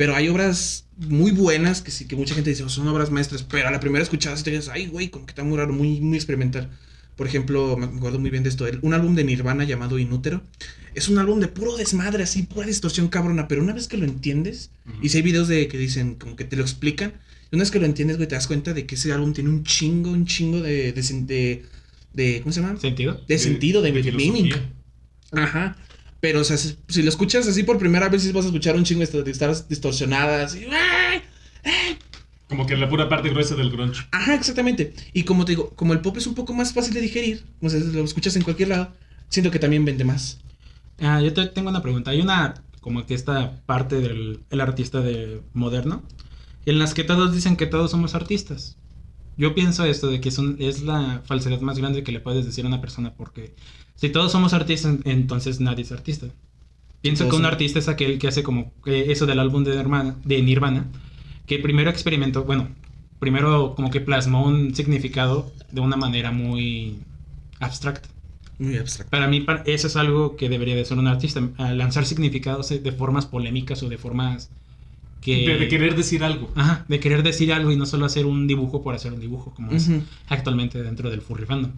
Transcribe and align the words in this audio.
Pero 0.00 0.16
hay 0.16 0.30
obras 0.30 0.86
muy 0.96 1.30
buenas 1.30 1.82
que 1.82 1.90
sí, 1.90 2.06
que 2.06 2.16
mucha 2.16 2.34
gente 2.34 2.48
dice, 2.48 2.62
"Oh, 2.62 2.70
son 2.70 2.88
obras 2.88 3.10
maestras, 3.10 3.42
pero 3.42 3.68
a 3.68 3.70
la 3.70 3.80
primera 3.80 4.02
escuchada 4.02 4.34
sí 4.34 4.42
te 4.44 4.50
dices, 4.50 4.70
ay, 4.70 4.86
güey, 4.86 5.10
como 5.10 5.26
que 5.26 5.32
está 5.32 5.44
muy 5.44 5.58
raro, 5.58 5.74
muy, 5.74 6.00
muy 6.00 6.16
experimental. 6.16 6.70
Por 7.16 7.26
ejemplo, 7.26 7.76
me 7.76 7.84
acuerdo 7.84 8.18
muy 8.18 8.30
bien 8.30 8.42
de 8.42 8.48
esto, 8.48 8.66
el- 8.66 8.78
un 8.80 8.94
álbum 8.94 9.14
de 9.14 9.24
Nirvana 9.24 9.64
llamado 9.64 9.98
Inútero. 9.98 10.42
Es 10.94 11.10
un 11.10 11.18
álbum 11.18 11.38
de 11.38 11.48
puro 11.48 11.76
desmadre, 11.76 12.22
así, 12.22 12.44
pura 12.44 12.66
distorsión 12.66 13.08
cabrona, 13.08 13.46
pero 13.46 13.62
una 13.62 13.74
vez 13.74 13.88
que 13.88 13.98
lo 13.98 14.06
entiendes, 14.06 14.70
y 15.02 15.10
si 15.10 15.18
hay 15.18 15.22
videos 15.22 15.48
de 15.48 15.68
que 15.68 15.76
dicen, 15.76 16.14
como 16.14 16.34
que 16.34 16.44
te 16.44 16.56
lo 16.56 16.62
explican, 16.62 17.12
y 17.52 17.56
una 17.56 17.64
vez 17.64 17.70
que 17.70 17.78
lo 17.78 17.84
entiendes, 17.84 18.16
güey, 18.16 18.26
te 18.26 18.36
das 18.36 18.46
cuenta 18.46 18.72
de 18.72 18.86
que 18.86 18.94
ese 18.94 19.12
álbum 19.12 19.34
tiene 19.34 19.50
un 19.50 19.64
chingo, 19.64 20.12
un 20.12 20.24
chingo 20.24 20.62
de, 20.62 20.92
de, 20.94 21.02
de, 21.02 21.62
de- 22.14 22.40
¿cómo 22.40 22.52
se 22.54 22.62
llama? 22.62 22.80
¿Sentido? 22.80 23.20
De, 23.28 23.38
sentido, 23.38 23.82
de, 23.82 23.92
de 23.92 24.12
meaning. 24.12 24.48
Ajá. 25.32 25.76
Pero, 26.20 26.40
o 26.40 26.44
sea, 26.44 26.56
si, 26.56 26.76
si 26.88 27.02
lo 27.02 27.08
escuchas 27.08 27.48
así 27.48 27.62
por 27.62 27.78
primera 27.78 28.08
vez, 28.08 28.30
vas 28.32 28.44
a 28.44 28.48
escuchar 28.48 28.76
un 28.76 28.84
chingo 28.84 29.04
de 29.04 29.22
guitarras 29.22 29.68
distorsionadas. 29.68 30.54
y, 30.54 30.64
¡ay! 30.64 31.22
Como 32.50 32.66
que 32.66 32.76
la 32.76 32.88
pura 32.88 33.08
parte 33.08 33.30
gruesa 33.30 33.54
del 33.54 33.70
grunge. 33.70 34.04
Ajá, 34.10 34.34
exactamente. 34.34 34.92
Y 35.12 35.22
como 35.22 35.44
te 35.44 35.52
digo, 35.52 35.70
como 35.76 35.92
el 35.92 36.00
pop 36.00 36.16
es 36.16 36.26
un 36.26 36.34
poco 36.34 36.52
más 36.52 36.72
fácil 36.72 36.92
de 36.92 37.00
digerir, 37.00 37.44
o 37.62 37.70
sea, 37.70 37.78
lo 37.78 38.04
escuchas 38.04 38.34
en 38.34 38.42
cualquier 38.42 38.70
lado, 38.70 38.92
siento 39.28 39.52
que 39.52 39.60
también 39.60 39.84
vende 39.84 40.04
más. 40.04 40.40
Ah, 40.98 41.20
yo 41.20 41.32
te 41.32 41.46
tengo 41.46 41.70
una 41.70 41.80
pregunta. 41.80 42.10
Hay 42.10 42.20
una, 42.20 42.54
como 42.80 43.06
que 43.06 43.14
esta 43.14 43.62
parte 43.66 44.00
del 44.00 44.40
el 44.50 44.60
artista 44.60 45.00
de 45.00 45.40
moderno, 45.54 46.02
en 46.66 46.80
las 46.80 46.92
que 46.92 47.04
todos 47.04 47.32
dicen 47.32 47.56
que 47.56 47.66
todos 47.66 47.92
somos 47.92 48.16
artistas. 48.16 48.76
Yo 49.40 49.54
pienso 49.54 49.84
esto 49.84 50.08
de 50.08 50.20
que 50.20 50.28
es, 50.28 50.38
un- 50.38 50.56
es 50.58 50.82
la 50.82 51.22
falsedad 51.24 51.60
más 51.60 51.78
grande 51.78 52.02
que 52.04 52.12
le 52.12 52.20
puedes 52.20 52.44
decir 52.46 52.64
a 52.64 52.68
una 52.68 52.80
persona, 52.80 53.14
porque 53.14 53.54
si 53.94 54.10
todos 54.10 54.32
somos 54.32 54.52
artistas, 54.52 54.98
entonces 55.04 55.60
nadie 55.60 55.82
es 55.84 55.92
artista. 55.92 56.26
Pienso 57.00 57.28
que 57.28 57.36
un 57.36 57.46
artista 57.46 57.78
es 57.78 57.88
aquel 57.88 58.18
que 58.18 58.28
hace 58.28 58.42
como 58.42 58.72
que 58.84 59.10
eso 59.12 59.26
del 59.26 59.40
álbum 59.40 59.64
de 59.64 59.76
Nirvana, 59.76 60.16
de 60.24 60.42
Nirvana, 60.42 60.90
que 61.46 61.58
primero 61.58 61.90
experimentó, 61.90 62.44
bueno, 62.44 62.68
primero 63.18 63.74
como 63.74 63.90
que 63.90 64.00
plasmó 64.02 64.44
un 64.46 64.74
significado 64.74 65.50
de 65.72 65.80
una 65.80 65.96
manera 65.96 66.30
muy 66.32 66.98
abstracta. 67.60 68.08
Muy 68.58 68.76
abstracto. 68.76 69.10
Para 69.10 69.26
mí, 69.28 69.46
eso 69.64 69.86
es 69.86 69.96
algo 69.96 70.36
que 70.36 70.50
debería 70.50 70.76
de 70.76 70.84
ser 70.84 70.98
un 70.98 71.06
artista, 71.06 71.40
lanzar 71.58 72.04
significados 72.04 72.70
eh, 72.72 72.78
de 72.78 72.92
formas 72.92 73.26
polémicas 73.26 73.82
o 73.82 73.88
de 73.88 73.96
formas 73.98 74.50
que... 75.20 75.46
De, 75.46 75.58
de 75.58 75.68
querer 75.68 75.96
decir 75.96 76.24
algo. 76.24 76.50
Ajá, 76.54 76.84
de 76.88 77.00
querer 77.00 77.22
decir 77.22 77.52
algo 77.52 77.70
y 77.72 77.76
no 77.76 77.86
solo 77.86 78.06
hacer 78.06 78.26
un 78.26 78.46
dibujo 78.46 78.82
por 78.82 78.94
hacer 78.94 79.12
un 79.12 79.20
dibujo, 79.20 79.52
como 79.54 79.72
es 79.72 79.88
actualmente 80.28 80.82
dentro 80.82 81.10
del 81.10 81.20
furry 81.22 81.46
fandom. 81.46 81.72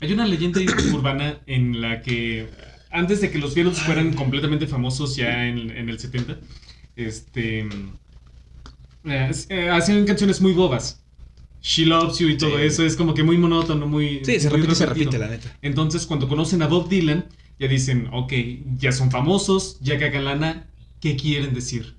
Hay 0.00 0.12
una 0.12 0.26
leyenda 0.26 0.60
urbana 0.94 1.40
en 1.46 1.80
la 1.80 2.02
que 2.02 2.48
antes 2.90 3.20
de 3.20 3.30
que 3.30 3.38
los 3.38 3.54
Beatles 3.54 3.80
fueran 3.80 4.12
completamente 4.14 4.66
famosos 4.66 5.16
ya 5.16 5.46
en, 5.48 5.70
en 5.70 5.88
el 5.88 5.98
70, 5.98 6.38
este, 6.96 7.60
eh, 9.04 9.30
eh, 9.48 9.70
hacían 9.70 10.04
canciones 10.06 10.40
muy 10.40 10.52
bobas. 10.52 11.00
She 11.62 11.86
Loves 11.86 12.18
You 12.18 12.28
y 12.28 12.36
todo 12.36 12.56
Sí. 12.58 12.64
eso 12.64 12.84
es 12.84 12.96
como 12.96 13.14
que 13.14 13.22
muy 13.22 13.38
monótono, 13.38 13.86
muy... 13.86 14.20
Sí, 14.24 14.40
se 14.40 14.50
repite, 14.50 14.74
se 14.74 14.86
repite, 14.86 15.18
la 15.18 15.28
neta. 15.28 15.56
Entonces, 15.62 16.06
cuando 16.06 16.28
conocen 16.28 16.60
a 16.62 16.66
Bob 16.66 16.88
Dylan, 16.88 17.26
ya 17.58 17.68
dicen, 17.68 18.08
ok, 18.12 18.32
ya 18.78 18.90
son 18.90 19.10
famosos, 19.10 19.78
ya 19.80 19.98
cagan 19.98 20.24
lana, 20.24 20.66
¿qué 21.00 21.16
quieren 21.16 21.54
decir? 21.54 21.94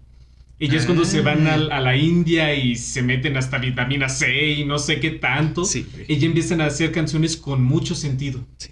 Y 0.59 0.69
ya 0.69 0.77
es 0.77 0.85
cuando 0.85 1.03
se 1.03 1.21
van 1.21 1.47
Ah. 1.47 1.55
al- 1.55 1.71
a, 1.71 1.81
la 1.81 1.97
India 1.97 2.53
y 2.55 2.75
se 2.75 3.01
meten 3.01 3.35
hasta 3.37 3.57
vitamina 3.57 4.07
C 4.07 4.51
y 4.53 4.65
no 4.65 4.79
sé 4.79 4.99
qué 4.99 5.11
tanto. 5.11 5.65
Sí, 5.65 5.85
ya 6.07 6.25
empiezan 6.25 6.61
a 6.61 6.67
hacer 6.67 6.91
canciones 6.91 7.35
con 7.37 7.63
mucho 7.63 7.95
sentido. 7.95 8.45
Sí. 8.57 8.69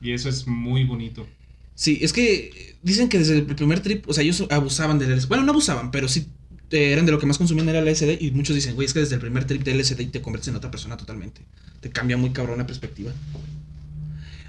Y 0.00 0.12
eso 0.12 0.28
es 0.28 0.46
muy 0.46 0.84
bonito. 0.84 1.26
Sí, 1.74 1.98
es 2.02 2.12
que 2.12 2.76
dicen 2.82 3.08
que 3.08 3.18
desde 3.18 3.38
el 3.38 3.46
primer 3.46 3.80
trip, 3.80 4.08
o 4.08 4.12
sea, 4.12 4.22
ellos 4.22 4.44
abusaban 4.50 4.98
del 4.98 5.10
LSD. 5.12 5.28
Bueno, 5.28 5.44
no 5.44 5.52
abusaban, 5.52 5.90
pero 5.90 6.06
sí 6.08 6.26
eh, 6.70 6.92
eran 6.92 7.04
de 7.06 7.12
lo 7.12 7.18
que 7.18 7.26
más 7.26 7.36
consumían 7.38 7.68
era 7.68 7.80
el 7.80 7.86
LSD. 7.88 8.18
Y 8.20 8.30
muchos 8.30 8.54
dicen, 8.54 8.74
güey, 8.74 8.86
es 8.86 8.92
que 8.92 9.00
desde 9.00 9.14
el 9.16 9.20
primer 9.20 9.44
trip 9.44 9.62
del 9.62 9.78
LSD 9.80 10.06
te 10.10 10.20
conviertes 10.22 10.48
en 10.48 10.56
otra 10.56 10.70
persona 10.70 10.96
totalmente. 10.96 11.40
Te 11.80 11.90
cambia 11.90 12.16
muy 12.16 12.30
cabrón 12.30 12.58
la 12.58 12.66
perspectiva. 12.66 13.12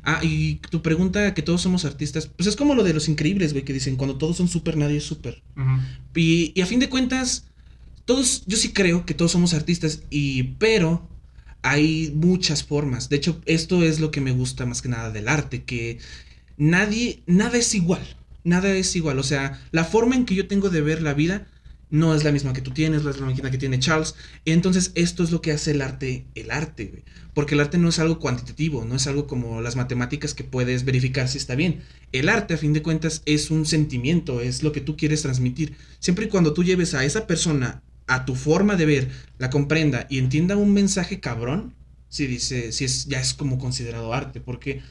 Ah, 0.04 0.20
y 0.22 0.56
tu 0.70 0.82
pregunta 0.82 1.34
que 1.34 1.42
todos 1.42 1.62
somos 1.62 1.86
artistas, 1.86 2.28
pues 2.28 2.48
es 2.48 2.56
como 2.56 2.76
lo 2.76 2.84
de 2.84 2.94
los 2.94 3.08
increíbles, 3.08 3.54
güey, 3.54 3.64
que 3.64 3.74
dicen, 3.74 3.96
cuando 3.96 4.18
todos 4.18 4.38
son 4.38 4.50
súper, 4.50 4.76
nadie 4.76 4.98
es 4.98 5.06
súper. 5.06 5.42
Y, 6.14 6.52
y 6.56 6.62
a 6.62 6.66
fin 6.66 6.80
de 6.80 6.90
cuentas, 6.90 7.46
todos, 8.06 8.44
yo 8.46 8.58
sí 8.58 8.74
creo 8.74 9.06
que 9.06 9.14
todos 9.14 9.32
somos 9.32 9.54
artistas, 9.54 10.02
y 10.10 10.44
pero 10.60 11.08
hay 11.62 12.12
muchas 12.14 12.64
formas. 12.64 13.08
De 13.08 13.16
hecho, 13.16 13.42
esto 13.46 13.82
es 13.82 14.00
lo 14.02 14.12
que 14.12 14.22
me 14.22 14.32
gusta 14.34 14.66
más 14.66 14.82
que 14.82 14.90
nada 14.90 15.10
del 15.10 15.30
arte, 15.30 15.64
que 15.64 16.00
nadie, 16.58 17.24
nada 17.26 17.58
es 17.58 17.74
igual, 17.74 18.06
nada 18.44 18.74
es 18.74 18.96
igual. 18.98 19.20
O 19.20 19.24
sea, 19.24 19.62
la 19.72 19.86
forma 19.86 20.16
en 20.16 20.26
que 20.26 20.36
yo 20.36 20.48
tengo 20.48 20.70
de 20.70 20.82
ver 20.82 21.02
la 21.02 21.14
vida 21.14 21.48
no 21.94 22.16
es 22.16 22.24
la 22.24 22.32
misma 22.32 22.54
que 22.54 22.62
tú 22.62 22.72
tienes, 22.72 23.04
no 23.04 23.12
es 23.12 23.20
la 23.20 23.28
misma 23.28 23.52
que 23.52 23.60
tiene 23.60 23.78
Charles. 23.78 24.16
Entonces, 24.46 24.92
esto 24.96 25.24
es 25.24 25.30
lo 25.30 25.44
que 25.44 25.52
hace 25.52 25.72
el 25.72 25.82
arte, 25.84 26.26
el 26.34 26.50
arte, 26.50 26.86
güey. 26.86 27.04
Porque 27.36 27.54
el 27.54 27.62
arte 27.62 27.78
no 27.78 27.88
es 27.88 28.00
algo 28.00 28.18
cuantitativo, 28.18 28.84
no 28.84 28.96
es 28.96 29.06
algo 29.06 29.28
como 29.28 29.62
las 29.62 29.76
matemáticas 29.76 30.34
que 30.34 30.44
puedes 30.44 30.86
verificar 30.86 31.30
si 31.30 31.38
está 31.38 31.54
bien. 31.54 31.82
El 32.12 32.30
arte, 32.30 32.56
a 32.56 32.58
fin 32.58 32.74
de 32.74 32.82
cuentas, 32.82 33.22
es 33.28 33.52
un 33.52 33.68
sentimiento, 33.68 34.42
es 34.42 34.64
lo 34.64 34.72
que 34.72 34.82
tú 34.82 34.98
quieres 34.98 35.22
transmitir. 35.22 35.76
Siempre 36.00 36.26
y 36.26 36.30
cuando 36.30 36.54
tú 36.54 36.64
lleves 36.64 36.96
a 36.96 37.06
esa 37.06 37.28
persona 37.28 37.84
a 38.08 38.26
tu 38.26 38.34
forma 38.34 38.76
de 38.76 38.88
ver, 38.88 39.12
la 39.38 39.52
comprenda 39.52 40.08
y 40.10 40.18
entienda 40.18 40.58
un 40.58 40.74
mensaje 40.74 41.20
cabrón, 41.20 41.76
si 42.10 42.26
dice, 42.26 42.72
si 42.72 42.86
es, 42.86 43.06
ya 43.06 43.22
es 43.22 43.36
como 43.36 43.60
considerado 43.60 44.16
arte, 44.16 44.42
porque 44.42 44.82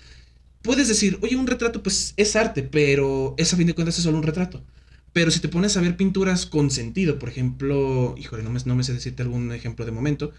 puedes 0.62 0.86
decir, 0.86 1.18
oye, 1.22 1.34
un 1.34 1.48
retrato, 1.48 1.82
pues 1.82 2.14
es 2.16 2.36
arte, 2.36 2.62
pero 2.62 3.34
es 3.38 3.52
a 3.52 3.56
fin 3.56 3.66
de 3.66 3.74
cuentas 3.74 3.98
es 3.98 4.04
solo 4.04 4.18
un 4.18 4.22
retrato. 4.22 4.64
Pero 5.12 5.30
si 5.30 5.40
te 5.40 5.48
pones 5.48 5.76
a 5.76 5.80
ver 5.80 5.96
pinturas 5.96 6.46
con 6.46 6.70
sentido, 6.70 7.18
por 7.18 7.28
ejemplo, 7.28 8.14
híjole, 8.16 8.42
no 8.42 8.50
me, 8.50 8.60
no 8.64 8.74
me 8.74 8.84
sé 8.84 8.94
decirte 8.94 9.22
algún 9.22 9.52
ejemplo 9.52 9.84
de 9.84 9.92
momento, 9.92 10.32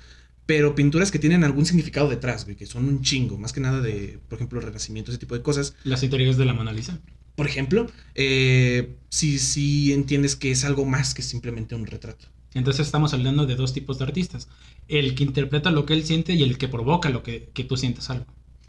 pero 0.46 0.76
pinturas 0.76 1.12
que 1.12 1.20
tienen 1.20 1.44
algún 1.44 1.66
significado 1.66 2.10
detrás, 2.10 2.46
güey, 2.46 2.58
que 2.58 2.66
son 2.66 2.86
un 2.86 3.02
chingo, 3.02 3.38
más 3.38 3.54
que 3.54 3.62
nada 3.62 3.82
de, 3.82 4.20
por 4.28 4.38
ejemplo, 4.38 4.60
el 4.60 4.66
renacimiento, 4.66 5.12
ese 5.12 5.20
tipo 5.20 5.36
de 5.36 5.42
cosas. 5.42 5.76
Las 5.84 6.04
interiores 6.04 6.38
de 6.38 6.46
la 6.46 6.54
Mona 6.54 6.74
Lisa. 6.74 7.00
Por 7.36 7.48
ejemplo, 7.48 7.90
eh, 8.16 8.96
si, 9.10 9.40
si 9.40 9.94
entiendes 9.94 10.36
que 10.36 10.52
es 10.52 10.66
algo 10.66 10.86
más 10.86 11.14
que 11.14 11.22
simplemente 11.22 11.76
un 11.76 11.86
retrato. 11.86 12.28
Entonces 12.54 12.86
estamos 12.86 13.14
hablando 13.14 13.46
de 13.46 13.56
dos 13.56 13.74
tipos 13.74 13.98
de 13.98 14.06
artistas. 14.06 14.48
El 14.88 15.16
que 15.16 15.24
interpreta 15.24 15.72
lo 15.72 15.86
que 15.86 15.94
él 15.94 16.04
siente 16.04 16.34
y 16.34 16.44
el 16.44 16.58
que 16.58 16.68
provoca 16.68 17.10
lo 17.10 17.24
que, 17.24 17.50
que 17.54 17.64
tú 17.64 17.78
sientes 17.78 18.10
algo. 18.10 18.26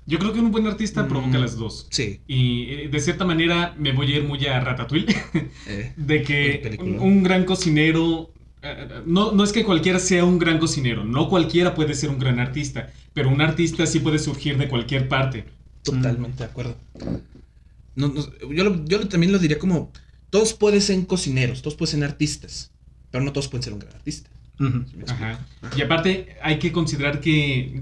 Yo 0.07 0.19
creo 0.19 0.33
que 0.35 0.41
un 0.41 0.51
buen 0.51 0.67
artista 0.67 1.09
provoca 1.09 1.39
Mm. 1.39 1.41
las 1.41 1.57
dos. 1.57 1.87
Sí. 1.91 2.21
Y 2.29 2.65
eh, 2.71 2.89
de 2.89 3.01
cierta 3.01 3.25
manera 3.25 3.75
me 3.79 3.93
voy 3.93 4.13
a 4.13 4.17
ir 4.17 4.25
muy 4.25 4.45
a 4.47 4.61
Ratatouille. 4.61 5.07
eh, 5.67 5.93
de 5.97 6.23
que 6.23 6.77
un, 6.81 6.99
un 6.99 7.23
gran 7.23 7.45
cocinero. 7.45 8.31
eh, 8.63 8.89
No, 9.07 9.33
no 9.33 9.45
es 9.45 9.53
que 9.53 9.65
cualquiera 9.65 9.99
sea 9.99 10.25
un 10.25 10.39
gran 10.39 10.59
cocinero, 10.59 11.05
no 11.05 11.29
cualquiera 11.29 11.75
puede 11.75 11.95
ser 11.95 12.11
un 12.11 12.19
gran 12.19 12.39
artista, 12.39 12.93
pero 13.15 13.31
un 13.31 13.41
artista 13.41 13.87
sí 13.87 14.01
puede 14.01 14.19
surgir 14.19 14.59
de 14.59 14.69
cualquier 14.69 15.09
parte. 15.09 15.45
Totalmente 15.83 16.39
de 16.39 16.45
acuerdo. 16.51 16.77
No, 17.97 18.09
no, 18.09 18.27
yo, 18.53 18.65
lo- 18.65 18.85
yo 18.87 19.09
también 19.09 19.33
lo 19.33 19.39
diría 19.39 19.59
como, 19.59 19.91
todos 20.31 20.53
pueden 20.53 20.81
ser 20.83 21.07
cocineros, 21.07 21.63
todos 21.63 21.77
pueden 21.77 21.93
ser 22.01 22.05
artistas, 22.05 22.71
pero 23.11 23.23
no 23.25 23.33
todos 23.33 23.49
pueden 23.49 23.63
ser 23.63 23.73
un 23.73 23.79
gran 23.79 23.95
artista. 23.95 24.29
Ajá. 25.09 25.39
Y 25.77 25.83
aparte 25.83 26.37
hay 26.43 26.59
que 26.59 26.73
considerar 26.73 27.21
que, 27.21 27.81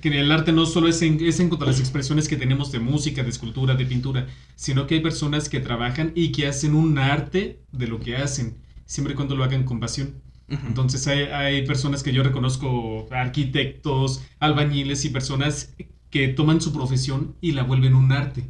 que 0.00 0.08
el 0.20 0.32
arte 0.32 0.52
no 0.52 0.66
solo 0.66 0.88
es 0.88 1.02
en, 1.02 1.24
es 1.24 1.40
en 1.40 1.48
cuanto 1.48 1.64
a 1.64 1.68
las 1.68 1.80
expresiones 1.80 2.28
que 2.28 2.36
tenemos 2.36 2.72
de 2.72 2.80
música, 2.80 3.22
de 3.22 3.30
escultura, 3.30 3.74
de 3.74 3.86
pintura, 3.86 4.26
sino 4.54 4.86
que 4.86 4.96
hay 4.96 5.00
personas 5.00 5.48
que 5.48 5.60
trabajan 5.60 6.12
y 6.14 6.32
que 6.32 6.46
hacen 6.46 6.74
un 6.74 6.98
arte 6.98 7.60
de 7.72 7.86
lo 7.86 8.00
que 8.00 8.16
hacen, 8.16 8.56
siempre 8.84 9.14
y 9.14 9.16
cuando 9.16 9.36
lo 9.36 9.44
hagan 9.44 9.64
con 9.64 9.80
pasión. 9.80 10.22
Entonces 10.48 11.06
hay, 11.08 11.22
hay 11.22 11.66
personas 11.66 12.02
que 12.04 12.12
yo 12.12 12.22
reconozco, 12.22 13.08
arquitectos, 13.10 14.22
albañiles 14.38 15.04
y 15.04 15.10
personas 15.10 15.74
que 16.10 16.28
toman 16.28 16.60
su 16.60 16.72
profesión 16.72 17.36
y 17.40 17.52
la 17.52 17.64
vuelven 17.64 17.94
un 17.94 18.12
arte. 18.12 18.44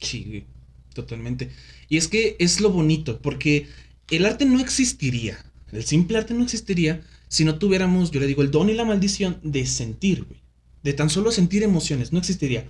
Sí, 0.00 0.44
totalmente. 0.94 1.50
Y 1.88 1.96
es 1.96 2.08
que 2.08 2.36
es 2.38 2.60
lo 2.60 2.70
bonito, 2.70 3.20
porque 3.20 3.68
el 4.10 4.26
arte 4.26 4.44
no 4.44 4.60
existiría, 4.60 5.38
el 5.72 5.84
simple 5.84 6.18
arte 6.18 6.34
no 6.34 6.42
existiría 6.42 7.02
si 7.30 7.44
no 7.44 7.58
tuviéramos, 7.58 8.10
yo 8.10 8.18
le 8.18 8.26
digo, 8.26 8.42
el 8.42 8.50
don 8.50 8.68
y 8.70 8.74
la 8.74 8.84
maldición 8.84 9.38
de 9.44 9.64
sentir, 9.64 10.24
güey. 10.24 10.42
De 10.82 10.94
tan 10.94 11.08
solo 11.08 11.30
sentir 11.30 11.62
emociones, 11.62 12.12
no 12.12 12.18
existiría. 12.18 12.68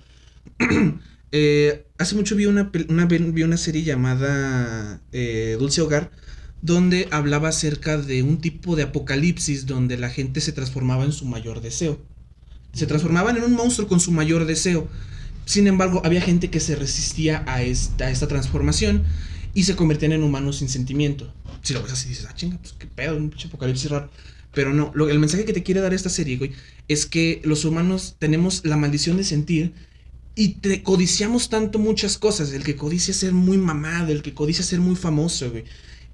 Eh, 1.33 1.85
hace 1.97 2.13
mucho 2.15 2.35
vi 2.35 2.45
una, 2.45 2.63
vi 2.73 3.43
una 3.43 3.55
serie 3.55 3.83
llamada 3.83 5.01
eh, 5.13 5.55
Dulce 5.57 5.79
Hogar, 5.79 6.11
donde 6.61 7.07
hablaba 7.09 7.47
acerca 7.47 7.97
de 7.97 8.21
un 8.21 8.41
tipo 8.41 8.75
de 8.75 8.83
apocalipsis 8.83 9.65
donde 9.65 9.97
la 9.97 10.09
gente 10.09 10.41
se 10.41 10.51
transformaba 10.51 11.05
en 11.05 11.13
su 11.13 11.23
mayor 11.23 11.61
deseo. 11.61 12.01
Se 12.73 12.85
transformaban 12.85 13.37
en 13.37 13.43
un 13.43 13.53
monstruo 13.53 13.87
con 13.87 14.01
su 14.01 14.11
mayor 14.11 14.43
deseo. 14.43 14.89
Sin 15.45 15.67
embargo, 15.67 16.01
había 16.03 16.19
gente 16.19 16.49
que 16.49 16.59
se 16.59 16.75
resistía 16.75 17.45
a 17.47 17.63
esta, 17.63 18.07
a 18.07 18.11
esta 18.11 18.27
transformación 18.27 19.05
y 19.53 19.63
se 19.63 19.77
convertían 19.77 20.11
en 20.11 20.23
humanos 20.23 20.57
sin 20.57 20.67
sentimiento. 20.67 21.33
Si 21.61 21.73
lo 21.73 21.81
ves 21.81 21.93
así, 21.93 22.09
dices, 22.09 22.27
ah, 22.29 22.35
chinga, 22.35 22.57
pues 22.57 22.73
qué 22.73 22.87
pedo, 22.87 23.15
un 23.15 23.29
pinche 23.29 23.47
apocalipsis 23.47 23.89
raro. 23.89 24.09
Pero 24.53 24.73
no, 24.73 24.91
lo- 24.95 25.09
el 25.09 25.19
mensaje 25.19 25.45
que 25.45 25.53
te 25.53 25.63
quiere 25.63 25.81
dar 25.81 25.93
esta 25.93 26.09
serie, 26.09 26.37
güey, 26.37 26.51
es 26.87 27.05
que 27.05 27.41
los 27.45 27.63
humanos 27.65 28.15
tenemos 28.19 28.65
la 28.65 28.77
maldición 28.77 29.17
de 29.17 29.23
sentir 29.23 29.73
y 30.35 30.55
te 30.55 30.83
codiciamos 30.83 31.49
tanto 31.49 31.79
muchas 31.79 32.17
cosas. 32.17 32.51
El 32.53 32.63
que 32.63 32.75
codicia 32.75 33.13
ser 33.13 33.33
muy 33.33 33.57
mamado, 33.57 34.11
el 34.11 34.21
que 34.21 34.33
codicia 34.33 34.63
ser 34.63 34.79
muy 34.79 34.95
famoso, 34.95 35.51
güey. 35.51 35.63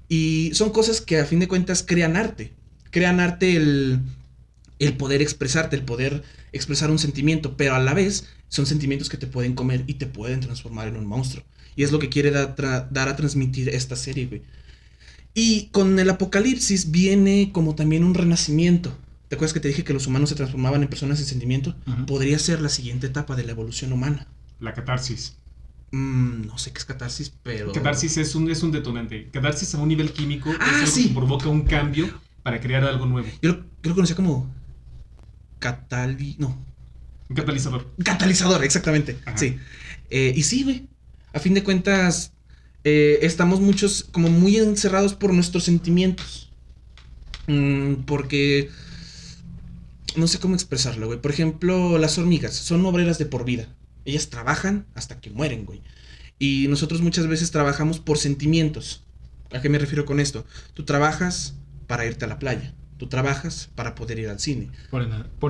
Y 0.08 0.50
son 0.54 0.70
cosas 0.70 1.00
que 1.00 1.18
a 1.18 1.24
fin 1.26 1.40
de 1.40 1.48
cuentas 1.48 1.84
crean 1.86 2.16
arte. 2.16 2.52
Crean 2.90 3.20
arte 3.20 3.56
el, 3.56 4.00
el 4.78 4.96
poder 4.96 5.20
expresarte, 5.22 5.76
el 5.76 5.84
poder 5.84 6.22
expresar 6.52 6.90
un 6.90 6.98
sentimiento, 6.98 7.56
pero 7.56 7.74
a 7.74 7.78
la 7.78 7.94
vez 7.94 8.26
son 8.48 8.66
sentimientos 8.66 9.08
que 9.08 9.16
te 9.18 9.26
pueden 9.26 9.54
comer 9.54 9.84
y 9.86 9.94
te 9.94 10.06
pueden 10.06 10.40
transformar 10.40 10.88
en 10.88 10.96
un 10.96 11.06
monstruo. 11.06 11.44
Y 11.76 11.82
es 11.82 11.92
lo 11.92 11.98
que 11.98 12.08
quiere 12.08 12.30
dar, 12.30 12.56
dar 12.90 13.08
a 13.08 13.16
transmitir 13.16 13.68
esta 13.68 13.96
serie, 13.96 14.26
güey. 14.26 14.42
Y 15.40 15.68
con 15.70 15.96
el 16.00 16.10
apocalipsis 16.10 16.90
viene 16.90 17.50
como 17.52 17.76
también 17.76 18.02
un 18.02 18.14
renacimiento. 18.14 18.98
¿Te 19.28 19.36
acuerdas 19.36 19.52
que 19.52 19.60
te 19.60 19.68
dije 19.68 19.84
que 19.84 19.92
los 19.92 20.08
humanos 20.08 20.30
se 20.30 20.34
transformaban 20.34 20.82
en 20.82 20.88
personas 20.88 21.18
sin 21.18 21.28
sentimiento? 21.28 21.76
Podría 22.08 22.40
ser 22.40 22.60
la 22.60 22.68
siguiente 22.68 23.06
etapa 23.06 23.36
de 23.36 23.44
la 23.44 23.52
evolución 23.52 23.92
humana. 23.92 24.26
La 24.58 24.74
catarsis. 24.74 25.36
Mm, 25.92 26.46
no 26.46 26.58
sé 26.58 26.72
qué 26.72 26.78
es 26.78 26.84
catarsis, 26.84 27.32
pero... 27.44 27.70
Catarsis 27.70 28.16
es 28.16 28.34
un, 28.34 28.50
es 28.50 28.64
un 28.64 28.72
detonante. 28.72 29.28
Catarsis 29.30 29.72
a 29.76 29.78
un 29.78 29.86
nivel 29.86 30.12
químico 30.12 30.50
Ah, 30.58 30.66
es 30.70 30.74
algo 30.74 30.86
sí. 30.88 31.08
que 31.08 31.14
provoca 31.14 31.48
un 31.48 31.62
cambio 31.62 32.20
para 32.42 32.60
crear 32.60 32.82
algo 32.82 33.06
nuevo. 33.06 33.28
Yo 33.40 33.50
lo, 33.50 33.58
yo 33.58 33.90
lo 33.90 33.94
conocía 33.94 34.16
como... 34.16 34.52
Catali... 35.60 36.34
No. 36.40 36.58
Un 37.28 37.36
catalizador. 37.36 37.94
Catalizador, 38.02 38.64
exactamente. 38.64 39.16
Ajá. 39.24 39.38
Sí. 39.38 39.56
Eh, 40.10 40.32
y 40.34 40.42
sí, 40.42 40.64
güey. 40.64 40.88
A 41.32 41.38
fin 41.38 41.54
de 41.54 41.62
cuentas, 41.62 42.32
eh, 42.88 43.18
estamos 43.26 43.60
muchos 43.60 44.04
como 44.10 44.30
muy 44.30 44.56
encerrados 44.56 45.12
por 45.12 45.34
nuestros 45.34 45.64
sentimientos. 45.64 46.50
Mm, 47.46 48.04
porque... 48.06 48.70
No 50.16 50.26
sé 50.26 50.38
cómo 50.38 50.54
expresarlo, 50.54 51.06
güey. 51.06 51.20
Por 51.20 51.30
ejemplo, 51.30 51.98
las 51.98 52.16
hormigas 52.16 52.54
son 52.54 52.84
obreras 52.86 53.18
de 53.18 53.26
por 53.26 53.44
vida. 53.44 53.68
Ellas 54.06 54.30
trabajan 54.30 54.86
hasta 54.94 55.20
que 55.20 55.28
mueren, 55.30 55.66
güey. 55.66 55.82
Y 56.38 56.66
nosotros 56.68 57.02
muchas 57.02 57.26
veces 57.26 57.50
trabajamos 57.50 58.00
por 58.00 58.16
sentimientos. 58.16 59.02
¿A 59.52 59.60
qué 59.60 59.68
me 59.68 59.78
refiero 59.78 60.06
con 60.06 60.18
esto? 60.18 60.46
Tú 60.72 60.84
trabajas 60.84 61.54
para 61.86 62.06
irte 62.06 62.24
a 62.24 62.28
la 62.28 62.38
playa. 62.38 62.72
Tú 62.96 63.06
trabajas 63.08 63.68
para 63.74 63.94
poder 63.94 64.18
ir 64.18 64.28
al 64.28 64.40
cine. 64.40 64.70
Por, 64.90 65.02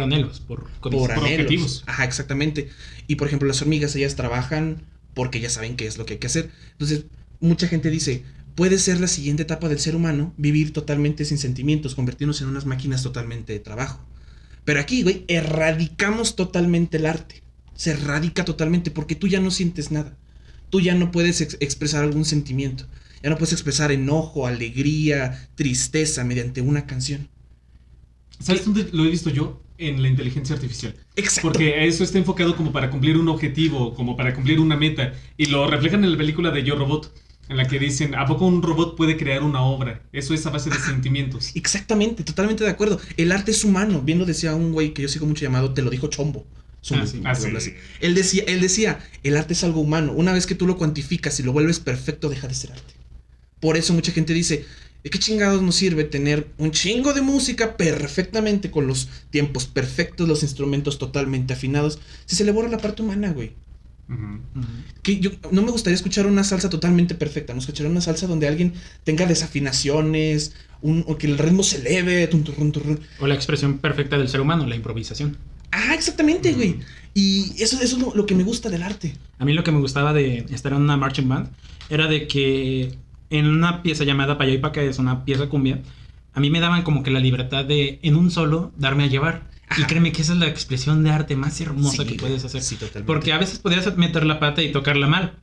anhelos, 0.02 0.40
por. 0.40 0.68
Por 0.80 0.92
Por 0.92 1.12
anhelos. 1.12 1.46
objetivos. 1.46 1.84
Ajá, 1.86 2.04
exactamente. 2.04 2.68
Y 3.06 3.14
por 3.14 3.28
ejemplo, 3.28 3.46
las 3.46 3.62
hormigas, 3.62 3.94
ellas 3.94 4.16
trabajan 4.16 4.82
porque 5.14 5.40
ya 5.40 5.50
saben 5.50 5.76
qué 5.76 5.86
es 5.86 5.98
lo 5.98 6.04
que 6.04 6.14
hay 6.14 6.18
que 6.18 6.26
hacer. 6.26 6.50
Entonces, 6.72 7.04
mucha 7.40 7.68
gente 7.68 7.90
dice, 7.90 8.24
puede 8.54 8.78
ser 8.78 9.00
la 9.00 9.06
siguiente 9.06 9.42
etapa 9.42 9.68
del 9.68 9.78
ser 9.78 9.94
humano 9.94 10.34
vivir 10.36 10.72
totalmente 10.72 11.24
sin 11.24 11.38
sentimientos, 11.38 11.94
convertirnos 11.94 12.40
en 12.40 12.48
unas 12.48 12.66
máquinas 12.66 13.02
totalmente 13.02 13.52
de 13.52 13.60
trabajo. 13.60 14.04
Pero 14.64 14.80
aquí, 14.80 15.02
güey, 15.02 15.24
erradicamos 15.28 16.36
totalmente 16.36 16.98
el 16.98 17.06
arte. 17.06 17.42
Se 17.74 17.92
erradica 17.92 18.44
totalmente 18.44 18.90
porque 18.90 19.14
tú 19.14 19.28
ya 19.28 19.40
no 19.40 19.50
sientes 19.50 19.90
nada. 19.90 20.16
Tú 20.70 20.80
ya 20.80 20.94
no 20.94 21.10
puedes 21.10 21.40
ex- 21.40 21.56
expresar 21.60 22.04
algún 22.04 22.24
sentimiento. 22.24 22.86
Ya 23.22 23.30
no 23.30 23.36
puedes 23.36 23.52
expresar 23.52 23.92
enojo, 23.92 24.46
alegría, 24.46 25.48
tristeza 25.54 26.24
mediante 26.24 26.60
una 26.60 26.86
canción. 26.86 27.28
¿Sabes 28.40 28.64
dónde 28.64 28.88
lo 28.92 29.04
he 29.04 29.10
visto 29.10 29.30
yo? 29.30 29.62
En 29.78 30.02
la 30.02 30.08
inteligencia 30.08 30.56
artificial. 30.56 30.94
Exacto. 31.16 31.48
Porque 31.48 31.86
eso 31.86 32.02
está 32.04 32.18
enfocado 32.18 32.56
como 32.56 32.72
para 32.72 32.90
cumplir 32.90 33.16
un 33.16 33.28
objetivo, 33.28 33.94
como 33.94 34.16
para 34.16 34.34
cumplir 34.34 34.60
una 34.60 34.76
meta. 34.76 35.14
Y 35.36 35.46
lo 35.46 35.68
reflejan 35.70 36.04
en 36.04 36.12
la 36.12 36.18
película 36.18 36.50
de 36.50 36.64
Yo 36.64 36.76
Robot, 36.76 37.12
en 37.48 37.56
la 37.56 37.66
que 37.66 37.78
dicen, 37.78 38.14
¿a 38.14 38.26
poco 38.26 38.46
un 38.46 38.62
robot 38.62 38.96
puede 38.96 39.16
crear 39.16 39.42
una 39.42 39.62
obra? 39.62 40.02
Eso 40.12 40.34
es 40.34 40.44
a 40.46 40.50
base 40.50 40.68
de 40.70 40.76
sentimientos. 40.76 41.52
Exactamente, 41.54 42.22
totalmente 42.22 42.62
de 42.62 42.70
acuerdo. 42.70 43.00
El 43.16 43.32
arte 43.32 43.52
es 43.52 43.64
humano. 43.64 44.02
Bien 44.02 44.18
lo 44.18 44.26
decía 44.26 44.54
un 44.54 44.72
güey 44.72 44.92
que 44.92 45.02
yo 45.02 45.08
sigo 45.08 45.26
mucho 45.26 45.44
llamado, 45.44 45.72
te 45.72 45.82
lo 45.82 45.90
dijo 45.90 46.08
Chombo. 46.08 46.46
Ah, 46.90 47.06
sí. 47.06 47.22
Ah, 47.24 47.34
sí. 47.34 47.48
así. 47.56 47.74
Él 48.00 48.14
decía, 48.14 48.44
él 48.46 48.60
decía, 48.60 49.00
el 49.22 49.36
arte 49.36 49.54
es 49.54 49.64
algo 49.64 49.80
humano. 49.80 50.12
Una 50.12 50.32
vez 50.32 50.46
que 50.46 50.54
tú 50.54 50.66
lo 50.66 50.76
cuantificas 50.76 51.40
y 51.40 51.42
lo 51.42 51.52
vuelves 51.52 51.80
perfecto, 51.80 52.28
deja 52.28 52.48
de 52.48 52.54
ser 52.54 52.72
arte. 52.72 52.94
Por 53.60 53.76
eso 53.76 53.94
mucha 53.94 54.12
gente 54.12 54.34
dice, 54.34 54.64
¿de 55.02 55.10
qué 55.10 55.18
chingados 55.18 55.62
nos 55.62 55.74
sirve 55.74 56.04
tener 56.04 56.48
un 56.58 56.70
chingo 56.70 57.14
de 57.14 57.22
música 57.22 57.76
perfectamente 57.76 58.70
con 58.70 58.86
los 58.86 59.08
tiempos 59.30 59.66
perfectos, 59.66 60.28
los 60.28 60.42
instrumentos 60.42 60.98
totalmente 60.98 61.54
afinados, 61.54 61.98
si 62.26 62.36
se 62.36 62.44
le 62.44 62.52
borra 62.52 62.68
la 62.68 62.78
parte 62.78 63.02
humana, 63.02 63.32
güey? 63.32 63.52
Que 65.02 65.20
yo 65.20 65.30
no 65.50 65.62
me 65.62 65.70
gustaría 65.70 65.94
escuchar 65.94 66.26
una 66.26 66.44
salsa 66.44 66.70
totalmente 66.70 67.14
perfecta, 67.14 67.52
me 67.52 67.58
gustaría 67.58 67.90
una 67.90 68.00
salsa 68.00 68.26
donde 68.26 68.48
alguien 68.48 68.72
tenga 69.04 69.26
desafinaciones, 69.26 70.54
un, 70.80 71.04
o 71.06 71.18
que 71.18 71.26
el 71.26 71.38
ritmo 71.38 71.62
se 71.62 71.78
eleve, 71.78 72.26
tum. 72.26 72.44
O 73.20 73.26
la 73.26 73.34
expresión 73.34 73.78
perfecta 73.78 74.16
del 74.16 74.28
ser 74.28 74.40
humano, 74.40 74.66
la 74.66 74.76
improvisación. 74.76 75.36
Ah, 75.70 75.94
exactamente, 75.94 76.52
güey. 76.54 76.78
Y 77.12 77.52
eso, 77.62 77.80
eso 77.80 77.96
es 77.96 78.02
lo, 78.02 78.14
lo 78.14 78.26
que 78.26 78.34
me 78.34 78.44
gusta 78.44 78.70
del 78.70 78.82
arte. 78.82 79.14
A 79.38 79.44
mí 79.44 79.52
lo 79.52 79.64
que 79.64 79.72
me 79.72 79.80
gustaba 79.80 80.12
de 80.12 80.46
estar 80.50 80.72
en 80.72 80.80
una 80.80 80.96
marching 80.96 81.28
band 81.28 81.48
era 81.90 82.06
de 82.06 82.26
que 82.26 82.94
en 83.30 83.46
una 83.46 83.82
pieza 83.82 84.04
llamada 84.04 84.38
Payaipa, 84.38 84.72
que 84.72 84.88
es 84.88 84.98
una 84.98 85.24
pieza 85.24 85.48
cumbia, 85.48 85.80
a 86.32 86.40
mí 86.40 86.50
me 86.50 86.60
daban 86.60 86.82
como 86.82 87.02
que 87.02 87.10
la 87.10 87.20
libertad 87.20 87.64
de 87.64 87.98
en 88.02 88.16
un 88.16 88.30
solo 88.30 88.72
darme 88.76 89.04
a 89.04 89.08
llevar. 89.08 89.42
Y 89.76 89.82
créeme 89.84 90.12
que 90.12 90.22
esa 90.22 90.32
es 90.32 90.38
la 90.38 90.46
expresión 90.46 91.02
de 91.04 91.10
arte 91.10 91.36
más 91.36 91.60
hermosa 91.60 92.02
Sí, 92.02 92.08
que 92.08 92.14
puedes 92.14 92.44
hacer. 92.44 92.62
Sí, 92.62 92.76
totalmente. 92.76 93.06
Porque 93.06 93.32
a 93.32 93.38
veces 93.38 93.58
podías 93.58 93.96
meter 93.96 94.24
la 94.24 94.40
pata 94.40 94.62
y 94.62 94.72
tocarla 94.72 95.06
mal. 95.06 95.34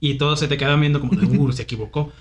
Y 0.00 0.14
todos 0.14 0.38
se 0.40 0.48
te 0.48 0.56
quedaban 0.56 0.80
viendo 0.80 1.00
como, 1.00 1.12
uh, 1.12 1.52
se 1.52 1.62
equivocó. 1.62 2.12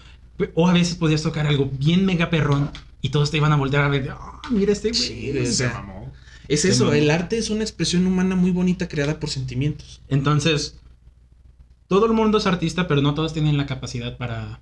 O 0.55 0.67
a 0.69 0.73
veces 0.73 0.95
podías 0.95 1.21
tocar 1.21 1.47
algo 1.47 1.69
bien 1.77 2.05
mega 2.05 2.29
perrón 2.29 2.71
y 3.01 3.09
todos 3.09 3.29
te 3.31 3.37
iban 3.37 3.51
a 3.51 3.57
voltear 3.57 3.83
a 3.83 3.89
ver, 3.89 4.09
ah, 4.11 4.41
mira 4.49 4.71
este 4.71 4.89
güey. 4.89 5.01
Sí, 5.01 5.31
Se 5.33 5.41
o 5.41 5.51
sea, 5.51 5.73
mamó. 5.73 6.11
es 6.47 6.63
eso, 6.63 6.85
mamó. 6.85 6.95
el 6.95 7.09
arte 7.11 7.37
es 7.37 7.49
una 7.49 7.63
expresión 7.63 8.07
humana 8.07 8.35
muy 8.35 8.51
bonita 8.51 8.87
creada 8.87 9.19
por 9.19 9.29
sentimientos. 9.29 10.01
Entonces, 10.07 10.77
todo 11.87 12.05
el 12.05 12.13
mundo 12.13 12.37
es 12.37 12.45
artista, 12.47 12.87
pero 12.87 13.01
no 13.01 13.13
todos 13.15 13.33
tienen 13.33 13.57
la 13.57 13.65
capacidad 13.65 14.17
para, 14.17 14.61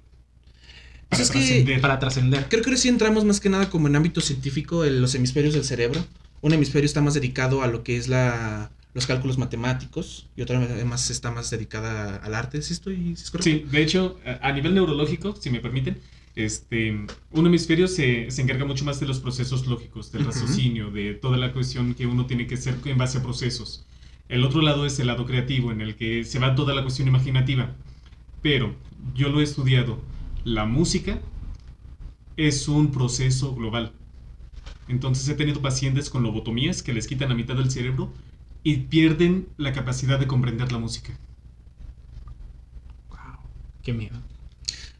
Pues 1.09 1.29
trascender. 1.29 1.79
para 1.81 1.99
trascender. 1.99 2.47
creo 2.49 2.63
que 2.63 2.75
sí 2.77 2.87
entramos 2.89 3.23
más 3.25 3.39
que 3.39 3.49
nada 3.49 3.69
como 3.69 3.87
en 3.87 3.95
ámbito 3.95 4.19
científico, 4.21 4.83
en 4.83 4.99
los 5.01 5.13
hemisferios 5.13 5.53
del 5.53 5.63
cerebro. 5.63 6.03
Un 6.41 6.53
hemisferio 6.53 6.85
está 6.85 7.01
más 7.01 7.13
dedicado 7.15 7.63
a 7.63 7.67
lo 7.67 7.83
que 7.83 7.97
es 7.97 8.07
la, 8.07 8.71
los 8.93 9.05
cálculos 9.05 9.37
matemáticos 9.37 10.27
y 10.35 10.41
otro 10.41 10.57
además 10.57 11.09
está 11.09 11.31
más 11.31 11.49
dedicada 11.49 12.17
al 12.17 12.35
arte. 12.35 12.61
¿Sí 12.61 12.73
estoy 12.73 13.15
sí 13.15 13.23
es 13.23 13.31
correcto? 13.31 13.49
Sí, 13.49 13.65
de 13.69 13.81
hecho, 13.81 14.17
a 14.41 14.51
nivel 14.51 14.73
neurológico, 14.73 15.35
si 15.35 15.49
me 15.49 15.59
permiten, 15.59 15.97
este, 16.35 16.91
un 17.31 17.47
hemisferio 17.47 17.87
se, 17.87 18.29
se 18.29 18.41
encarga 18.43 18.65
mucho 18.65 18.85
más 18.85 18.99
de 18.99 19.07
los 19.07 19.19
procesos 19.19 19.65
lógicos, 19.65 20.11
del 20.11 20.21
Ujú. 20.21 20.31
raciocinio, 20.31 20.91
de 20.91 21.15
toda 21.15 21.37
la 21.37 21.51
cuestión 21.51 21.95
que 21.95 22.05
uno 22.05 22.27
tiene 22.27 22.45
que 22.45 22.55
hacer 22.55 22.75
en 22.85 22.97
base 22.97 23.17
a 23.17 23.23
procesos. 23.23 23.85
El 24.29 24.43
otro 24.43 24.61
lado 24.61 24.85
es 24.85 24.99
el 24.99 25.07
lado 25.07 25.25
creativo, 25.25 25.71
en 25.71 25.81
el 25.81 25.95
que 25.95 26.23
se 26.23 26.37
va 26.37 26.53
toda 26.53 26.75
la 26.75 26.83
cuestión 26.83 27.07
imaginativa. 27.07 27.73
Pero 28.43 28.75
yo 29.15 29.29
lo 29.29 29.39
he 29.39 29.43
estudiado. 29.43 29.99
La 30.43 30.65
música 30.65 31.19
es 32.35 32.67
un 32.67 32.91
proceso 32.91 33.55
global. 33.55 33.91
Entonces 34.87 35.27
he 35.29 35.33
tenido 35.35 35.61
pacientes 35.61 36.09
con 36.09 36.23
lobotomías 36.23 36.81
que 36.83 36.93
les 36.93 37.07
quitan 37.07 37.29
la 37.29 37.35
mitad 37.35 37.55
del 37.55 37.69
cerebro 37.71 38.11
y 38.63 38.77
pierden 38.77 39.47
la 39.57 39.73
capacidad 39.73 40.19
de 40.19 40.27
comprender 40.27 40.71
la 40.71 40.77
música. 40.77 41.13
Wow, 43.09 43.17
qué 43.83 43.93
miedo. 43.93 44.17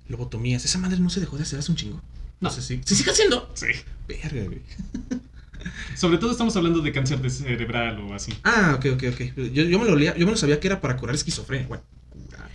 Lobotomías. 0.10 0.64
Esa 0.66 0.78
madre 0.80 1.00
no 1.00 1.10
se 1.10 1.20
dejó 1.20 1.38
de 1.38 1.44
hacer 1.44 1.60
hace 1.60 1.72
un 1.72 1.78
chingo. 1.78 2.02
No 2.40 2.50
No. 2.50 2.52
sé 2.52 2.62
si. 2.62 2.82
¿Se 2.86 2.96
sigue 2.96 3.12
haciendo? 3.12 3.50
Sí. 3.56 3.68
Verga, 4.08 4.44
güey. 4.46 4.62
Sobre 5.96 6.18
todo 6.18 6.32
estamos 6.32 6.56
hablando 6.56 6.80
de 6.82 6.92
cáncer 6.92 7.22
de 7.22 7.30
cerebral 7.30 8.00
o 8.00 8.14
así. 8.14 8.34
Ah, 8.44 8.74
ok, 8.78 8.86
ok, 8.94 9.04
ok. 9.14 9.22
Yo, 9.52 9.64
yo 9.64 9.80
me 9.80 9.86
lo 9.86 9.96
leía, 9.96 10.16
yo 10.16 10.26
me 10.26 10.32
lo 10.32 10.38
sabía 10.38 10.60
que 10.60 10.68
era 10.68 10.80
para 10.80 10.96
curar 10.98 11.16
esquizofrenia. 11.16 11.68
Bueno, 11.68 11.84
curar. 12.10 12.50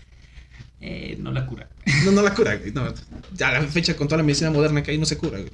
Eh, 0.80 1.16
no 1.20 1.30
la 1.32 1.44
cura. 1.46 1.68
No, 2.04 2.12
no 2.12 2.22
la 2.22 2.34
cura, 2.34 2.56
güey. 2.56 2.72
No, 2.72 2.92
ya 3.34 3.48
a 3.48 3.52
la 3.60 3.62
fecha 3.66 3.96
con 3.96 4.06
toda 4.08 4.18
la 4.18 4.22
medicina 4.22 4.50
moderna 4.50 4.82
que 4.82 4.92
hay 4.92 4.98
no 4.98 5.04
se 5.04 5.18
cura, 5.18 5.38
güey. 5.38 5.50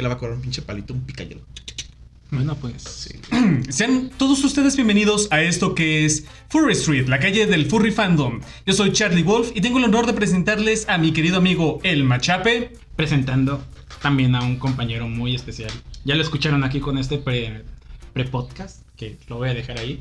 Que 0.00 0.04
la 0.04 0.08
va 0.08 0.14
a 0.14 0.18
curar 0.18 0.34
un 0.36 0.40
pinche 0.40 0.62
palito, 0.62 0.94
un 0.94 1.02
picayelo. 1.02 1.42
Bueno, 2.30 2.54
pues 2.56 2.82
Sí. 2.84 3.20
Sean 3.68 4.08
todos 4.16 4.42
ustedes 4.44 4.74
bienvenidos 4.74 5.28
a 5.30 5.42
esto 5.42 5.74
que 5.74 6.06
es 6.06 6.24
Furry 6.48 6.72
Street, 6.72 7.06
la 7.06 7.18
calle 7.20 7.44
del 7.44 7.66
Furry 7.66 7.90
Fandom. 7.90 8.40
Yo 8.64 8.72
soy 8.72 8.92
Charlie 8.92 9.22
Wolf 9.22 9.50
y 9.54 9.60
tengo 9.60 9.76
el 9.76 9.84
honor 9.84 10.06
de 10.06 10.14
presentarles 10.14 10.88
a 10.88 10.96
mi 10.96 11.12
querido 11.12 11.36
amigo 11.36 11.80
El 11.82 12.04
Machape. 12.04 12.72
presentando 12.96 13.62
también 14.00 14.34
a 14.34 14.42
un 14.42 14.56
compañero 14.56 15.06
muy 15.06 15.34
especial. 15.34 15.70
Ya 16.06 16.14
lo 16.14 16.22
escucharon 16.22 16.64
aquí 16.64 16.80
con 16.80 16.96
este 16.96 17.18
pre- 17.18 17.62
pre-podcast, 18.14 18.80
que 18.96 19.18
lo 19.28 19.36
voy 19.36 19.50
a 19.50 19.52
dejar 19.54 19.78
ahí. 19.80 20.00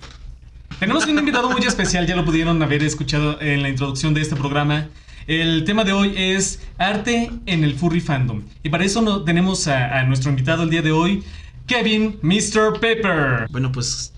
Tenemos 0.79 1.05
un 1.07 1.19
invitado 1.19 1.49
muy 1.49 1.63
especial, 1.67 2.07
ya 2.07 2.15
lo 2.15 2.23
pudieron 2.23 2.63
haber 2.63 2.83
escuchado 2.83 3.41
en 3.41 3.63
la 3.63 3.67
introducción 3.67 4.13
de 4.13 4.21
este 4.21 4.37
programa. 4.37 4.87
El 5.29 5.63
tema 5.63 5.83
de 5.83 5.93
hoy 5.93 6.15
es 6.17 6.59
arte 6.79 7.29
en 7.45 7.63
el 7.63 7.75
Furry 7.75 8.01
Fandom. 8.01 8.41
Y 8.63 8.69
para 8.69 8.83
eso 8.83 9.03
no, 9.03 9.23
tenemos 9.23 9.67
a, 9.67 10.03
nuestro 10.05 10.31
invitado 10.31 10.63
el 10.63 10.71
día 10.71 10.81
de 10.81 10.91
hoy, 10.91 11.23
Kevin 11.67 12.17
Mr. 12.23 12.79
Pepper. 12.79 13.45
Bueno, 13.51 13.71
pues 13.71 14.11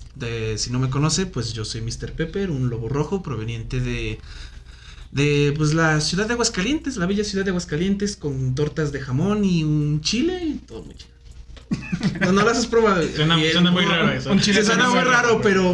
si 0.56 0.72
no 0.72 0.80
me 0.80 0.90
conoce, 0.90 1.26
pues 1.26 1.52
yo 1.52 1.66
soy 1.66 1.82
Mr. 1.82 2.14
Pepper, 2.14 2.50
un 2.50 2.70
lobo 2.70 2.88
rojo 2.88 3.22
proveniente 3.22 3.82
de 3.82 4.20
de 5.12 5.54
pues 5.58 5.74
la 5.74 6.00
ciudad 6.00 6.28
de 6.28 6.34
Aguascalientes, 6.34 6.96
la 6.96 7.08
bella 7.08 7.26
ciudad 7.26 7.44
de 7.44 7.50
Aguascalientes 7.50 8.16
con 8.16 8.56
tortas 8.56 8.94
de 8.94 9.02
jamón 9.02 9.44
y 9.44 9.66
un 9.66 10.00
chile 10.00 10.42
y 10.46 10.54
todo 10.60 10.82
muy. 10.84 10.96
No, 12.20 12.32
no 12.32 12.44
las 12.44 12.58
has 12.58 12.66
probado. 12.68 13.04
Suena, 13.16 13.42
el- 13.42 13.52
suena 13.52 13.72
muy 13.72 13.86
raro 13.86 14.12
eso. 14.12 14.32
Un 14.32 14.40
chile 14.40 14.60
Se 14.62 14.66
suena 14.68 14.90
muy 14.90 15.00
raro, 15.00 15.12
raro, 15.12 15.42
pero. 15.42 15.72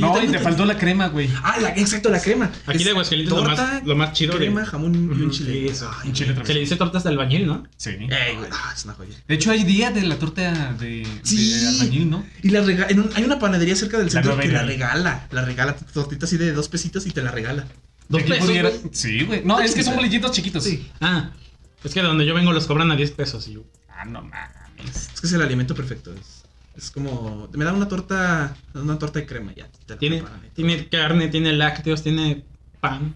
No, 0.00 0.22
y 0.22 0.28
te 0.28 0.38
faltó 0.38 0.64
la 0.64 0.76
crema, 0.76 1.08
güey. 1.08 1.28
Ah, 1.42 1.58
la, 1.60 1.70
exacto, 1.70 2.08
la 2.10 2.20
crema. 2.20 2.50
Aquí 2.66 2.78
Es 2.78 2.84
de 2.84 2.90
Aguascalientes 2.90 3.34
lo 3.36 3.42
más- 3.44 3.84
lo 3.84 3.96
más 3.96 4.12
chido 4.12 4.32
de- 4.32 4.38
Crema, 4.38 4.64
jamón 4.66 4.94
y 4.94 5.22
un 5.22 5.30
chile. 5.30 5.66
eso. 5.66 5.90
Ay, 6.02 6.08
Un 6.08 6.14
chile. 6.14 6.34
Se 6.44 6.54
le 6.54 6.60
dice 6.60 6.76
tortas 6.76 7.02
de 7.04 7.10
albañil, 7.10 7.46
¿no? 7.46 7.64
Sí. 7.76 7.90
Ey, 7.90 8.36
güey. 8.36 8.48
Ah, 8.52 8.72
es 8.76 8.84
una 8.84 8.94
joya. 8.94 9.14
De 9.26 9.34
hecho, 9.34 9.50
hay 9.50 9.64
día 9.64 9.90
de 9.90 10.02
la 10.02 10.16
torta 10.18 10.74
de, 10.78 11.06
Sí. 11.22 11.52
de 11.60 11.68
albañil, 11.68 12.10
¿no? 12.10 12.24
Y 12.42 12.50
la 12.50 12.60
rega- 12.62 12.86
en 12.88 13.00
un- 13.00 13.10
hay 13.14 13.24
una 13.24 13.38
panadería 13.38 13.74
cerca 13.76 13.96
del 13.98 14.06
La 14.06 14.12
centro 14.12 14.32
nueva 14.36 14.42
que 14.42 14.52
la 14.52 14.62
regala. 14.64 15.26
La 15.30 15.44
regala 15.44 15.74
tortita 15.76 16.26
así 16.26 16.36
de 16.36 16.52
dos 16.52 16.68
pesitos 16.68 17.06
y 17.06 17.10
te 17.10 17.22
la 17.22 17.30
regala. 17.30 17.66
Dos 18.08 18.22
pesos, 18.22 18.46
pudiera-. 18.46 18.70
Sí, 18.92 19.22
güey. 19.24 19.42
No, 19.44 19.60
es 19.60 19.74
que 19.74 19.82
son 19.82 19.96
bolillitos 19.96 20.30
chiquitos. 20.32 20.62
Sí. 20.64 20.86
Ah, 21.00 21.30
es 21.82 21.92
que 21.94 22.00
de 22.02 22.06
donde 22.06 22.26
yo 22.26 22.34
vengo 22.34 22.52
los 22.52 22.66
cobran 22.66 22.90
a 22.90 22.96
10 22.96 23.10
pesos. 23.12 23.48
Y 23.48 23.54
yo, 23.54 23.64
Ah, 23.96 24.04
no 24.04 24.20
mames. 24.22 24.63
Es 24.84 25.20
que 25.20 25.26
es 25.26 25.32
el 25.32 25.42
alimento 25.42 25.74
perfecto. 25.74 26.12
Es, 26.14 26.44
es 26.76 26.90
como. 26.90 27.48
Me 27.52 27.64
da 27.64 27.72
una 27.72 27.88
torta. 27.88 28.56
Una 28.74 28.98
torta 28.98 29.18
de 29.20 29.26
crema 29.26 29.52
ya. 29.54 29.68
te 29.86 29.94
la 29.94 29.98
tiene, 29.98 30.16
preparan 30.18 30.42
ahí. 30.42 30.50
tiene 30.54 30.88
carne, 30.88 31.28
tiene 31.28 31.52
lácteos, 31.52 32.02
tiene 32.02 32.44
pan. 32.80 33.14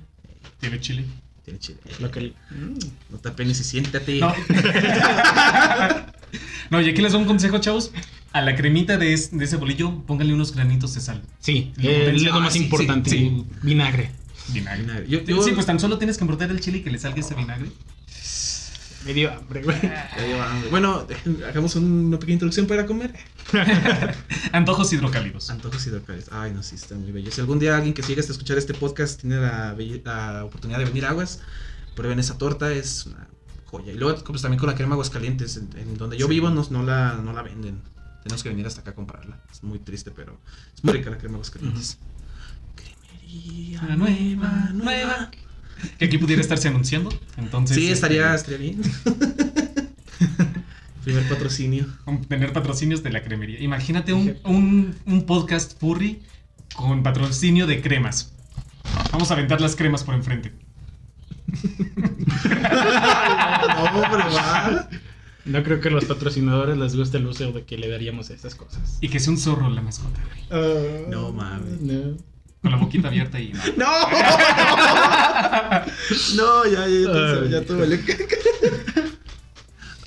Tiene 0.61 0.81
chile. 0.81 1.05
Tiene 1.45 1.61
chile. 1.61 1.79
Lo 2.01 2.11
que... 2.11 2.35
Mm. 2.51 2.79
No 3.11 3.19
te 3.19 3.29
apenes 3.31 3.59
y 3.61 3.65
siéntate. 3.65 4.19
No. 4.21 4.35
no, 6.71 6.81
y 6.81 6.89
aquí 6.91 7.01
les 7.01 7.13
doy 7.13 7.23
un 7.23 7.27
consejo, 7.27 7.59
chavos. 7.59 7.91
A 8.33 8.43
la 8.43 8.55
cremita 8.55 8.99
de, 8.99 9.15
es- 9.15 9.37
de 9.37 9.45
ese 9.45 9.57
bolillo, 9.57 10.03
pónganle 10.07 10.35
unos 10.35 10.55
granitos 10.55 10.95
de 10.95 11.01
sal. 11.01 11.23
Sí, 11.41 11.73
eh, 11.81 12.13
es 12.15 12.23
lo 12.23 12.35
Ah, 12.35 12.41
más 12.41 12.53
sí, 12.53 12.65
importante. 12.65 13.09
sí. 13.11 13.45
Vinagre. 13.63 14.11
Vinagre. 14.49 14.83
Vinagre. 14.83 15.09
Yo- 15.09 15.23
yo- 15.23 15.43
Sí, 15.43 15.53
pues 15.53 15.65
tan 15.67 15.81
solo 15.81 15.97
tienes 15.99 16.19
que 16.19 16.25
morder 16.27 16.51
el 16.51 16.61
chile 16.61 16.79
y 16.79 16.83
que 16.83 16.91
le 16.91 16.99
salga 16.99 17.21
ese 17.21 17.35
vinagre. 17.35 17.71
Me 19.05 19.15
dio 19.15 19.33
hambre, 19.33 19.63
güey. 19.63 19.81
Ya 19.81 20.11
lleva 20.27 20.51
hambre. 20.51 20.71
Bueno, 20.71 21.07
hagamos 21.49 21.77
una 21.77 22.19
pequeña 22.19 22.35
introducción 22.35 22.67
para 22.67 22.85
comer. 22.85 23.15
Antojos 24.53 24.93
hidrocálidos. 24.93 25.51
Antojos 25.51 25.87
hidrocálidos. 25.87 26.29
Ay, 26.33 26.53
no, 26.53 26.63
sí, 26.63 26.75
está 26.75 26.95
muy 26.97 27.13
bello. 27.13 27.31
Si 27.31 27.41
algún 27.41 27.59
día 27.59 27.77
alguien 27.77 27.95
que 27.95 28.03
llegue 28.03 28.21
a 28.21 28.25
escuchar 28.25 28.59
este 28.59 28.75
podcast 28.75 29.21
tiene 29.21 29.37
la, 29.41 29.75
belle- 29.77 30.03
la 30.05 30.45
oportunidad 30.45 30.79
de 30.81 30.85
venir 30.87 31.05
a 31.07 31.11
Aguas, 31.11 31.41
prueben 31.95 32.19
esa 32.19 32.39
torta, 32.39 32.73
es 32.73 33.07
una 33.07 33.29
joya. 33.67 33.93
Y 33.93 33.97
luego, 33.97 34.23
pues 34.25 34.43
también 34.43 34.59
con 34.59 34.69
la 34.69 34.75
crema 34.75 34.95
Aguascalientes, 34.95 35.57
en, 35.57 35.69
en 35.79 35.97
donde 35.97 36.19
yo 36.19 36.27
Sí. 36.27 36.31
vivo, 36.35 36.51
no, 36.51 36.67
no, 36.71 36.83
la, 36.83 37.15
no 37.15 37.33
la 37.33 37.43
venden. 37.43 37.81
Tenemos 38.25 38.43
que 38.43 38.49
venir 38.49 38.67
hasta 38.67 38.81
acá 38.81 38.91
a 38.91 38.95
comprarla. 38.95 39.39
Es 39.51 39.63
muy 39.63 39.79
triste, 39.79 40.11
pero 40.11 40.39
es 40.75 40.83
muy 40.83 40.93
rica 40.93 41.09
la 41.11 41.19
crema 41.19 41.35
Aguascalientes. 41.35 41.99
Cremería 42.75 43.83
La 43.83 43.97
nueva, 43.97 44.71
nueva. 44.75 45.31
Que 45.99 46.07
aquí 46.07 46.19
pudiera 46.19 46.43
estarse 46.43 46.69
anunciando. 46.69 47.11
Entonces. 47.37 47.77
Sí, 47.77 47.91
estaría, 47.91 48.35
este, 48.35 48.55
estaría 48.55 48.75
bien. 48.75 48.83
Primer 51.05 51.29
patrocinio. 51.29 51.87
tener 52.29 52.53
patrocinios 52.53 53.03
de 53.03 53.11
la 53.11 53.23
cremería. 53.23 53.61
Imagínate 53.61 54.13
un, 54.13 54.37
un, 54.45 54.95
un 55.07 55.27
podcast 55.27 55.79
furry 55.79 56.21
con 56.75 57.03
patrocinio 57.03 57.67
de 57.67 57.81
cremas. 57.81 58.33
Vamos 59.13 59.31
a 59.31 59.35
aventar 59.35 59.61
las 59.61 59.75
cremas 59.75 60.05
por 60.05 60.15
enfrente. 60.15 60.53
no, 61.49 61.59
pero 64.11 64.33
va. 64.35 64.89
No 65.45 65.63
creo 65.63 65.81
que 65.81 65.89
a 65.89 65.93
los 65.93 66.05
patrocinadores 66.05 66.77
les 66.77 66.95
guste 66.95 67.17
el 67.17 67.27
uso 67.27 67.53
de 67.53 67.65
que 67.65 67.79
le 67.79 67.89
daríamos 67.89 68.29
a 68.31 68.35
estas 68.35 68.55
cosas. 68.55 68.99
Y 69.01 69.09
que 69.09 69.19
sea 69.19 69.33
un 69.33 69.39
zorro 69.39 69.71
la 69.71 69.81
mascota. 69.81 70.21
No 71.09 71.33
mames. 71.33 71.81
No. 71.81 72.17
Con 72.63 72.71
la 72.73 72.77
boquita 72.79 73.09
abierta 73.09 73.39
y. 73.41 73.53
no. 73.77 73.85
¡No! 73.87 74.09
no, 76.37 76.65
ya, 76.67 76.87
ya, 76.89 77.45
ya, 77.45 77.51
ya 77.51 77.63
todo 77.65 77.85
caca. 78.07 78.37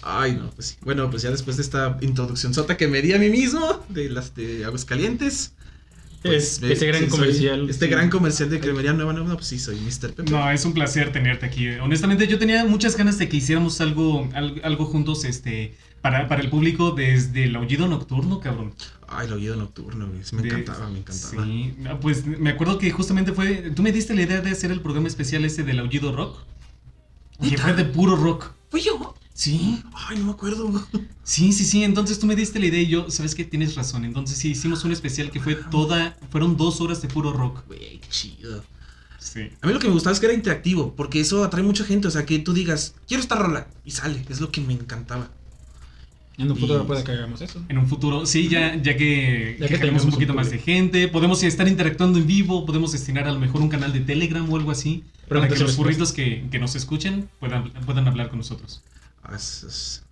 Ay, 0.04 0.34
no, 0.34 0.50
pues 0.52 0.68
sí. 0.70 0.76
Bueno, 0.82 1.10
pues 1.10 1.22
ya 1.22 1.30
después 1.30 1.58
de 1.58 1.64
esta 1.64 1.98
introducción 2.02 2.54
sota 2.54 2.76
que 2.76 2.88
me 2.88 3.02
di 3.02 3.14
a 3.14 3.20
mí 3.20 3.30
mismo, 3.30 3.86
de 3.90 4.10
las 4.10 4.36
de 4.36 4.66
Aguascalientes. 4.66 5.54
Pues, 6.24 6.54
Es- 6.56 6.62
me- 6.62 6.72
ese 6.74 6.86
gran 6.88 7.02
sí, 7.04 7.10
soy- 7.10 7.20
comercial. 7.20 7.70
este 7.70 7.86
sí. 7.86 7.92
gran 7.92 8.10
comercial 8.10 8.50
de 8.50 8.60
Cremería 8.60 8.94
Nueva 8.94 9.14
Nueva, 9.14 9.36
pues 9.36 9.48
sí, 9.48 9.58
soy 9.60 9.78
Mr. 9.80 10.14
Pepe. 10.14 10.30
No, 10.32 10.52
es 10.52 10.66
un 10.66 10.74
placer 10.74 11.12
tenerte 11.12 11.46
aquí. 11.46 11.68
Honestamente, 11.80 12.28
yo 12.28 12.38
tenía 12.38 12.64
muchas 12.66 12.96
ganas 12.98 13.18
de 13.18 13.28
que 13.30 13.38
hiciéramos 13.38 13.80
algo, 13.82 14.30
algo, 14.34 14.58
algo 14.64 14.86
juntos, 14.86 15.24
este, 15.26 15.76
para, 16.02 16.28
para 16.28 16.42
el 16.42 16.50
público 16.50 16.92
desde 16.92 17.46
el 17.46 17.56
aullido 17.56 17.88
nocturno, 17.88 18.40
cabrón. 18.40 18.74
Ay, 19.08 19.28
el 19.28 19.34
oído 19.34 19.56
nocturno, 19.56 20.08
güey. 20.08 20.24
sí, 20.24 20.36
Me 20.36 20.42
De- 20.44 20.50
encantaba, 20.50 20.90
me 20.90 21.00
encantaba. 21.00 21.44
Sí, 21.46 21.74
pues 22.02 22.26
me 22.26 22.50
acuerdo 22.50 22.78
que 22.78 22.92
justamente 22.92 23.34
fue. 23.34 23.72
Tú 23.76 23.82
me 23.84 23.92
diste 23.92 24.14
la 24.16 24.22
idea 24.22 24.42
de 24.42 24.52
hacer 24.52 24.72
el 24.72 24.82
programa 24.82 25.08
especial 25.08 25.44
ese 25.46 25.64
del 25.64 25.80
aullido 25.80 26.12
rock. 26.16 26.38
Que 27.42 27.58
fue 27.58 27.74
de 27.74 27.86
puro 27.86 28.16
rock. 28.16 28.52
¿Fui 28.70 28.82
yo? 28.82 29.16
Sí, 29.34 29.82
Ay, 29.94 30.20
no 30.20 30.26
me 30.26 30.32
acuerdo. 30.32 30.72
sí, 31.24 31.52
sí, 31.52 31.66
sí. 31.66 31.84
Entonces 31.84 32.20
tú 32.20 32.28
me 32.28 32.36
diste 32.36 32.60
la 32.60 32.68
idea 32.68 32.82
y 32.82 32.88
yo, 32.88 33.10
sabes 33.10 33.34
que 33.34 33.44
tienes 33.44 33.76
razón. 33.76 34.06
Entonces 34.06 34.38
sí, 34.38 34.52
hicimos 34.52 34.84
un 34.86 34.92
especial 34.92 35.32
que 35.32 35.40
fue 35.40 35.56
toda. 35.56 36.16
Fueron 36.30 36.56
dos 36.58 36.80
horas 36.82 37.02
de 37.02 37.08
puro 37.08 37.34
rock. 37.34 37.66
Güey, 37.68 38.00
qué 38.00 38.08
chido. 38.10 38.64
Sí. 39.20 39.50
A 39.62 39.68
mí 39.68 39.74
lo 39.74 39.80
que 39.80 39.88
me 39.88 39.94
gustaba 39.94 40.14
es 40.14 40.20
que 40.20 40.26
era 40.28 40.36
interactivo, 40.36 40.96
porque 40.96 41.20
eso 41.20 41.44
atrae 41.44 41.64
mucha 41.64 41.84
gente. 41.84 42.08
O 42.08 42.12
sea, 42.12 42.26
que 42.26 42.40
tú 42.40 42.54
digas, 42.54 42.96
quiero 43.08 43.22
esta 43.22 43.36
rola, 43.36 43.68
y 43.84 43.92
sale. 43.92 44.24
Es 44.30 44.40
lo 44.42 44.52
que 44.52 44.62
me 44.62 44.74
encantaba. 44.74 45.30
En 46.42 46.52
un 46.52 46.58
futuro 46.58 46.84
Y- 46.84 46.88
puede 46.88 47.04
que 47.04 47.12
hagamos 47.12 47.42
eso. 47.42 47.64
En 47.70 47.78
un 47.78 47.88
futuro, 47.88 48.26
sí, 48.26 48.48
ya, 48.50 48.76
ya 48.76 48.98
que, 48.98 49.58
Ya 49.60 49.68
que 49.68 49.74
que 49.76 49.80
tenemos 49.80 50.04
un 50.04 50.10
un 50.10 50.14
poquito 50.14 50.34
más 50.34 50.50
de 50.50 50.58
gente, 50.60 51.08
podemos 51.08 51.44
estar 51.44 51.68
interactuando 51.68 52.18
en 52.20 52.28
vivo, 52.28 52.66
podemos 52.66 52.92
destinar 52.92 53.28
a 53.28 53.32
lo 53.32 53.40
mejor 53.40 53.62
un 53.62 53.70
canal 53.70 53.94
de 53.94 54.00
Telegram 54.02 54.50
o 54.52 54.56
algo 54.58 54.72
así, 54.72 55.04
para 55.30 55.48
que 55.48 55.56
los 55.58 55.78
burritos 55.78 56.12
que, 56.12 56.46
que 56.52 56.60
nos 56.60 56.76
escuchen 56.76 57.30
puedan, 57.40 57.72
puedan 57.86 58.08
hablar 58.08 58.30
con 58.30 58.40
nosotros. 58.40 58.84
Ah, 59.24 59.34
es- 59.36 59.64
es- 59.64 60.04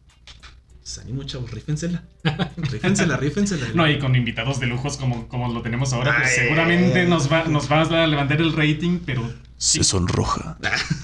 pues 0.81 0.97
ánimo, 0.99 1.23
chavos, 1.23 1.51
rífensela. 1.51 2.03
rífensela, 2.57 3.17
rífensela. 3.17 3.67
No, 3.75 3.87
y 3.89 3.99
con 3.99 4.15
invitados 4.15 4.59
de 4.59 4.65
lujos 4.67 4.97
como, 4.97 5.27
como 5.27 5.51
lo 5.53 5.61
tenemos 5.61 5.93
ahora, 5.93 6.15
pues 6.17 6.33
seguramente 6.35 7.05
nos 7.05 7.31
va, 7.31 7.43
nos 7.45 7.71
va 7.71 7.81
a 7.81 8.07
levantar 8.07 8.41
el 8.41 8.53
rating, 8.53 8.99
pero... 9.05 9.31
Se 9.59 9.83
sonroja. 9.83 10.57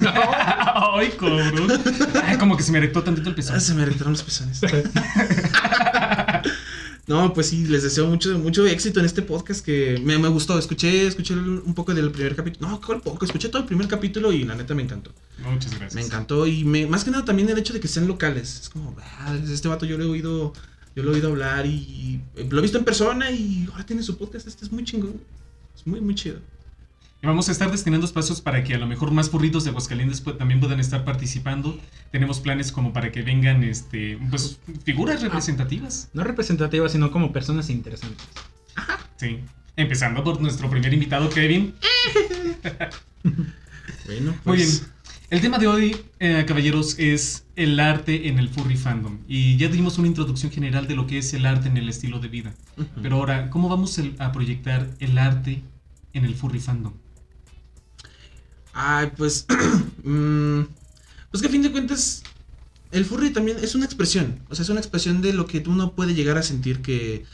¡Ay, 0.94 1.10
cabrón! 1.20 1.70
Ay, 2.24 2.38
como 2.38 2.56
que 2.56 2.62
se 2.62 2.72
me 2.72 2.78
erectó 2.78 3.02
tantito 3.04 3.28
el 3.28 3.34
Ah, 3.34 3.36
pezón. 3.36 3.60
se 3.60 3.74
me 3.74 3.82
irritaron 3.82 4.14
los 4.14 4.22
pezones. 4.22 4.60
no, 7.06 7.32
pues 7.34 7.48
sí, 7.48 7.66
les 7.66 7.82
deseo 7.82 8.06
mucho, 8.06 8.36
mucho 8.38 8.66
éxito 8.66 8.98
en 8.98 9.06
este 9.06 9.20
podcast 9.22 9.64
que 9.64 10.00
me, 10.02 10.18
me 10.18 10.28
gustó. 10.28 10.58
Escuché, 10.58 11.06
escuché 11.06 11.34
un 11.34 11.74
poco 11.74 11.94
del 11.94 12.10
primer 12.10 12.34
capítulo. 12.34 12.68
No, 12.68 12.80
¿cuál 12.80 13.00
poco? 13.02 13.24
Escuché 13.26 13.48
todo 13.50 13.60
el 13.60 13.66
primer 13.68 13.86
capítulo 13.88 14.32
y 14.32 14.44
la 14.44 14.54
neta 14.54 14.74
me 14.74 14.82
encantó. 14.82 15.12
Muchas 15.38 15.70
gracias. 15.72 15.94
Me 15.94 16.00
encantó 16.02 16.46
y 16.46 16.64
me, 16.64 16.86
más 16.86 17.04
que 17.04 17.10
nada 17.10 17.24
también 17.24 17.48
el 17.50 17.58
hecho 17.58 17.74
de 17.74 17.80
que 17.80 17.88
sean 17.88 18.08
locales. 18.08 18.60
Es 18.62 18.68
como, 18.70 18.96
ah, 19.20 19.36
este 19.50 19.68
vato 19.68 19.84
yo 19.86 19.98
lo 19.98 20.04
he 20.04 20.08
oído, 20.08 20.52
yo 20.96 21.02
lo 21.02 21.10
he 21.12 21.14
oído 21.16 21.28
hablar 21.28 21.66
y 21.66 22.22
lo 22.48 22.58
he 22.58 22.62
visto 22.62 22.78
en 22.78 22.84
persona 22.84 23.30
y 23.30 23.68
ahora 23.70 23.84
tiene 23.86 24.02
su 24.02 24.16
podcast. 24.16 24.48
Este 24.48 24.64
es 24.64 24.72
muy 24.72 24.82
chingón. 24.82 25.20
Es 25.76 25.86
muy, 25.86 26.00
muy 26.00 26.14
chido. 26.14 26.38
Y 27.22 27.26
vamos 27.26 27.48
a 27.48 27.52
estar 27.52 27.70
destinando 27.70 28.04
espacios 28.06 28.40
para 28.42 28.62
que 28.62 28.74
a 28.74 28.78
lo 28.78 28.86
mejor 28.86 29.10
más 29.10 29.30
burritos 29.30 29.64
de 29.64 29.70
Aguascalientes 29.70 30.20
pues, 30.20 30.36
también 30.36 30.60
puedan 30.60 30.80
estar 30.80 31.04
participando. 31.04 31.78
Tenemos 32.12 32.40
planes 32.40 32.70
como 32.72 32.92
para 32.92 33.10
que 33.10 33.22
vengan 33.22 33.64
este, 33.64 34.18
pues, 34.30 34.58
figuras 34.84 35.22
representativas. 35.22 36.10
No 36.12 36.24
representativas, 36.24 36.92
sino 36.92 37.10
como 37.10 37.32
personas 37.32 37.70
interesantes. 37.70 38.26
Sí. 39.16 39.40
Empezando 39.76 40.22
por 40.22 40.40
nuestro 40.40 40.68
primer 40.70 40.92
invitado, 40.92 41.28
Kevin. 41.30 41.74
Bueno, 44.06 44.34
Muy 44.44 44.56
bien. 44.58 44.68
pues. 44.68 44.86
El 45.30 45.40
tema 45.40 45.58
de 45.58 45.66
hoy, 45.66 45.96
eh, 46.20 46.44
caballeros, 46.46 46.96
es 46.98 47.44
el 47.56 47.80
arte 47.80 48.28
en 48.28 48.38
el 48.38 48.48
furry 48.48 48.76
fandom. 48.76 49.18
Y 49.26 49.56
ya 49.56 49.68
dimos 49.68 49.98
una 49.98 50.06
introducción 50.06 50.52
general 50.52 50.86
de 50.86 50.94
lo 50.94 51.06
que 51.08 51.18
es 51.18 51.34
el 51.34 51.44
arte 51.46 51.68
en 51.68 51.76
el 51.76 51.88
estilo 51.88 52.20
de 52.20 52.28
vida. 52.28 52.54
Pero 53.02 53.16
ahora, 53.16 53.50
¿cómo 53.50 53.68
vamos 53.68 53.98
el- 53.98 54.14
a 54.20 54.30
proyectar 54.30 54.88
el 55.00 55.18
arte 55.18 55.62
en 56.12 56.24
el 56.24 56.34
furry 56.36 56.60
fandom? 56.60 56.92
Ay, 58.76 59.10
pues. 59.16 59.46
mm, 60.04 60.60
pues 61.30 61.40
que 61.40 61.48
a 61.48 61.50
fin 61.50 61.62
de 61.62 61.72
cuentas. 61.72 62.22
El 62.92 63.04
furry 63.04 63.32
también 63.32 63.58
es 63.60 63.74
una 63.74 63.86
expresión. 63.86 64.40
O 64.48 64.54
sea, 64.54 64.62
es 64.62 64.68
una 64.68 64.80
expresión 64.80 65.22
de 65.22 65.32
lo 65.32 65.46
que 65.46 65.64
uno 65.66 65.92
puede 65.92 66.14
llegar 66.14 66.36
a 66.36 66.42
sentir 66.42 66.82
que. 66.82 67.24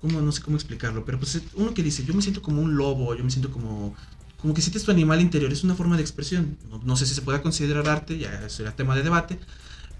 Como, 0.00 0.20
no 0.20 0.32
sé 0.32 0.42
cómo 0.42 0.56
explicarlo, 0.56 1.04
pero 1.04 1.18
pues 1.18 1.40
uno 1.54 1.74
que 1.74 1.82
dice, 1.82 2.04
yo 2.04 2.14
me 2.14 2.22
siento 2.22 2.40
como 2.42 2.62
un 2.62 2.76
lobo, 2.76 3.14
yo 3.14 3.22
me 3.24 3.30
siento 3.30 3.50
como. 3.50 3.94
Como 4.38 4.54
que 4.54 4.62
sientes 4.62 4.84
tu 4.84 4.90
animal 4.90 5.20
interior, 5.20 5.52
es 5.52 5.62
una 5.64 5.74
forma 5.74 5.96
de 5.96 6.02
expresión. 6.02 6.58
No, 6.68 6.80
no 6.82 6.96
sé 6.96 7.06
si 7.06 7.14
se 7.14 7.22
pueda 7.22 7.42
considerar 7.42 7.88
arte, 7.88 8.18
ya 8.18 8.48
será 8.48 8.74
tema 8.74 8.96
de 8.96 9.02
debate. 9.02 9.38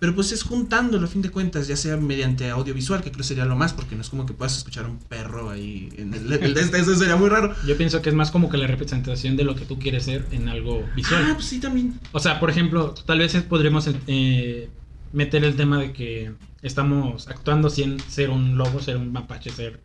Pero 0.00 0.14
pues 0.14 0.32
es 0.32 0.42
juntándolo 0.42 1.04
a 1.06 1.08
fin 1.08 1.20
de 1.22 1.30
cuentas, 1.30 1.68
ya 1.68 1.76
sea 1.76 1.96
mediante 1.98 2.48
audiovisual, 2.48 3.02
que 3.02 3.12
creo 3.12 3.22
sería 3.22 3.44
lo 3.44 3.54
más, 3.54 3.74
porque 3.74 3.94
no 3.94 4.00
es 4.00 4.08
como 4.08 4.24
que 4.24 4.32
puedas 4.32 4.56
escuchar 4.56 4.86
a 4.86 4.88
un 4.88 4.98
perro 4.98 5.50
ahí 5.50 5.90
en 5.98 6.14
el, 6.14 6.32
el 6.32 6.54
de 6.54 6.60
este, 6.62 6.80
eso 6.80 6.96
sería 6.96 7.16
muy 7.16 7.28
raro. 7.28 7.54
Yo 7.66 7.76
pienso 7.76 8.00
que 8.00 8.08
es 8.08 8.14
más 8.14 8.30
como 8.30 8.48
que 8.48 8.56
la 8.56 8.66
representación 8.66 9.36
de 9.36 9.44
lo 9.44 9.54
que 9.54 9.66
tú 9.66 9.78
quieres 9.78 10.04
ser 10.04 10.26
en 10.32 10.48
algo 10.48 10.82
Ah, 10.88 10.94
visual. 10.96 11.34
pues 11.34 11.44
sí, 11.44 11.60
también. 11.60 12.00
O 12.12 12.18
sea, 12.18 12.40
por 12.40 12.48
ejemplo, 12.48 12.94
tal 13.06 13.18
vez 13.18 13.34
podremos 13.42 13.90
eh, 14.06 14.70
meter 15.12 15.44
el 15.44 15.54
tema 15.54 15.78
de 15.78 15.92
que 15.92 16.32
estamos 16.62 17.28
actuando 17.28 17.68
sin 17.68 18.00
ser 18.00 18.30
un 18.30 18.56
lobo, 18.56 18.80
ser 18.80 18.96
un 18.96 19.12
mapache, 19.12 19.50
ser, 19.50 19.80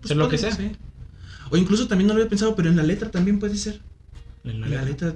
Pues 0.00 0.08
ser 0.08 0.16
lo 0.16 0.28
que 0.28 0.38
sea. 0.38 0.52
ser. 0.52 0.76
O 1.50 1.56
incluso 1.56 1.88
también 1.88 2.06
no 2.06 2.14
lo 2.14 2.20
había 2.20 2.30
pensado, 2.30 2.54
pero 2.54 2.68
en 2.70 2.76
la 2.76 2.84
letra 2.84 3.10
también 3.10 3.40
puede 3.40 3.56
ser. 3.56 3.80
En 4.44 4.62
En 4.62 4.70
la 4.70 4.82
letra. 4.82 5.14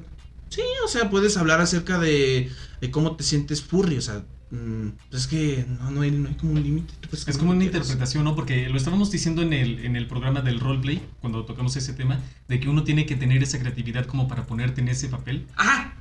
Sí, 0.49 0.63
o 0.85 0.89
sea, 0.89 1.11
puedes 1.11 1.37
hablar 1.37 1.61
acerca 1.61 1.99
de, 1.99 2.51
de 2.81 2.91
cómo 2.91 3.17
te 3.17 3.25
sientes 3.25 3.63
furry. 3.63 3.99
O 3.99 4.03
sea, 4.03 4.25
Mm, 4.51 4.89
pues 5.11 5.23
es 5.23 5.29
que 5.29 5.67
no, 5.69 5.91
no, 5.91 6.01
hay, 6.01 6.11
no 6.11 6.29
hay 6.29 6.35
como 6.35 6.53
un 6.53 6.63
límite. 6.63 6.95
Es 7.13 7.37
como 7.37 7.51
una 7.51 7.61
quieras. 7.61 7.77
interpretación, 7.77 8.25
¿no? 8.25 8.35
Porque 8.35 8.69
lo 8.69 8.77
estábamos 8.77 9.11
diciendo 9.11 9.43
en 9.43 9.53
el, 9.53 9.85
en 9.85 9.97
el 9.97 10.07
programa 10.07 10.41
del 10.41 10.61
roleplay, 10.61 11.03
cuando 11.21 11.45
tocamos 11.45 11.77
ese 11.77 11.93
tema, 11.93 12.21
de 12.49 12.59
que 12.59 12.69
uno 12.69 12.83
tiene 12.85 13.05
que 13.05 13.15
tener 13.17 13.43
esa 13.43 13.59
creatividad 13.59 14.07
como 14.07 14.27
para 14.27 14.47
ponerte 14.47 14.81
en 14.81 14.89
ese 14.89 15.09
papel, 15.09 15.47
¡Ah! 15.57 15.93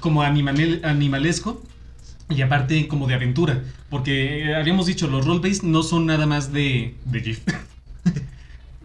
como 0.00 0.22
animal, 0.22 0.80
animalesco 0.84 1.62
y 2.28 2.42
aparte 2.42 2.86
como 2.86 3.08
de 3.08 3.14
aventura. 3.14 3.64
Porque 3.90 4.44
eh, 4.44 4.54
habíamos 4.54 4.86
dicho, 4.86 5.08
los 5.08 5.26
roleplays 5.26 5.64
no 5.64 5.82
son 5.82 6.06
nada 6.06 6.26
más 6.26 6.52
de, 6.52 6.94
de 7.04 7.20
GIF. 7.20 7.40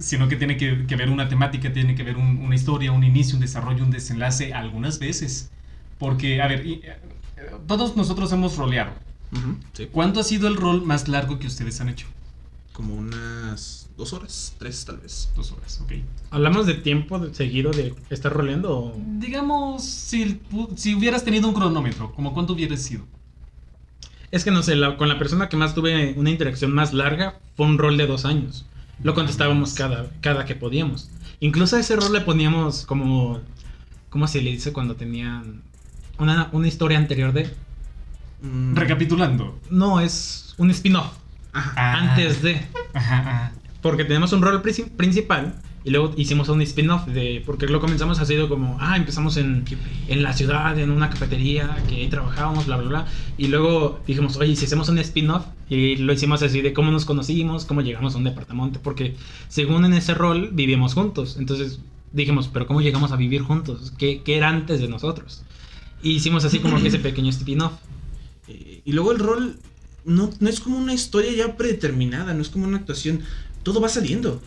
sino 0.04 0.28
que 0.28 0.36
tiene 0.36 0.58
que, 0.58 0.86
que 0.86 0.94
haber 0.96 1.10
una 1.10 1.30
temática, 1.30 1.72
tiene 1.74 1.96
que 1.96 2.02
haber 2.02 2.18
un- 2.18 2.38
una 2.40 2.56
historia, 2.56 2.92
un 2.92 3.04
inicio, 3.04 3.36
un 3.36 3.42
desarrollo, 3.42 3.84
un 3.84 3.92
desenlace, 3.92 4.54
algunas 4.54 5.00
veces. 5.00 5.50
Porque, 5.98 6.42
a 6.42 6.48
ver, 6.48 6.66
y, 6.66 6.74
eh, 6.84 6.98
todos 7.68 7.96
nosotros 7.96 8.32
hemos 8.32 8.58
roleado. 8.58 8.92
Ujú, 9.32 9.58
sí. 9.74 9.88
¿Cuánto 9.92 10.20
ha 10.20 10.24
sido 10.24 10.48
el 10.48 10.58
rol 10.58 10.84
más 10.84 11.08
largo 11.08 11.40
que 11.40 11.48
ustedes 11.48 11.80
han 11.82 11.90
hecho? 11.90 12.08
Como 12.74 12.96
unas 12.96 13.90
dos 13.98 14.14
horas, 14.14 14.56
tres 14.58 14.84
tal 14.86 14.98
vez. 14.98 15.30
Dos 15.36 15.52
horas, 15.52 15.80
ok. 15.82 15.94
¿Hablamos 16.32 16.66
de 16.66 16.74
tiempo 16.74 17.20
de- 17.20 17.34
seguido 17.34 17.72
de 17.72 17.94
estar 18.10 18.34
roleando 18.34 18.78
o...? 18.78 18.96
Digamos, 19.20 19.84
si, 19.84 20.40
si 20.76 20.96
hubieras 20.96 21.24
tenido 21.24 21.48
un 21.48 21.54
cronómetro, 21.54 22.14
¿como 22.14 22.34
cuánto 22.34 22.54
hubieras 22.54 22.82
sido? 22.82 23.06
Es 24.32 24.44
que 24.44 24.50
no 24.52 24.64
sé, 24.64 24.76
la- 24.76 24.98
con 24.98 25.08
la 25.08 25.20
persona 25.20 25.48
que 25.50 25.58
más 25.58 25.76
tuve 25.76 26.14
una 26.18 26.32
interacción 26.32 26.74
más 26.74 26.94
larga 26.94 27.40
fue 27.56 27.68
un 27.68 27.78
rol 27.78 27.98
de 27.98 28.08
dos 28.08 28.26
años. 28.26 28.66
Lo 29.02 29.14
contestábamos 29.14 29.74
cada, 29.74 30.10
cada 30.22 30.46
que 30.46 30.56
podíamos. 30.56 31.10
Incluso 31.40 31.76
a 31.76 31.80
ese 31.80 31.96
rol 31.96 32.14
le 32.14 32.22
poníamos 32.22 32.86
como... 32.86 33.42
¿Cómo 34.10 34.28
se 34.28 34.42
le 34.42 34.52
dice 34.52 34.72
cuando 34.74 34.96
tenían 34.96 35.62
una, 36.20 36.50
una 36.52 36.68
historia 36.68 36.98
anterior 36.98 37.34
de...? 37.34 37.52
Mm, 38.42 38.76
Recapitulando. 38.76 39.60
No, 39.70 40.00
es 40.00 40.54
un 40.58 40.70
spin-off. 40.70 41.12
Ajá. 41.54 41.74
Ah, 41.76 41.94
Antes 42.12 42.42
de... 42.42 42.56
Ajá, 42.94 43.18
ajá. 43.20 43.52
Porque 43.82 44.06
tenemos 44.06 44.32
un 44.34 44.42
rol 44.42 44.62
princi- 44.62 44.90
principal 44.90 45.56
y 45.86 45.90
luego 45.90 46.14
hicimos 46.16 46.48
un 46.50 46.62
spin-off 46.62 47.08
de... 47.08 47.44
Porque 47.46 47.68
lo 47.68 47.82
comenzamos 47.82 48.20
así 48.20 48.36
de 48.36 48.48
como... 48.48 48.78
Ah, 48.80 48.96
empezamos 48.96 49.36
en, 49.36 49.66
en 50.08 50.24
la 50.24 50.34
ciudad, 50.34 50.78
en 50.80 50.92
una 50.92 51.10
cafetería, 51.10 51.78
que 51.90 51.96
ahí 51.96 52.08
trabajábamos, 52.08 52.68
bla, 52.68 52.78
bla, 52.78 52.88
bla. 52.88 53.08
Y 53.38 53.48
luego 53.48 54.00
dijimos, 54.08 54.38
oye, 54.38 54.56
si 54.56 54.66
hacemos 54.66 54.88
un 54.88 55.00
spin-off, 55.00 55.46
y 55.70 55.98
lo 55.98 56.14
hicimos 56.14 56.42
así 56.42 56.62
de 56.62 56.72
cómo 56.72 56.92
nos 56.92 57.04
conocimos, 57.04 57.66
cómo 57.66 57.82
llegamos 57.82 58.16
a 58.16 58.18
un 58.18 58.24
departamento, 58.24 58.80
porque 58.82 59.16
según 59.50 59.84
en 59.84 59.94
ese 59.94 60.14
rol 60.14 60.52
vivíamos 60.54 60.94
juntos. 60.94 61.36
Entonces 61.38 61.80
dijimos, 62.14 62.50
pero 62.54 62.66
¿cómo 62.66 62.82
llegamos 62.82 63.12
a 63.12 63.18
vivir 63.18 63.42
juntos? 63.42 63.92
¿Qué, 63.98 64.22
qué 64.24 64.38
era 64.38 64.50
antes 64.50 64.80
de 64.80 64.88
nosotros? 64.88 65.44
Y 66.02 66.12
hicimos 66.12 66.46
así 66.46 66.60
como 66.60 66.82
que 66.82 66.88
ese 66.88 67.00
pequeño 67.00 67.30
spin-off. 67.30 67.74
Eh, 68.48 68.82
y 68.86 68.92
luego 68.94 69.12
el 69.12 69.20
rol 69.20 69.58
no, 70.06 70.30
no 70.40 70.50
es 70.50 70.62
como 70.62 70.78
una 70.78 70.94
historia 70.94 71.32
ya 71.34 71.58
predeterminada, 71.58 72.34
no 72.34 72.42
es 72.42 72.50
como 72.50 72.68
una 72.68 72.78
actuación. 72.78 73.22
Todo 73.64 73.82
va 73.82 73.90
saliendo. 73.90 74.42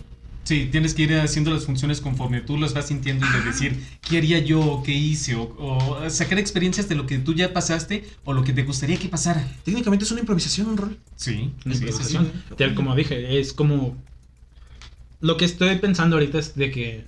Sí, 0.46 0.68
tienes 0.70 0.94
que 0.94 1.02
ir 1.02 1.14
haciendo 1.16 1.50
las 1.50 1.64
funciones 1.66 2.00
conforme 2.00 2.40
tú 2.40 2.56
las 2.56 2.72
vas 2.72 2.86
sintiendo 2.86 3.26
y 3.26 3.30
de 3.30 3.42
decir 3.42 3.84
qué 4.00 4.18
haría 4.18 4.38
yo, 4.38 4.60
o 4.60 4.82
qué 4.84 4.92
hice, 4.92 5.34
o, 5.34 5.42
o 5.58 6.08
sacar 6.08 6.38
experiencias 6.38 6.88
de 6.88 6.94
lo 6.94 7.04
que 7.04 7.18
tú 7.18 7.34
ya 7.34 7.52
pasaste 7.52 8.08
o 8.24 8.32
lo 8.32 8.44
que 8.44 8.52
te 8.52 8.62
gustaría 8.62 8.96
que 8.96 9.08
pasara. 9.08 9.44
Técnicamente 9.64 10.04
es 10.04 10.10
una 10.12 10.20
improvisación, 10.20 10.68
un 10.68 10.76
rol. 10.76 10.98
Sí, 11.16 11.52
Una 11.64 11.74
sí, 11.74 11.88
sí, 11.90 12.04
sí. 12.04 12.18
improvisación. 12.18 12.32
Tal 12.56 12.74
como 12.76 12.94
dije, 12.94 13.40
es 13.40 13.52
como... 13.52 13.96
Lo 15.20 15.36
que 15.36 15.46
estoy 15.46 15.76
pensando 15.78 16.14
ahorita 16.16 16.38
es 16.38 16.54
de 16.54 16.70
que 16.70 17.06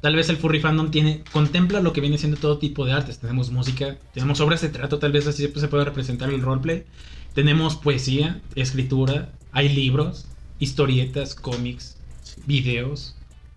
tal 0.00 0.16
vez 0.16 0.28
el 0.28 0.36
furry 0.38 0.60
fandom 0.60 0.90
tiene, 0.90 1.22
contempla 1.30 1.80
lo 1.80 1.92
que 1.92 2.00
viene 2.00 2.18
siendo 2.18 2.38
todo 2.38 2.58
tipo 2.58 2.84
de 2.86 2.92
artes. 2.92 3.18
Tenemos 3.20 3.52
música, 3.52 3.98
tenemos 4.12 4.40
obras 4.40 4.62
de 4.62 4.70
teatro, 4.70 4.98
tal 4.98 5.12
vez 5.12 5.28
así 5.28 5.48
se 5.54 5.68
puede 5.68 5.84
representar 5.84 6.30
el 6.30 6.42
roleplay. 6.42 6.86
Tenemos 7.34 7.76
poesía, 7.76 8.40
escritura, 8.56 9.30
hay 9.52 9.68
libros, 9.68 10.26
historietas, 10.58 11.36
cómics, 11.36 11.99
videos, 12.46 13.16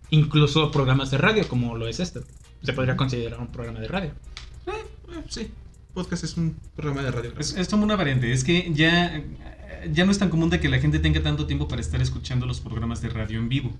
incluso 0.09 0.71
programas 0.71 1.11
de 1.11 1.17
radio 1.17 1.47
como 1.47 1.75
lo 1.77 1.87
es 1.87 1.99
este. 1.99 2.21
Se 2.61 2.73
podría 2.73 2.95
considerar 2.95 3.39
un 3.39 3.47
programa 3.47 3.79
de 3.79 3.87
radio. 3.87 4.11
Eh, 4.67 5.21
sí, 5.29 5.51
podcast 5.93 6.23
es 6.23 6.37
un 6.37 6.55
programa 6.75 7.03
de 7.03 7.11
radio. 7.11 7.33
Es, 7.37 7.55
es 7.57 7.67
como 7.67 7.83
una 7.83 7.95
variante, 7.95 8.31
es 8.31 8.43
que 8.43 8.71
ya, 8.73 9.21
ya 9.91 10.05
no 10.05 10.11
es 10.11 10.19
tan 10.19 10.29
común 10.29 10.49
de 10.49 10.59
que 10.59 10.69
la 10.69 10.79
gente 10.79 10.99
tenga 10.99 11.21
tanto 11.21 11.45
tiempo 11.45 11.67
para 11.67 11.81
estar 11.81 12.01
escuchando 12.01 12.45
los 12.45 12.61
programas 12.61 13.01
de 13.01 13.09
radio 13.09 13.39
en 13.39 13.49
vivo. 13.49 13.71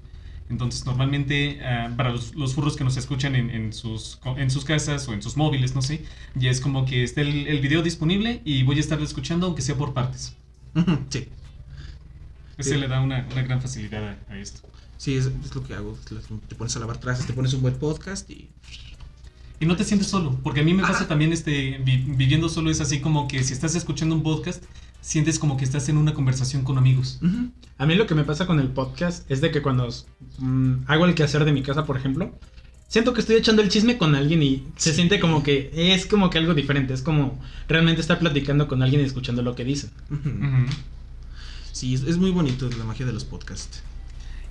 Entonces, 0.49 0.85
normalmente, 0.85 1.61
ah, 1.65 1.89
para 1.95 2.09
los, 2.11 2.35
los 2.35 2.53
furros 2.53 2.75
que 2.75 2.83
nos 2.83 2.97
escuchan 2.97 3.33
en, 3.35 3.49
en 3.49 3.71
sus, 3.71 4.19
en 4.37 4.51
sus 4.51 4.65
casas 4.65 5.07
o 5.07 5.13
en 5.13 5.21
sus 5.21 5.37
móviles, 5.37 5.73
no 5.73 5.81
sé, 5.81 6.03
ya 6.35 6.51
es 6.51 6.59
como 6.59 6.85
que 6.85 7.03
está 7.03 7.21
el, 7.21 7.47
el 7.47 7.61
video 7.61 7.81
disponible 7.81 8.41
y 8.43 8.63
voy 8.63 8.75
a 8.77 8.79
estarlo 8.81 9.05
escuchando, 9.05 9.45
aunque 9.47 9.61
sea 9.61 9.75
por 9.75 9.93
partes. 9.93 10.35
Sí, 11.09 11.29
Ese 12.57 12.71
Sí. 12.71 12.77
le 12.77 12.87
da 12.89 12.99
una, 13.01 13.25
una 13.31 13.41
gran 13.41 13.61
facilidad 13.61 14.17
a, 14.29 14.33
a 14.33 14.37
esto. 14.37 14.67
Sí, 14.97 15.15
es, 15.15 15.25
es 15.43 15.53
lo 15.55 15.63
que 15.63 15.73
hago. 15.73 15.97
Te 16.47 16.55
pones 16.55 16.75
a 16.75 16.79
lavar 16.79 16.97
trastes, 16.99 17.27
te 17.27 17.33
pones 17.33 17.53
un 17.53 17.61
buen 17.61 17.75
podcast 17.75 18.29
y. 18.29 18.49
Y 19.59 19.65
no 19.65 19.77
te 19.77 19.85
sientes 19.85 20.07
solo, 20.07 20.37
porque 20.43 20.59
a 20.59 20.63
mí 20.63 20.73
me 20.73 20.81
pasa 20.83 21.07
también 21.07 21.31
este, 21.31 21.77
vi- 21.85 22.03
viviendo 22.05 22.49
solo 22.49 22.69
es 22.69 22.81
así 22.81 22.99
como 22.99 23.29
que 23.29 23.43
si 23.45 23.53
estás 23.53 23.75
escuchando 23.75 24.13
un 24.13 24.21
podcast, 24.21 24.61
sientes 24.99 25.39
como 25.39 25.55
que 25.55 25.63
estás 25.63 25.87
en 25.87 25.95
una 25.97 26.13
conversación 26.13 26.63
con 26.63 26.77
amigos. 26.77 27.19
A 27.77 27.85
mí 27.85 27.95
lo 27.95 28.05
que 28.05 28.13
me 28.13 28.25
pasa 28.25 28.45
con 28.45 28.59
el 28.59 28.67
podcast 28.69 29.29
es 29.31 29.39
de 29.39 29.51
que 29.51 29.61
cuando 29.61 29.87
mm, 30.39 30.73
hago 30.87 31.05
el 31.05 31.15
quehacer 31.15 31.45
de 31.45 31.53
mi 31.53 31.61
casa, 31.63 31.85
por 31.85 31.95
ejemplo, 31.95 32.37
siento 32.89 33.13
que 33.13 33.21
estoy 33.21 33.37
echando 33.37 33.61
el 33.61 33.69
chisme 33.69 33.97
con 33.97 34.15
alguien 34.15 34.43
y 34.43 34.63
se 34.75 34.89
Sí. 34.89 34.95
siente 34.97 35.21
como 35.21 35.43
que 35.43 35.71
es 35.73 36.07
como 36.07 36.29
que 36.29 36.39
algo 36.39 36.53
diferente. 36.55 36.93
Es 36.93 37.01
como 37.01 37.39
realmente 37.69 38.01
estar 38.01 38.19
platicando 38.19 38.67
con 38.67 38.83
alguien 38.83 39.01
y 39.01 39.05
escuchando 39.05 39.43
lo 39.43 39.55
que 39.55 39.63
dicen. 39.63 39.91
Sí, 41.71 41.93
es, 41.93 42.03
es 42.03 42.17
muy 42.17 42.31
bonito 42.31 42.69
la 42.77 42.83
magia 42.83 43.05
de 43.05 43.13
los 43.13 43.23
podcasts. 43.23 43.81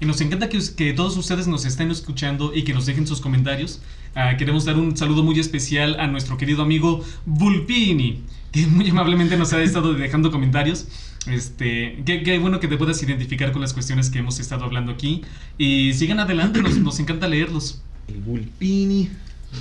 Y 0.02 0.04
nos 0.04 0.20
encanta 0.20 0.48
que, 0.48 0.58
que 0.76 0.92
todos 0.94 1.16
ustedes 1.16 1.46
nos 1.46 1.64
estén 1.64 1.92
escuchando 1.92 2.52
y 2.52 2.64
que 2.64 2.74
nos 2.74 2.86
dejen 2.86 3.06
sus 3.06 3.20
comentarios. 3.20 3.80
Ah, 4.16 4.36
queremos 4.36 4.64
dar 4.64 4.76
un 4.76 4.96
saludo 4.96 5.22
muy 5.22 5.38
especial 5.38 6.00
a 6.00 6.08
nuestro 6.08 6.36
querido 6.36 6.60
amigo 6.62 7.04
Vulpini, 7.24 8.20
que 8.50 8.66
muy 8.66 8.90
amablemente 8.90 9.36
nos 9.36 9.52
ha 9.52 9.62
estado 9.62 9.94
dejando 9.94 10.32
comentarios. 10.32 10.88
Este, 11.28 12.02
qué, 12.04 12.24
qué 12.24 12.36
bueno 12.40 12.58
que 12.58 12.66
te 12.66 12.76
puedas 12.76 13.00
identificar 13.00 13.52
con 13.52 13.62
las 13.62 13.74
cuestiones 13.74 14.10
que 14.10 14.18
hemos 14.18 14.40
estado 14.40 14.64
hablando 14.64 14.90
aquí. 14.90 15.22
Y 15.56 15.92
sigan 15.94 16.18
adelante, 16.18 16.60
nos, 16.60 16.76
nos 16.78 16.98
encanta 16.98 17.28
leerlos. 17.28 17.80
El 18.08 18.16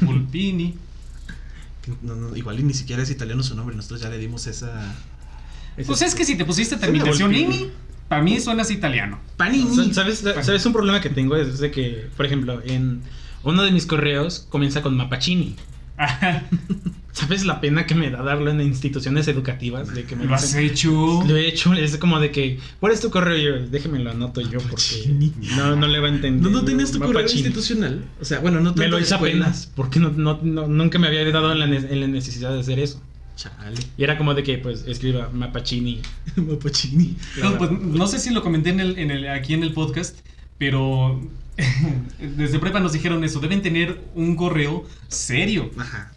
Bulpini. 0.02 0.74
No- 2.02 2.16
no, 2.16 2.36
igual 2.36 2.66
ni 2.66 2.74
siquiera 2.74 3.04
es 3.04 3.12
italiano 3.12 3.44
su 3.44 3.56
nombre, 3.56 3.76
nosotros 3.76 4.02
ya 4.02 4.10
le 4.10 4.18
dimos 4.18 4.48
esa. 4.48 4.96
Pues 5.86 6.02
es 6.02 6.16
que 6.16 6.26
si 6.26 6.36
te 6.36 6.46
pusiste 6.46 6.78
terminación. 6.78 7.32
Ini, 7.36 7.68
para 8.12 8.24
mí 8.24 8.42
suenas 8.42 8.70
italiano. 8.72 9.22
Panini. 9.38 9.94
¿Sabes, 9.94 10.20
¿Sabes 10.42 10.66
un 10.66 10.74
problema 10.74 11.00
que 11.00 11.10
tengo? 11.10 11.38
Es 11.38 11.60
de 11.60 11.72
que, 11.72 12.08
por 12.18 12.26
ejemplo, 12.26 12.62
en 12.66 13.00
uno 13.44 13.64
de 13.64 13.72
mis 13.72 13.86
correos 13.86 14.46
comienza 14.50 14.82
con 14.82 14.98
Mapachini. 14.98 15.56
¿Sabes 17.14 17.46
la 17.46 17.62
pena 17.62 17.86
que 17.86 17.96
me 17.96 18.10
da 18.10 18.22
darlo 18.22 18.52
en 18.52 18.60
instituciones 18.60 19.30
educativas? 19.30 19.94
De 19.94 20.04
que 20.04 20.18
me 20.18 20.26
¿Lo 20.26 20.36
has 20.36 20.42
dicen- 20.54 20.66
hecho? 20.66 21.24
Lo 21.26 21.38
he 21.38 21.48
hecho, 21.48 21.72
es 21.74 21.96
como 21.98 22.20
de 22.20 22.32
que, 22.32 22.60
¿cuál 22.82 22.92
es 22.92 23.00
tu 23.00 23.10
correo? 23.12 23.38
Y 23.38 23.44
yo, 23.44 23.70
déjeme 23.70 24.00
lo 24.00 24.12
anoto 24.12 24.42
yo 24.42 24.60
porque 24.60 25.32
no, 25.56 25.78
no 25.78 25.88
le 25.88 26.00
va 26.02 26.08
a 26.08 26.12
entender. 26.12 26.42
¿No, 26.52 26.60
no 26.60 26.66
tenías 26.66 26.92
tu 26.92 27.00
correo 27.00 27.22
institucional? 27.22 28.04
O 28.20 28.26
sea, 28.26 28.40
bueno, 28.40 28.60
no 28.60 28.72
Me 28.72 28.76
tanto 28.76 28.98
lo 28.98 29.00
hice 29.00 29.14
apenas, 29.16 29.72
porque 29.74 30.02
no, 30.02 30.10
no, 30.10 30.38
no- 30.44 30.68
nunca 30.68 31.00
me 31.00 31.08
había 31.08 31.24
dado 31.32 31.52
en 31.54 31.60
la, 31.60 31.68
ne- 31.68 31.78
en 31.90 32.00
la 32.02 32.08
necesidad 32.08 32.54
de 32.54 32.60
hacer 32.60 32.78
eso. 32.80 33.02
Chale. 33.36 33.80
Y 33.98 34.04
era 34.04 34.18
como 34.18 34.34
de 34.34 34.44
que, 34.44 34.58
pues, 34.58 34.86
escriba 34.88 35.30
Mapachini. 35.34 36.02
Mapachini. 36.36 37.16
No, 37.42 37.58
pues, 37.58 37.72
no 37.72 38.08
sé 38.08 38.20
si 38.20 38.30
lo 38.32 38.42
comenté 38.44 38.70
en 38.70 38.80
el, 38.80 39.00
en 39.00 39.12
el- 39.12 39.30
aquí 39.30 39.54
en 39.54 39.64
el 39.64 39.74
podcast, 39.74 40.18
pero 40.58 41.20
desde 42.38 42.60
prepa 42.60 42.80
nos 42.80 42.94
dijeron 42.94 43.24
eso, 43.24 43.40
deben 43.40 43.62
tener 43.62 44.00
un 44.16 44.36
correo 44.36 44.86
serio, 45.08 45.72
Ajá. 45.78 46.12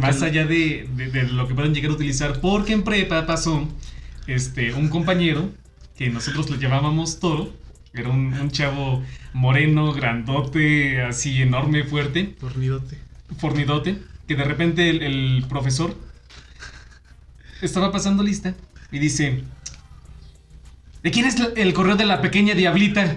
más 0.00 0.20
lo- 0.20 0.26
allá 0.26 0.46
de, 0.46 0.88
de- 0.96 1.10
de 1.10 1.22
lo 1.24 1.46
que 1.48 1.54
puedan 1.54 1.74
llegar 1.74 1.90
a 1.90 1.94
utilizar, 1.94 2.40
porque 2.40 2.72
en 2.72 2.82
prepa 2.82 3.26
pasó 3.26 3.68
este, 4.26 4.72
un 4.74 4.88
compañero 4.88 5.50
que 5.96 6.10
nosotros 6.10 6.50
le 6.50 6.58
llamábamos 6.58 7.20
Toro, 7.20 7.52
era 7.92 8.08
un, 8.08 8.32
un 8.34 8.50
chavo 8.50 9.04
moreno, 9.32 9.92
grandote, 9.92 11.02
así 11.02 11.40
enorme, 11.42 11.84
fuerte, 11.84 12.34
Tornidote. 12.40 12.98
fornidote, 13.38 13.98
que 14.26 14.34
de 14.34 14.44
repente 14.44 14.90
el, 14.90 15.02
el 15.02 15.44
profesor 15.48 15.96
estaba 17.66 17.90
pasando 17.92 18.22
lista 18.22 18.54
y 18.90 18.98
dice, 18.98 19.44
¿de 21.02 21.10
quién 21.10 21.26
es 21.26 21.36
el 21.56 21.72
correo 21.74 21.96
de 21.96 22.04
la 22.04 22.20
pequeña 22.20 22.54
diablita? 22.54 23.16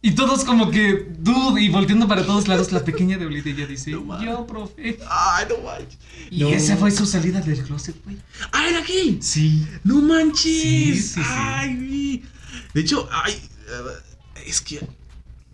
Y 0.00 0.12
todos 0.12 0.44
como 0.44 0.70
que, 0.70 1.08
dude, 1.18 1.60
y 1.60 1.68
volteando 1.70 2.06
para 2.06 2.24
todos 2.24 2.46
lados, 2.46 2.70
la 2.70 2.84
pequeña 2.84 3.18
diablita 3.18 3.48
y 3.48 3.52
ella 3.52 3.66
dice, 3.66 3.90
No 3.90 4.22
yo, 4.22 4.46
profe. 4.46 4.96
Ay, 5.10 5.46
no 5.48 5.58
manches. 5.64 5.98
Y 6.30 6.40
No. 6.40 6.48
esa 6.50 6.76
fue 6.76 6.92
su 6.92 7.04
salida 7.04 7.40
del 7.40 7.60
closet, 7.64 7.96
güey. 8.04 8.16
Ah, 8.52 8.68
era 8.68 8.80
gay. 8.82 9.18
Sí. 9.20 9.66
No 9.82 10.00
manches. 10.00 10.42
Sí, 10.42 10.94
sí, 10.94 11.08
sí. 11.14 11.20
Ay, 11.24 11.74
vi. 11.74 12.22
De 12.74 12.80
hecho, 12.80 13.08
ay, 13.10 13.32
eh, 13.32 14.42
es 14.46 14.60
que, 14.60 14.80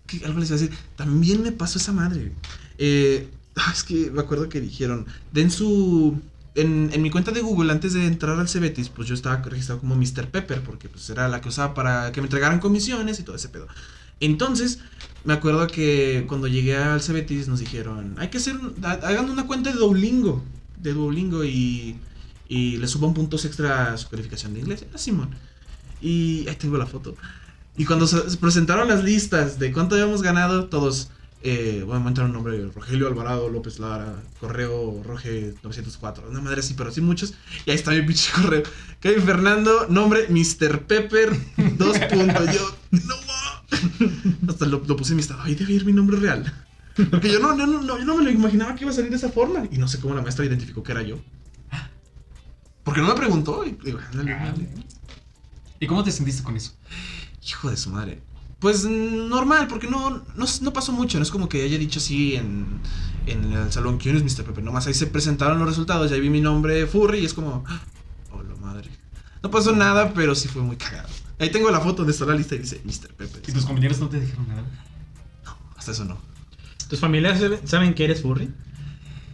que 0.07 0.23
algo 0.27 0.39
les 0.39 0.51
iba 0.51 0.59
a 0.59 0.61
decir. 0.61 0.77
También 0.95 1.43
me 1.43 1.51
pasó 1.51 1.79
esa 1.79 1.93
madre. 1.93 2.31
Eh, 2.77 3.31
ah, 3.57 3.73
es 3.75 3.83
que 3.83 4.11
me 4.11 4.21
acuerdo 4.21 4.51
que 4.51 4.61
dijeron, 4.61 5.07
den 5.33 5.51
su 5.51 6.21
en, 6.55 7.03
mi 7.03 7.11
cuenta 7.11 7.33
de 7.33 7.41
Google, 7.41 7.73
antes 7.73 7.95
de 7.95 8.07
entrar 8.07 8.39
al 8.39 8.49
Cebetis, 8.49 8.89
pues 8.89 9.09
yo 9.09 9.15
estaba 9.15 9.37
registrado 9.43 9.81
como 9.81 9.97
Mr. 9.97 10.29
Pepper, 10.31 10.63
porque 10.63 10.89
pues 10.89 11.09
era 11.11 11.29
la 11.29 11.41
que 11.41 11.49
usaba 11.49 11.75
para 11.75 12.13
que 12.13 12.21
me 12.21 12.27
entregaran 12.27 12.61
comisiones 12.61 13.19
y 13.19 13.23
todo 13.25 13.37
ese 13.37 13.49
pedo. 13.49 13.67
Entonces, 14.21 14.79
me 15.25 15.33
acuerdo 15.33 15.67
que 15.67 16.25
cuando 16.29 16.47
llegué 16.47 16.77
al 16.77 17.03
Cebetis 17.03 17.49
nos 17.49 17.61
dijeron, 17.61 18.15
hay 18.19 18.29
que 18.29 18.39
hacer, 18.39 18.57
hagan 18.83 19.29
una 19.31 19.47
cuenta 19.47 19.73
de 19.73 19.79
Duolingo, 19.79 20.45
de 20.81 20.93
Duolingo 20.93 21.45
y, 21.45 21.97
y 22.49 22.77
le 22.77 22.87
suban 22.87 23.15
puntos 23.15 23.45
extra 23.45 23.93
a 23.93 23.99
su 23.99 24.09
calificación 24.09 24.55
de 24.55 24.61
inglés. 24.61 24.85
Ah, 24.95 24.99
Simón. 24.99 25.31
Y 26.01 26.47
ahí 26.49 26.57
tengo 26.57 26.77
la 26.77 26.87
foto. 26.87 27.17
Y 27.77 27.85
cuando 27.85 28.07
se 28.07 28.21
presentaron 28.37 28.87
las 28.89 29.03
listas 29.03 29.59
de 29.59 29.73
cuánto 29.73 29.97
habíamos 29.97 30.23
ganado, 30.23 30.67
todos, 30.67 31.11
eh, 31.47 31.83
bueno, 31.85 32.01
me 32.01 32.09
entra 32.09 32.25
un 32.25 32.33
nombre, 32.33 32.71
Rogelio 32.75 33.07
Alvarado 33.07 33.51
López 33.51 33.79
Lara, 33.79 34.23
correo 34.41 35.03
Roge 35.05 35.53
904, 35.63 36.31
una 36.31 36.41
madre 36.41 36.61
así, 36.61 36.73
pero 36.73 36.89
así 36.89 37.03
muchos. 37.03 37.35
Y 37.67 37.71
ahí 37.71 37.77
está 37.77 37.91
mi 37.91 38.01
pinche 38.01 38.33
correo. 38.33 38.63
Kevin 38.99 39.23
Fernando, 39.23 39.87
nombre 39.91 40.27
Mr. 40.31 40.87
Pepper, 40.87 41.39
dos 41.77 41.99
puntos. 41.99 42.55
Yo, 42.55 42.77
no. 42.91 43.15
Hasta 44.49 44.65
lo, 44.65 44.83
lo 44.87 44.97
puse 44.97 45.13
en 45.13 45.17
mi 45.17 45.21
estado, 45.21 45.43
ahí 45.43 45.55
debe 45.55 45.75
ir 45.75 45.85
mi 45.85 45.93
nombre 45.93 46.17
real. 46.17 46.51
Porque 47.11 47.31
yo 47.31 47.41
no, 47.41 47.55
no, 47.55 47.67
no, 47.67 47.83
no, 47.83 47.99
yo 47.99 48.05
no 48.07 48.17
me 48.17 48.25
lo 48.25 48.31
imaginaba 48.31 48.75
que 48.75 48.85
iba 48.85 48.91
a 48.91 48.95
salir 48.95 49.11
de 49.11 49.17
esa 49.17 49.29
forma. 49.29 49.69
Y 49.71 49.77
no 49.77 49.87
sé 49.87 50.01
cómo 50.01 50.15
la 50.15 50.23
maestra 50.23 50.47
identificó 50.47 50.83
que 50.83 50.93
era 50.93 51.03
yo. 51.03 51.21
Porque 52.85 53.03
no 53.03 53.09
me 53.09 53.15
preguntó. 53.15 53.67
Y 53.67 53.73
digo, 53.85 53.99
ándale, 53.99 54.33
ándale. 54.33 54.69
¿Y 55.79 55.87
cómo 55.87 56.05
te 56.05 56.11
sentiste 56.11 56.43
con 56.43 56.57
eso? 56.57 56.73
Hijo 57.47 57.69
de 57.69 57.77
su 57.77 57.91
madre. 57.91 58.23
Pues 58.65 58.87
normal, 58.87 59.69
porque 59.69 59.89
no, 59.89 60.23
no, 60.37 60.47
no 60.63 60.73
pasó 60.73 60.91
mucho. 60.91 61.19
No 61.19 61.23
es 61.23 61.31
como 61.31 61.51
que 61.51 61.63
haya 61.65 61.77
dicho 61.77 61.99
así 61.99 62.35
en, 62.35 62.81
en 63.27 63.53
el 63.53 63.71
salón, 63.71 63.99
¿quién 63.99 64.17
es 64.17 64.23
Mr. 64.23 64.43
Pepe? 64.43 64.63
Nomás 64.63 64.87
ahí 64.87 64.95
se 64.95 65.07
presentaron 65.07 65.59
los 65.59 65.69
resultados, 65.69 66.11
ya 66.11 66.17
vi 66.17 66.31
mi 66.31 66.41
nombre 66.41 66.87
Furry 66.87 67.19
y 67.19 67.27
es 67.27 67.35
como, 67.35 67.63
oh, 68.33 68.43
la 68.43 68.55
madre. 68.57 68.89
No 69.43 69.51
pasó 69.51 69.77
nada, 69.77 70.15
pero 70.15 70.35
sí 70.35 70.49
fue 70.49 70.63
muy 70.63 70.77
cagado. 70.77 71.11
Ahí 71.39 71.51
tengo 71.51 71.71
la 71.71 71.79
foto 71.81 71.97
donde 71.99 72.13
está 72.13 72.25
la 72.25 72.35
lista 72.37 72.55
y 72.55 72.61
dice 72.61 72.81
Mr. 72.87 73.13
Pepe. 73.13 73.41
¿Y 73.47 73.53
tus 73.53 73.67
compañeros 73.67 74.01
no 74.01 74.09
te 74.09 74.19
dijeron 74.19 74.49
nada? 74.49 74.65
Hasta 75.77 75.91
eso 75.91 76.07
no. 76.07 76.17
¿Tus 76.89 77.01
familiares 77.01 77.43
saben- 77.43 77.69
saben 77.69 77.93
que 77.93 78.05
eres 78.07 78.23
furry? 78.23 78.51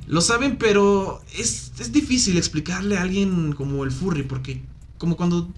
Lo 0.09 0.23
saben, 0.23 0.57
pero 0.57 1.23
es, 1.39 1.71
es 1.79 1.93
difícil 1.93 2.37
explicarle 2.37 2.99
a 2.99 3.03
alguien 3.03 3.53
como 3.53 3.85
el 3.85 3.93
furry, 3.93 4.25
porque 4.25 4.65
como 4.99 5.17
cuando... 5.17 5.55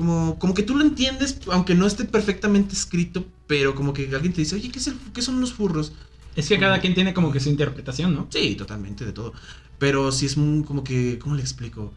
Como, 0.00 0.38
como 0.38 0.54
que 0.54 0.62
tú 0.62 0.74
lo 0.74 0.82
entiendes, 0.82 1.40
aunque 1.52 1.74
no 1.74 1.86
esté 1.86 2.06
perfectamente 2.06 2.74
escrito, 2.74 3.26
pero 3.46 3.74
como 3.74 3.92
que 3.92 4.08
alguien 4.14 4.32
te 4.32 4.40
dice, 4.40 4.54
oye, 4.54 4.70
¿qué, 4.70 4.78
es 4.78 4.86
el, 4.86 4.96
qué 5.12 5.20
son 5.20 5.42
los 5.42 5.52
furros? 5.52 5.92
Es 6.34 6.48
que 6.48 6.58
cada 6.58 6.80
quien 6.80 6.94
tiene 6.94 7.12
como 7.12 7.30
que 7.30 7.38
su 7.38 7.50
interpretación, 7.50 8.14
¿no? 8.14 8.26
Sí, 8.30 8.54
totalmente, 8.54 9.04
de 9.04 9.12
todo. 9.12 9.34
Pero 9.78 10.10
sí 10.10 10.24
es 10.24 10.38
muy, 10.38 10.64
como 10.64 10.84
que, 10.84 11.18
¿cómo 11.18 11.34
le 11.34 11.42
explico? 11.42 11.92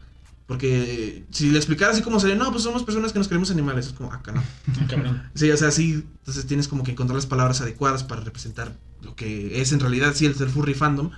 Porque 0.46 1.24
si 1.30 1.48
le 1.48 1.56
explicara 1.56 1.92
así 1.92 2.02
como 2.02 2.20
sería, 2.20 2.36
no, 2.36 2.52
pues 2.52 2.62
somos 2.62 2.84
personas 2.84 3.14
que 3.14 3.18
nos 3.20 3.28
creemos 3.28 3.50
animales, 3.50 3.86
es 3.86 3.92
como, 3.94 4.12
acá 4.12 4.32
no. 4.32 4.42
Ah, 4.42 4.86
cabrón. 4.86 5.22
Sí, 5.34 5.50
o 5.50 5.56
sea, 5.56 5.70
sí, 5.70 6.04
entonces 6.18 6.44
tienes 6.44 6.68
como 6.68 6.84
que 6.84 6.90
encontrar 6.90 7.14
las 7.14 7.24
palabras 7.24 7.62
adecuadas 7.62 8.04
para 8.04 8.20
representar 8.20 8.76
lo 9.00 9.16
que 9.16 9.62
es 9.62 9.72
en 9.72 9.80
realidad, 9.80 10.12
sí, 10.14 10.26
el, 10.26 10.36
el 10.38 10.50
furry 10.50 10.74
fandom. 10.74 11.10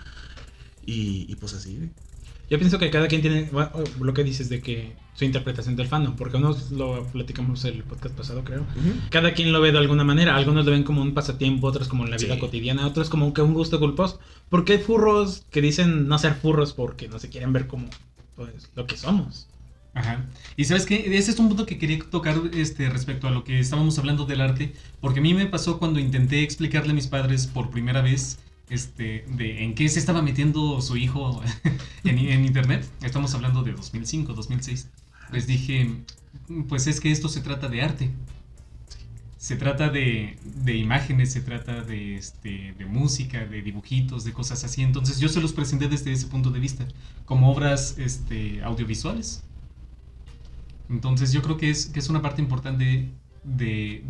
Y, 0.85 1.27
y 1.29 1.35
pues 1.35 1.53
así, 1.53 1.79
güey. 1.79 1.91
Yo 2.49 2.61
pienso 2.61 2.79
que 2.79 2.91
cada 2.91 3.09
quien 3.09 3.23
tiene 3.23 3.49
bueno, 3.51 3.73
lo 3.99 4.15
que 4.15 4.23
dices 4.23 4.49
de 4.49 4.63
que 4.63 4.95
su 5.17 5.25
interpretación 5.25 5.77
del 5.77 5.87
fandom, 5.89 6.15
porque 6.15 6.37
unos 6.37 6.71
lo 6.73 7.05
platicamos 7.07 7.65
el 7.65 7.83
podcast 7.83 8.15
pasado, 8.15 8.45
creo. 8.45 8.67
Cada 9.11 9.33
quien 9.33 9.51
lo 9.53 9.61
ve 9.63 9.73
de 9.73 9.79
alguna 9.79 10.05
manera. 10.05 10.37
Algunos 10.37 10.67
lo 10.67 10.73
ven 10.73 10.85
como 10.85 11.01
un 11.01 11.15
pasatiempo, 11.15 11.67
otros 11.67 11.89
como 11.89 12.05
en 12.05 12.11
la 12.11 12.19
vida 12.19 12.35
Sí. 12.35 12.41
cotidiana, 12.41 12.87
otros 12.87 13.09
como 13.09 13.33
que 13.33 13.41
un 13.41 13.55
gusto 13.55 13.79
culposo. 13.81 14.21
Porque 14.51 14.75
hay 14.75 14.79
furros 14.79 15.45
que 15.51 15.63
dicen 15.63 16.07
no 16.07 16.19
ser 16.19 16.35
furros 16.35 16.75
porque 16.75 17.09
no 17.09 17.19
se 17.19 17.31
quieren 17.31 17.53
ver 17.55 17.67
como 17.67 17.89
pues, 18.35 18.71
lo 18.77 18.87
que 18.87 18.97
somos. 18.99 19.49
Ajá. 19.95 20.27
Y 20.59 20.65
sabes 20.65 20.85
qué, 20.85 21.17
ese 21.17 21.31
es 21.31 21.39
un 21.39 21.49
punto 21.49 21.65
que 21.65 21.79
quería 21.79 21.99
tocar 22.11 22.37
este, 22.53 22.91
respecto 22.91 23.27
a 23.27 23.31
lo 23.31 23.43
que 23.45 23.59
estábamos 23.59 23.99
hablando 23.99 24.27
del 24.27 24.43
arte, 24.43 24.75
porque 25.01 25.21
a 25.21 25.23
mí 25.23 25.33
me 25.33 25.47
pasó 25.47 25.79
cuando 25.79 25.99
intenté 25.99 26.43
explicarle 26.43 26.91
a 26.91 26.95
mis 26.95 27.07
padres 27.07 27.47
por 27.47 27.71
primera 27.71 28.03
vez 28.03 28.39
este, 28.69 29.25
de 29.31 29.65
en 29.65 29.75
qué 29.75 29.89
se 29.89 29.99
estaba 29.99 30.21
metiendo 30.21 30.83
su 30.83 30.99
hijo 30.99 31.43
en, 32.05 32.19
en 32.19 32.45
internet. 32.45 32.87
Estamos 33.03 33.33
hablando 33.35 33.63
de 33.63 33.73
2005, 33.73 34.35
2006. 34.35 34.91
Les 35.33 35.47
dije, 35.47 36.03
pues 36.69 36.87
es 36.87 37.01
que 37.01 37.11
esto 37.11 37.29
se 37.29 37.41
trata 37.41 37.69
de 37.69 37.83
arte. 37.83 38.11
Se 39.39 39.57
trata 39.57 39.91
de, 39.91 40.39
de 40.45 40.77
imágenes, 40.77 41.33
se 41.33 41.41
trata 41.41 41.83
de, 41.83 42.17
este, 42.17 42.75
de 42.79 42.85
música, 42.87 43.45
de 43.47 43.63
dibujitos, 43.63 44.25
de 44.25 44.33
cosas 44.33 44.65
así. 44.65 44.83
Entonces 44.83 45.21
yo 45.21 45.29
se 45.29 45.41
los 45.41 45.53
presenté 45.53 45.89
desde 45.89 46.13
ese 46.13 46.27
punto 46.27 46.51
de 46.51 46.59
vista, 46.59 46.89
como 47.27 47.51
obras 47.53 47.97
este, 47.99 48.63
audiovisuales. 48.63 49.45
Entonces 50.89 51.33
yo 51.33 51.43
creo 51.43 51.57
que 51.57 51.71
es, 51.71 51.87
que 51.87 51.99
es 51.99 52.09
una 52.09 52.23
parte 52.23 52.41
importante 52.43 53.11
de, 53.45 54.05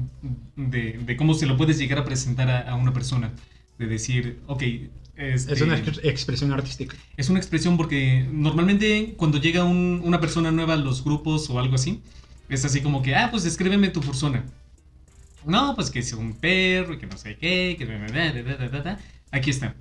de, 0.57 0.99
de 1.05 1.17
cómo 1.17 1.35
se 1.35 1.47
lo 1.47 1.57
puedes 1.57 1.79
llegar 1.79 1.99
a 1.99 2.05
presentar 2.05 2.51
a, 2.51 2.71
a 2.71 2.75
una 2.77 2.93
persona. 2.93 3.33
De 3.79 3.87
decir, 3.87 4.41
ok, 4.47 4.63
este, 5.17 5.53
Es 5.55 5.61
una 5.63 5.79
exp- 5.79 6.01
expresión 6.05 6.53
artística. 6.53 6.97
es 7.17 7.29
una 7.31 7.39
expresión 7.39 7.77
porque 7.77 8.27
normalmente 8.31 9.15
cuando 9.17 9.39
llega 9.39 9.65
un- 9.65 10.01
una 10.05 10.21
persona 10.21 10.51
nueva 10.51 10.75
a 10.75 10.77
los 10.77 11.03
grupos 11.05 11.49
o 11.51 11.59
algo 11.59 11.75
así, 11.75 12.03
es 12.49 12.65
así 12.65 12.81
como 12.81 13.03
que, 13.03 13.15
ah, 13.15 13.29
pues 13.31 13.45
escríbeme 13.45 13.89
tu 13.89 14.01
persona. 14.01 14.45
No, 15.45 15.75
pues 15.75 15.91
que 15.91 16.01
es 16.01 16.13
un 16.13 16.35
perro 16.35 16.95
y 16.95 16.99
que 16.99 17.07
no 17.07 17.17
sé 17.17 17.37
qué, 17.37 17.77
que... 17.79 17.87
da, 17.87 18.33
da, 18.33 18.43
da, 18.57 18.69
da, 18.69 18.83
da. 18.83 18.99
Aquí 19.31 19.51
está. 19.51 19.75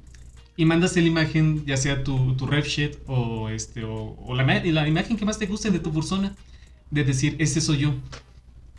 Y 0.58 0.66
mandas 0.66 0.96
la 0.96 1.02
imagen, 1.02 1.66
ya 1.66 1.76
sea 1.76 2.04
tu, 2.04 2.36
tu 2.36 2.46
ref 2.48 2.68
sheet 2.68 3.00
o, 3.08 3.50
este, 3.50 3.84
o, 3.84 4.16
o 4.18 4.36
la, 4.36 4.44
ma- 4.46 4.64
la 4.64 4.88
imagen 4.88 5.18
que 5.18 5.26
más 5.26 5.38
te 5.40 5.48
guste 5.48 5.70
de 5.72 5.80
tu 5.80 5.92
persona, 5.92 6.34
de 6.92 7.04
decir, 7.04 7.36
este 7.40 7.60
soy 7.62 7.80
yo. 7.80 7.94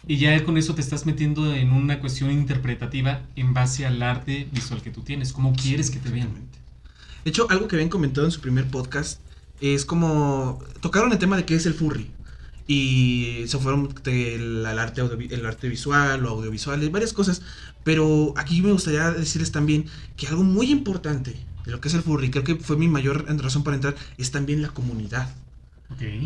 Y 0.06 0.18
ya 0.18 0.44
con 0.44 0.56
eso 0.56 0.74
te 0.74 0.80
estás 0.80 1.04
metiendo 1.04 1.52
en 1.52 1.72
una 1.72 1.98
cuestión 2.00 2.30
interpretativa 2.30 3.22
en 3.34 3.54
base 3.54 3.86
al 3.86 4.00
arte 4.02 4.48
visual 4.52 4.80
que 4.82 4.90
tú 4.90 5.02
tienes. 5.02 5.32
¿Cómo 5.32 5.52
quieres 5.52 5.90
que 5.90 5.98
te 5.98 6.10
vean? 6.10 6.30
De 7.24 7.30
hecho, 7.30 7.48
algo 7.50 7.66
que 7.66 7.74
habían 7.76 7.88
comentado 7.88 8.24
en 8.26 8.30
su 8.30 8.40
primer 8.40 8.66
podcast 8.66 9.20
es 9.60 9.84
como. 9.84 10.60
Tocaron 10.80 11.10
el 11.12 11.18
tema 11.18 11.36
de 11.36 11.44
qué 11.44 11.56
es 11.56 11.66
el 11.66 11.74
furry. 11.74 12.10
Y 12.68 13.44
se 13.46 13.58
fueron 13.58 13.94
del 14.02 14.64
al 14.66 14.78
arte, 14.78 15.00
el 15.00 15.46
arte 15.46 15.68
visual 15.68 16.24
o 16.24 16.30
audiovisual, 16.30 16.82
y 16.82 16.88
varias 16.88 17.12
cosas. 17.12 17.42
Pero 17.84 18.34
aquí 18.36 18.62
me 18.62 18.72
gustaría 18.72 19.10
decirles 19.10 19.52
también 19.52 19.86
que 20.16 20.26
algo 20.26 20.42
muy 20.42 20.70
importante 20.70 21.36
de 21.64 21.72
lo 21.72 21.80
que 21.80 21.88
es 21.88 21.94
el 21.94 22.02
furry, 22.02 22.30
creo 22.30 22.44
que 22.44 22.56
fue 22.56 22.76
mi 22.76 22.88
mayor 22.88 23.26
razón 23.40 23.64
para 23.64 23.74
entrar, 23.74 23.96
es 24.18 24.30
también 24.30 24.62
la 24.62 24.68
comunidad. 24.68 25.34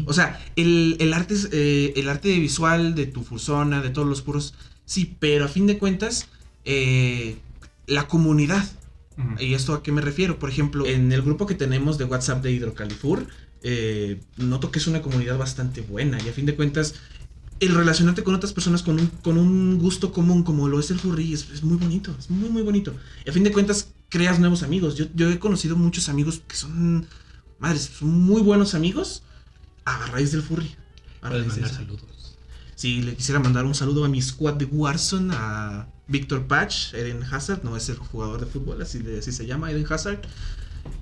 O 0.07 0.13
sea, 0.13 0.41
el, 0.57 0.97
el 1.01 1.13
arte, 1.13 1.35
es, 1.35 1.49
eh, 1.53 1.93
el 1.97 2.09
arte 2.09 2.29
visual 2.39 2.95
de 2.95 3.07
tu 3.07 3.23
fursona, 3.23 3.83
de 3.83 3.91
todos 3.91 4.09
los 4.09 4.23
puros, 4.23 4.55
sí, 4.85 5.17
pero 5.19 5.45
a 5.45 5.49
fin 5.49 5.67
de 5.67 5.79
cuentas, 5.79 6.29
eh, 6.65 7.37
la 7.87 8.09
comunidad. 8.09 8.65
¿Y 9.39 9.53
esto 9.53 9.75
a 9.75 9.83
qué 9.83 9.93
me 9.93 10.01
refiero? 10.01 10.39
Por 10.39 10.49
ejemplo, 10.49 10.87
en 10.87 11.13
el 11.13 11.21
grupo 11.21 11.47
que 11.47 11.55
tenemos 11.55 11.99
de 11.99 12.05
WhatsApp 12.05 12.43
de 12.43 12.53
Hidrocalifur, 12.53 13.27
eh, 13.63 14.19
noto 14.39 14.71
que 14.71 14.79
es 14.79 14.87
una 14.87 15.03
comunidad 15.03 15.37
bastante 15.37 15.83
buena 15.83 16.19
y 16.25 16.29
a 16.31 16.33
fin 16.33 16.47
de 16.47 16.57
cuentas, 16.57 16.95
el 17.59 17.75
relacionarte 17.75 18.25
con 18.25 18.35
otras 18.35 18.55
personas 18.55 18.83
con 18.83 18.99
un, 18.99 19.09
con 19.09 19.37
un 19.37 19.79
gusto 19.79 20.11
común 20.11 20.43
como 20.43 20.69
lo 20.69 20.81
es 20.81 20.91
el 20.91 20.99
furry 20.99 21.35
es, 21.35 21.51
es 21.51 21.63
muy 21.63 21.77
bonito, 21.77 22.17
es 22.19 22.31
muy 22.31 22.49
muy 22.49 22.63
bonito. 22.63 22.95
Y 23.27 23.29
a 23.29 23.33
fin 23.35 23.45
de 23.45 23.53
cuentas, 23.53 23.93
creas 24.09 24.41
nuevos 24.41 24.63
amigos. 24.63 24.95
Yo, 24.97 25.05
yo 25.15 25.31
he 25.31 25.39
conocido 25.39 25.77
muchos 25.77 26.09
amigos 26.09 26.41
que 26.49 26.57
son, 26.57 27.07
madres, 27.59 27.91
son 27.99 28.09
muy 28.09 28.41
buenos 28.41 28.75
amigos 28.75 29.23
a 29.97 30.07
raíz 30.07 30.33
del 30.33 30.43
furry. 30.43 30.75
A 31.23 31.31
raíz 31.31 31.55
de 31.55 31.69
saludos. 31.69 32.37
Sí, 32.75 33.03
le 33.03 33.15
quisiera 33.15 33.41
mandar 33.41 33.67
un 33.67 33.75
saludo 33.75 34.05
a 34.05 34.09
mi 34.09 34.23
squad 34.23 34.55
de 34.55 34.65
Warzone, 34.65 35.35
a 35.37 35.87
Víctor 36.09 36.47
Patch, 36.47 36.95
Eden 36.95 37.23
Hazard, 37.23 37.63
no 37.63 37.77
es 37.77 37.89
el 37.91 37.97
jugador 37.99 38.41
de 38.41 38.47
fútbol, 38.47 38.81
así, 38.81 39.03
se 39.21 39.47
llama, 39.47 39.71
Eden 39.71 39.87
Hazard. 39.89 40.21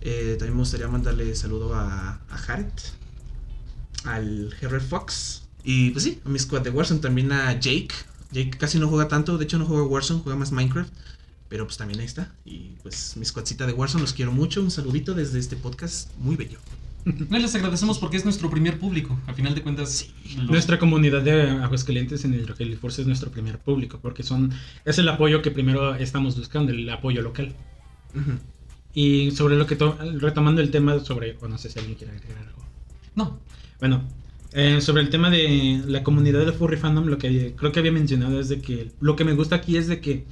Eh, 0.00 0.34
también 0.38 0.54
me 0.54 0.62
gustaría 0.62 0.88
mandarle 0.88 1.36
saludo 1.36 1.74
a, 1.74 2.20
a 2.28 2.36
Haret, 2.48 2.72
al 4.04 4.52
Herrer 4.60 4.80
Fox, 4.80 5.42
y 5.62 5.90
pues 5.90 6.04
sí, 6.04 6.20
a 6.24 6.28
mi 6.28 6.38
squad 6.38 6.62
de 6.62 6.70
Warzone, 6.70 7.00
también 7.00 7.30
a 7.30 7.52
Jake. 7.52 7.94
Jake 8.32 8.58
casi 8.58 8.78
no 8.78 8.88
juega 8.88 9.06
tanto, 9.06 9.38
de 9.38 9.44
hecho 9.44 9.58
no 9.58 9.66
juega 9.66 9.84
Warzone, 9.84 10.20
juega 10.22 10.38
más 10.38 10.50
Minecraft, 10.50 10.92
pero 11.48 11.64
pues 11.64 11.76
también 11.76 12.00
ahí 12.00 12.06
está. 12.06 12.34
Y 12.44 12.76
pues 12.82 13.16
mi 13.16 13.24
squadcita 13.24 13.66
de 13.66 13.72
Warzone, 13.72 14.02
los 14.02 14.14
quiero 14.14 14.32
mucho, 14.32 14.62
un 14.62 14.70
saludito 14.70 15.14
desde 15.14 15.38
este 15.38 15.56
podcast 15.56 16.10
muy 16.18 16.36
bello. 16.36 16.58
No, 17.04 17.38
les 17.38 17.54
agradecemos 17.54 17.98
porque 17.98 18.16
es 18.16 18.24
nuestro 18.24 18.50
primer 18.50 18.78
público. 18.78 19.18
A 19.26 19.32
final 19.32 19.54
de 19.54 19.62
cuentas, 19.62 20.08
los- 20.36 20.50
Nuestra 20.50 20.78
comunidad 20.78 21.22
de 21.22 21.42
Aguascalientes 21.50 22.24
en 22.24 22.34
el 22.34 22.76
Force 22.76 23.00
es 23.02 23.06
nuestro 23.06 23.30
primer 23.30 23.58
público, 23.58 23.98
porque 24.02 24.22
son 24.22 24.52
es 24.84 24.98
el 24.98 25.08
apoyo 25.08 25.40
que 25.40 25.50
primero 25.50 25.94
estamos 25.94 26.36
buscando, 26.36 26.72
el 26.72 26.88
apoyo 26.90 27.22
local. 27.22 27.54
Y 28.94 29.30
sobre 29.30 29.56
lo 29.56 29.66
que 29.66 29.76
to- 29.76 29.96
retomando 30.18 30.60
el 30.60 30.70
tema 30.70 30.98
sobre, 31.00 31.36
o 31.40 31.48
no 31.48 31.56
sé 31.58 31.70
si 31.70 31.78
alguien 31.78 31.96
quiere 31.96 32.14
agregar 32.14 32.38
algo. 32.46 32.62
No, 33.14 33.38
Bueno, 33.80 34.02
eh, 34.52 34.80
sobre 34.80 35.02
el 35.02 35.08
tema 35.10 35.30
de 35.30 35.82
la 35.86 36.02
comunidad 36.02 36.44
de 36.44 36.52
furry 36.52 36.76
fandom, 36.76 37.06
lo 37.06 37.16
que 37.18 37.54
creo 37.56 37.70
que 37.70 37.78
había 37.78 37.92
mencionado 37.92 38.40
es 38.40 38.48
de 38.48 38.60
que 38.60 38.90
lo 39.00 39.14
que 39.14 39.24
me 39.24 39.34
gusta 39.34 39.56
aquí 39.56 39.76
es 39.76 39.86
de 39.86 40.00
que 40.00 40.24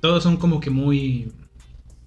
todos 0.00 0.22
son 0.22 0.36
como 0.36 0.60
que 0.60 0.70
muy 0.70 1.32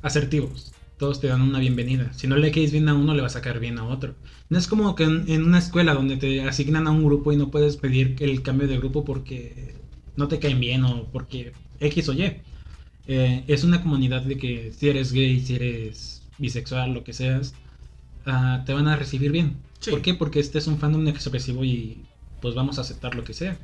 asertivos. 0.01 0.73
Todos 1.01 1.19
te 1.19 1.25
dan 1.27 1.41
una 1.41 1.57
bienvenida. 1.57 2.13
Si 2.13 2.27
no 2.27 2.37
le 2.37 2.51
caes 2.51 2.71
bien 2.71 2.87
a 2.87 2.93
uno, 2.93 3.15
le 3.15 3.23
vas 3.23 3.35
a 3.35 3.41
caer 3.41 3.59
bien 3.59 3.79
a 3.79 3.85
otro. 3.85 4.13
No 4.49 4.59
es 4.59 4.67
como 4.67 4.93
que 4.93 5.03
en, 5.05 5.25
en 5.27 5.43
una 5.43 5.57
escuela 5.57 5.95
donde 5.95 6.15
te 6.15 6.43
asignan 6.43 6.85
a 6.85 6.91
un 6.91 7.03
grupo 7.03 7.31
y 7.31 7.37
no 7.37 7.49
puedes 7.49 7.75
pedir 7.75 8.17
el 8.19 8.43
cambio 8.43 8.67
de 8.67 8.77
grupo 8.77 9.03
porque 9.03 9.73
no 10.15 10.27
te 10.27 10.37
caen 10.37 10.59
bien 10.59 10.83
o 10.85 11.05
porque 11.11 11.53
X 11.79 12.07
o 12.09 12.13
Y. 12.13 12.35
Eh, 13.07 13.43
es 13.47 13.63
una 13.63 13.81
comunidad 13.81 14.21
de 14.21 14.37
que 14.37 14.71
si 14.77 14.89
eres 14.89 15.11
gay, 15.11 15.39
si 15.41 15.55
eres 15.55 16.21
bisexual, 16.37 16.93
lo 16.93 17.03
que 17.03 17.13
seas, 17.13 17.55
ah, 18.27 18.61
te 18.63 18.73
van 18.73 18.87
a 18.87 18.95
recibir 18.95 19.31
bien. 19.31 19.57
Sí. 19.79 19.89
¿Por 19.89 20.03
qué? 20.03 20.13
Porque 20.13 20.39
este 20.39 20.59
es 20.59 20.67
un 20.67 20.77
fandom 20.77 21.07
expresivo 21.07 21.65
y 21.65 21.97
pues 22.41 22.53
vamos 22.53 22.77
a 22.77 22.81
aceptar 22.81 23.15
lo 23.15 23.23
que 23.23 23.33
sea. 23.33 23.57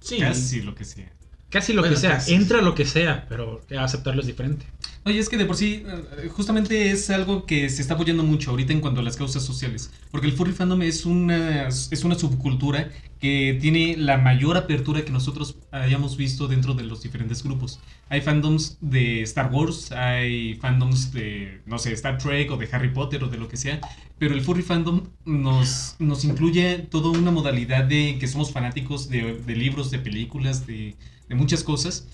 Sí. 0.00 0.18
Casi 0.18 0.62
lo 0.62 0.74
que 0.74 0.84
sea. 0.84 1.12
Casi 1.50 1.72
lo 1.72 1.82
Bueno, 1.82 1.94
que 1.94 2.00
sea, 2.00 2.12
casi. 2.14 2.34
entra 2.34 2.62
lo 2.62 2.74
que 2.74 2.84
sea, 2.84 3.26
pero 3.28 3.60
aceptarlo 3.78 4.20
es 4.22 4.26
diferente. 4.26 4.66
Oye, 5.02 5.18
es 5.18 5.30
que 5.30 5.38
de 5.38 5.46
por 5.46 5.56
sí, 5.56 5.82
eh, 5.86 6.28
justamente 6.28 6.90
es 6.90 7.08
algo 7.08 7.46
que 7.46 7.70
se 7.70 7.80
está 7.80 7.94
apoyando 7.94 8.22
mucho 8.22 8.50
ahorita 8.50 8.74
en 8.74 8.82
cuanto 8.82 9.00
a 9.00 9.02
las 9.02 9.16
causas 9.16 9.42
sociales. 9.42 9.90
Porque 10.10 10.26
el 10.26 10.34
furry 10.34 10.52
fandom 10.52 10.82
es 10.82 11.06
una, 11.06 11.68
es 11.68 12.04
una 12.04 12.18
subcultura 12.18 12.90
que 13.18 13.56
tiene 13.58 13.96
la 13.96 14.18
mayor 14.18 14.58
apertura 14.58 15.02
que 15.02 15.10
nosotros 15.10 15.56
hayamos 15.70 16.18
visto 16.18 16.48
dentro 16.48 16.74
de 16.74 16.82
los 16.82 17.02
diferentes 17.02 17.42
grupos. 17.42 17.80
Hay 18.10 18.20
fandoms 18.20 18.76
de 18.82 19.22
Star 19.22 19.50
Wars, 19.50 19.90
hay 19.90 20.56
fandoms 20.56 21.12
de, 21.12 21.62
no 21.64 21.78
sé, 21.78 21.92
Star 21.94 22.18
Trek 22.18 22.50
o 22.50 22.58
de 22.58 22.68
Harry 22.70 22.92
Potter 22.92 23.24
o 23.24 23.28
de 23.28 23.38
lo 23.38 23.48
que 23.48 23.56
sea. 23.56 23.80
Pero 24.18 24.34
el 24.34 24.42
furry 24.42 24.62
fandom 24.62 25.04
nos, 25.24 25.96
nos 25.98 26.26
incluye 26.26 26.76
toda 26.90 27.08
una 27.08 27.30
modalidad 27.30 27.84
de 27.84 28.18
que 28.20 28.28
somos 28.28 28.52
fanáticos 28.52 29.08
de, 29.08 29.40
libros, 29.46 29.90
de 29.90 29.98
películas, 29.98 30.66
de 30.66 30.94
muchas 31.30 31.64
cosas 31.64 32.06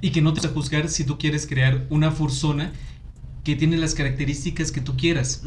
y 0.00 0.12
que 0.12 0.22
no 0.22 0.32
te 0.34 0.40
vas 0.40 0.50
a 0.50 0.54
juzgar 0.54 0.88
si 0.88 1.04
tú 1.04 1.18
quieres 1.18 1.46
crear 1.46 1.86
una 1.90 2.10
fursona 2.12 2.72
que 3.44 3.56
tiene 3.56 3.76
las 3.78 3.94
características 3.94 4.72
que 4.72 4.80
tú 4.82 4.96
quieras. 4.96 5.42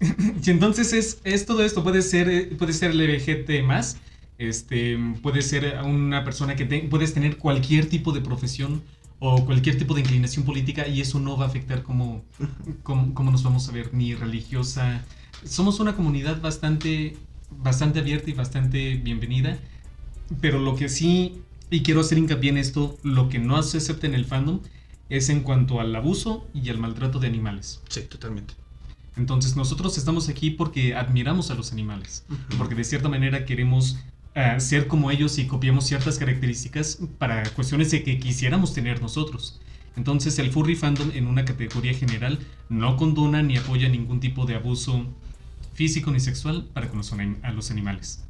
Y 0.44 0.50
entonces 0.50 0.92
es, 0.92 1.20
es 1.24 1.46
todo 1.46 1.64
esto, 1.64 1.82
puede 1.82 2.02
ser, 2.02 2.28
eh, 2.28 2.46
puede 2.58 2.72
ser 2.72 2.90
LGBT 2.92 3.62
más, 3.62 4.00
este, 4.38 4.98
puede 5.22 5.42
ser 5.42 5.78
una 5.84 6.24
persona 6.24 6.56
que 6.56 6.64
te- 6.64 6.82
puedes 6.88 7.14
tener 7.14 7.38
cualquier 7.38 7.88
tipo 7.88 8.12
de 8.12 8.20
profesión 8.20 8.84
o 9.18 9.44
cualquier 9.46 9.78
tipo 9.78 9.94
de 9.94 10.00
inclinación 10.00 10.44
política 10.44 10.88
y 10.88 11.00
eso 11.00 11.20
no 11.20 11.36
va 11.36 11.44
a 11.44 11.48
afectar 11.48 11.82
cómo, 11.82 12.24
cómo, 12.82 13.14
cómo 13.14 13.30
nos 13.30 13.42
vamos 13.42 13.68
a 13.68 13.72
ver, 13.72 13.94
ni 13.94 14.14
religiosa. 14.14 15.06
Somos 15.44 15.80
una 15.80 15.96
comunidad 15.96 16.40
bastante, 16.40 17.16
bastante 17.50 18.00
abierta 18.00 18.30
y 18.30 18.34
bastante 18.34 18.94
bienvenida, 18.96 19.58
pero 20.40 20.58
lo 20.58 20.76
que 20.76 20.88
sí, 20.88 21.42
y 21.72 21.82
quiero 21.82 22.00
hacer 22.00 22.18
hincapié 22.18 22.50
en 22.50 22.58
esto, 22.58 22.98
lo 23.02 23.28
que 23.30 23.38
no 23.38 23.62
se 23.62 23.78
acepta 23.78 24.06
en 24.06 24.14
el 24.14 24.26
fandom 24.26 24.60
es 25.08 25.30
en 25.30 25.40
cuanto 25.40 25.80
al 25.80 25.94
abuso 25.96 26.46
y 26.52 26.68
al 26.68 26.78
maltrato 26.78 27.18
de 27.18 27.28
animales. 27.28 27.80
Sí, 27.88 28.02
totalmente. 28.02 28.54
Entonces 29.16 29.56
nosotros 29.56 29.96
estamos 29.96 30.28
aquí 30.28 30.50
porque 30.50 30.94
admiramos 30.94 31.50
a 31.50 31.54
los 31.54 31.72
animales, 31.72 32.24
porque 32.58 32.74
de 32.74 32.84
cierta 32.84 33.08
manera 33.08 33.44
queremos 33.44 33.98
eh, 34.34 34.56
ser 34.58 34.86
como 34.86 35.10
ellos 35.10 35.38
y 35.38 35.46
copiamos 35.46 35.86
ciertas 35.86 36.18
características 36.18 36.98
para 37.18 37.42
cuestiones 37.50 37.90
de 37.90 38.02
que 38.02 38.18
quisiéramos 38.18 38.74
tener 38.74 39.00
nosotros. 39.00 39.60
Entonces 39.96 40.38
el 40.38 40.50
furry 40.50 40.76
fandom 40.76 41.10
en 41.14 41.26
una 41.26 41.44
categoría 41.44 41.94
general 41.94 42.38
no 42.68 42.96
condona 42.96 43.42
ni 43.42 43.56
apoya 43.56 43.88
ningún 43.88 44.20
tipo 44.20 44.44
de 44.44 44.56
abuso 44.56 45.06
físico 45.72 46.10
ni 46.10 46.20
sexual 46.20 46.68
para 46.72 46.88
con 46.88 46.98
los, 46.98 47.12
a 47.42 47.52
los 47.52 47.70
animales. 47.70 48.24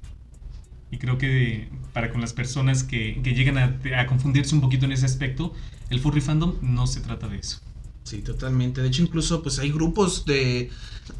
Y 0.93 0.99
creo 0.99 1.19
que 1.19 1.69
para 1.93 2.11
con 2.13 2.21
las 2.21 2.33
personas 2.33 2.85
que, 2.85 3.21
que 3.25 3.35
llegan 3.35 3.59
a, 3.59 3.81
a 4.01 4.07
confundirse 4.07 4.55
un 4.55 4.61
poquito 4.61 4.85
en 4.85 4.93
ese 4.93 5.07
aspecto, 5.07 5.53
el 5.91 5.99
furry 5.99 6.21
fandom 6.21 6.55
no 6.63 6.87
se 6.87 7.01
trata 7.01 7.27
de 7.27 7.39
eso. 7.39 7.59
Sí, 8.05 8.21
totalmente. 8.21 8.83
De 8.83 8.89
hecho, 8.89 9.03
incluso 9.03 9.43
pues 9.43 9.59
hay 9.59 9.71
grupos 9.71 10.25
de 10.27 10.71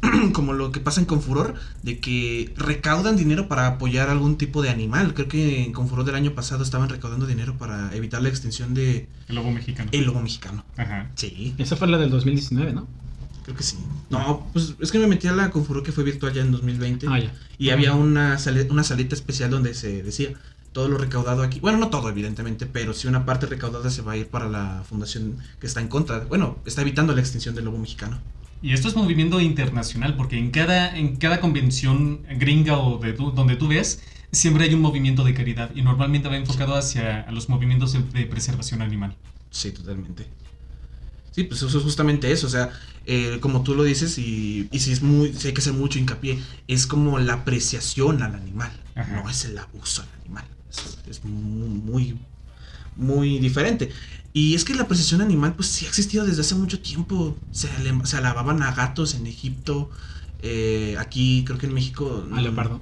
como 0.33 0.53
lo 0.53 0.71
que 0.71 0.79
pasa 0.79 0.99
en 0.99 1.05
Confuror 1.05 1.55
de 1.81 1.99
que 1.99 2.53
recaudan 2.57 3.15
dinero 3.15 3.47
para 3.47 3.67
apoyar 3.67 4.09
algún 4.09 4.37
tipo 4.37 4.61
de 4.61 4.69
animal. 4.69 5.13
Creo 5.13 5.27
que 5.27 5.63
en 5.63 5.71
Confuror 5.73 6.05
del 6.05 6.15
año 6.15 6.33
pasado 6.35 6.61
estaban 6.63 6.89
recaudando 6.89 7.25
dinero 7.25 7.57
para 7.57 7.95
evitar 7.95 8.21
la 8.21 8.29
extinción 8.29 8.73
de 8.73 9.07
El 9.27 9.35
lobo 9.35 9.51
mexicano. 9.51 9.89
el 9.93 10.05
lobo 10.05 10.21
mexicano. 10.21 10.65
Ajá. 10.77 11.09
Sí, 11.15 11.55
Esa 11.57 11.75
fue 11.77 11.87
la 11.87 11.97
del 11.97 12.09
2019, 12.09 12.73
¿no? 12.73 12.87
Creo 13.43 13.55
que 13.55 13.63
sí. 13.63 13.77
No, 14.09 14.47
pues 14.53 14.75
es 14.79 14.91
que 14.91 14.99
me 14.99 15.07
metí 15.07 15.27
a 15.27 15.33
la 15.33 15.49
Confuror 15.51 15.83
que 15.83 15.91
fue 15.91 16.03
virtual 16.03 16.33
ya 16.33 16.41
en 16.41 16.51
2020 16.51 17.07
Ah, 17.09 17.19
ya. 17.19 17.33
y 17.57 17.69
había 17.69 17.93
una 17.93 18.37
sale- 18.39 18.67
una 18.69 18.83
salita 18.83 19.15
especial 19.15 19.49
donde 19.51 19.73
se 19.73 20.01
decía 20.03 20.29
todo 20.71 20.87
lo 20.87 20.97
recaudado 20.97 21.43
aquí. 21.43 21.59
Bueno, 21.59 21.77
no 21.77 21.89
todo, 21.89 22.09
evidentemente, 22.09 22.65
pero 22.65 22.93
sí 22.93 23.07
una 23.07 23.25
parte 23.25 23.45
recaudada 23.45 23.89
se 23.91 24.01
va 24.01 24.13
a 24.13 24.17
ir 24.17 24.27
para 24.27 24.49
la 24.49 24.83
fundación 24.89 25.37
que 25.59 25.67
está 25.67 25.81
en 25.81 25.87
contra. 25.87 26.19
Bueno, 26.21 26.57
está 26.65 26.81
evitando 26.81 27.13
la 27.13 27.21
extinción 27.21 27.53
del 27.53 27.65
lobo 27.65 27.77
mexicano. 27.77 28.19
Y 28.61 28.71
esto 28.73 28.87
es 28.87 28.95
movimiento 28.95 29.39
internacional, 29.41 30.15
porque 30.15 30.37
en 30.37 30.49
cada, 30.49 30.97
en 30.97 31.17
cada 31.17 31.41
convención 31.41 32.21
gringa 32.39 32.77
o 32.79 32.97
de 32.97 33.13
tú- 33.13 33.31
donde 33.31 33.55
tú 33.57 33.67
ves, 33.67 34.01
siempre 34.31 34.63
hay 34.63 34.73
un 34.73 34.81
movimiento 34.81 35.23
de 35.23 35.33
caridad 35.33 35.69
y 35.75 35.81
normalmente 35.83 36.27
va 36.29 36.37
enfocado 36.37 36.73
hacia 36.75 37.21
a 37.21 37.31
los 37.31 37.49
movimientos 37.49 37.93
de, 37.93 37.99
de 38.01 38.25
preservación 38.25 38.81
animal. 38.81 39.15
Sí, 39.51 39.71
totalmente. 39.73 40.25
Sí, 41.33 41.43
pues 41.45 41.63
eso 41.63 41.77
es 41.77 41.83
justamente 41.83 42.31
eso, 42.31 42.45
o 42.45 42.49
sea, 42.49 42.69
eh, 43.07 43.39
como 43.41 43.63
tú 43.63 43.73
lo 43.73 43.83
dices 43.83 44.19
y, 44.19 44.69
y 44.71 44.79
si 44.79 44.91
es 44.91 45.01
muy, 45.01 45.33
si 45.33 45.47
hay 45.47 45.53
que 45.53 45.61
hacer 45.61 45.73
mucho 45.73 45.97
hincapié, 45.97 46.39
es 46.67 46.85
como 46.85 47.17
la 47.17 47.33
apreciación 47.33 48.21
al 48.21 48.35
animal, 48.35 48.71
Ajá. 48.93 49.21
no 49.23 49.27
es 49.29 49.43
el 49.45 49.57
abuso 49.57 50.03
al 50.03 50.09
animal, 50.21 50.45
es, 50.69 50.99
es 51.09 51.25
muy, 51.25 52.19
muy 52.95 53.39
diferente. 53.39 53.89
Y 54.31 54.53
es 54.53 54.63
que 54.63 54.75
la 54.75 54.83
apreciación 54.83 55.21
animal, 55.21 55.55
pues 55.55 55.69
sí 55.69 55.85
ha 55.85 55.89
existido 55.89 56.23
desde 56.23 56.41
hace 56.41 56.53
mucho 56.55 56.79
tiempo, 56.79 57.35
se, 57.51 57.67
alababan 58.15 58.61
a 58.61 58.71
gatos 58.73 59.15
en 59.15 59.25
Egipto, 59.25 59.89
eh, 60.43 60.95
aquí 60.99 61.43
creo 61.45 61.57
que 61.57 61.65
en 61.65 61.73
México... 61.73 62.27
A 62.31 62.41
leopardo. 62.41 62.81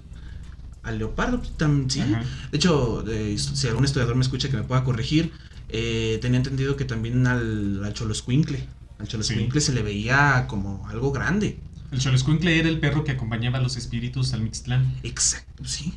Al 0.84 0.98
leopardo, 0.98 1.42
tam- 1.58 1.90
sí. 1.90 2.02
Ajá. 2.02 2.24
De 2.52 2.58
hecho, 2.58 3.06
eh, 3.08 3.38
si 3.38 3.68
algún 3.68 3.86
estudiador 3.86 4.16
me 4.16 4.24
escucha 4.24 4.50
que 4.50 4.58
me 4.58 4.64
pueda 4.64 4.84
corregir, 4.84 5.32
eh, 5.72 6.20
tenía 6.22 6.38
entendido 6.38 6.76
que 6.76 6.86
también 6.86 7.26
al, 7.28 7.84
al 7.84 7.94
Choloscuincle, 7.94 8.66
al 9.00 9.08
Choloscuincle 9.08 9.62
se 9.62 9.74
le 9.74 9.82
veía 9.82 10.46
como 10.48 10.88
algo 10.90 11.12
grande. 11.12 11.58
El 11.92 12.00
Xoloscuincle 12.02 12.58
era 12.60 12.70
el 12.70 12.80
perro 12.80 13.04
que 13.04 13.12
acompañaba 13.12 13.58
a 13.58 13.62
los 13.62 13.76
espíritus 13.78 14.34
al 14.34 14.42
Mixtlán. 14.44 14.96
Exacto, 15.04 15.66
sí. 15.66 15.94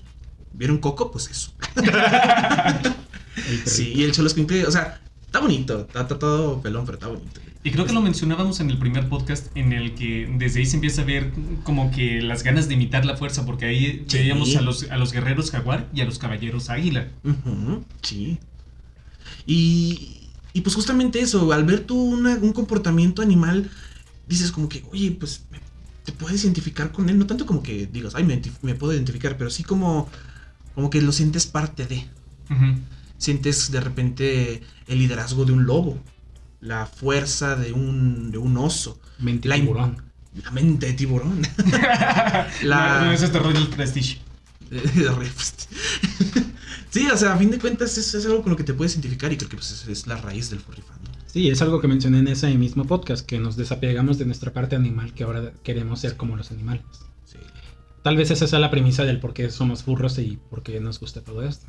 ¿Vieron 0.53 0.79
Coco? 0.79 1.11
Pues 1.11 1.29
eso. 1.31 1.53
El. 3.37 3.67
Sí, 3.67 3.93
y 3.95 4.05
el 4.05 4.13
Choloscuincle, 4.13 4.65
o 4.67 4.71
sea, 4.71 5.01
está 5.27 5.41
bonito, 5.41 5.81
está, 5.81 6.03
está 6.03 6.19
todo 6.19 6.61
pelón, 6.63 6.85
pero 6.87 6.97
está 6.99 7.09
bonito. 7.09 7.41
Y 7.65 7.71
creo 7.71 7.87
que 7.87 7.93
lo 7.93 8.01
mencionábamos 8.03 8.61
en 8.61 8.71
el 8.71 8.79
primer 8.79 9.09
podcast 9.09 9.47
en 9.57 9.73
el 9.73 9.95
que 9.95 10.31
desde 10.39 10.61
ahí 10.61 10.67
se 10.67 10.77
empieza 10.77 11.03
a 11.03 11.05
ver 11.07 11.33
como 11.65 11.91
que 11.91 12.21
las 12.21 12.43
ganas 12.43 12.69
de 12.69 12.75
imitar 12.75 13.05
la 13.07 13.17
fuerza, 13.17 13.45
porque 13.47 13.65
ahí 13.65 14.05
Sí. 14.07 14.19
veíamos 14.19 14.55
a 14.57 14.61
los, 14.61 14.91
a 14.91 14.97
los 14.99 15.13
guerreros 15.13 15.51
jaguar 15.51 15.89
y 15.95 16.03
a 16.03 16.05
los 16.05 16.19
caballeros 16.19 16.69
águila. 16.71 17.09
Sí. 18.03 18.39
Y, 19.47 20.29
y 20.53 20.61
pues 20.63 20.75
justamente 20.75 21.21
eso, 21.21 21.53
al 21.53 21.65
ver 21.65 21.81
tú 21.81 21.97
una- 22.01 22.37
un 22.37 22.53
comportamiento 22.53 23.23
animal, 23.23 23.71
dices 24.29 24.53
como 24.53 24.69
que, 24.69 24.85
oye, 24.93 25.11
pues 25.13 25.43
te 26.05 26.13
puedes 26.13 26.43
identificar 26.45 26.93
con 26.93 27.09
él, 27.09 27.19
no 27.19 27.27
tanto 27.27 27.47
como 27.47 27.63
que 27.63 27.87
digas, 27.87 28.15
ay, 28.15 28.25
me, 28.25 28.75
puedo 28.75 28.93
identificar, 28.93 29.37
pero 29.39 29.51
sí 29.51 29.63
como, 29.65 30.09
como 30.75 30.91
que 30.91 31.01
lo 31.03 31.13
sientes 31.13 31.47
parte 31.47 31.87
de. 31.87 32.07
Ujú. 32.51 32.79
Sientes 33.19 33.71
de 33.71 33.81
repente 33.81 34.63
el 34.87 34.99
liderazgo 34.99 35.45
de 35.45 35.53
un 35.53 35.65
lobo, 35.67 35.99
la 36.61 36.87
fuerza 36.87 37.57
de 37.57 37.73
un, 37.73 38.31
de 38.31 38.39
un 38.39 38.57
oso, 38.59 39.01
Mente 39.19 39.49
La- 39.49 39.55
tiburón. 39.57 39.97
la 40.43 40.51
mente 40.51 40.87
de 40.89 40.93
tiburón. 40.95 41.41
La- 42.63 42.99
No, 43.01 43.05
no, 43.07 43.13
eso 43.13 43.25
es 43.27 43.33
de 43.33 43.39
Royal 43.39 43.69
Prestige. 43.69 44.21
sí, 46.95 47.09
o 47.09 47.17
sea, 47.17 47.35
a 47.35 47.37
fin 47.37 47.51
de 47.51 47.59
cuentas 47.59 47.99
es, 47.99 48.15
es 48.15 48.25
algo 48.25 48.41
con 48.43 48.51
lo 48.53 48.57
que 48.57 48.63
te 48.63 48.73
puedes 48.73 48.93
identificar 48.95 49.33
y 49.33 49.37
creo 49.37 49.51
que 49.51 49.57
pues, 49.57 49.73
es, 49.73 49.89
es 49.89 50.07
la 50.07 50.17
raíz 50.17 50.51
del 50.51 50.61
furry 50.61 50.83
fandom. 50.83 51.13
Sí, 51.27 51.49
es 51.49 51.61
algo 51.61 51.81
que 51.81 51.89
mencioné 51.89 52.21
en 52.21 52.29
ese 52.29 52.55
mismo 52.57 52.85
podcast, 52.87 53.27
que 53.27 53.41
nos 53.41 53.57
desapegamos 53.57 54.17
de 54.19 54.27
nuestra 54.27 54.53
parte 54.53 54.77
animal, 54.77 55.13
que 55.13 55.25
ahora 55.25 55.53
queremos 55.65 55.99
ser 55.99 56.17
como 56.17 56.37
los 56.37 56.53
animales. 56.53 56.85
Sí. 57.25 57.39
Tal 58.05 58.17
vez 58.17 58.31
esa 58.31 58.47
sea 58.47 58.61
la 58.61 58.71
premisa 58.71 59.05
del 59.05 59.19
por 59.19 59.35
qué 59.35 59.51
somos 59.51 59.83
furros 59.83 60.17
y 60.19 60.39
por 60.51 60.63
qué 60.63 60.79
nos 60.79 61.01
gusta 61.01 61.23
todo 61.23 61.43
esto. 61.43 61.67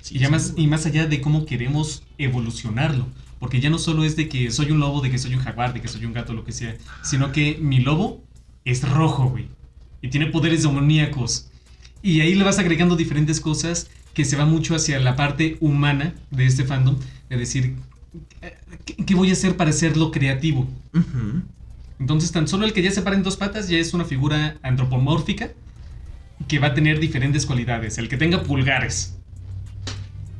Sí, 0.00 0.14
Y, 0.16 0.18
ya 0.20 0.26
sí. 0.26 0.32
más, 0.32 0.54
y 0.56 0.66
más 0.68 0.86
allá 0.86 1.06
de 1.06 1.20
cómo 1.20 1.46
queremos 1.46 2.04
evolucionarlo. 2.16 3.08
Porque 3.40 3.60
ya 3.60 3.70
no 3.70 3.78
solo 3.78 4.04
es 4.04 4.14
de 4.14 4.28
que 4.28 4.52
soy 4.52 4.70
un 4.70 4.78
lobo, 4.78 5.00
de 5.00 5.10
que 5.10 5.18
soy 5.18 5.34
un 5.34 5.40
jaguar, 5.40 5.74
de 5.74 5.82
que 5.82 5.88
soy 5.88 6.04
un 6.04 6.12
gato, 6.12 6.32
lo 6.32 6.44
que 6.44 6.52
sea. 6.52 6.76
Sino 7.02 7.32
que 7.32 7.58
mi 7.60 7.80
lobo 7.80 8.22
es 8.64 8.88
rojo, 8.88 9.24
güey. 9.30 9.48
Y 10.02 10.08
tiene 10.10 10.26
poderes 10.26 10.62
demoníacos. 10.62 11.50
Y 12.02 12.20
ahí 12.20 12.36
le 12.36 12.44
vas 12.44 12.58
agregando 12.60 12.94
diferentes 12.94 13.40
cosas 13.40 13.90
que 14.14 14.24
se 14.24 14.36
va 14.36 14.46
mucho 14.46 14.74
hacia 14.74 14.98
la 15.00 15.16
parte 15.16 15.58
humana 15.60 16.14
de 16.30 16.46
este 16.46 16.64
fandom. 16.64 16.96
De 17.28 17.36
decir, 17.36 17.76
eh, 18.40 18.56
¿qué, 18.84 18.96
qué 18.96 19.14
voy 19.14 19.30
a 19.30 19.32
hacer 19.32 19.56
para 19.56 19.70
hacerlo 19.70 20.10
creativo? 20.10 20.68
Entonces, 21.98 22.32
tan 22.32 22.48
solo 22.48 22.64
el 22.64 22.72
que 22.72 22.82
ya 22.82 22.90
se 22.90 23.02
para 23.02 23.16
en 23.16 23.22
dos 23.22 23.36
patas 23.36 23.68
ya 23.68 23.78
es 23.78 23.94
una 23.94 24.04
figura 24.04 24.56
antropomórfica 24.62 25.50
que 26.48 26.58
va 26.58 26.68
a 26.68 26.74
tener 26.74 27.00
diferentes 27.00 27.46
cualidades. 27.46 27.98
El 27.98 28.08
que 28.08 28.16
tenga 28.16 28.42
pulgares. 28.42 29.16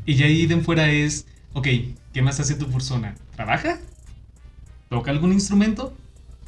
Y 0.07 0.15
ya 0.15 0.27
ahí 0.27 0.47
de 0.47 0.61
fuera 0.61 0.91
es, 0.91 1.27
ok, 1.55 1.69
¿qué 2.13 2.23
más 2.23 2.41
hace 2.41 2.55
tu 2.55 2.71
persona? 2.71 3.15
¿Trabaja? 3.35 3.79
¿Toca 4.91 5.11
algún 5.11 5.33
instrumento? 5.33 5.97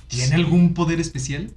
¿Tiene 0.08 0.34
algún 0.34 0.74
poder 0.74 1.00
especial? 1.00 1.50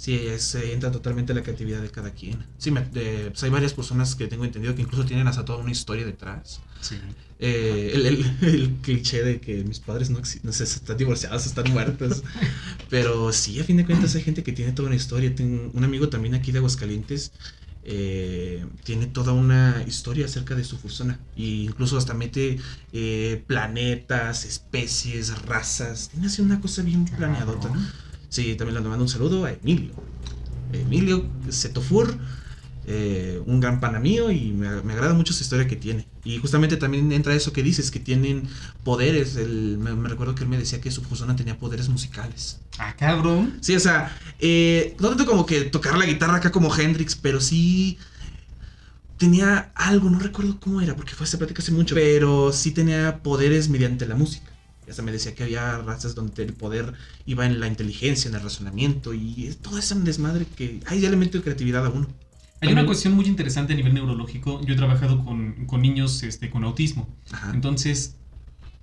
Sí, 0.00 0.14
es, 0.14 0.54
eh, 0.54 0.72
entra 0.72 0.90
totalmente 0.90 1.34
la 1.34 1.42
creatividad 1.42 1.82
de 1.82 1.90
cada 1.90 2.12
quien. 2.14 2.38
Sí, 2.56 2.70
me- 2.70 2.80
de- 2.88 3.28
pues 3.32 3.42
hay 3.42 3.50
varias 3.50 3.74
personas 3.74 4.14
que 4.14 4.28
tengo 4.28 4.46
entendido 4.46 4.74
que 4.74 4.80
incluso 4.80 5.04
tienen 5.04 5.28
hasta 5.28 5.44
toda 5.44 5.58
una 5.58 5.70
historia 5.72 6.06
detrás. 6.06 6.62
Sí. 6.80 6.96
Eh, 7.38 7.90
el, 7.94 8.06
el- 8.06 8.24
el 8.40 8.70
cliché 8.80 9.22
de 9.22 9.40
que 9.42 9.62
mis 9.62 9.78
padres 9.80 10.08
no, 10.08 10.20
no 10.42 10.52
sé, 10.52 10.64
están 10.64 10.96
divorciados, 10.96 11.44
están 11.44 11.70
muertos. 11.70 12.22
Pero 12.88 13.30
sí, 13.34 13.60
a 13.60 13.64
fin 13.64 13.76
de 13.76 13.84
cuentas 13.84 14.14
hay 14.14 14.22
gente 14.22 14.42
que 14.42 14.52
tiene 14.52 14.72
toda 14.72 14.86
una 14.86 14.96
historia. 14.96 15.34
Tengo 15.34 15.70
un 15.74 15.84
amigo 15.84 16.08
también 16.08 16.34
aquí 16.34 16.50
de 16.50 16.58
Aguascalientes. 16.58 17.32
eh, 17.82 18.66
tiene 18.84 19.06
toda 19.06 19.32
una 19.32 19.84
historia 19.86 20.24
acerca 20.26 20.54
de 20.54 20.64
su 20.64 20.78
fursona. 20.78 21.20
E 21.36 21.42
incluso 21.68 21.98
hasta 21.98 22.14
mete 22.14 22.58
eh, 22.92 23.44
planetas, 23.46 24.46
especies, 24.46 25.42
razas. 25.42 26.08
Tiene 26.10 26.26
así 26.28 26.40
una 26.42 26.58
cosa 26.60 26.82
bien 26.82 27.04
planeadota. 27.04 27.70
Sí, 28.30 28.54
también 28.54 28.82
le 28.82 28.88
mando 28.88 29.04
un 29.04 29.08
saludo 29.10 29.44
a 29.44 29.52
Emilio. 29.52 29.92
Emilio 30.72 31.26
Setofur, 31.48 32.16
eh, 32.86 33.42
un 33.46 33.60
gran 33.60 33.80
pana 33.80 33.98
mío 34.00 34.30
y 34.30 34.52
me, 34.52 34.82
me 34.82 34.92
agrada 34.94 35.14
mucho 35.14 35.32
su 35.32 35.42
historia 35.42 35.66
que 35.66 35.76
tiene. 35.76 36.06
Y 36.24 36.38
justamente 36.38 36.76
también 36.76 37.10
entra 37.12 37.34
eso 37.34 37.52
que 37.52 37.62
dices, 37.62 37.90
que 37.90 38.00
tienen 38.00 38.48
poderes. 38.84 39.36
El- 39.36 39.78
me, 39.78 40.08
recuerdo 40.08 40.34
que 40.36 40.44
él 40.44 40.48
me 40.50 40.58
decía 40.58 40.80
que 40.80 40.90
su 40.92 41.02
persona 41.02 41.36
tenía 41.36 41.58
poderes 41.58 41.88
musicales. 41.88 42.60
Ah, 42.78 42.94
cabrón. 42.96 43.58
Sí, 43.60 43.74
o 43.76 43.80
sea, 43.80 44.16
eh, 44.38 44.96
no 45.00 45.08
tanto 45.08 45.26
como 45.26 45.46
que 45.46 45.62
tocar 45.64 45.98
la 45.98 46.06
guitarra 46.06 46.36
acá 46.36 46.52
como 46.52 46.74
Hendrix, 46.74 47.16
pero 47.16 47.40
sí 47.40 47.98
tenía 49.18 49.72
algo, 49.74 50.08
no 50.10 50.18
recuerdo 50.18 50.58
cómo 50.60 50.80
era, 50.80 50.96
porque 50.96 51.14
fue 51.14 51.24
esta 51.24 51.38
plática 51.38 51.62
hace 51.62 51.72
mucho, 51.72 51.94
pero 51.94 52.52
sí 52.52 52.72
tenía 52.72 53.22
poderes 53.22 53.68
mediante 53.68 54.06
la 54.06 54.14
música. 54.14 54.49
Hasta 54.90 55.02
me 55.02 55.12
decía 55.12 55.34
que 55.34 55.44
había 55.44 55.78
razas 55.78 56.14
donde 56.14 56.42
el 56.42 56.52
poder 56.52 56.92
iba 57.26 57.46
en 57.46 57.60
la 57.60 57.66
inteligencia, 57.66 58.28
en 58.28 58.34
el 58.34 58.42
razonamiento, 58.42 59.14
y 59.14 59.54
todo 59.62 59.78
ese 59.78 59.94
desmadre 59.94 60.46
que 60.46 60.80
hay 60.86 61.04
elemento 61.04 61.38
de 61.38 61.44
creatividad 61.44 61.86
a 61.86 61.88
uno. 61.90 62.08
Hay 62.60 62.72
una 62.72 62.84
cuestión 62.84 63.14
muy 63.14 63.24
interesante 63.24 63.72
a 63.72 63.76
nivel 63.76 63.94
neurológico. 63.94 64.60
Yo 64.66 64.74
he 64.74 64.76
trabajado 64.76 65.24
con, 65.24 65.64
con 65.66 65.80
niños 65.80 66.22
este, 66.22 66.50
con 66.50 66.62
autismo. 66.64 67.08
Ajá. 67.32 67.52
Entonces, 67.54 68.16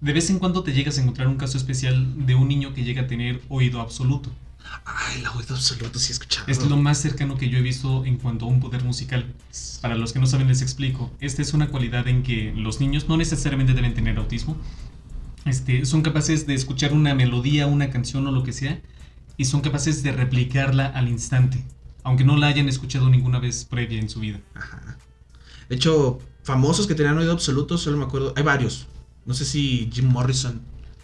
de 0.02 0.14
vez 0.14 0.30
en 0.30 0.40
cuando 0.40 0.64
te 0.64 0.74
llegas 0.74 0.98
a 0.98 1.02
encontrar 1.02 1.28
un 1.28 1.38
caso 1.38 1.58
especial 1.58 2.26
de 2.26 2.36
un 2.36 2.48
niño 2.48 2.74
que 2.74 2.84
llega 2.84 3.04
a 3.04 3.08
tener 3.08 3.42
oído 3.50 3.82
absoluto. 3.82 4.32
Ay, 4.86 5.22
el 5.22 5.28
oído 5.28 5.56
absoluto, 5.56 6.00
sí 6.00 6.10
he 6.10 6.14
escuchado. 6.14 6.46
Es 6.48 6.64
lo 6.66 6.78
más 6.78 7.00
cercano 7.00 7.38
que 7.38 7.50
yo 7.50 7.58
he 7.58 7.62
visto 7.62 8.06
en 8.06 8.18
cuanto 8.18 8.46
a 8.46 8.48
un 8.48 8.60
poder 8.60 8.84
musical. 8.84 9.34
Para 9.82 9.96
los 9.96 10.14
que 10.14 10.20
no 10.20 10.28
saben, 10.28 10.48
les 10.48 10.62
explico. 10.62 11.12
Esta 11.20 11.42
es 11.42 11.54
una 11.54 11.70
cualidad 11.70 12.08
en 12.08 12.24
que 12.24 12.54
los 12.56 12.80
niños 12.80 13.08
no 13.08 13.18
necesariamente 13.18 13.74
deben 13.74 13.94
tener 13.94 14.18
autismo. 14.18 14.58
Este, 15.48 15.86
son 15.86 16.02
capaces 16.02 16.46
de 16.48 16.54
escuchar 16.54 16.94
una 16.94 17.16
melodía, 17.16 17.68
una 17.68 17.90
canción 17.90 18.28
o 18.28 18.32
lo 18.32 18.44
que 18.44 18.54
sea, 18.54 18.82
y 19.38 19.46
son 19.46 19.62
capaces 19.62 20.04
de 20.04 20.12
replicarla 20.12 20.88
al 20.88 21.08
instante, 21.08 21.64
aunque 22.04 22.24
no 22.24 22.38
la 22.38 22.48
hayan 22.48 22.68
escuchado 22.68 23.10
ninguna 23.10 23.40
vez 23.40 23.66
previa 23.66 24.00
en 24.00 24.10
su 24.10 24.20
vida. 24.20 24.40
Ajá. 24.56 24.98
De 25.70 25.76
hecho, 25.76 26.20
famosos 26.44 26.88
que 26.88 26.96
tenían 26.96 27.18
oído 27.18 27.32
absoluto, 27.32 27.78
solo 27.78 27.98
me 27.98 28.06
acuerdo. 28.06 28.34
Hay 28.36 28.44
varios. 28.44 28.88
No 29.26 29.34
sé 29.34 29.44
si 29.46 29.90
Jim 29.94 30.06
Morrison 30.08 30.62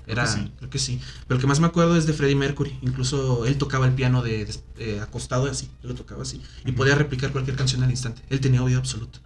era. 0.08 0.24
Creo 0.24 0.36
que 0.36 0.40
sí. 0.42 0.52
Creo 0.58 0.70
que 0.70 0.80
sí. 0.80 1.00
Pero 1.28 1.36
el 1.38 1.42
que 1.42 1.48
más 1.48 1.60
me 1.60 1.68
acuerdo 1.68 1.98
es 1.98 2.06
de 2.06 2.14
Freddie 2.14 2.36
Mercury. 2.38 2.78
Incluso 2.82 3.46
él 3.46 3.58
tocaba 3.58 3.86
el 3.86 3.94
piano 3.94 4.22
de, 4.22 4.46
de- 4.46 4.60
eh, 4.78 5.00
acostado 5.02 5.46
así. 5.52 5.70
Él 5.84 5.90
lo 5.90 5.96
tocaba 5.96 6.22
así. 6.24 6.42
Y 6.66 6.72
podía 6.72 6.96
replicar 6.96 7.32
cualquier 7.32 7.58
canción 7.58 7.84
al 7.84 7.92
instante. 7.92 8.22
Él 8.30 8.40
tenía 8.40 8.64
oído 8.64 8.80
absoluto. 8.80 9.20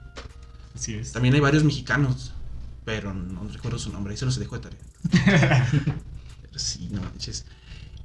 Así 0.76 0.96
es. 0.96 1.12
También 1.12 1.36
hay 1.36 1.40
varios 1.40 1.64
mexicanos. 1.64 2.34
Pero 2.88 3.14
no 3.14 3.46
recuerdo 3.52 3.78
su 3.78 3.92
nombre. 3.92 4.12
Ahí 4.14 4.18
se 4.18 4.24
los 4.24 4.40
dejo 4.40 4.58
de 4.58 4.62
tarea. 4.62 4.80
Pero 6.42 6.58
sí, 6.58 6.88
no 6.90 7.02
manches. 7.02 7.44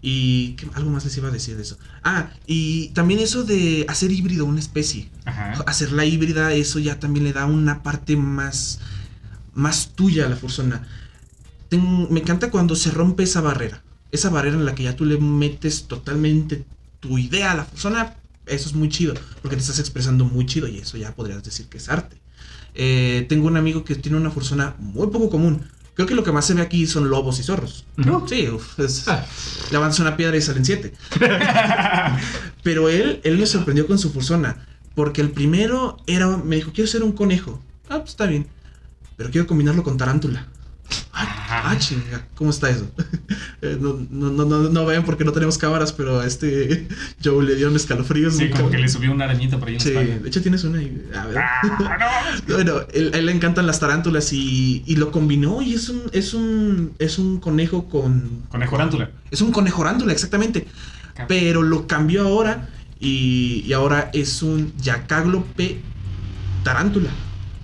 Y 0.02 0.54
¿qué- 0.56 0.68
algo 0.74 0.90
más 0.90 1.04
les 1.04 1.16
iba 1.16 1.28
a 1.28 1.30
decir 1.30 1.54
de 1.56 1.62
eso. 1.62 1.78
Ah, 2.02 2.30
y 2.48 2.88
también 2.88 3.20
eso 3.20 3.44
de 3.44 3.86
hacer 3.88 4.10
híbrido 4.10 4.44
una 4.44 4.58
especie 4.58 5.08
Ajá. 5.24 5.52
hacerla 5.68 6.04
híbrida, 6.04 6.52
eso 6.52 6.80
ya 6.80 6.98
también 6.98 7.22
le 7.22 7.32
da 7.32 7.46
una 7.46 7.84
parte 7.84 8.16
más, 8.16 8.80
más 9.54 9.90
tuya 9.94 10.26
a 10.26 10.28
la 10.28 10.34
persona. 10.34 10.84
Ten- 11.68 12.08
me 12.12 12.18
encanta 12.18 12.50
cuando 12.50 12.74
se 12.74 12.90
rompe 12.90 13.22
esa 13.22 13.40
barrera. 13.40 13.84
Esa 14.10 14.30
barrera 14.30 14.56
en 14.56 14.64
la 14.64 14.74
que 14.74 14.82
ya 14.82 14.96
tú 14.96 15.04
le 15.04 15.18
metes 15.18 15.84
totalmente 15.86 16.64
tu 16.98 17.18
idea 17.18 17.52
a 17.52 17.54
la 17.54 17.66
persona. 17.66 18.16
Eso 18.46 18.68
es 18.68 18.74
muy 18.74 18.88
chido, 18.88 19.14
porque 19.40 19.54
te 19.56 19.62
estás 19.62 19.78
expresando 19.78 20.24
muy 20.24 20.44
chido 20.46 20.66
y 20.66 20.78
eso 20.78 20.96
ya 20.96 21.14
podrías 21.14 21.44
decir 21.44 21.66
que 21.68 21.78
es 21.78 21.88
arte. 21.88 22.20
Eh, 22.74 23.26
tengo 23.28 23.46
un 23.48 23.56
amigo 23.56 23.84
que 23.84 23.94
tiene 23.94 24.16
una 24.18 24.30
persona 24.30 24.74
muy 24.78 25.08
poco 25.08 25.28
común. 25.30 25.62
Creo 25.94 26.06
que 26.08 26.14
lo 26.14 26.24
que 26.24 26.32
más 26.32 26.46
se 26.46 26.54
ve 26.54 26.62
aquí 26.62 26.86
son 26.86 27.10
lobos 27.10 27.38
y 27.38 27.42
zorros. 27.42 27.84
¿No? 27.96 28.26
Sí, 28.26 28.48
uf, 28.48 28.78
es- 28.80 29.04
le 29.70 29.76
avanzas 29.76 30.00
una 30.00 30.16
piedra 30.16 30.36
y 30.36 30.40
salen 30.40 30.64
siete. 30.64 30.94
Pero 32.62 32.88
él, 32.88 33.20
él 33.24 33.38
me 33.38 33.46
sorprendió 33.46 33.86
con 33.86 33.98
su 33.98 34.10
fursona. 34.10 34.66
Porque 34.94 35.20
el 35.20 35.30
primero 35.30 35.96
era, 36.06 36.28
me 36.36 36.56
dijo, 36.56 36.72
quiero 36.72 36.88
ser 36.88 37.02
un 37.02 37.12
conejo. 37.12 37.60
Ah, 37.88 37.98
pues 37.98 38.10
está 38.10 38.26
bien. 38.26 38.46
Pero 39.16 39.30
quiero 39.30 39.46
combinarlo 39.46 39.82
con 39.82 39.96
tarántula. 39.96 40.46
Ah, 41.14 41.70
ah, 41.70 41.78
chinga, 41.78 42.26
¿cómo 42.34 42.50
está 42.50 42.70
eso? 42.70 42.90
Eh, 43.64 43.78
no, 43.80 43.96
no, 44.10 44.30
no, 44.32 44.44
no, 44.44 44.68
no 44.70 44.86
vean 44.86 45.04
porque 45.04 45.24
no 45.24 45.30
tenemos 45.30 45.56
cámaras, 45.56 45.92
pero 45.92 46.18
a 46.18 46.26
este 46.26 46.88
Joe 47.24 47.44
le 47.44 47.54
dieron 47.54 47.76
escalofríos. 47.76 48.34
Sí, 48.34 48.46
muy 48.46 48.50
como 48.50 48.70
que 48.70 48.78
le 48.78 48.88
subió 48.88 49.12
una 49.12 49.26
arañita 49.26 49.56
por 49.60 49.68
ahí 49.68 49.74
en 49.74 49.80
Sí, 49.80 49.90
de 49.92 50.20
hecho 50.28 50.42
tienes 50.42 50.64
una 50.64 50.80
ahí. 50.80 51.00
A 51.16 51.26
ver. 51.26 51.38
Ah. 51.38 52.40
Bueno, 52.48 52.80
él- 52.92 53.12
a 53.14 53.18
él 53.18 53.26
le 53.26 53.32
encantan 53.32 53.68
las 53.68 53.78
tarántulas 53.78 54.32
y, 54.32 54.82
y 54.84 54.96
lo 54.96 55.12
combinó 55.12 55.62
y 55.62 55.74
es 55.74 55.88
un, 55.90 56.02
es 56.12 56.34
un, 56.34 56.92
es 56.98 57.20
un 57.20 57.38
conejo 57.38 57.88
con... 57.88 58.42
Conejo 58.48 58.76
rántula. 58.76 59.10
Es 59.30 59.40
un 59.42 59.52
conejo 59.52 59.84
rándula, 59.84 60.12
exactamente. 60.12 60.66
Pero 61.28 61.62
lo 61.62 61.86
cambió 61.86 62.26
ahora 62.26 62.68
y, 62.98 63.62
y 63.64 63.72
ahora 63.74 64.10
es 64.12 64.42
un 64.42 64.72
yacáglope 64.78 65.80
tarántula. 66.64 67.10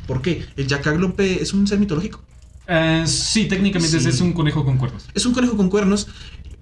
¿Por 0.06 0.22
qué? 0.22 0.46
El 0.56 0.68
yacáglope 0.68 1.42
es 1.42 1.52
un 1.52 1.66
ser 1.66 1.80
mitológico. 1.80 2.22
Eh, 2.68 3.04
sí, 3.06 3.46
técnicamente 3.46 3.98
Sí. 3.98 4.08
es 4.08 4.20
un 4.20 4.32
conejo 4.32 4.64
con 4.64 4.76
cuernos. 4.78 5.06
Es 5.14 5.24
un 5.26 5.32
conejo 5.32 5.56
con 5.56 5.70
cuernos 5.70 6.06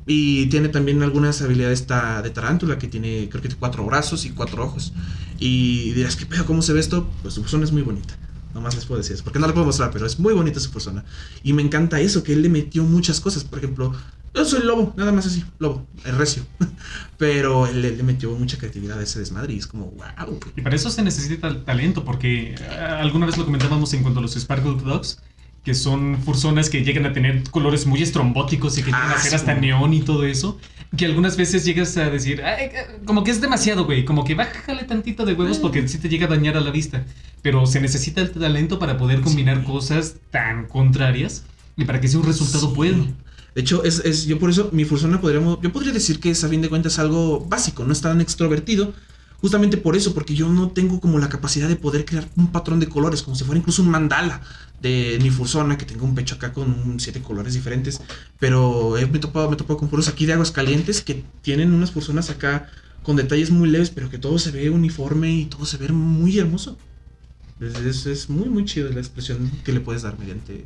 y 0.07 0.47
tiene 0.47 0.69
también 0.69 1.03
algunas 1.03 1.42
habilidades 1.42 1.87
de 1.87 2.31
tarántula 2.31 2.79
que 2.79 2.87
tiene, 2.87 3.29
creo 3.29 3.42
que 3.42 3.49
tiene 3.49 3.57
cuatro 3.59 3.85
brazos 3.85 4.25
y 4.25 4.31
cuatro 4.31 4.64
ojos. 4.64 4.92
Y 5.38 5.90
dirás, 5.92 6.16
¿qué 6.16 6.25
pedo? 6.27 6.47
¿Cómo 6.47 6.62
se 6.62 6.73
ve 6.73 6.81
esto? 6.81 7.11
Pues 7.23 7.35
su 7.35 7.40
persona 7.42 7.64
es 7.64 7.73
muy 7.73 7.83
bonita. 7.83 8.16
Nomás 8.55 8.75
les 8.75 8.87
puedo 8.87 8.99
decir 8.99 9.14
eso, 9.14 9.25
porque 9.25 9.38
no 9.38 9.47
la 9.47 9.53
puedo 9.53 9.66
mostrar, 9.66 9.90
pero 9.90 10.07
es 10.07 10.19
muy 10.19 10.33
bonita 10.33 10.61
su 10.61 10.71
persona. 10.71 11.05
Y 11.42 11.53
me 11.53 11.61
encanta 11.61 12.01
eso, 12.01 12.23
que 12.23 12.33
él 12.33 12.40
le 12.42 12.49
metió 12.49 12.85
muchas 12.85 13.21
cosas. 13.21 13.45
Por 13.45 13.59
ejemplo, 13.59 13.92
yo 14.35 14.45
soy 14.47 14.62
lobo, 14.62 14.95
nada 14.97 15.12
más 15.12 15.27
así, 15.27 15.45
lobo, 15.59 15.87
es 16.05 16.14
recio. 16.14 16.42
Pero 17.19 17.66
él, 17.66 17.83
le- 17.83 17.97
le 17.97 18.03
metió 18.03 18.31
mucha 18.33 18.57
creatividad 18.59 18.99
a 18.99 19.03
ese 19.03 19.19
desmadre 19.19 19.55
y 19.55 19.59
es 19.59 19.66
como, 19.66 19.87
wow. 19.92 20.38
Y 20.57 20.62
para 20.62 20.75
eso 20.77 20.88
se 20.90 21.03
necesita 21.03 21.49
el 21.49 21.64
talento, 21.64 22.05
porque 22.05 22.55
eh, 22.59 22.77
alguna 22.79 23.27
vez 23.27 23.37
lo 23.37 23.45
comentábamos 23.45 23.92
en 23.92 24.03
cuanto 24.03 24.21
a 24.21 24.23
los 24.23 24.35
Sparkle 24.37 24.77
Dogs, 24.83 25.19
que 25.66 25.74
son 25.74 26.16
fursonas 26.24 26.70
que 26.70 26.85
llegan 26.85 27.07
a 27.07 27.12
tener 27.12 27.42
colores 27.50 27.87
muy 27.87 28.00
estrombóticos 28.00 28.79
y 28.79 28.83
que 28.83 28.92
llegan 28.92 29.11
Ah, 29.11 29.14
a 29.16 29.20
ser 29.20 29.31
sí. 29.31 29.35
hasta 29.37 29.55
neón 29.57 29.92
y 29.94 30.00
todo 30.00 30.24
eso, 30.24 30.59
que 30.96 31.07
algunas 31.07 31.37
veces 31.37 31.64
llegas 31.64 31.96
a 31.96 32.09
decir, 32.09 32.40
"Ay, 32.44 32.66
eh, 32.66 33.00
como 33.05 33.24
que 33.24 33.33
es 33.33 33.40
demasiado, 33.40 33.85
güey, 33.85 34.05
como 34.05 34.22
que 34.24 34.37
bájale 34.37 34.85
tantito 34.85 35.26
de 35.26 35.33
huevos 35.35 35.59
porque 35.59 35.88
sí 35.88 35.98
te 35.98 36.09
llega 36.09 36.26
a 36.26 36.31
dañar 36.31 36.57
a 36.57 36.61
la 36.61 36.70
vista, 36.70 37.05
pero 37.42 37.66
se 37.66 37.81
necesita 37.81 38.20
el 38.20 38.31
talento 38.31 38.79
para 38.79 38.96
poder 38.96 39.20
combinar 39.22 39.59
Sí. 39.59 39.64
cosas 39.66 40.14
tan 40.31 40.66
contrarias 40.68 41.42
y 41.76 41.85
para 41.85 42.00
que 42.00 42.07
sea 42.07 42.20
un 42.20 42.26
resultado 42.26 42.68
Sí. 42.68 42.72
bueno. 42.76 43.09
De 43.57 43.62
hecho, 43.62 43.83
es, 43.83 43.98
es- 44.05 44.24
yo 44.26 44.38
por 44.38 44.50
eso, 44.50 44.68
mi 44.72 44.85
fursona 44.85 45.20
podríamos, 45.20 45.59
yo 45.62 45.72
podría 45.72 45.92
decir 45.92 46.20
que 46.20 46.31
es 46.31 46.44
a 46.44 46.48
fin 46.48 46.62
de 46.62 46.68
cuentas 46.68 47.00
algo 47.00 47.40
básico, 47.40 47.83
no 47.85 47.92
es 47.92 48.00
tan 48.00 48.20
extrovertido. 48.20 48.92
Justamente 49.40 49.77
por 49.77 49.96
eso, 49.96 50.14
porque 50.14 50.35
yo 50.35 50.49
no 50.49 50.70
tengo 50.70 50.99
como 51.01 51.18
la 51.18 51.29
capacidad 51.29 51.68
de 51.68 51.77
poder 51.77 52.05
crear 52.05 52.29
un 52.37 52.51
patrón 52.53 52.81
de 52.81 52.88
colores, 52.88 53.22
como 53.22 53.37
si 53.37 53.44
fuera 53.44 53.59
incluso 53.59 53.83
un 53.83 53.90
mandala 53.90 54.40
de 54.81 55.18
mi 55.22 55.31
fursona, 55.31 55.77
que 55.79 55.85
tenga 55.85 56.05
un 56.05 56.14
pecho 56.14 56.37
acá 56.37 56.53
con 56.53 56.99
siete 57.01 57.20
colores 57.22 57.55
diferentes. 57.55 58.01
Pero 58.38 58.96
he- 58.96 59.07
me 59.07 59.18
he 59.18 59.20
topado, 59.20 59.51
me 59.51 59.57
topado 59.57 59.79
con 59.79 59.88
puros 59.88 60.09
aquí 60.09 60.27
de 60.27 60.33
aguas 60.33 60.51
calientes 60.51 61.03
que 61.03 61.22
tienen 61.42 61.72
unas 61.72 61.90
fursonas 61.92 62.31
acá 62.31 62.68
con 63.03 63.16
detalles 63.16 63.51
muy 63.51 63.68
leves, 63.68 63.90
pero 63.90 64.11
que 64.11 64.18
todo 64.18 64.38
se 64.38 64.51
ve 64.51 64.70
uniforme 64.70 65.33
y 65.33 65.44
todo 65.46 65.64
se 65.66 65.77
ve 65.77 65.88
muy 65.88 66.38
hermoso. 66.38 66.77
Es- 67.61 68.07
es 68.07 68.29
muy, 68.31 68.49
muy 68.49 68.64
chido 68.64 68.90
la 68.90 69.01
expresión 69.01 69.51
que 69.64 69.72
le 69.72 69.81
puedes 69.81 70.03
dar 70.03 70.18
mediante 70.18 70.64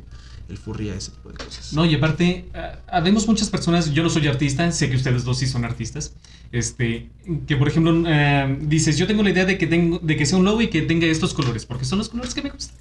el 0.51 0.57
furry 0.57 0.89
a 0.89 0.95
ese 0.95 1.11
tipo 1.11 1.31
de 1.31 1.37
cosas. 1.43 1.73
No, 1.73 1.85
y 1.85 1.95
aparte, 1.95 2.45
ah, 2.53 2.77
habemos 2.87 3.27
muchas 3.27 3.49
personas, 3.49 3.91
yo 3.91 4.03
no 4.03 4.09
soy 4.09 4.27
artista, 4.27 4.71
sé 4.71 4.89
que 4.89 4.95
ustedes 4.95 5.23
dos 5.23 5.39
sí 5.39 5.47
son 5.47 5.65
artistas, 5.65 6.13
este, 6.51 7.09
que 7.47 7.55
por 7.55 7.67
ejemplo 7.67 8.03
ah, 8.05 8.47
dices, 8.61 8.97
yo 8.97 9.07
tengo 9.07 9.23
la 9.23 9.31
idea 9.31 9.45
de 9.45 9.57
que, 9.57 9.67
tengo, 9.67 9.99
de 9.99 10.15
que 10.15 10.25
sea 10.25 10.37
un 10.37 10.45
lobo 10.45 10.61
y 10.61 10.69
que 10.69 10.81
tenga 10.83 11.07
estos 11.07 11.33
colores, 11.33 11.65
porque 11.65 11.85
son 11.85 11.97
los 11.97 12.09
colores 12.09 12.33
que 12.33 12.41
me 12.41 12.49
gustan. 12.49 12.75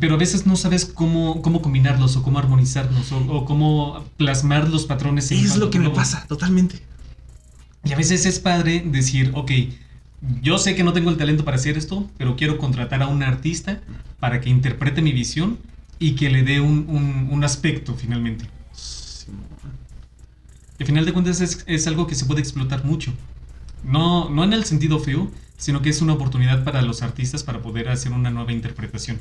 Pero 0.00 0.14
a 0.14 0.18
veces 0.18 0.46
no 0.46 0.56
sabes 0.56 0.86
cómo, 0.86 1.42
cómo 1.42 1.60
combinarlos 1.60 2.16
o 2.16 2.22
cómo 2.22 2.38
armonizarlos 2.38 3.12
o, 3.12 3.18
o 3.18 3.44
cómo 3.44 4.04
plasmar 4.16 4.68
los 4.68 4.86
patrones. 4.86 5.30
en 5.30 5.44
Es 5.44 5.56
lo 5.56 5.70
que 5.70 5.78
me 5.78 5.90
pasa, 5.90 6.24
totalmente. 6.26 6.80
Y 7.84 7.92
a 7.92 7.96
veces 7.96 8.24
es 8.24 8.38
padre 8.38 8.82
decir, 8.84 9.32
ok, 9.34 9.52
yo 10.42 10.58
sé 10.58 10.74
que 10.74 10.84
no 10.84 10.92
tengo 10.92 11.10
el 11.10 11.16
talento 11.16 11.44
para 11.44 11.56
hacer 11.56 11.76
esto, 11.76 12.08
pero 12.16 12.36
quiero 12.36 12.58
contratar 12.58 13.02
a 13.02 13.08
un 13.08 13.22
artista 13.22 13.80
para 14.18 14.40
que 14.40 14.50
interprete 14.50 15.02
mi 15.02 15.12
visión 15.12 15.58
y 15.98 16.14
que 16.16 16.30
le 16.30 16.42
dé 16.42 16.60
un, 16.60 16.86
un- 17.30 17.44
aspecto 17.44 17.94
finalmente. 17.94 18.46
Al 20.78 20.86
final 20.86 21.04
de 21.06 21.12
cuentas 21.12 21.40
es, 21.40 21.64
es 21.66 21.86
algo 21.86 22.06
que 22.06 22.14
se 22.14 22.26
puede 22.26 22.40
explotar 22.40 22.84
mucho. 22.84 23.12
No, 23.84 24.28
no 24.30 24.44
en 24.44 24.52
el 24.52 24.64
sentido 24.64 24.98
feo, 24.98 25.30
sino 25.56 25.80
que 25.82 25.90
es 25.90 26.02
una 26.02 26.14
oportunidad 26.14 26.64
para 26.64 26.82
los 26.82 27.02
artistas 27.02 27.42
para 27.44 27.62
poder 27.62 27.88
hacer 27.88 28.12
una 28.12 28.30
nueva 28.30 28.52
interpretación. 28.52 29.18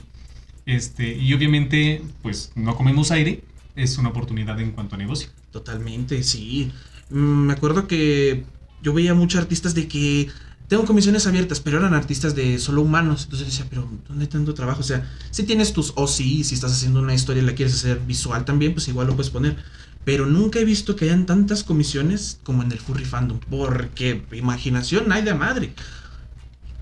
Este, 0.65 1.15
y 1.15 1.33
obviamente, 1.33 2.01
pues 2.21 2.51
no 2.55 2.75
comemos 2.75 3.11
aire, 3.11 3.43
es 3.75 3.97
una 3.97 4.09
oportunidad 4.09 4.59
en 4.59 4.71
cuanto 4.71 4.95
a 4.95 4.97
negocio. 4.97 5.29
Totalmente, 5.51 6.23
sí. 6.23 6.71
Mm, 7.09 7.17
me 7.47 7.53
acuerdo 7.53 7.87
que 7.87 8.45
yo 8.81 8.93
veía 8.93 9.13
muchos 9.13 9.41
artistas 9.41 9.73
de 9.75 9.87
que 9.87 10.29
tengo 10.67 10.85
comisiones 10.85 11.27
abiertas, 11.27 11.59
pero 11.59 11.77
eran 11.77 11.93
artistas 11.93 12.35
de 12.35 12.57
solo 12.57 12.81
humanos. 12.81 13.23
Entonces 13.25 13.47
decía, 13.47 13.65
pero 13.69 13.87
¿dónde 14.07 14.27
tanto 14.27 14.53
trabajo? 14.53 14.81
O 14.81 14.83
sea, 14.83 15.09
si 15.29 15.43
tienes 15.43 15.73
tus 15.73 15.93
o 15.95 16.07
sí, 16.07 16.43
si 16.43 16.55
estás 16.55 16.71
haciendo 16.71 17.01
una 17.01 17.13
historia 17.13 17.43
y 17.43 17.45
la 17.45 17.53
quieres 17.53 17.75
hacer 17.75 17.99
visual 17.99 18.45
también, 18.45 18.73
pues 18.73 18.87
igual 18.87 19.07
lo 19.07 19.15
puedes 19.15 19.29
poner. 19.29 19.57
Pero 20.05 20.25
nunca 20.25 20.59
he 20.59 20.65
visto 20.65 20.95
que 20.95 21.05
hayan 21.05 21.25
tantas 21.25 21.63
comisiones 21.63 22.39
como 22.43 22.63
en 22.63 22.71
el 22.71 22.79
furry 22.79 23.05
fandom. 23.05 23.39
Porque 23.49 24.23
imaginación 24.31 25.11
hay 25.11 25.23
de 25.23 25.33
madre. 25.33 25.73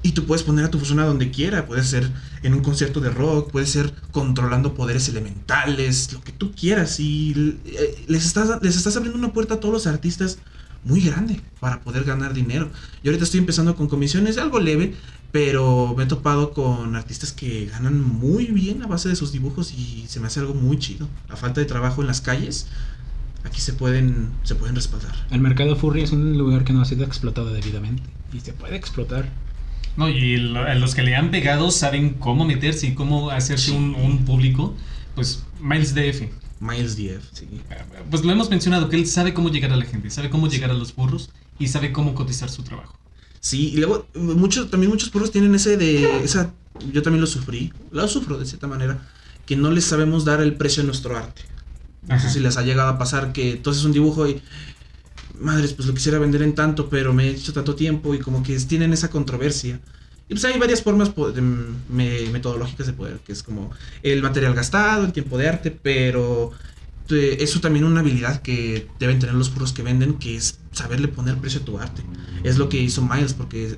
Y 0.02 0.12
tú 0.12 0.26
puedes 0.26 0.44
poner 0.44 0.66
a 0.66 0.72
tu 0.72 0.78
persona 0.78 1.06
donde 1.06 1.32
quiera. 1.32 1.66
Puede 1.66 1.84
ser 1.84 2.10
en 2.42 2.54
un 2.54 2.62
concierto 2.62 3.00
de 3.00 3.10
rock, 3.10 3.52
puede 3.52 3.66
ser 3.66 3.94
controlando 4.12 4.74
poderes 4.74 5.08
elementales, 5.10 6.12
lo 6.12 6.22
que 6.22 6.34
tú 6.34 6.52
quieras. 6.54 7.00
Y 7.00 7.58
eh, 7.66 8.06
les 8.08 8.26
estás, 8.26 8.62
les 8.62 8.76
estás 8.76 8.96
abriendo 8.96 9.18
una 9.18 9.34
puerta 9.34 9.56
a 9.56 9.60
todos 9.60 9.74
los 9.74 9.88
artistas 9.88 10.40
muy 10.86 11.02
grande 11.02 11.40
para 11.60 11.82
poder 11.82 12.04
ganar 12.04 12.34
dinero. 12.34 12.70
Yo 13.04 13.12
ahorita 13.12 13.24
estoy 13.24 13.40
empezando 13.40 13.76
con 13.76 13.88
comisiones 13.88 14.38
algo 14.38 14.60
leve, 14.60 14.96
pero 15.32 15.94
me 15.98 16.04
he 16.04 16.08
topado 16.08 16.52
con 16.52 16.96
artistas 16.96 17.32
que 17.32 17.66
ganan 17.68 18.02
muy 18.02 18.48
bien 18.48 18.84
a 18.84 18.88
base 18.88 19.10
de 19.10 19.16
sus 19.16 19.32
dibujos 19.32 19.74
y 19.74 20.06
se 20.08 20.20
me 20.20 20.28
hace 20.28 20.40
algo 20.42 20.54
muy 20.54 20.78
chido. 20.78 21.08
A 21.30 21.36
falta 21.36 21.60
de 21.62 21.66
trabajo 21.66 22.02
en 22.02 22.08
las 22.08 22.22
calles, 22.22 22.68
aquí 23.44 23.62
se 23.62 23.74
pueden, 23.74 24.30
se 24.44 24.56
pueden 24.56 24.76
respaldar. 24.76 25.12
El 25.32 25.40
mercado 25.42 25.76
furry 25.76 26.02
es 26.04 26.12
un 26.12 26.38
lugar 26.38 26.64
que 26.64 26.74
no 26.74 26.82
ha 26.82 26.86
sido 26.86 27.04
explotado 27.04 27.52
debidamente 27.54 28.04
y 28.34 28.40
se 28.42 28.54
puede 28.54 28.76
explotar. 28.76 29.30
No, 29.96 30.10
y 30.10 30.38
lo- 30.38 30.72
los 30.76 30.96
que 30.96 31.04
le 31.04 31.16
han 31.16 31.30
pegado 31.32 31.70
saben 31.72 32.12
cómo 32.16 32.46
meterse 32.46 32.88
y 32.88 32.94
cómo 32.96 33.30
hacerse 33.30 33.72
Sí. 33.72 33.78
un, 33.78 33.96
un 33.96 34.26
público. 34.26 34.76
Pues 35.16 35.43
Miles 35.59 35.93
DF. 35.93 36.30
Miles 36.59 36.95
DF, 36.95 37.24
sí. 37.34 37.47
Pues 38.09 38.24
lo 38.24 38.32
hemos 38.32 38.49
mencionado, 38.49 38.89
que 38.89 38.95
él 38.95 39.05
sabe 39.05 39.34
cómo 39.34 39.49
llegar 39.49 39.72
a 39.72 39.76
la 39.76 39.86
gente, 39.86 40.09
sabe 40.09 40.30
cómo 40.30 40.47
llegar 40.47 40.72
a 40.72 40.74
los 40.74 40.95
burros 40.95 41.30
y 41.59 41.68
sabe 41.68 41.91
cómo 41.91 42.16
cotizar 42.16 42.49
su 42.49 42.64
trabajo. 42.64 42.97
Sí, 43.39 43.72
y 43.74 43.78
luego 43.78 44.07
muchos, 44.16 44.72
también 44.72 44.89
muchos 44.89 45.09
puros 45.09 45.32
tienen 45.32 45.53
ese 45.53 45.76
de, 45.76 46.24
esa, 46.24 46.53
yo 46.93 47.01
también 47.01 47.20
lo 47.20 47.28
sufrí, 47.28 47.74
lo 47.91 48.07
sufro 48.07 48.38
de 48.38 48.45
cierta 48.45 48.68
manera, 48.68 49.05
que 49.45 49.57
no 49.57 49.70
les 49.72 49.84
sabemos 49.84 50.24
dar 50.24 50.39
el 50.41 50.55
precio 50.55 50.82
a 50.82 50.86
nuestro 50.86 51.18
arte. 51.18 51.41
No 52.07 52.16
Ajá. 52.16 52.28
sé 52.28 52.36
si 52.36 52.39
les 52.39 52.55
ha 52.55 52.61
llegado 52.61 52.89
a 52.89 52.97
pasar 52.97 53.34
que 53.34 53.51
entonces 53.51 53.84
un 53.84 53.91
dibujo 53.91 54.28
y, 54.28 54.41
madres, 55.39 55.74
pues 55.74 55.88
lo 55.88 55.93
quisiera 55.93 56.20
vender 56.20 56.41
en 56.41 56.55
tanto, 56.55 56.89
pero 56.89 57.14
me 57.14 57.28
he 57.28 57.32
hecho 57.32 57.51
tanto 57.51 57.76
tiempo 57.76 58.16
y 58.16 58.20
como 58.20 58.43
que 58.43 58.57
tienen 58.59 58.93
esa 58.93 59.09
controversia. 59.09 59.82
Y 60.30 60.34
pues 60.36 60.46
hay 60.46 60.58
varias 60.58 60.82
formas 60.82 61.12
me- 61.90 62.30
metodológicas 62.32 62.88
de 62.88 62.94
poder, 62.94 63.20
que 63.20 63.34
es 63.34 63.44
como 63.44 63.72
el 64.02 64.22
material 64.22 64.54
gastado, 64.56 65.06
el 65.06 65.12
tiempo 65.14 65.38
de 65.38 65.48
arte, 65.50 65.72
pero 65.72 66.52
eso 67.10 67.60
también 67.60 67.86
una 67.86 68.00
habilidad 68.00 68.42
que 68.42 68.88
deben 69.00 69.20
tener 69.20 69.36
los 69.36 69.50
puros 69.50 69.74
que 69.74 69.84
venden, 69.84 70.16
que 70.16 70.36
es 70.36 70.60
saberle 70.72 71.08
poner 71.10 71.38
precio 71.38 71.62
a 71.62 71.66
tu 71.66 71.78
arte. 71.78 72.04
Es 72.44 72.58
lo 72.58 72.70
que 72.70 72.80
hizo 72.82 73.02
Miles, 73.04 73.34
porque 73.34 73.78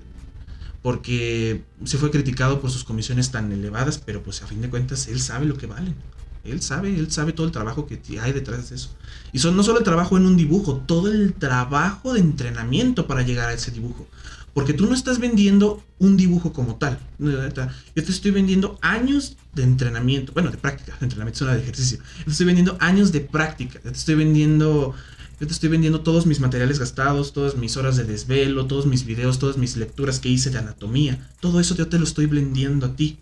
porque 0.81 1.63
se 1.83 1.97
fue 1.97 2.11
criticado 2.11 2.61
por 2.61 2.69
sus 2.69 2.83
comisiones 2.83 3.31
tan 3.31 3.51
elevadas, 3.51 3.97
pero 3.97 4.21
pues 4.21 4.43
a 4.43 4.47
fin 4.47 4.61
de 4.61 4.69
cuentas 4.69 5.07
él 5.07 5.19
sabe 5.19 5.45
lo 5.47 5.57
que 5.57 5.65
valen. 5.65 5.95
Él 6.43 6.61
sabe, 6.61 6.95
él 6.95 7.11
sabe 7.11 7.33
todo 7.33 7.47
el 7.47 7.51
trabajo 7.51 7.87
que 7.87 7.99
hay 8.19 8.31
detrás 8.31 8.69
de 8.69 8.75
eso. 8.75 8.91
Y 9.33 9.39
son 9.39 9.57
no 9.57 9.63
solo 9.63 9.79
el 9.79 9.83
trabajo 9.83 10.15
en 10.15 10.27
un 10.27 10.37
dibujo, 10.37 10.75
todo 10.85 11.11
el 11.11 11.33
trabajo 11.33 12.13
de 12.13 12.19
entrenamiento 12.19 13.07
para 13.07 13.23
llegar 13.23 13.49
a 13.49 13.53
ese 13.53 13.71
dibujo. 13.71 14.07
Porque 14.55 14.73
tú 14.73 14.87
no 14.87 14.95
estás 14.95 15.19
vendiendo 15.19 15.83
un 15.99 16.15
dibujo 16.15 16.53
como 16.53 16.77
tal. 16.77 16.97
Yo 17.19 17.51
te 17.51 18.11
estoy 18.11 18.31
vendiendo 18.31 18.79
años 18.81 19.35
de 19.53 19.63
entrenamiento. 19.63 20.31
Bueno, 20.31 20.49
de 20.49 20.57
práctica. 20.57 20.95
De 20.97 21.07
entrenamiento 21.07 21.45
es 21.45 21.57
de 21.57 21.61
ejercicio. 21.61 21.97
Yo 22.19 22.23
te 22.23 22.31
estoy 22.31 22.45
vendiendo 22.45 22.77
años 22.79 23.11
de 23.11 23.19
práctica. 23.19 23.81
Yo 23.83 23.91
te 23.91 23.97
estoy 23.97 24.15
vendiendo. 24.15 24.95
Yo 25.41 25.45
te 25.45 25.51
estoy 25.51 25.67
vendiendo 25.67 25.99
todos 25.99 26.25
mis 26.25 26.39
materiales 26.39 26.79
gastados, 26.79 27.33
todas 27.33 27.57
mis 27.57 27.75
horas 27.75 27.97
de 27.97 28.05
desvelo, 28.05 28.65
todos 28.65 28.85
mis 28.85 29.05
videos, 29.05 29.39
todas 29.39 29.57
mis 29.57 29.75
lecturas 29.75 30.21
que 30.21 30.29
hice 30.29 30.51
de 30.51 30.59
anatomía. 30.59 31.29
Todo 31.41 31.59
eso 31.59 31.75
yo 31.75 31.89
te 31.89 31.99
lo 31.99 32.05
estoy 32.05 32.27
vendiendo 32.27 32.85
a 32.85 32.95
ti. 32.95 33.19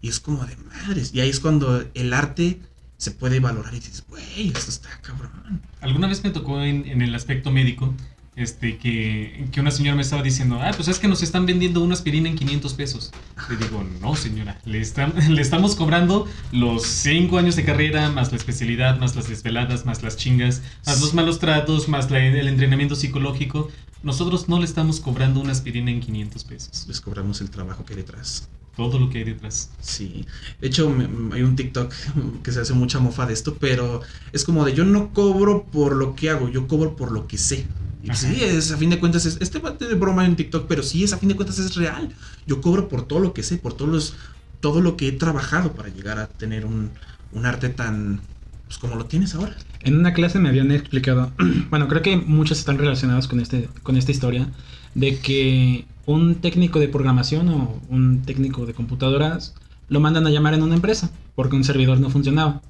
Y 0.00 0.08
es 0.08 0.20
como 0.20 0.46
de 0.46 0.56
madres. 0.56 1.10
Y 1.12 1.18
ahí 1.18 1.30
es 1.30 1.40
cuando 1.40 1.84
el 1.94 2.12
arte 2.12 2.60
se 2.96 3.10
puede 3.10 3.40
valorar 3.40 3.74
y 3.74 3.80
dices, 3.80 4.04
güey, 4.08 4.52
esto 4.54 4.70
está 4.70 4.88
cabrón. 5.02 5.32
Alguna 5.80 6.06
vez 6.06 6.22
me 6.22 6.30
tocó 6.30 6.62
en 6.62 7.02
el 7.02 7.12
aspecto 7.12 7.50
médico 7.50 7.92
este, 8.36 8.78
que, 8.78 9.46
que 9.52 9.60
una 9.60 9.70
señora 9.70 9.96
me 9.96 10.02
estaba 10.02 10.22
diciendo, 10.22 10.58
ah, 10.62 10.70
pues 10.74 10.88
es 10.88 10.98
que 10.98 11.08
nos 11.08 11.22
están 11.22 11.46
vendiendo 11.46 11.80
una 11.82 11.94
aspirina 11.94 12.28
en 12.28 12.36
500 12.36 12.74
pesos. 12.74 13.12
Le 13.50 13.56
digo, 13.56 13.84
no 14.00 14.14
señora, 14.16 14.58
le, 14.64 14.80
están, 14.80 15.12
le 15.34 15.42
estamos 15.42 15.74
cobrando 15.74 16.26
los 16.52 16.86
5 16.86 17.38
años 17.38 17.56
de 17.56 17.64
carrera, 17.64 18.10
más 18.10 18.30
la 18.30 18.38
especialidad, 18.38 18.98
más 18.98 19.14
las 19.16 19.28
desveladas, 19.28 19.84
más 19.84 20.02
las 20.02 20.16
chingas, 20.16 20.62
más 20.86 21.00
los 21.00 21.12
malos 21.14 21.38
tratos, 21.38 21.88
más 21.88 22.10
la- 22.10 22.24
el 22.24 22.48
entrenamiento 22.48 22.96
psicológico. 22.96 23.68
Nosotros 24.02 24.48
no 24.48 24.58
le 24.58 24.64
estamos 24.64 24.98
cobrando 25.00 25.40
una 25.40 25.52
aspirina 25.52 25.90
en 25.90 26.00
500 26.00 26.44
pesos. 26.44 26.86
Les 26.88 27.00
cobramos 27.02 27.40
el 27.42 27.50
trabajo 27.50 27.84
que 27.84 27.92
hay 27.92 27.98
detrás. 27.98 28.48
Todo 28.76 28.98
lo 28.98 29.10
que 29.10 29.18
hay 29.18 29.24
detrás. 29.24 29.70
Sí, 29.80 30.24
de 30.60 30.68
hecho 30.68 30.88
me- 30.88 31.34
hay 31.34 31.42
un 31.42 31.54
TikTok 31.56 31.92
que 32.42 32.52
se 32.52 32.60
hace 32.60 32.72
mucha 32.72 32.98
mofa 33.00 33.26
de 33.26 33.34
esto, 33.34 33.56
pero 33.60 34.00
es 34.32 34.44
como 34.44 34.64
de 34.64 34.72
yo 34.72 34.84
no 34.86 35.12
cobro 35.12 35.64
por 35.64 35.94
lo 35.96 36.14
que 36.14 36.30
hago, 36.30 36.48
yo 36.48 36.66
cobro 36.66 36.96
por 36.96 37.10
lo 37.12 37.26
que 37.26 37.36
sé. 37.36 37.66
Y 38.02 38.10
Ajá. 38.10 38.20
sí, 38.28 38.42
es 38.42 38.72
a 38.72 38.78
fin 38.78 38.90
de 38.90 38.98
cuentas, 38.98 39.26
es, 39.26 39.38
este 39.40 39.58
va 39.58 39.72
de 39.72 39.94
broma 39.94 40.24
en 40.24 40.36
TikTok, 40.36 40.66
pero 40.66 40.82
sí, 40.82 41.04
es 41.04 41.12
a 41.12 41.18
fin 41.18 41.28
de 41.28 41.36
cuentas 41.36 41.58
es 41.58 41.74
real. 41.76 42.14
Yo 42.46 42.60
cobro 42.60 42.88
por 42.88 43.06
todo 43.06 43.20
lo 43.20 43.34
que 43.34 43.42
sé, 43.42 43.58
por 43.58 43.74
todos 43.74 43.90
los, 43.90 44.16
todo 44.60 44.80
lo 44.80 44.96
que 44.96 45.08
he 45.08 45.12
trabajado 45.12 45.72
para 45.72 45.88
llegar 45.88 46.18
a 46.18 46.28
tener 46.28 46.64
un, 46.66 46.90
un 47.32 47.46
arte 47.46 47.68
tan, 47.68 48.20
pues 48.66 48.78
como 48.78 48.96
lo 48.96 49.06
tienes 49.06 49.34
ahora. 49.34 49.56
En 49.80 49.96
una 49.98 50.14
clase 50.14 50.38
me 50.38 50.48
habían 50.48 50.70
explicado, 50.72 51.32
bueno, 51.70 51.88
creo 51.88 52.02
que 52.02 52.16
muchos 52.16 52.58
están 52.58 52.78
relacionados 52.78 53.28
con, 53.28 53.40
este, 53.40 53.68
con 53.82 53.96
esta 53.96 54.12
historia, 54.12 54.48
de 54.94 55.18
que 55.20 55.86
un 56.06 56.36
técnico 56.36 56.80
de 56.80 56.88
programación 56.88 57.48
o 57.50 57.80
un 57.88 58.22
técnico 58.22 58.66
de 58.66 58.74
computadoras 58.74 59.54
lo 59.88 60.00
mandan 60.00 60.26
a 60.26 60.30
llamar 60.30 60.54
en 60.54 60.62
una 60.62 60.74
empresa 60.74 61.10
porque 61.34 61.56
un 61.56 61.64
servidor 61.64 62.00
no 62.00 62.10
funcionaba. 62.10 62.62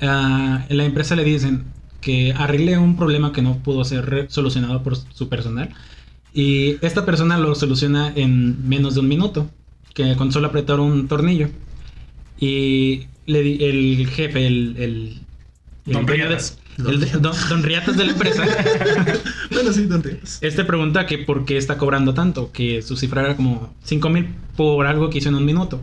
Ah, 0.00 0.66
en 0.68 0.76
la 0.76 0.84
empresa 0.84 1.14
le 1.16 1.24
dicen 1.24 1.64
que 2.02 2.34
arregle 2.36 2.76
un 2.78 2.96
problema 2.96 3.32
que 3.32 3.40
no 3.40 3.56
pudo 3.58 3.84
ser 3.84 4.26
solucionado 4.28 4.82
por 4.82 4.96
su 4.96 5.28
personal 5.30 5.70
y 6.34 6.76
esta 6.84 7.06
persona 7.06 7.38
lo 7.38 7.54
soluciona 7.54 8.12
en 8.14 8.68
menos 8.68 8.94
de 8.94 9.00
un 9.00 9.08
minuto, 9.08 9.50
que 9.94 10.14
con 10.16 10.32
solo 10.32 10.48
apretar 10.48 10.80
un 10.80 11.06
tornillo. 11.08 11.48
Y 12.38 13.06
le 13.26 13.42
di- 13.42 13.62
el 13.64 14.06
jefe, 14.08 14.46
el, 14.46 14.74
el, 14.78 15.20
el 15.86 15.92
Don 15.92 16.06
de- 16.06 16.12
Riatas. 16.14 16.58
el 16.78 17.00
de- 17.00 17.10
don, 17.20 17.34
don 17.48 17.62
Riatas 17.62 17.96
de 17.96 18.04
la 18.06 18.12
empresa, 18.12 18.44
Bueno, 19.52 19.72
sí, 19.72 19.84
¿dónde 19.86 20.18
es? 20.22 20.38
este 20.42 20.64
pregunta 20.64 21.06
que 21.06 21.18
por 21.18 21.44
qué 21.44 21.56
está 21.56 21.76
cobrando 21.78 22.14
tanto, 22.14 22.50
que 22.50 22.82
su 22.82 22.96
cifra 22.96 23.22
era 23.22 23.36
como 23.36 23.74
5 23.84 24.08
mil 24.08 24.28
por 24.56 24.86
algo 24.86 25.10
que 25.10 25.18
hizo 25.18 25.28
en 25.28 25.34
un 25.36 25.44
minuto. 25.44 25.80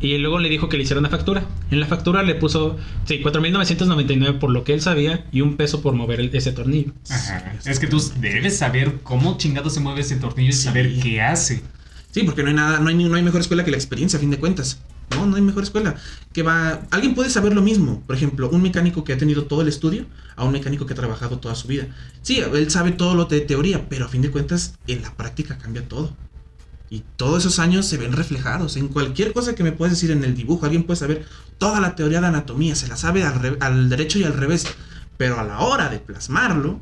Y 0.00 0.18
luego 0.18 0.38
le 0.38 0.48
dijo 0.50 0.68
que 0.68 0.76
le 0.76 0.82
hiciera 0.82 1.00
una 1.00 1.08
factura. 1.08 1.46
En 1.70 1.80
la 1.80 1.86
factura 1.86 2.22
le 2.22 2.34
puso, 2.34 2.76
sí, 3.06 3.20
4.999 3.22 4.38
por 4.38 4.50
lo 4.50 4.62
que 4.62 4.74
él 4.74 4.80
sabía 4.82 5.24
y 5.32 5.40
un 5.40 5.56
peso 5.56 5.80
por 5.80 5.94
mover 5.94 6.20
el- 6.20 6.34
ese 6.34 6.52
tornillo. 6.52 6.92
Ajá. 7.08 7.54
Es 7.64 7.78
que 7.78 7.86
tú 7.86 8.02
debes 8.20 8.58
saber 8.58 8.98
cómo 9.02 9.38
chingado 9.38 9.70
se 9.70 9.80
mueve 9.80 10.02
ese 10.02 10.16
tornillo 10.16 10.50
y 10.50 10.52
Sí. 10.52 10.62
saber 10.64 11.00
qué 11.00 11.22
hace. 11.22 11.62
Sí, 12.10 12.22
porque 12.24 12.42
no 12.42 12.48
hay 12.48 12.54
nada, 12.54 12.78
no 12.80 12.88
hay, 12.88 12.94
no 12.94 13.14
hay 13.14 13.22
mejor 13.22 13.40
escuela 13.40 13.64
que 13.64 13.70
la 13.70 13.76
experiencia, 13.76 14.18
a 14.18 14.20
fin 14.20 14.30
de 14.30 14.38
cuentas. 14.38 14.80
No, 15.10 15.24
no 15.24 15.36
hay 15.36 15.42
mejor 15.42 15.62
escuela. 15.62 15.94
Que 16.32 16.42
va. 16.42 16.82
Alguien 16.90 17.14
puede 17.14 17.30
saber 17.30 17.54
lo 17.54 17.62
mismo. 17.62 18.02
Por 18.06 18.16
ejemplo, 18.16 18.48
un 18.50 18.60
mecánico 18.60 19.04
que 19.04 19.12
ha 19.12 19.18
tenido 19.18 19.44
todo 19.44 19.62
el 19.62 19.68
estudio 19.68 20.04
a 20.34 20.44
un 20.44 20.52
mecánico 20.52 20.84
que 20.84 20.94
ha 20.94 20.96
trabajado 20.96 21.38
toda 21.38 21.54
su 21.54 21.68
vida. 21.68 21.86
Sí, 22.22 22.38
él 22.40 22.70
sabe 22.70 22.90
todo 22.92 23.14
lo 23.14 23.26
de 23.26 23.40
teoría, 23.40 23.88
pero 23.88 24.06
a 24.06 24.08
fin 24.08 24.20
de 24.22 24.30
cuentas, 24.30 24.74
en 24.88 25.02
la 25.02 25.14
práctica 25.14 25.58
cambia 25.58 25.86
todo. 25.86 26.14
Y 26.88 27.02
todos 27.16 27.42
esos 27.44 27.58
años 27.58 27.86
se 27.86 27.96
ven 27.96 28.12
reflejados. 28.12 28.76
En 28.76 28.88
cualquier 28.88 29.32
cosa 29.32 29.54
que 29.54 29.64
me 29.64 29.72
puedes 29.72 29.94
decir 29.94 30.10
en 30.12 30.22
el 30.24 30.34
dibujo, 30.36 30.64
alguien 30.66 30.84
puede 30.84 31.00
saber 31.00 31.26
toda 31.58 31.80
la 31.80 31.96
teoría 31.96 32.20
de 32.20 32.28
anatomía, 32.28 32.76
se 32.76 32.86
la 32.86 32.96
sabe 32.96 33.24
al, 33.24 33.40
re- 33.40 33.56
al 33.60 33.88
derecho 33.88 34.18
y 34.18 34.24
al 34.24 34.34
revés. 34.34 34.66
Pero 35.16 35.40
a 35.40 35.44
la 35.44 35.60
hora 35.60 35.88
de 35.88 35.98
plasmarlo, 35.98 36.78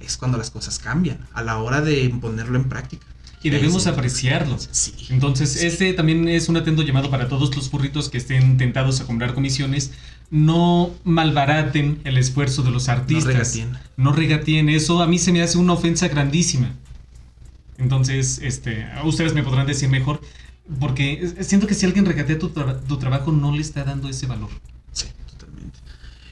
es 0.00 0.16
cuando 0.16 0.38
las 0.38 0.50
cosas 0.50 0.78
cambian. 0.78 1.18
A 1.34 1.42
la 1.42 1.58
hora 1.58 1.80
de 1.80 2.08
ponerlo 2.20 2.56
en 2.56 2.68
práctica. 2.68 3.06
Y 3.42 3.50
debemos 3.50 3.82
Sí. 3.82 3.88
apreciarlo. 3.88 4.56
Sí. 4.70 4.94
Entonces, 5.10 5.62
este 5.62 5.92
también 5.94 6.28
es 6.28 6.48
un 6.48 6.56
atento 6.56 6.82
llamado 6.82 7.10
para 7.10 7.28
todos 7.28 7.54
los 7.56 7.70
burritos 7.72 8.08
que 8.08 8.18
estén 8.18 8.56
tentados 8.56 9.00
a 9.00 9.04
comprar 9.04 9.34
comisiones. 9.34 9.90
No 10.30 10.90
malbaraten 11.04 12.00
el 12.04 12.18
esfuerzo 12.18 12.62
de 12.62 12.70
los 12.70 12.88
artistas. 12.88 13.26
regateen. 13.26 13.76
No 13.96 14.12
regateen. 14.12 14.68
Eso 14.68 15.02
a 15.02 15.06
mí 15.08 15.18
se 15.18 15.32
me 15.32 15.42
hace 15.42 15.58
una 15.58 15.72
ofensa 15.72 16.06
grandísima. 16.08 16.70
Entonces, 17.82 18.38
este, 18.42 18.86
ustedes 19.04 19.34
me 19.34 19.42
podrán 19.42 19.66
decir 19.66 19.88
mejor. 19.88 20.20
Porque 20.78 21.34
siento 21.40 21.66
que 21.66 21.74
si 21.74 21.84
alguien 21.86 22.06
regatea 22.06 22.38
tu, 22.38 22.50
tra- 22.50 22.80
tu 22.86 22.96
trabajo, 22.96 23.32
no 23.32 23.52
le 23.52 23.60
está 23.60 23.82
dando 23.84 24.08
ese 24.08 24.26
valor. 24.26 24.48
Sí, 24.92 25.06
totalmente. 25.28 25.78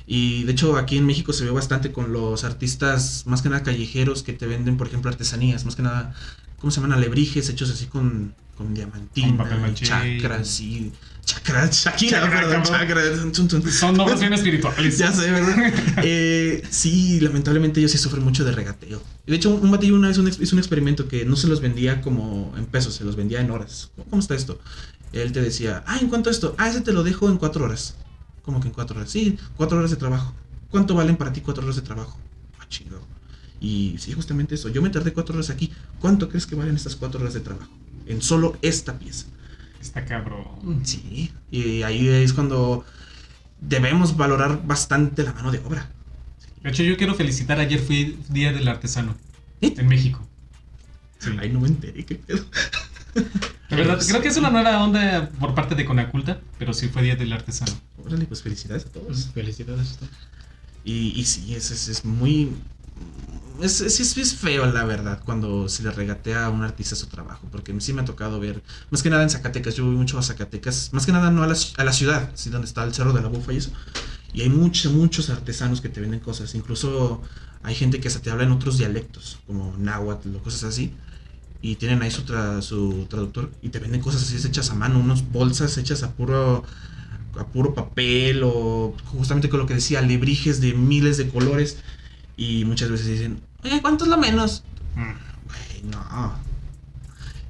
Y 0.07 0.45
de 0.45 0.53
hecho 0.53 0.77
aquí 0.77 0.97
en 0.97 1.05
México 1.07 1.33
se 1.33 1.45
ve 1.45 1.51
bastante 1.51 1.91
con 1.91 2.13
los 2.13 2.45
artistas, 2.45 3.25
más 3.27 3.43
que 3.43 3.49
nada 3.49 3.65
callejeros, 3.65 4.23
que 4.23 4.33
te 4.33 4.47
venden, 4.47 4.77
por 4.77 4.87
ejemplo, 4.87 5.11
artesanías, 5.11 5.65
más 5.65 5.75
que 5.75 5.83
nada, 5.83 6.15
¿cómo 6.59 6.71
se 6.71 6.81
llaman? 6.81 6.97
Alebrijes 6.97 7.49
hechos 7.49 7.71
así 7.71 7.87
con, 7.87 8.35
con 8.57 8.73
diamantina, 8.73 9.29
Con 9.29 9.37
papel 9.39 9.71
y 9.71 9.75
chakras 9.75 10.61
y... 10.61 10.93
Chakras, 11.31 11.85
Shakira, 11.85 12.21
Chakra, 12.63 12.97
perdón. 12.97 13.35
Son 13.71 13.97
nombres 13.97 14.19
bien 14.19 14.33
espirituales. 14.41 14.99
Ya 14.99 15.13
sé, 15.13 15.31
¿verdad? 15.31 15.73
Eh, 16.03 16.63
sí, 16.71 17.21
lamentablemente 17.21 17.79
ellos 17.79 17.93
sí 17.93 17.99
sufren 17.99 18.25
mucho 18.25 18.45
de 18.45 18.51
regateo. 18.51 19.01
De 19.27 19.37
hecho, 19.37 19.55
un 19.55 19.71
batillo 19.71 19.95
una 19.95 20.09
vez 20.09 20.19
un 20.19 20.27
hizo 20.27 20.57
un 20.57 20.59
experimento 20.59 21.07
que 21.07 21.25
no 21.25 21.37
se 21.37 21.47
los 21.47 21.61
vendía 21.61 22.01
como 22.01 22.53
en 22.57 22.67
pesos, 22.67 22.95
se 22.95 23.05
los 23.05 23.15
vendía 23.15 23.41
en 23.41 23.51
horas. 23.53 23.91
¿Cómo, 23.95 24.11
cómo 24.11 24.21
está 24.21 24.35
esto? 24.35 24.59
Él 25.13 25.31
te 25.31 25.41
decía, 25.41 25.85
ah, 25.87 25.99
¿en 26.01 26.09
cuánto 26.09 26.31
esto? 26.31 26.57
Ah, 26.59 26.69
ese 26.69 26.81
te 26.81 26.93
lo 26.93 27.05
dejo 27.05 27.29
en 27.29 27.37
cuatro 27.37 27.65
horas. 27.65 27.95
¿Cómo 28.43 28.61
que 28.61 28.67
en 28.67 28.75
cuatro 28.75 28.97
horas? 28.97 29.11
Sí, 29.11 29.39
cuatro 29.57 29.79
horas 29.79 29.91
de 29.93 29.97
trabajo. 29.97 30.35
¿Cuánto 30.69 30.95
valen 30.95 31.17
para 31.17 31.33
ti 31.33 31.43
cuatro 31.43 31.63
horas 31.63 31.77
de 31.77 31.83
trabajo? 31.83 32.19
Ah, 32.59 32.67
chingado. 32.69 33.07
Y 33.61 33.97
sí, 33.99 34.13
justamente 34.13 34.57
eso. 34.57 34.69
Yo 34.69 34.83
me 34.83 34.91
tardé 34.91 35.13
cuatro 35.13 35.35
horas 35.37 35.51
aquí. 35.51 35.71
¿Cuánto 36.01 36.29
crees 36.29 36.47
que 36.47 36.57
valen 36.57 36.75
estas 36.75 36.97
cuatro 36.97 37.21
horas 37.21 37.35
de 37.35 37.41
trabajo? 37.41 37.71
En 38.07 38.21
solo 38.21 38.57
esta 38.63 38.99
pieza. 38.99 39.27
Está 39.81 40.05
cabrón. 40.05 40.83
Sí, 40.85 41.33
y 41.51 41.83
ahí 41.83 42.09
es 42.09 42.33
cuando 42.33 42.85
debemos 43.61 44.17
valorar 44.17 44.67
bastante 44.67 45.23
la 45.23 45.33
mano 45.33 45.51
de 45.51 45.59
obra. 45.61 45.91
De 46.63 46.71
hecho, 46.71 46.83
yo 46.83 46.97
quiero 46.97 47.15
felicitar. 47.15 47.59
Ayer 47.59 47.81
fue 47.81 48.17
Día 48.29 48.53
del 48.53 48.69
Artesano 48.69 49.17
¿Eh? 49.61 49.75
en 49.77 49.89
México. 49.89 50.27
Sí. 51.19 51.31
Ay, 51.39 51.51
no 51.51 51.61
me 51.61 51.69
enteré, 51.69 52.05
qué 52.05 52.17
pedo. 52.17 52.45
De 53.15 53.77
verdad, 53.77 54.01
creo 54.07 54.21
que 54.21 54.29
es 54.29 54.37
una 54.37 54.51
nueva 54.51 54.83
onda 54.83 55.31
por 55.39 55.55
parte 55.55 55.75
de 55.75 55.85
Conaculta, 55.85 56.41
pero 56.59 56.73
sí 56.73 56.89
fue 56.89 57.03
Día 57.03 57.17
del 57.17 57.33
Artesano. 57.33 57.73
Órale, 58.05 58.27
pues 58.27 58.43
felicidades 58.43 58.87
a 58.87 58.89
todos. 58.91 59.31
Felicidades. 59.33 59.99
Y, 60.85 61.19
y 61.19 61.25
sí, 61.25 61.55
es, 61.55 61.71
es, 61.71 61.89
es 61.89 62.05
muy... 62.05 62.53
Es, 63.61 63.81
es, 63.81 64.17
es- 64.17 64.35
feo, 64.37 64.65
la 64.67 64.85
verdad, 64.85 65.23
cuando 65.25 65.69
se 65.69 65.83
le 65.83 65.91
regatea 65.91 66.47
a 66.47 66.51
un 66.51 66.63
artista 66.63 66.95
su 66.97 67.07
trabajo, 67.09 67.49
porque 67.51 67.79
sí 67.81 67.93
me 67.93 68.03
ha 68.03 68.05
tocado 68.05 68.41
ver, 68.41 68.63
más 68.91 69.03
que 69.03 69.11
nada 69.11 69.23
en 69.23 69.31
Zacatecas, 69.31 69.75
yo 69.75 69.85
voy 69.85 69.95
mucho 69.97 70.19
a 70.19 70.23
Zacatecas, 70.23 70.91
más 70.93 71.05
que 71.05 71.13
nada 71.13 71.31
no 71.31 71.43
a 71.43 71.47
la, 71.47 71.57
a 71.77 71.85
la 71.85 71.93
ciudad, 71.93 72.31
sí, 72.35 72.49
donde 72.51 72.67
está 72.67 72.85
el 72.85 72.95
Cerro 72.95 73.13
de 73.13 73.21
la 73.23 73.29
Bufa 73.29 73.53
y 73.53 73.57
eso, 73.59 73.73
y 74.33 74.43
hay 74.43 74.51
muchos, 74.51 74.93
muchos 74.93 75.31
artesanos 75.31 75.81
que 75.81 75.89
te 75.91 76.01
venden 76.01 76.21
cosas, 76.21 76.55
incluso 76.55 77.23
hay 77.63 77.75
gente 77.75 78.01
que 78.01 78.09
hasta 78.09 78.23
te 78.23 78.31
habla 78.31 78.45
en 78.45 78.53
otros 78.53 78.79
dialectos, 78.79 79.41
como 79.47 79.77
náhuatl 79.79 80.37
o 80.37 80.43
cosas 80.43 80.65
así, 80.65 80.95
y 81.63 81.77
tienen 81.77 82.03
ahí 82.03 82.11
su, 82.11 82.25
tra- 82.25 82.63
su 82.63 83.07
traductor, 83.11 83.53
y 83.63 83.71
te 83.71 83.81
venden 83.81 84.01
cosas 84.03 84.23
así 84.23 84.37
hechas 84.47 84.71
a 84.71 84.75
mano, 84.75 84.99
unas 85.01 85.31
bolsas 85.31 85.79
hechas 85.79 86.03
a 86.05 86.15
puro 86.15 86.65
a 87.39 87.47
puro 87.47 87.75
papel 87.75 88.43
o 88.45 88.95
justamente 89.07 89.49
con 89.49 89.61
lo 89.61 89.67
que 89.67 89.75
decía, 89.75 90.01
alebrijes 90.01 90.61
de 90.61 90.75
miles 90.75 91.17
de 91.17 91.29
colores 91.29 91.79
y 92.37 92.65
muchas 92.65 92.91
veces 92.91 93.07
dicen, 93.07 93.41
oye, 93.65 93.81
¿cuánto 93.83 94.05
es 94.05 94.11
lo 94.11 94.17
menos? 94.19 94.65
Mm. 94.97 95.13
Güey, 95.49 95.91
no. 95.93 96.35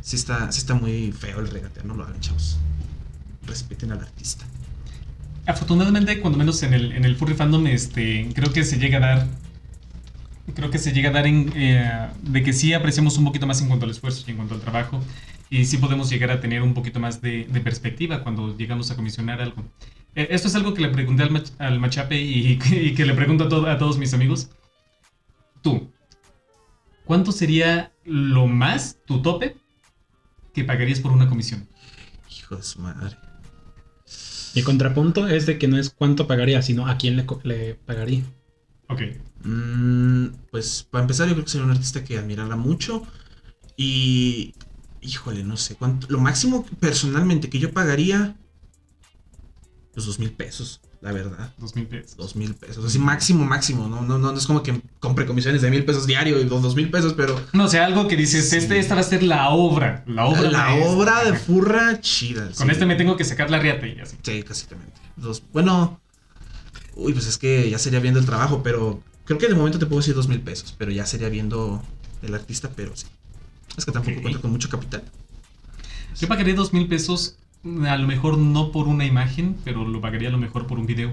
Sí 0.00 0.16
está, 0.16 0.50
sí 0.50 0.58
está 0.58 0.74
muy 0.74 1.12
feo 1.12 1.40
el 1.40 1.48
regatear, 1.48 1.84
no 1.86 1.94
lo 1.94 2.04
hagan, 2.04 2.20
chavos. 2.20 2.58
Respeten 3.46 3.92
al 3.92 4.00
artista. 4.00 4.44
Afortunadamente, 5.46 6.20
cuando 6.20 6.38
menos 6.38 6.62
en 6.62 6.74
el, 6.74 6.92
en 6.92 7.04
el 7.04 7.16
furry 7.16 7.34
fandom, 7.34 7.66
este, 7.66 8.28
creo 8.34 8.52
que 8.52 8.64
se 8.64 8.78
llega 8.78 8.98
a 8.98 9.00
dar. 9.00 9.26
Creo 10.54 10.70
que 10.70 10.78
se 10.78 10.92
llega 10.92 11.10
a 11.10 11.12
dar 11.12 11.26
en, 11.26 11.52
eh, 11.54 12.08
de 12.22 12.42
que 12.42 12.52
sí 12.52 12.72
apreciamos 12.72 13.16
un 13.18 13.24
poquito 13.24 13.46
más 13.46 13.60
en 13.60 13.68
cuanto 13.68 13.84
al 13.84 13.90
esfuerzo 13.90 14.24
y 14.26 14.30
en 14.30 14.36
cuanto 14.36 14.54
al 14.54 14.60
trabajo. 14.60 15.00
Y 15.48 15.64
sí 15.64 15.76
podemos 15.78 16.10
llegar 16.10 16.30
a 16.30 16.40
tener 16.40 16.62
un 16.62 16.74
poquito 16.74 17.00
más 17.00 17.20
de, 17.20 17.46
de 17.50 17.60
perspectiva 17.60 18.22
cuando 18.22 18.56
llegamos 18.56 18.90
a 18.90 18.96
comisionar 18.96 19.40
algo. 19.40 19.64
Eh, 20.14 20.28
esto 20.30 20.48
es 20.48 20.54
algo 20.54 20.74
que 20.74 20.82
le 20.82 20.88
pregunté 20.88 21.22
al, 21.22 21.30
mach- 21.30 21.52
al 21.58 21.78
Machape 21.80 22.20
y, 22.20 22.58
y 22.70 22.94
que 22.94 23.04
le 23.04 23.14
pregunto 23.14 23.44
a, 23.44 23.48
to- 23.48 23.66
a 23.68 23.78
todos 23.78 23.98
mis 23.98 24.12
amigos. 24.14 24.48
Tú, 25.62 25.90
¿cuánto 27.04 27.32
sería 27.32 27.92
lo 28.04 28.46
más, 28.46 28.98
tu 29.06 29.22
tope, 29.22 29.56
que 30.54 30.64
pagarías 30.64 31.00
por 31.00 31.12
una 31.12 31.28
comisión? 31.28 31.68
Hijo 32.30 32.56
de 32.56 32.62
su 32.62 32.80
madre. 32.80 33.16
Mi 34.54 34.62
contrapunto 34.62 35.28
es 35.28 35.46
de 35.46 35.58
que 35.58 35.68
no 35.68 35.78
es 35.78 35.90
cuánto 35.90 36.26
pagaría, 36.26 36.60
sino 36.62 36.86
a 36.86 36.96
quién 36.96 37.16
le, 37.16 37.26
le 37.44 37.74
pagaría. 37.74 38.24
Ok. 38.88 39.02
Mm, 39.44 40.26
pues 40.50 40.86
para 40.90 41.02
empezar, 41.02 41.28
yo 41.28 41.34
creo 41.34 41.44
que 41.44 41.50
sería 41.50 41.64
un 41.64 41.70
artista 41.70 42.04
que 42.04 42.18
admirara 42.18 42.56
mucho. 42.56 43.06
Y. 43.76 44.54
Híjole, 45.00 45.44
no 45.44 45.56
sé 45.56 45.76
cuánto. 45.76 46.08
Lo 46.10 46.18
máximo 46.18 46.66
personalmente 46.80 47.48
que 47.48 47.58
yo 47.58 47.72
pagaría. 47.72 48.36
Los 49.94 50.06
dos 50.06 50.18
mil 50.18 50.32
pesos, 50.32 50.80
la 51.00 51.12
verdad. 51.12 51.52
Dos 51.58 51.74
mil 51.76 51.86
pesos. 51.86 52.16
Dos 52.16 52.36
mil 52.36 52.54
pesos. 52.54 52.84
Así 52.84 52.98
máximo, 52.98 53.44
máximo. 53.44 53.88
No, 53.88 54.02
no, 54.02 54.18
no, 54.18 54.32
no 54.32 54.38
es 54.38 54.46
como 54.46 54.62
que 54.62 54.80
compre 54.98 55.24
comisiones 55.26 55.62
de 55.62 55.70
mil 55.70 55.84
pesos 55.84 56.06
diario 56.06 56.38
y 56.40 56.44
dos, 56.44 56.62
dos 56.62 56.76
mil 56.76 56.90
pesos, 56.90 57.14
pero. 57.14 57.40
No, 57.52 57.64
o 57.64 57.68
sea, 57.68 57.86
algo 57.86 58.06
que 58.06 58.16
dices, 58.16 58.50
Sí. 58.50 58.56
este, 58.58 58.78
esta 58.78 58.94
va 58.94 59.00
a 59.00 59.04
ser 59.04 59.22
la 59.22 59.50
obra. 59.50 60.04
La 60.06 60.26
obra. 60.26 60.42
la 60.50 60.64
maestra. 60.66 60.90
obra 60.90 61.24
de 61.24 61.38
furra 61.38 62.00
chida. 62.00 62.46
Con 62.56 62.66
sí. 62.66 62.72
este 62.72 62.86
me 62.86 62.96
tengo 62.96 63.16
que 63.16 63.24
sacar 63.24 63.50
la 63.50 63.58
riata 63.58 63.86
y 63.86 63.98
así. 64.00 64.16
Sí, 64.22 64.42
cásicamente. 64.42 64.92
Dos, 65.16 65.42
bueno. 65.52 66.00
Uy, 66.96 67.12
pues 67.14 67.26
es 67.26 67.38
que 67.38 67.70
ya 67.70 67.78
sería 67.78 68.00
viendo 68.00 68.20
el 68.20 68.26
trabajo, 68.26 68.62
pero. 68.62 69.02
Creo 69.24 69.38
que 69.38 69.46
de 69.48 69.54
momento 69.54 69.78
te 69.78 69.86
puedo 69.86 70.00
decir 70.00 70.14
dos 70.14 70.26
mil 70.28 70.40
pesos, 70.40 70.74
pero 70.76 70.90
ya 70.90 71.06
sería 71.06 71.28
viendo 71.28 71.82
el 72.22 72.34
artista, 72.34 72.68
pero 72.74 72.96
sí. 72.96 73.06
Es 73.76 73.84
que 73.84 73.92
tampoco 73.92 74.20
cuento 74.20 74.40
con 74.40 74.50
mucho 74.50 74.68
capital. 74.68 75.04
Yo 76.20 76.26
pagaría 76.28 76.54
dos 76.54 76.72
mil 76.72 76.88
pesos, 76.88 77.36
a 77.64 77.96
lo 77.96 78.06
mejor 78.06 78.38
no 78.38 78.72
por 78.72 78.88
una 78.88 79.04
imagen, 79.04 79.56
pero 79.64 79.86
lo 79.86 80.00
pagaría 80.00 80.28
a 80.28 80.32
lo 80.32 80.38
mejor 80.38 80.66
por 80.66 80.78
un 80.78 80.86
video. 80.86 81.12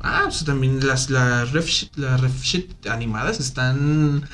Ah, 0.00 0.22
pues 0.24 0.44
también 0.44 0.86
las, 0.86 1.10
las, 1.10 1.52
ref, 1.52 1.68
las 1.96 2.20
ref 2.20 2.42
sheet 2.42 2.86
animadas 2.86 3.40
están. 3.40 4.24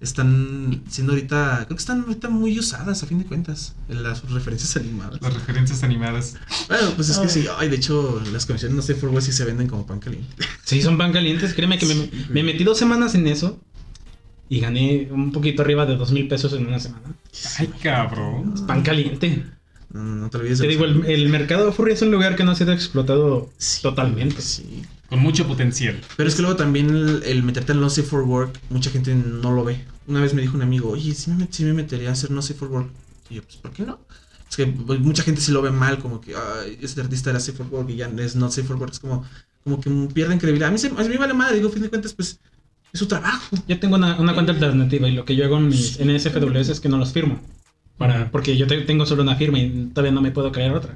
Están 0.00 0.82
siendo 0.88 1.12
ahorita. 1.12 1.62
Creo 1.66 1.76
que 1.76 1.80
están 1.80 2.00
ahorita 2.00 2.28
muy 2.28 2.58
usadas, 2.58 3.04
a 3.04 3.06
fin 3.06 3.20
de 3.20 3.24
cuentas. 3.24 3.76
en 3.88 4.02
Las 4.02 4.28
referencias 4.28 4.76
animadas. 4.76 5.22
Las 5.22 5.32
referencias 5.32 5.84
animadas. 5.84 6.34
Bueno, 6.66 6.90
pues 6.96 7.08
es 7.08 7.18
que 7.18 7.28
sí. 7.28 7.46
Ay, 7.56 7.68
de 7.68 7.76
hecho, 7.76 8.20
las 8.32 8.44
comisiones 8.44 8.74
no 8.74 8.82
sé 8.82 8.96
por 8.96 9.22
sí 9.22 9.30
se 9.30 9.44
venden 9.44 9.68
como 9.68 9.86
pan 9.86 10.00
caliente. 10.00 10.28
Sí, 10.64 10.82
son 10.82 10.98
pan 10.98 11.12
calientes. 11.12 11.54
Créeme 11.54 11.78
que 11.78 11.86
me, 11.86 12.10
me 12.30 12.42
metí 12.42 12.64
dos 12.64 12.78
semanas 12.78 13.14
en 13.14 13.28
eso 13.28 13.60
y 14.48 14.58
gané 14.58 15.08
un 15.12 15.30
poquito 15.30 15.62
arriba 15.62 15.86
de 15.86 15.96
dos 15.96 16.10
mil 16.10 16.26
pesos 16.26 16.52
en 16.52 16.66
una 16.66 16.80
semana. 16.80 17.14
Ay, 17.58 17.68
cabrón. 17.80 18.66
Pan 18.66 18.82
caliente. 18.82 19.44
No, 19.92 20.02
no, 20.02 20.14
no 20.16 20.30
te 20.30 20.38
olvides 20.38 20.58
de 20.58 20.64
Te 20.66 20.70
digo, 20.72 20.84
el, 20.84 21.04
el 21.06 21.28
mercado 21.28 21.72
furry 21.72 21.92
es 21.92 22.02
un 22.02 22.10
lugar 22.10 22.34
que 22.36 22.44
no 22.44 22.52
ha 22.52 22.54
sido 22.54 22.72
explotado 22.72 23.50
Sí, 23.58 23.82
totalmente. 23.82 24.40
Sí. 24.40 24.82
Con 25.08 25.18
mucho 25.20 25.46
potencial. 25.46 26.00
Pero 26.16 26.28
es 26.28 26.34
que 26.34 26.42
luego 26.42 26.56
también 26.56 26.88
el, 26.90 27.22
el 27.24 27.42
meterte 27.42 27.72
en 27.72 27.80
No 27.80 27.90
Safe 27.90 28.08
for 28.08 28.22
Work, 28.22 28.58
mucha 28.70 28.90
gente 28.90 29.14
no 29.14 29.52
lo 29.52 29.64
ve. 29.64 29.84
Una 30.06 30.20
vez 30.20 30.32
me 30.34 30.40
dijo 30.42 30.56
un 30.56 30.62
amigo, 30.62 30.90
oye, 30.90 31.14
sí 31.14 31.30
me, 31.30 31.44
met- 31.44 31.50
sí 31.50 31.64
me 31.64 31.74
metería 31.74 32.08
a 32.08 32.12
hacer 32.12 32.30
No 32.30 32.40
Safe 32.40 32.54
for 32.58 32.68
Work. 32.68 32.88
Y 33.28 33.34
yo, 33.36 33.42
pues, 33.42 33.56
¿por 33.56 33.70
qué 33.72 33.82
no? 33.84 34.00
Es 34.48 34.56
que 34.56 34.66
pues, 34.66 35.00
mucha 35.00 35.22
gente 35.22 35.40
sí 35.40 35.52
lo 35.52 35.60
ve 35.62 35.70
mal, 35.70 35.98
como 35.98 36.20
que, 36.20 36.34
ay, 36.34 36.78
este 36.80 37.00
artista 37.02 37.30
era 37.30 37.40
Safe 37.40 37.52
for 37.58 37.66
Work 37.70 37.90
y 37.90 37.96
ya 37.96 38.10
es 38.18 38.34
No 38.36 38.50
Safe 38.50 38.66
for 38.66 38.76
Work. 38.76 38.92
Es 38.92 38.98
como, 39.00 39.24
como 39.64 39.80
que 39.80 39.90
pierden 40.14 40.38
credibilidad. 40.38 40.70
A 40.70 40.72
mí, 40.72 40.78
se, 40.78 40.88
a 40.88 40.90
mí 40.92 41.16
vale 41.18 41.34
madre, 41.34 41.56
digo, 41.56 41.68
a 41.68 41.72
fin 41.72 41.82
de 41.82 41.90
cuentas, 41.90 42.14
pues, 42.14 42.40
es 42.92 42.98
su 42.98 43.06
trabajo. 43.06 43.54
Yo 43.68 43.78
tengo 43.78 43.96
una, 43.96 44.18
una 44.18 44.32
cuenta 44.34 44.52
alternativa 44.52 45.08
y 45.08 45.12
lo 45.12 45.24
que 45.26 45.36
yo 45.36 45.44
hago 45.44 45.58
en 45.58 45.68
mis 45.68 45.98
NSFWS 46.00 46.70
es 46.70 46.80
que 46.80 46.88
no 46.88 46.96
los 46.98 47.12
firmo. 47.12 47.38
Para, 48.06 48.30
porque 48.30 48.56
yo 48.56 48.66
te- 48.66 48.80
tengo 48.82 49.06
solo 49.06 49.22
una 49.22 49.36
firma 49.36 49.58
y 49.58 49.88
todavía 49.92 50.12
no 50.12 50.20
me 50.22 50.30
puedo 50.30 50.50
crear 50.52 50.74
otra. 50.74 50.94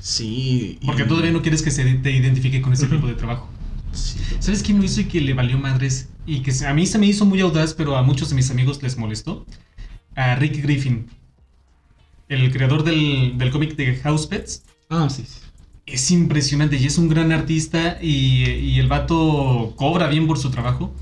Sí. 0.00 0.78
y- 0.80 0.86
Porque 0.86 1.04
todavía 1.04 1.30
no 1.32 1.42
quieres 1.42 1.62
que 1.62 1.70
se 1.70 1.84
te 1.94 2.10
identifique 2.10 2.60
con 2.60 2.72
ese 2.72 2.86
tipo 2.86 3.06
de 3.06 3.14
trabajo. 3.14 3.48
Sí, 3.92 4.18
¿Sabes 4.40 4.62
quién 4.62 4.78
lo 4.78 4.84
hizo 4.84 5.00
y 5.00 5.04
que 5.04 5.20
le 5.20 5.34
valió 5.34 5.56
madres? 5.58 6.08
Y 6.26 6.40
que 6.40 6.52
a 6.66 6.74
mí 6.74 6.84
se 6.86 6.98
me 6.98 7.06
hizo 7.06 7.24
muy 7.26 7.40
audaz, 7.40 7.74
pero 7.74 7.96
a 7.96 8.02
muchos 8.02 8.28
de 8.30 8.34
mis 8.34 8.50
amigos 8.50 8.82
les 8.82 8.96
molestó. 8.98 9.46
A 10.16 10.34
Rick 10.36 10.62
Griffin, 10.62 11.06
el 12.28 12.50
creador 12.52 12.84
del, 12.84 13.36
del 13.38 13.50
cómic 13.50 13.76
de 13.76 13.96
House 13.96 14.26
Pets. 14.26 14.62
Ah, 14.90 15.08
sí. 15.10 15.24
sí. 15.26 15.40
Es 15.86 16.10
impresionante 16.10 16.76
y 16.76 16.86
es 16.86 16.98
un 16.98 17.08
gran 17.08 17.30
artista 17.32 17.98
y, 18.00 18.44
y 18.44 18.78
el 18.80 18.88
vato 18.88 19.74
cobra 19.76 20.08
bien 20.08 20.26
por 20.26 20.38
su 20.38 20.50
trabajo. 20.50 20.94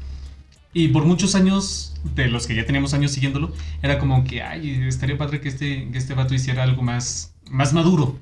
Y 0.74 0.88
por 0.88 1.04
muchos 1.04 1.34
años, 1.34 1.94
de 2.14 2.28
los 2.28 2.46
que 2.46 2.54
ya 2.54 2.64
teníamos 2.64 2.94
años 2.94 3.12
siguiéndolo, 3.12 3.52
era 3.82 3.98
como 3.98 4.24
que, 4.24 4.42
ay, 4.42 4.84
estaría 4.86 5.18
padre 5.18 5.40
que 5.40 5.48
este, 5.48 5.90
que 5.90 5.98
este 5.98 6.14
vato 6.14 6.34
hiciera 6.34 6.62
algo 6.62 6.82
más, 6.82 7.34
más 7.50 7.72
maduro 7.72 8.18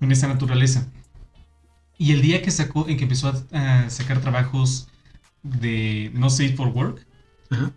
en 0.00 0.12
esa 0.12 0.28
naturaleza. 0.28 0.86
Y 1.98 2.12
el 2.12 2.22
día 2.22 2.42
que 2.42 2.50
sacó, 2.50 2.88
en 2.88 2.96
que 2.96 3.04
empezó 3.04 3.28
a, 3.52 3.84
a 3.84 3.90
sacar 3.90 4.20
trabajos 4.20 4.88
de 5.42 6.10
No 6.14 6.30
Safe 6.30 6.54
for 6.54 6.68
Work, 6.68 7.06
Ajá. 7.50 7.72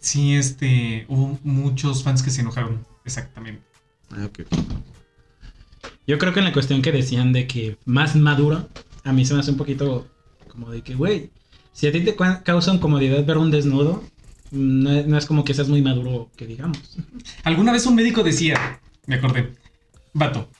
sí, 0.00 0.34
este, 0.34 1.04
hubo 1.08 1.38
muchos 1.44 2.02
fans 2.02 2.22
que 2.22 2.30
se 2.30 2.40
enojaron, 2.40 2.86
exactamente. 3.04 3.62
Ah. 4.10 4.28
Yo 6.06 6.18
creo 6.18 6.32
que 6.32 6.40
en 6.40 6.46
la 6.46 6.52
cuestión 6.52 6.82
que 6.82 6.90
decían 6.90 7.32
de 7.32 7.46
que 7.46 7.76
más 7.84 8.16
maduro, 8.16 8.68
a 9.04 9.12
mí 9.12 9.24
se 9.24 9.34
me 9.34 9.40
hace 9.40 9.50
un 9.50 9.56
poquito 9.56 10.08
como 10.48 10.70
de 10.70 10.82
que, 10.82 10.94
güey, 10.94 11.30
si 11.80 11.86
a 11.86 11.92
ti 11.92 12.02
te 12.02 12.14
causa 12.44 12.74
incomodidad 12.74 13.24
ver 13.24 13.38
un 13.38 13.50
desnudo, 13.50 14.04
no 14.50 14.90
es, 14.90 15.06
no 15.06 15.16
es 15.16 15.24
como 15.24 15.46
que 15.46 15.54
seas 15.54 15.70
muy 15.70 15.80
maduro, 15.80 16.30
que 16.36 16.46
digamos. 16.46 16.98
Alguna 17.42 17.72
vez 17.72 17.86
un 17.86 17.94
médico 17.94 18.22
decía, 18.22 18.82
me 19.06 19.14
acordé, 19.14 19.54
vato, 20.12 20.50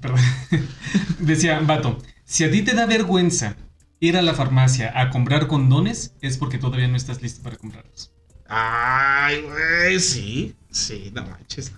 perdón, 0.00 0.20
decía, 1.18 1.60
vato, 1.60 1.98
si 2.24 2.44
a 2.44 2.50
ti 2.50 2.62
te 2.62 2.72
da 2.72 2.86
vergüenza 2.86 3.58
ir 4.00 4.16
a 4.16 4.22
la 4.22 4.32
farmacia 4.32 4.98
a 4.98 5.10
comprar 5.10 5.46
condones 5.46 6.14
es 6.22 6.38
porque 6.38 6.56
todavía 6.56 6.88
no 6.88 6.96
estás 6.96 7.20
listo 7.20 7.42
para 7.42 7.56
comprarlos. 7.56 8.12
Ay, 8.48 9.42
güey, 9.42 10.00
sí, 10.00 10.54
sí, 10.70 11.12
no 11.14 11.22
manches. 11.26 11.70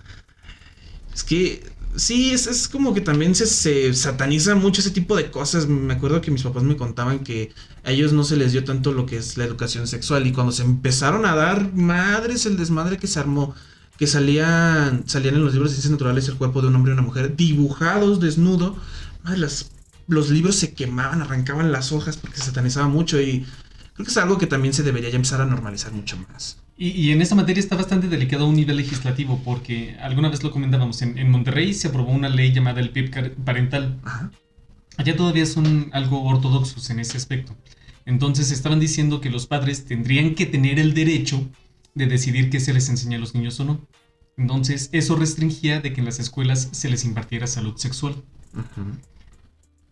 Es 1.13 1.25
que, 1.25 1.69
sí, 1.97 2.31
es, 2.31 2.47
es 2.47 2.69
como 2.69 2.93
que 2.93 3.01
también 3.01 3.35
se, 3.35 3.45
se, 3.45 3.93
sataniza 3.93 4.55
mucho 4.55 4.79
ese 4.79 4.91
tipo 4.91 5.17
de 5.17 5.29
cosas. 5.31 5.67
Me 5.67 5.95
acuerdo 5.95 6.21
que 6.21 6.31
mis 6.31 6.43
papás 6.43 6.63
me 6.63 6.77
contaban 6.77 7.19
que 7.19 7.51
a 7.83 7.91
ellos 7.91 8.13
no 8.13 8.23
se 8.23 8.37
les 8.37 8.51
dio 8.51 8.63
tanto 8.63 8.93
lo 8.93 9.05
que 9.05 9.17
es 9.17 9.37
la 9.37 9.45
educación 9.45 9.87
sexual 9.87 10.27
y 10.27 10.31
cuando 10.31 10.51
se 10.51 10.63
empezaron 10.63 11.25
a 11.25 11.35
dar 11.35 11.73
madres 11.73 12.45
el 12.45 12.57
desmadre 12.57 12.97
que 12.97 13.07
se 13.07 13.19
armó, 13.19 13.55
que 13.97 14.07
salían, 14.07 15.03
salían 15.07 15.35
en 15.35 15.43
los 15.43 15.53
libros 15.53 15.71
de 15.71 15.75
ciencias 15.75 15.91
naturales 15.91 16.27
el 16.27 16.35
cuerpo 16.35 16.61
de 16.61 16.67
un 16.67 16.75
hombre 16.75 16.91
y 16.91 16.93
una 16.93 17.01
mujer 17.01 17.35
dibujados 17.35 18.19
desnudo, 18.19 18.77
madre, 19.23 19.39
las, 19.39 19.71
los 20.07 20.29
libros 20.29 20.55
se 20.55 20.73
quemaban, 20.73 21.21
arrancaban 21.21 21.71
las 21.71 21.91
hojas 21.91 22.17
porque 22.17 22.37
se 22.37 22.45
satanizaba 22.45 22.87
mucho 22.87 23.21
y 23.21 23.45
creo 23.93 24.05
que 24.05 24.11
es 24.11 24.17
algo 24.17 24.37
que 24.37 24.47
también 24.47 24.73
se 24.73 24.83
debería 24.83 25.09
ya 25.09 25.15
empezar 25.15 25.41
a 25.41 25.45
normalizar 25.45 25.91
mucho 25.91 26.17
más. 26.31 26.57
Y, 26.77 26.91
y, 26.91 27.11
en 27.11 27.21
esta 27.21 27.35
materia 27.35 27.59
está 27.59 27.75
bastante 27.75 28.07
delicado 28.07 28.45
a 28.45 28.47
un 28.47 28.55
nivel 28.55 28.77
legislativo, 28.77 29.41
porque 29.43 29.97
alguna 30.01 30.29
vez 30.29 30.41
lo 30.43 30.51
comentábamos, 30.51 31.01
en, 31.01 31.17
en 31.17 31.29
Monterrey 31.29 31.73
se 31.73 31.89
aprobó 31.89 32.13
una 32.13 32.29
ley 32.29 32.53
llamada 32.53 32.79
el 32.79 32.91
PIB 32.91 33.35
parental. 33.43 33.99
Ajá. 34.05 34.31
Allá 34.99 35.15
todavía 35.15 35.45
son 35.45 35.89
algo 35.93 36.21
ortodoxos 36.23 36.89
en 36.89 36.99
ese 36.99 37.15
aspecto. 37.15 37.55
Entonces 38.09 38.49
estaban 38.49 38.79
diciendo 38.79 39.21
que 39.21 39.29
los 39.29 39.45
padres 39.45 39.85
tendrían 39.85 40.33
que 40.33 40.47
tener 40.47 40.79
el 40.79 40.95
derecho 40.95 41.47
de 41.93 42.07
decidir 42.07 42.49
qué 42.49 42.59
se 42.59 42.73
les 42.73 42.89
enseña 42.89 43.17
a 43.17 43.19
los 43.19 43.35
niños 43.35 43.59
o 43.59 43.65
no. 43.65 43.87
Entonces 44.35 44.89
eso 44.93 45.15
restringía 45.15 45.79
de 45.79 45.93
que 45.93 45.99
en 46.01 46.05
las 46.05 46.19
escuelas 46.19 46.69
se 46.71 46.89
les 46.89 47.05
impartiera 47.05 47.45
salud 47.45 47.75
sexual. 47.77 48.15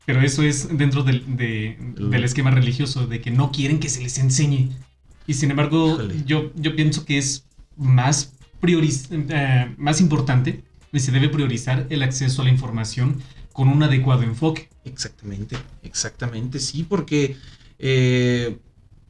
Pero 0.08 0.22
eso 0.22 0.42
es 0.42 0.76
dentro 0.76 1.04
del, 1.04 1.38
de- 1.38 1.78
del 2.10 2.24
esquema 2.24 2.50
religioso, 2.50 3.06
de 3.06 3.22
que 3.22 3.30
no 3.30 3.52
quieren 3.52 3.80
que 3.80 3.90
se 3.90 4.02
les 4.02 4.18
enseñe. 4.18 4.70
Y 5.28 5.34
sin 5.36 5.52
embargo, 5.52 5.98
yo, 6.26 6.52
yo 6.56 6.76
pienso 6.76 7.06
que 7.06 7.18
es 7.20 7.46
más, 7.76 8.34
prioriz- 8.62 9.08
eh, 9.12 9.76
más 9.78 10.02
importante 10.02 10.64
y 10.92 11.00
se 11.02 11.12
debe 11.12 11.30
priorizar 11.30 11.86
el 11.92 12.02
acceso 12.02 12.42
a 12.42 12.46
la 12.46 12.52
información 12.52 13.22
con 13.54 13.68
un 13.68 13.84
adecuado 13.84 14.24
enfoque. 14.24 14.70
Exactamente, 14.86 15.56
exactamente, 15.84 16.60
sí, 16.60 16.84
porque 16.88 17.36
eh, 17.80 18.58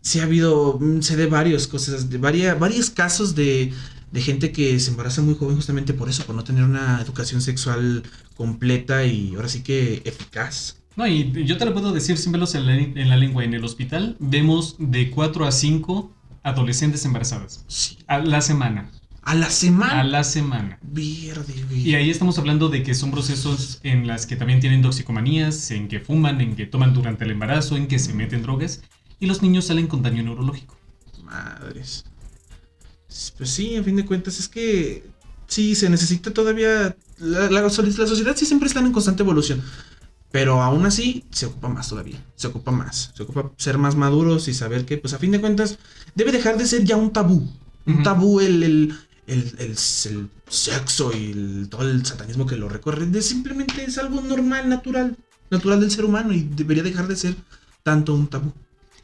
sí 0.01 0.19
ha 0.19 0.23
habido, 0.23 0.77
mm, 0.79 1.01
sé 1.01 1.15
de 1.15 1.27
varias 1.27 1.67
cosas, 1.67 2.09
de 2.09 2.17
varias, 2.17 2.57
varios 2.59 2.89
casos 2.89 3.35
de, 3.35 3.73
de 4.11 4.21
gente 4.21 4.51
que 4.51 4.79
se 4.79 4.91
embaraza 4.91 5.21
muy 5.21 5.35
joven 5.35 5.55
justamente 5.55 5.93
por 5.93 6.09
eso, 6.09 6.23
por 6.25 6.35
no 6.35 6.43
tener 6.43 6.63
una 6.63 7.01
educación 7.01 7.41
sexual 7.41 8.03
completa 8.35 9.05
y 9.05 9.35
ahora 9.35 9.49
sí 9.49 9.63
que 9.63 10.01
eficaz. 10.05 10.77
No, 10.95 11.05
y 11.07 11.31
yo 11.45 11.57
te 11.57 11.65
lo 11.65 11.73
puedo 11.73 11.91
decir 11.93 12.17
sin 12.17 12.31
verlos 12.31 12.55
en 12.55 12.65
la, 12.65 12.75
en 12.75 13.09
la 13.09 13.17
lengua. 13.17 13.43
En 13.43 13.53
el 13.53 13.63
hospital 13.63 14.15
vemos 14.19 14.75
de 14.79 15.11
4 15.11 15.45
a 15.45 15.51
5 15.51 16.11
adolescentes 16.41 17.05
embarazadas 17.05 17.63
Sí. 17.67 17.97
a 18.07 18.19
la 18.19 18.41
semana. 18.41 18.89
A 19.27 19.35
la 19.35 19.49
semana. 19.49 19.99
A 19.99 20.03
la 20.05 20.23
semana. 20.23 20.79
Verde, 20.81 21.53
Y 21.75 21.95
ahí 21.95 22.09
estamos 22.09 22.39
hablando 22.39 22.69
de 22.69 22.81
que 22.81 22.93
son 22.93 23.11
procesos 23.11 23.81
en 23.83 24.07
las 24.07 24.25
que 24.25 24.37
también 24.37 24.61
tienen 24.61 24.81
toxicomanías, 24.81 25.69
en 25.71 25.89
que 25.89 25.99
fuman, 25.99 26.39
en 26.39 26.55
que 26.55 26.65
toman 26.65 26.93
durante 26.93 27.25
el 27.25 27.31
embarazo, 27.31 27.75
en 27.75 27.87
que 27.87 27.99
se 27.99 28.13
meten 28.13 28.41
drogas 28.41 28.83
y 29.19 29.25
los 29.25 29.41
niños 29.41 29.65
salen 29.65 29.87
con 29.87 30.01
daño 30.01 30.23
neurológico. 30.23 30.77
Madres. 31.25 32.05
Pues 33.37 33.49
sí, 33.49 33.75
a 33.75 33.83
fin 33.83 33.97
de 33.97 34.05
cuentas 34.05 34.39
es 34.39 34.47
que 34.47 35.03
sí, 35.45 35.75
se 35.75 35.89
necesita 35.89 36.31
todavía... 36.31 36.95
La, 37.17 37.49
la, 37.49 37.61
la 37.63 37.69
sociedad 37.69 38.33
sí 38.37 38.45
siempre 38.45 38.67
está 38.67 38.79
en 38.79 38.93
constante 38.93 39.23
evolución. 39.23 39.61
Pero 40.31 40.61
aún 40.61 40.85
así 40.85 41.25
se 41.31 41.47
ocupa 41.47 41.67
más 41.67 41.89
todavía. 41.89 42.23
Se 42.37 42.47
ocupa 42.47 42.71
más. 42.71 43.11
Se 43.13 43.23
ocupa 43.23 43.51
ser 43.57 43.77
más 43.77 43.97
maduros 43.97 44.47
y 44.47 44.53
saber 44.53 44.85
que, 44.85 44.97
pues 44.97 45.13
a 45.13 45.19
fin 45.19 45.31
de 45.31 45.41
cuentas, 45.41 45.79
debe 46.15 46.31
dejar 46.31 46.57
de 46.57 46.65
ser 46.65 46.85
ya 46.85 46.95
un 46.95 47.11
tabú. 47.11 47.45
Un 47.85 48.03
tabú 48.03 48.41
el, 48.41 48.63
el, 48.63 48.97
el, 49.27 49.55
el- 49.59 49.71
el 49.71 50.29
sexo 50.49 51.11
y 51.15 51.31
el- 51.31 51.67
todo 51.69 51.83
el 51.89 52.05
satanismo 52.05 52.45
que 52.45 52.55
lo 52.55 52.69
recorre. 52.69 53.05
De 53.05 53.21
simplemente 53.21 53.83
es 53.83 53.97
algo 53.97 54.21
normal, 54.21 54.67
natural. 54.69 55.17
Natural 55.49 55.79
del 55.79 55.91
ser 55.91 56.03
humano 56.05 56.33
y 56.33 56.41
debería 56.43 56.83
dejar 56.83 57.07
de 57.07 57.15
ser 57.15 57.35
tanto 57.83 58.13
un 58.13 58.27
tabú. 58.27 58.51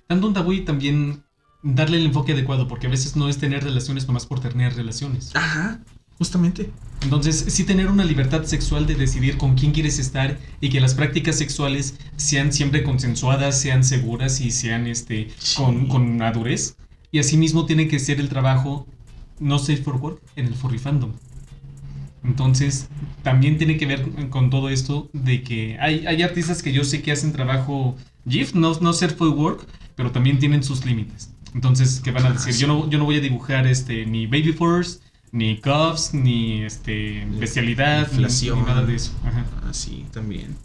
Tanto 0.07 0.27
un 0.27 0.33
tabú 0.33 0.51
y 0.53 0.65
también 0.65 1.23
darle 1.61 1.97
el 1.97 2.05
enfoque 2.07 2.33
adecuado, 2.33 2.67
porque 2.67 2.87
a 2.87 2.89
veces 2.89 3.15
no 3.15 3.29
es 3.29 3.37
tener 3.37 3.63
relaciones 3.63 4.05
nomás 4.07 4.25
por 4.25 4.41
tener 4.41 4.75
relaciones. 4.75 5.33
Ajá, 5.35 5.79
justamente. 6.17 6.69
Entonces, 7.01 7.45
sí 7.47 7.63
tener 7.63 7.87
una 7.89 8.03
libertad 8.03 8.43
sexual 8.43 8.85
de 8.85 8.95
decidir 8.95 9.37
con 9.37 9.55
quién 9.55 9.71
quieres 9.71 9.99
estar 9.99 10.37
y 10.59 10.69
que 10.69 10.81
las 10.81 10.93
prácticas 10.95 11.37
sexuales 11.37 11.95
sean 12.17 12.51
siempre 12.51 12.83
consensuadas, 12.83 13.59
sean 13.61 13.85
seguras 13.85 14.41
y 14.41 14.51
sean 14.51 14.87
este, 14.87 15.29
Sí. 15.37 15.55
con, 15.55 15.87
con 15.87 16.17
madurez. 16.17 16.75
Y 17.11 17.19
asimismo 17.19 17.65
tiene 17.65 17.87
que 17.87 17.99
ser 17.99 18.19
el 18.19 18.27
trabajo 18.27 18.85
no 19.43 19.59
safe 19.59 19.83
for 19.83 19.95
work 19.97 20.21
en 20.35 20.47
el 20.47 20.55
furry 20.55 20.79
fandom. 20.79 21.11
Entonces, 22.23 22.87
también 23.21 23.57
tiene 23.57 23.77
que 23.77 23.85
ver 23.85 24.29
con, 24.29 24.49
todo 24.49 24.69
esto 24.69 25.09
de 25.13 25.43
que 25.43 25.77
hay, 25.79 26.05
hay 26.07 26.21
artistas 26.23 26.63
que 26.63 26.71
yo 26.71 26.83
sé 26.85 27.01
que 27.01 27.11
hacen 27.11 27.33
trabajo 27.33 27.97
GIF, 28.27 28.53
no, 28.55 28.73
no 28.79 28.93
safe 28.93 29.15
for 29.15 29.29
work, 29.29 29.67
pero 29.95 30.11
también 30.11 30.39
tienen 30.39 30.63
sus 30.63 30.85
límites. 30.85 31.31
Entonces, 31.53 31.99
que 31.99 32.11
van 32.11 32.25
a 32.25 32.29
Ah, 32.29 32.33
decir? 32.33 32.55
Yo 32.55 32.67
no, 32.67 32.89
yo 32.89 32.97
no 32.97 33.05
voy 33.05 33.17
a 33.17 33.21
dibujar 33.21 33.67
este, 33.67 34.05
ni 34.05 34.25
Baby 34.25 34.53
Force, 34.53 34.99
ni 35.33 35.57
cuffs, 35.59 36.13
ni 36.13 36.63
este, 36.63 37.25
ni- 37.25 37.37
Inflación. 37.37 38.59
ni 38.59 38.65
nada 38.65 38.85
de 38.85 38.95
eso. 38.95 39.11
Ajá. 39.25 39.45
Ah, 39.63 39.73
sí, 39.73 40.05
también. 40.13 40.55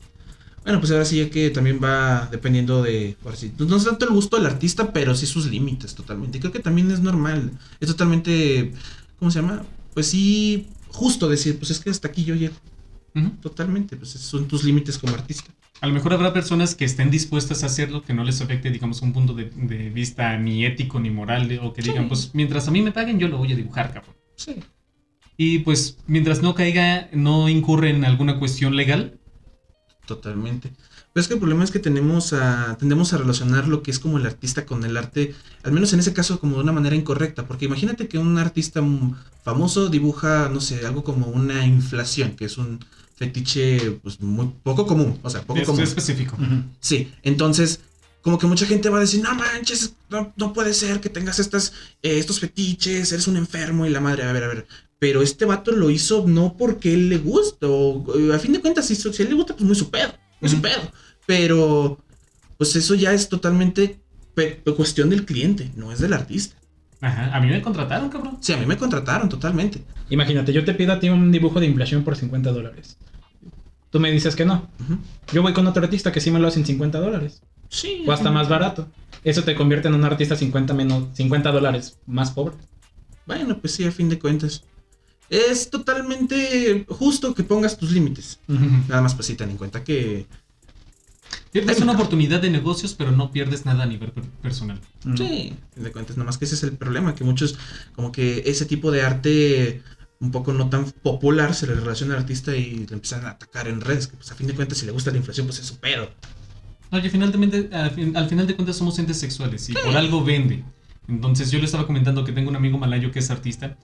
Bueno, 0.65 0.81
pues 0.81 0.91
ahora 0.93 1.05
sí 1.05 1.17
ya 1.19 1.31
que 1.31 1.51
también 1.51 1.81
va 1.83 2.29
dependiendo 2.31 2.83
de, 2.83 3.17
por 3.23 3.33
así, 3.33 3.53
no 3.59 3.77
es 3.77 3.85
tanto 3.85 4.05
el 4.07 4.13
gusto 4.13 4.37
del 4.37 4.47
artista, 4.47 4.93
pero 4.93 5.15
sí 5.15 5.27
sus 5.27 5.47
límites 5.47 5.95
totalmente. 5.95 6.41
Creo 6.41 6.53
que 6.53 6.59
también 6.61 6.91
es 6.91 7.01
normal. 7.01 7.53
Es 7.81 7.89
totalmente, 7.89 8.73
¿cómo 9.19 9.31
se 9.31 9.41
llama? 9.41 9.65
Pues 9.95 10.09
sí, 10.09 10.67
justo 10.89 11.29
decir, 11.29 11.59
pues 11.59 11.71
es 11.71 11.81
que 11.81 11.91
hasta 11.91 12.09
aquí 12.09 12.25
yo 12.25 12.35
llego. 12.35 12.55
Ujú. 13.15 13.31
Totalmente, 13.41 13.97
pues 13.97 14.11
son 14.11 14.47
tus 14.47 14.65
límites 14.65 14.99
como 14.99 15.15
artista. 15.15 15.51
A 15.81 15.87
lo 15.87 15.95
mejor 15.95 16.13
habrá 16.13 16.33
personas 16.33 16.75
que 16.75 16.85
estén 16.85 17.11
dispuestas 17.11 17.63
a 17.63 17.67
hacerlo, 17.67 18.03
que 18.03 18.13
no 18.13 18.25
les 18.25 18.41
afecte, 18.41 18.71
digamos, 18.71 19.01
un 19.01 19.13
punto 19.13 19.33
de, 19.33 19.45
de 19.45 19.91
vista 19.91 20.37
ni 20.37 20.65
ético 20.67 20.99
ni 21.01 21.09
moral, 21.09 21.59
o 21.63 21.73
que 21.73 21.83
Sí. 21.83 21.91
digan, 21.91 22.09
pues 22.09 22.33
mientras 22.35 22.67
a 22.69 22.73
mí 22.73 22.83
me 22.83 22.93
paguen, 22.93 23.19
yo 23.19 23.29
lo 23.29 23.39
voy 23.39 23.53
a 23.53 23.57
dibujar, 23.57 23.93
cabrón. 23.95 24.15
Sí. 24.37 24.57
Y 25.37 25.61
pues 25.61 25.99
mientras 26.09 26.43
no 26.43 26.55
caiga, 26.55 27.09
no 27.13 27.49
incurre 27.49 27.91
en 27.91 28.05
alguna 28.05 28.39
cuestión 28.41 28.75
legal, 28.77 29.19
Totalmente. 30.09 30.73
Pero 31.13 31.21
es 31.21 31.29
que 31.29 31.35
el 31.35 31.41
problema 31.41 31.63
es 31.63 31.71
que 31.71 31.79
tenemos 31.79 32.33
a, 32.33 32.79
tendemos 32.79 33.13
a 33.13 33.19
relacionar 33.19 33.69
lo 33.69 33.83
que 33.83 33.91
es 33.91 33.99
como 33.99 34.17
el 34.17 34.25
artista 34.25 34.65
con 34.65 34.83
el 34.85 34.97
arte, 34.97 35.35
al 35.63 35.73
menos 35.73 35.93
en 35.93 36.01
ese 36.01 36.15
caso 36.15 36.41
como 36.41 36.57
de 36.57 36.63
una 36.63 36.73
manera 36.73 36.97
incorrecta, 36.97 37.47
porque 37.47 37.67
imagínate 37.67 38.09
que 38.09 38.17
un 38.17 38.39
artista 38.39 38.83
famoso 39.45 39.91
dibuja, 39.91 40.49
no 40.49 40.63
sé, 40.63 40.87
algo 40.87 41.05
como 41.05 41.27
una 41.27 41.67
inflación, 41.67 42.37
que 42.37 42.47
es 42.47 42.57
un 42.57 42.83
fetiche 43.17 43.99
pues 44.03 44.19
muy 44.23 44.51
poco 44.63 44.87
común, 44.87 45.19
o 45.23 45.29
sea, 45.29 45.43
poco 45.43 45.61
es, 45.61 45.67
común. 45.67 45.83
específico. 45.83 46.39
Sí, 46.81 47.13
entonces 47.23 47.81
como 48.23 48.39
que 48.39 48.47
mucha 48.47 48.65
gente 48.65 48.89
va 48.89 48.97
a 48.97 49.03
decir, 49.03 49.23
no 49.23 49.35
manches, 49.35 49.93
no, 50.09 50.33
no 50.37 50.55
puede 50.55 50.73
ser 50.73 51.01
que 51.01 51.11
tengas 51.11 51.39
estas, 51.39 51.75
eh, 52.03 52.19
estos 52.19 52.41
fetiches, 52.41 53.13
eres 53.13 53.27
un 53.27 53.37
enfermo 53.37 53.85
y 53.85 53.91
la 53.91 54.01
madre, 54.01 54.25
a 54.25 54.33
ver, 54.33 54.45
a 54.45 54.49
ver. 54.49 54.67
Pero 54.99 55.23
este 55.23 55.45
vato 55.45 55.71
lo 55.73 55.91
hizo 55.91 56.27
no 56.27 56.57
porque 56.57 56.93
él 56.93 57.09
le 57.09 57.19
gusta, 57.19 57.67
o 57.69 58.05
eh, 58.19 58.35
a 58.35 58.39
fin 58.39 58.53
de 58.53 58.61
cuentas, 58.61 58.87
si, 58.87 58.95
si 58.97 59.09
a 59.09 59.25
él 59.25 59.29
le 59.31 59.37
gusta, 59.37 59.55
pues 59.55 59.65
muy 59.65 59.77
su 59.77 59.91
pedo, 59.91 60.13
muy 60.41 60.51
su 60.51 60.57
Ujú. 60.57 60.63
pedo. 60.63 60.81
Pero, 61.27 61.99
pues 62.57 62.75
eso 62.75 62.95
ya 62.95 63.13
es 63.13 63.29
totalmente 63.29 64.01
cuestión 64.77 65.11
del 65.11 65.25
cliente, 65.25 65.71
no 65.77 65.93
es 65.93 65.99
del 65.99 66.13
artista. 66.13 66.57
Ajá. 67.01 67.35
A 67.37 67.41
mí 67.41 67.49
me 67.49 67.63
contrataron, 67.63 68.09
cabrón. 68.09 68.39
Sí, 68.41 68.53
a 68.53 68.57
mí 68.57 68.67
me 68.67 68.77
contrataron 68.77 69.29
totalmente. 69.29 69.83
Imagínate, 70.11 70.53
yo 70.53 70.65
te 70.65 70.75
pido 70.75 70.93
a 70.93 71.01
ti 71.01 71.09
un 71.09 71.31
dibujo 71.31 71.61
de 71.61 71.67
inflación 71.67 72.03
por 72.05 72.17
50 72.17 72.51
dólares. 72.53 72.97
Tú 73.91 74.01
me 74.01 74.11
dices 74.11 74.37
que 74.37 74.45
no. 74.45 74.69
Yo 75.33 75.43
voy 75.43 75.53
con 75.53 75.67
otro 75.67 75.83
artista 75.83 76.13
que 76.13 76.21
sí 76.21 76.31
me 76.31 76.39
lo 76.39 76.49
hace 76.49 76.61
en 76.61 76.67
50 76.67 76.99
dólares. 76.99 77.43
Sí. 77.69 78.05
O 78.07 78.13
hasta 78.13 78.31
más 78.31 78.49
barato. 78.49 78.89
Eso 79.25 79.43
te 79.45 79.55
convierte 79.55 79.89
en 79.89 79.95
un 79.95 80.05
artista 80.05 80.37
50, 80.37 80.75
menos, 80.75 81.09
50 81.15 81.51
dólares 81.53 81.99
más 82.07 82.31
pobre. 82.33 82.57
Bueno, 83.27 83.59
pues 83.59 83.75
sí, 83.75 83.85
a 83.85 83.93
fin 83.93 84.09
de 84.09 84.19
cuentas. 84.19 84.65
Es 85.31 85.69
totalmente 85.71 86.87
justo 86.89 87.35
que 87.35 87.45
pongas 87.45 87.77
tus 87.79 87.91
límites. 87.93 88.39
Nada 88.89 89.03
más 89.03 89.15
pues 89.15 89.27
sí, 89.27 89.35
ten 89.35 89.51
en 89.51 89.57
cuenta 89.57 89.85
que 89.85 90.27
Pierdes 91.53 91.81
una 91.81 91.93
oportunidad 91.93 92.41
de 92.43 92.51
negocios, 92.51 92.95
pero 92.95 93.11
no 93.11 93.31
pierdes 93.33 93.65
nada 93.65 93.85
a 93.85 93.87
nivel 93.87 94.13
per- 94.13 94.25
personal. 94.43 94.79
Mm. 95.05 95.17
Sí, 95.17 95.55
a 95.71 95.75
fin 95.75 95.85
de 95.85 95.93
cuentas, 95.93 96.17
nada 96.17 96.27
más 96.27 96.37
que 96.39 96.45
ese 96.45 96.55
es 96.55 96.63
el 96.63 96.73
problema, 96.77 97.15
que 97.15 97.25
muchos, 97.25 97.59
como 97.95 98.13
que 98.13 98.43
ese 98.47 98.67
tipo 98.67 98.91
de 98.91 99.03
arte 99.03 99.83
un 100.21 100.31
poco 100.31 100.53
no 100.53 100.69
tan 100.69 100.91
popular 100.91 101.55
se 101.55 101.67
le 101.67 101.75
relaciona 101.75 102.15
al 102.15 102.21
artista 102.21 102.55
y 102.55 102.87
le 102.87 102.95
empiezan 102.95 103.25
a 103.25 103.31
atacar 103.31 103.67
en 103.69 103.81
redes, 103.81 104.09
que 104.09 104.17
pues 104.17 104.31
a 104.31 104.35
fin 104.35 104.47
de 104.47 104.55
cuentas 104.55 104.79
si 104.79 104.87
le 104.87 104.93
gusta 104.93 105.11
la 105.11 105.17
inflación, 105.19 105.47
pues 105.47 105.59
es 105.59 105.67
su 105.67 105.77
pedo. 105.77 106.11
No, 106.91 106.99
y 106.99 107.09
finalmente, 107.11 107.69
al, 107.73 107.91
fin- 107.93 108.17
al 108.17 108.29
final 108.29 108.47
de 108.47 108.55
cuentas 108.55 108.77
somos 108.77 108.99
entes 108.99 109.19
sexuales 109.19 109.69
y 109.71 109.73
por 109.75 109.97
algo 109.97 110.23
vende. 110.25 110.65
Entonces 111.07 111.51
yo 111.51 111.59
le 111.59 111.65
estaba 111.65 111.87
comentando 111.87 112.25
que 112.25 112.33
tengo 112.33 112.51
un 112.51 112.57
amigo 112.57 112.77
malayo 112.79 113.11
que 113.11 113.21
es 113.21 113.31
artista, 113.31 113.77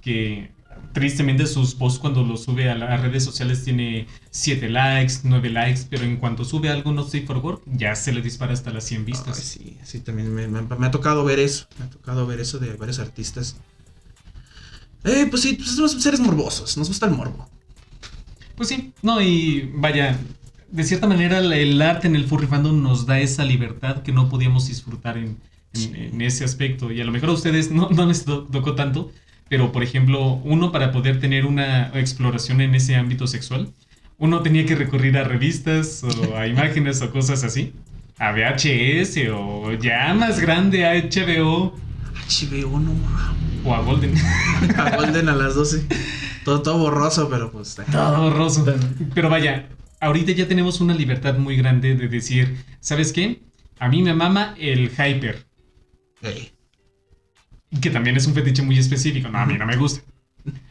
que 0.00 0.50
tristemente 0.92 1.46
sus 1.46 1.74
posts 1.74 1.98
cuando 1.98 2.22
los 2.22 2.44
sube 2.44 2.68
a 2.70 2.74
las 2.74 3.00
redes 3.00 3.24
sociales 3.24 3.64
tiene 3.64 4.06
7 4.30 4.68
likes, 4.68 5.14
9 5.24 5.48
likes, 5.50 5.82
pero 5.88 6.04
en 6.04 6.16
cuanto 6.18 6.44
sube 6.44 6.68
algo 6.68 6.92
no 6.92 7.02
Safe 7.04 7.22
for 7.26 7.38
Work, 7.38 7.62
ya 7.66 7.94
se 7.96 8.12
le 8.12 8.20
dispara 8.22 8.52
hasta 8.52 8.70
las 8.72 8.84
100 8.84 9.04
vistas. 9.04 9.38
Ay, 9.38 9.44
sí, 9.44 9.76
sí, 9.84 10.00
también 10.00 10.34
me, 10.34 10.48
me- 10.48 10.62
me 10.62 10.86
ha 10.86 10.90
tocado 10.90 11.24
ver 11.24 11.38
eso. 11.38 11.66
Me 11.78 11.86
ha 11.86 11.90
tocado 11.90 12.26
ver 12.26 12.40
eso 12.40 12.58
de 12.58 12.74
varios 12.74 12.98
artistas. 12.98 13.56
Eh, 15.04 15.26
pues 15.30 15.42
sí, 15.42 15.54
pues 15.54 15.70
somos 15.70 15.92
seres 16.00 16.20
morbosos. 16.20 16.76
Nos 16.76 16.88
gusta 16.88 17.06
el 17.06 17.12
morbo. 17.12 17.48
Pues 18.56 18.68
sí, 18.68 18.92
no, 19.02 19.20
y 19.20 19.70
vaya, 19.74 20.18
de 20.70 20.84
cierta 20.84 21.06
manera 21.06 21.38
el- 21.38 21.82
arte 21.82 22.06
en 22.06 22.14
el 22.16 22.24
furry 22.26 22.46
fandom 22.46 22.82
nos 22.82 23.06
da 23.06 23.18
esa 23.18 23.44
libertad 23.44 24.02
que 24.02 24.12
no 24.12 24.28
podíamos 24.28 24.68
disfrutar 24.68 25.16
en, 25.18 25.38
en- 25.74 25.94
en 25.96 26.20
ese 26.20 26.44
aspecto. 26.44 26.92
Y 26.92 27.00
a 27.00 27.04
lo 27.04 27.12
mejor 27.12 27.30
a 27.30 27.32
ustedes 27.32 27.70
no, 27.70 27.88
no 27.90 28.06
les 28.06 28.24
to- 28.24 28.44
tocó 28.44 28.74
tanto, 28.74 29.10
pero 29.52 29.70
por 29.70 29.82
ejemplo, 29.82 30.40
uno 30.44 30.72
para 30.72 30.92
poder 30.92 31.20
tener 31.20 31.44
una 31.44 31.88
exploración 31.88 32.62
en 32.62 32.74
ese 32.74 32.96
ámbito 32.96 33.26
sexual, 33.26 33.68
uno 34.16 34.40
tenía 34.40 34.64
que 34.64 34.74
recurrir 34.74 35.18
a 35.18 35.24
revistas 35.24 36.02
o 36.02 36.38
a 36.38 36.46
imágenes 36.46 37.02
o 37.02 37.10
cosas 37.10 37.44
así. 37.44 37.74
A 38.18 38.32
VHS 38.32 39.28
o 39.30 39.74
ya 39.74 40.14
más 40.14 40.40
grande 40.40 40.86
a 40.86 40.94
HBO 40.94 41.74
HBO, 42.30 42.80
no 42.80 42.92
o 43.62 43.74
a 43.74 43.82
Golden. 43.82 44.14
A 44.78 44.96
Golden 44.96 45.28
a 45.28 45.34
las 45.34 45.54
12. 45.54 45.86
Todo, 46.46 46.62
todo 46.62 46.78
borroso, 46.78 47.28
pero 47.28 47.52
pues. 47.52 47.78
eh. 47.78 47.82
Todo 47.92 48.22
borroso. 48.30 48.64
Pero 49.14 49.28
vaya, 49.28 49.68
ahorita 50.00 50.32
ya 50.32 50.48
tenemos 50.48 50.80
una 50.80 50.94
libertad 50.94 51.36
muy 51.36 51.56
grande 51.58 51.94
de 51.94 52.08
decir, 52.08 52.56
¿sabes 52.80 53.12
qué? 53.12 53.42
A 53.78 53.90
mí 53.90 54.00
me 54.00 54.14
mama 54.14 54.54
el 54.58 54.88
hyper, 54.88 55.44
Ey. 56.22 56.52
Que 57.80 57.90
también 57.90 58.16
es 58.16 58.26
un 58.26 58.34
fetiche 58.34 58.62
muy 58.62 58.78
específico. 58.78 59.28
No, 59.28 59.38
a 59.38 59.46
mí 59.46 59.54
no 59.58 59.66
me 59.66 59.76
gusta, 59.76 60.02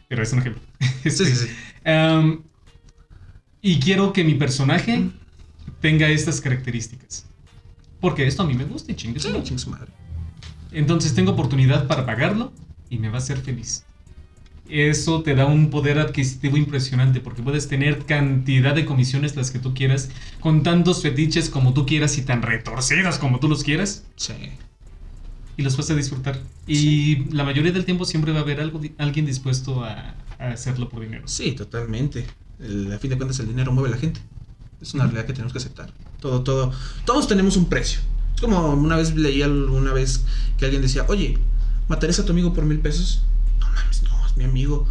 pero 0.08 0.22
es 0.22 0.32
un 0.32 0.40
ejemplo. 0.40 0.62
Sí, 1.02 1.10
sí, 1.10 1.34
sí. 1.34 1.46
Em, 1.82 2.42
y 3.60 3.80
quiero 3.80 4.12
que 4.12 4.22
mi 4.22 4.34
personaje 4.34 5.10
tenga 5.80 6.08
estas 6.08 6.40
características. 6.40 7.26
Porque 8.00 8.26
esto 8.26 8.42
a 8.42 8.46
mí 8.46 8.54
me 8.54 8.64
gusta 8.64 8.92
y 8.92 8.94
chingue 8.94 9.20
su 9.20 9.28
Sí, 9.44 9.58
su 9.58 9.70
madre. 9.70 9.92
Entonces 10.70 11.14
tengo 11.14 11.32
oportunidad 11.32 11.86
para 11.86 12.06
pagarlo 12.06 12.52
y 12.88 12.98
me 12.98 13.08
va 13.08 13.16
a 13.16 13.18
hacer 13.18 13.38
feliz. 13.38 13.84
Eso 14.68 15.22
te 15.22 15.34
da 15.34 15.46
un 15.46 15.70
poder 15.70 15.98
adquisitivo 15.98 16.56
impresionante 16.56 17.20
porque 17.20 17.42
puedes 17.42 17.68
tener 17.68 18.06
cantidad 18.06 18.74
de 18.74 18.84
comisiones 18.84 19.36
las 19.36 19.50
que 19.50 19.58
tú 19.58 19.74
quieras, 19.74 20.08
con 20.40 20.62
tantos 20.62 21.02
fetiches 21.02 21.50
como 21.50 21.74
tú 21.74 21.84
quieras 21.84 22.16
y 22.16 22.22
tan 22.22 22.42
retorcidos 22.42 23.18
como 23.18 23.38
tú 23.38 23.48
los 23.48 23.64
quieras, 23.64 24.04
Sí. 24.16 24.34
Y 25.62 25.64
los 25.64 25.76
vas 25.76 25.88
a 25.90 25.94
disfrutar. 25.94 26.40
Y 26.66 27.30
la 27.32 27.44
mayoría 27.44 27.70
del 27.70 27.84
tiempo 27.84 28.04
siempre 28.04 28.32
va 28.32 28.40
a 28.40 28.42
haber 28.42 28.60
algo, 28.60 28.80
alguien 28.98 29.26
dispuesto 29.26 29.84
a, 29.84 30.16
a 30.38 30.48
hacerlo 30.50 30.88
por 30.88 31.00
dinero. 31.02 31.26
Sí, 31.28 31.52
totalmente. 31.52 32.26
El- 32.58 32.92
a 32.92 32.98
fin 32.98 33.10
de 33.10 33.16
cuentas, 33.16 33.38
el 33.38 33.46
dinero 33.46 33.70
mueve 33.72 33.90
a 33.90 33.92
la 33.92 33.98
gente. 33.98 34.20
Es 34.80 34.92
una 34.94 35.04
realidad 35.04 35.26
que 35.26 35.32
tenemos 35.32 35.52
que 35.52 35.58
aceptar. 35.60 35.92
Todo, 36.20 36.42
todo. 36.42 36.72
Todos 37.04 37.28
tenemos 37.28 37.56
un 37.56 37.66
precio. 37.68 38.00
Es 38.34 38.40
como 38.40 38.70
una 38.74 38.96
vez 38.96 39.14
leí 39.14 39.40
alguna 39.42 39.92
vez 39.92 40.24
que 40.58 40.64
alguien 40.64 40.82
decía, 40.82 41.04
oye, 41.08 41.38
¿matarías 41.88 42.18
a 42.18 42.24
tu 42.24 42.32
amigo 42.32 42.52
por 42.52 42.64
mil 42.64 42.80
pesos? 42.80 43.22
No 43.60 43.66
mames, 43.68 44.02
no, 44.02 44.26
es 44.26 44.36
mi 44.36 44.42
amigo. 44.44 44.86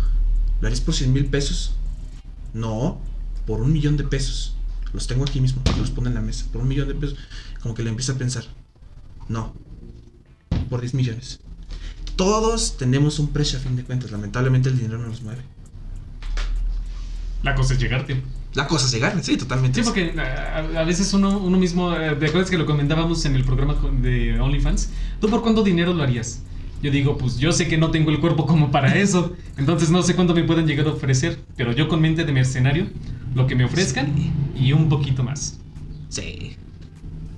¿Lo 0.61 0.67
harías 0.67 0.79
por 0.81 0.93
cien 0.93 1.11
mil 1.11 1.25
pesos? 1.25 1.73
No, 2.53 3.01
por 3.45 3.59
un 3.59 3.73
millón 3.73 3.97
de 3.97 4.05
pesos. 4.05 4.55
Los 4.93 5.07
tengo 5.07 5.23
aquí 5.23 5.41
mismo, 5.41 5.61
los 5.77 5.91
pone 5.91 6.07
en 6.09 6.15
la 6.15 6.21
mesa. 6.21 6.45
Por 6.51 6.61
un 6.61 6.67
millón 6.69 6.87
de 6.87 6.95
pesos. 6.95 7.17
Como 7.61 7.73
que 7.75 7.83
le 7.83 7.89
empieza 7.89 8.13
a 8.13 8.15
pensar. 8.17 8.45
No, 9.29 9.53
por 10.71 10.79
10 10.79 10.93
millones. 10.93 11.41
Todos 12.15 12.77
tenemos 12.77 13.19
un 13.19 13.27
precio 13.27 13.59
a 13.59 13.61
fin 13.61 13.75
de 13.75 13.83
cuentas. 13.83 14.09
Lamentablemente 14.09 14.69
el 14.69 14.77
dinero 14.77 14.97
no 14.97 15.07
nos 15.07 15.21
mueve. 15.21 15.41
La 17.43 17.55
cosa 17.55 17.73
es 17.73 17.79
llegarte. 17.79 18.21
La 18.53 18.67
cosa 18.67 18.85
es 18.85 18.91
llegar, 18.93 19.21
sí, 19.21 19.35
totalmente. 19.37 19.81
Sí, 19.81 19.85
porque 19.85 20.13
a, 20.17 20.59
a 20.79 20.83
veces 20.83 21.13
uno, 21.13 21.39
uno 21.39 21.57
mismo, 21.57 21.93
eh, 21.93 22.15
¿te 22.15 22.27
acuerdas 22.27 22.49
que 22.49 22.57
lo 22.57 22.65
comentábamos 22.65 23.25
en 23.25 23.35
el 23.35 23.43
programa 23.43 23.75
de 24.01 24.39
OnlyFans? 24.39 24.89
¿Tú 25.19 25.29
por 25.29 25.41
cuánto 25.41 25.61
dinero 25.61 25.93
lo 25.93 26.03
harías? 26.03 26.41
Yo 26.81 26.89
digo, 26.89 27.17
pues 27.17 27.37
yo 27.37 27.51
sé 27.51 27.67
que 27.67 27.77
no 27.77 27.91
tengo 27.91 28.09
el 28.09 28.19
cuerpo 28.19 28.45
como 28.45 28.71
para 28.71 28.95
eso, 28.97 29.35
entonces 29.57 29.89
no 29.89 30.01
sé 30.03 30.15
cuánto 30.15 30.33
me 30.33 30.43
pueden 30.43 30.67
llegar 30.67 30.87
a 30.87 30.91
ofrecer, 30.91 31.37
pero 31.57 31.73
yo 31.73 31.89
con 31.89 31.99
mente 32.01 32.23
de 32.23 32.31
mercenario, 32.31 32.87
lo 33.35 33.45
que 33.45 33.55
me 33.55 33.65
ofrezcan 33.65 34.13
y 34.55 34.71
un 34.71 34.87
poquito 34.87 35.23
más. 35.23 35.59
Sí. 36.09 36.55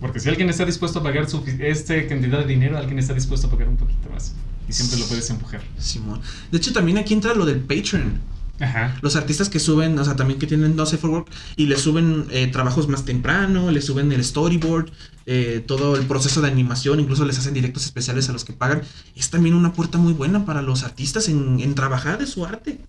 Porque 0.04 0.20
si 0.20 0.28
alguien 0.28 0.50
está 0.50 0.66
dispuesto 0.66 1.00
a 1.00 1.04
pagar 1.04 1.26
esta 1.60 2.08
cantidad 2.08 2.40
de 2.40 2.46
dinero, 2.46 2.78
alguien 2.78 3.00
está 3.00 3.14
dispuesto 3.14 3.48
a 3.48 3.50
pagar 3.50 3.70
un 3.70 3.78
poquito 3.78 4.10
más. 4.10 4.34
Y 4.68 4.74
siempre 4.74 5.00
lo 5.00 5.06
puedes 5.06 5.30
empujar. 5.30 5.62
Simón. 5.78 6.20
De 6.52 6.58
hecho, 6.58 6.74
también 6.74 6.98
aquí 6.98 7.14
entra 7.14 7.34
lo 7.34 7.46
del 7.46 7.62
Patreon. 7.62 8.20
Ajá. 8.60 8.98
Los 9.02 9.16
artistas 9.16 9.48
que 9.48 9.62
suben, 9.62 9.98
o 9.98 10.04
sea, 10.04 10.18
también 10.18 10.42
que 10.42 10.46
tienen 10.46 10.76
No 10.76 10.86
Safe 10.86 10.98
for 10.98 11.10
Work 11.10 11.32
y 11.56 11.68
le 11.68 11.78
suben 11.78 12.26
eh, 12.32 12.48
trabajos 12.48 12.90
más 12.90 13.06
temprano, 13.06 13.72
le 13.72 13.82
suben 13.82 14.12
el 14.12 14.22
storyboard, 14.26 14.92
eh, 15.26 15.64
todo 15.66 15.96
el 15.96 16.06
proceso 16.06 16.42
de 16.42 16.50
animación, 16.50 17.00
incluso 17.00 17.24
les 17.24 17.40
hacen 17.40 17.54
directos 17.54 17.86
especiales 17.86 18.28
a 18.28 18.34
los 18.34 18.44
que 18.44 18.52
pagan. 18.52 18.82
Es 19.16 19.30
también 19.30 19.56
una 19.56 19.72
puerta 19.72 19.98
muy 19.98 20.12
buena 20.12 20.46
para 20.46 20.62
los 20.62 20.84
artistas 20.84 21.30
en, 21.30 21.62
en 21.62 21.76
trabajar 21.76 22.20
de 22.20 22.28
su 22.28 22.46
arte. 22.46 22.82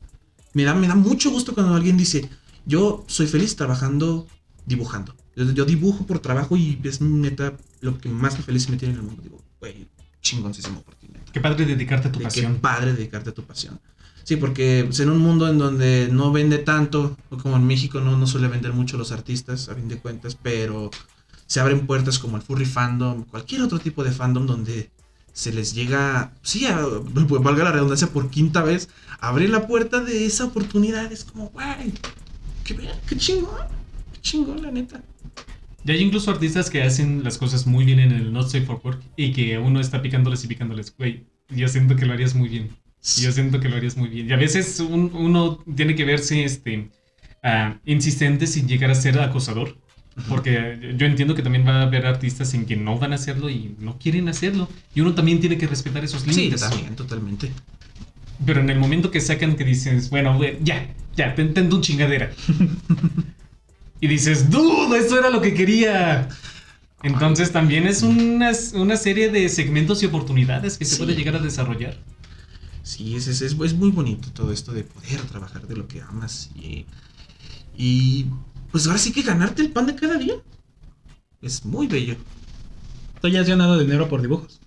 Me 0.53 0.65
da, 0.65 0.75
me 0.75 0.89
da 0.89 0.97
mucho 0.97 1.31
gusto 1.31 1.55
cuando 1.55 1.77
alguien 1.77 1.97
dice, 1.97 2.29
yo 2.67 3.05
soy 3.07 3.29
feliz 3.29 3.55
trabajando, 3.55 4.27
dibujando. 4.67 5.15
Yo, 5.37 5.51
yo 5.53 5.65
dibujo 5.65 6.07
por 6.07 6.19
trabajo 6.21 6.57
y 6.57 6.79
es 6.85 7.01
neta 7.01 7.55
lo 7.81 7.99
que 7.99 8.09
más 8.09 8.37
feliz 8.39 8.69
me 8.69 8.77
tiene 8.77 8.95
en 8.95 9.01
el 9.01 9.07
mundo. 9.07 9.23
Digo, 9.23 9.43
güey, 9.61 9.89
chingoncísimo 10.23 10.83
por 10.83 10.95
ti, 10.95 11.09
neta. 11.09 11.33
Qué 11.33 11.41
padre 11.41 11.67
dedicarte 11.67 12.09
a 12.09 12.13
tu 12.13 12.19
De 12.19 12.25
Qué 12.25 12.29
pasión. 12.29 12.57
padre 12.61 12.93
dedicarte 12.93 13.31
a 13.31 13.35
tu 13.35 13.43
pasión. 13.43 13.81
Sí, 14.23 14.37
porque 14.37 14.85
pues, 14.87 15.01
en 15.01 15.11
un 15.11 15.19
mundo 15.19 15.49
en 15.49 15.59
donde 15.59 16.09
no 16.11 16.33
vende 16.33 16.59
tanto, 16.59 17.17
como 17.43 17.57
en 17.57 17.67
México 17.67 18.01
no, 18.01 18.17
no 18.17 18.27
suele 18.27 18.49
vender 18.49 18.73
mucho 18.73 18.97
los 18.97 19.13
artistas, 19.13 19.69
a 19.69 19.75
fin 19.75 19.87
de 19.89 19.99
cuentas, 19.99 20.35
pero 20.41 20.91
se 21.47 21.61
abren 21.61 21.87
puertas 21.87 22.19
como 22.19 22.37
el 22.39 22.43
furry 22.43 22.65
fandom, 22.65 23.25
cualquier 23.25 23.61
otro 23.61 23.79
tipo 23.79 24.03
de 24.03 24.13
fandom 24.13 24.47
donde 24.47 24.91
se 25.35 25.53
les 25.53 25.75
llega, 25.75 26.33
sí, 26.43 26.65
a- 26.65 26.79
valga 27.43 27.65
la 27.65 27.73
redundancia 27.73 28.07
por 28.07 28.31
quinta 28.31 28.63
vez, 28.63 28.89
abrir 29.21 29.51
la 29.51 29.67
puerta 29.67 30.01
de 30.01 30.25
esa 30.25 30.45
oportunidad. 30.47 31.13
Es 31.13 31.25
como, 31.25 31.49
guay, 31.51 31.93
qué, 32.65 32.77
qué 33.07 33.17
chingón, 33.19 33.61
qué 34.15 34.21
chingón, 34.23 34.63
la 34.63 34.71
neta. 34.71 35.03
Y 35.85 35.91
hay 35.93 36.01
incluso 36.03 36.31
artistas 36.31 36.71
que 36.71 36.83
hacen 36.83 37.23
las 37.25 37.37
cosas 37.39 37.67
muy 37.67 37.85
bien 37.85 38.01
en 38.01 38.13
el 38.13 38.33
Not 38.33 38.47
Safe 38.49 38.63
for 38.65 38.81
Work 38.83 39.01
y 39.17 39.33
que 39.33 39.59
uno 39.59 39.81
está 39.81 40.01
picándoles 40.03 40.43
y 40.45 40.47
picándoles. 40.49 40.95
Güey, 40.97 41.25
yo 41.51 41.69
siento 41.69 41.95
que 41.97 42.07
lo 42.07 42.15
harías 42.15 42.35
muy 42.35 42.49
bien. 42.49 42.71
Yo 43.21 43.31
siento 43.33 43.61
que 43.61 43.69
lo 43.69 43.77
harías 43.77 43.97
muy 43.97 44.09
bien. 44.09 44.29
Y 44.31 44.33
a 44.33 44.37
veces 44.37 44.81
un- 44.81 45.11
uno 45.15 45.59
tiene 45.77 45.95
que 45.95 46.05
verse 46.07 46.43
este, 46.43 46.89
ah, 47.43 47.77
insistente 47.85 48.47
sin 48.47 48.67
llegar 48.67 48.91
a 48.91 48.95
ser 48.95 49.19
acosador. 49.21 49.77
Porque 50.29 50.95
yo 50.97 51.07
entiendo 51.07 51.35
que 51.35 51.43
también 51.43 51.67
va 51.67 51.81
a 51.81 51.83
haber 51.83 52.07
artistas 52.07 52.55
en 52.55 52.65
que 52.67 52.77
no 52.77 52.99
van 52.99 53.13
a 53.13 53.17
hacerlo 53.17 53.51
y 53.51 53.75
no 53.81 53.99
quieren 53.99 54.29
hacerlo. 54.29 54.69
Y 54.95 55.01
uno 55.01 55.13
también 55.15 55.41
tiene 55.41 55.59
que 55.59 55.67
respetar 55.67 56.05
esos 56.05 56.23
Sí, 56.23 56.31
límites. 56.31 56.61
también, 56.61 56.95
totalmente. 56.97 57.51
Pero 58.47 58.61
en 58.61 58.71
el 58.71 58.79
momento 58.79 59.11
que 59.11 59.21
sacan 59.21 59.57
que 59.57 59.65
dices, 59.65 60.09
bueno, 60.11 60.39
ya, 60.63 60.89
ya, 61.17 61.35
te 61.35 61.43
entiendo 61.43 61.77
un 61.77 61.83
chingadera. 61.83 62.31
y 64.05 64.09
dices, 64.09 64.51
dude, 64.51 64.99
eso 64.99 65.19
era 65.19 65.31
lo 65.31 65.41
que 65.41 65.55
quería. 65.55 66.29
Entonces 67.03 67.53
también 67.53 67.87
es 67.87 68.03
una, 68.03 68.53
una 68.75 68.97
serie 68.97 69.31
de 69.31 69.49
segmentos 69.49 70.03
y 70.03 70.07
oportunidades 70.07 70.79
que 70.79 70.85
se 70.85 70.97
Sí. 70.97 70.99
puede 70.99 71.15
llegar 71.15 71.37
a 71.37 71.39
desarrollar. 71.41 71.97
Sí, 72.83 73.17
es, 73.17 73.27
es, 73.29 73.41
es, 73.41 73.57
es 73.59 73.75
muy 73.75 73.91
bonito 73.91 74.31
todo 74.33 74.53
esto 74.53 74.73
de 74.73 74.85
poder 74.85 75.23
trabajar 75.23 75.67
de 75.67 75.77
lo 75.77 75.89
que 75.89 76.03
amas 76.03 76.51
y, 76.55 76.87
y 77.77 78.27
pues 78.71 78.87
ahora 78.87 78.99
sí 78.99 79.13
que 79.13 79.23
ganarte 79.23 79.63
el 79.63 79.73
pan 79.73 79.87
de 79.87 79.95
cada 79.97 80.19
día. 80.19 80.35
Es 81.41 81.65
muy 81.65 81.87
bello. 81.87 82.17
Tú 83.21 83.29
ya 83.29 83.41
has 83.41 83.49
ganado 83.49 83.79
dinero 83.79 84.09
por 84.09 84.21
dibujos. 84.23 84.61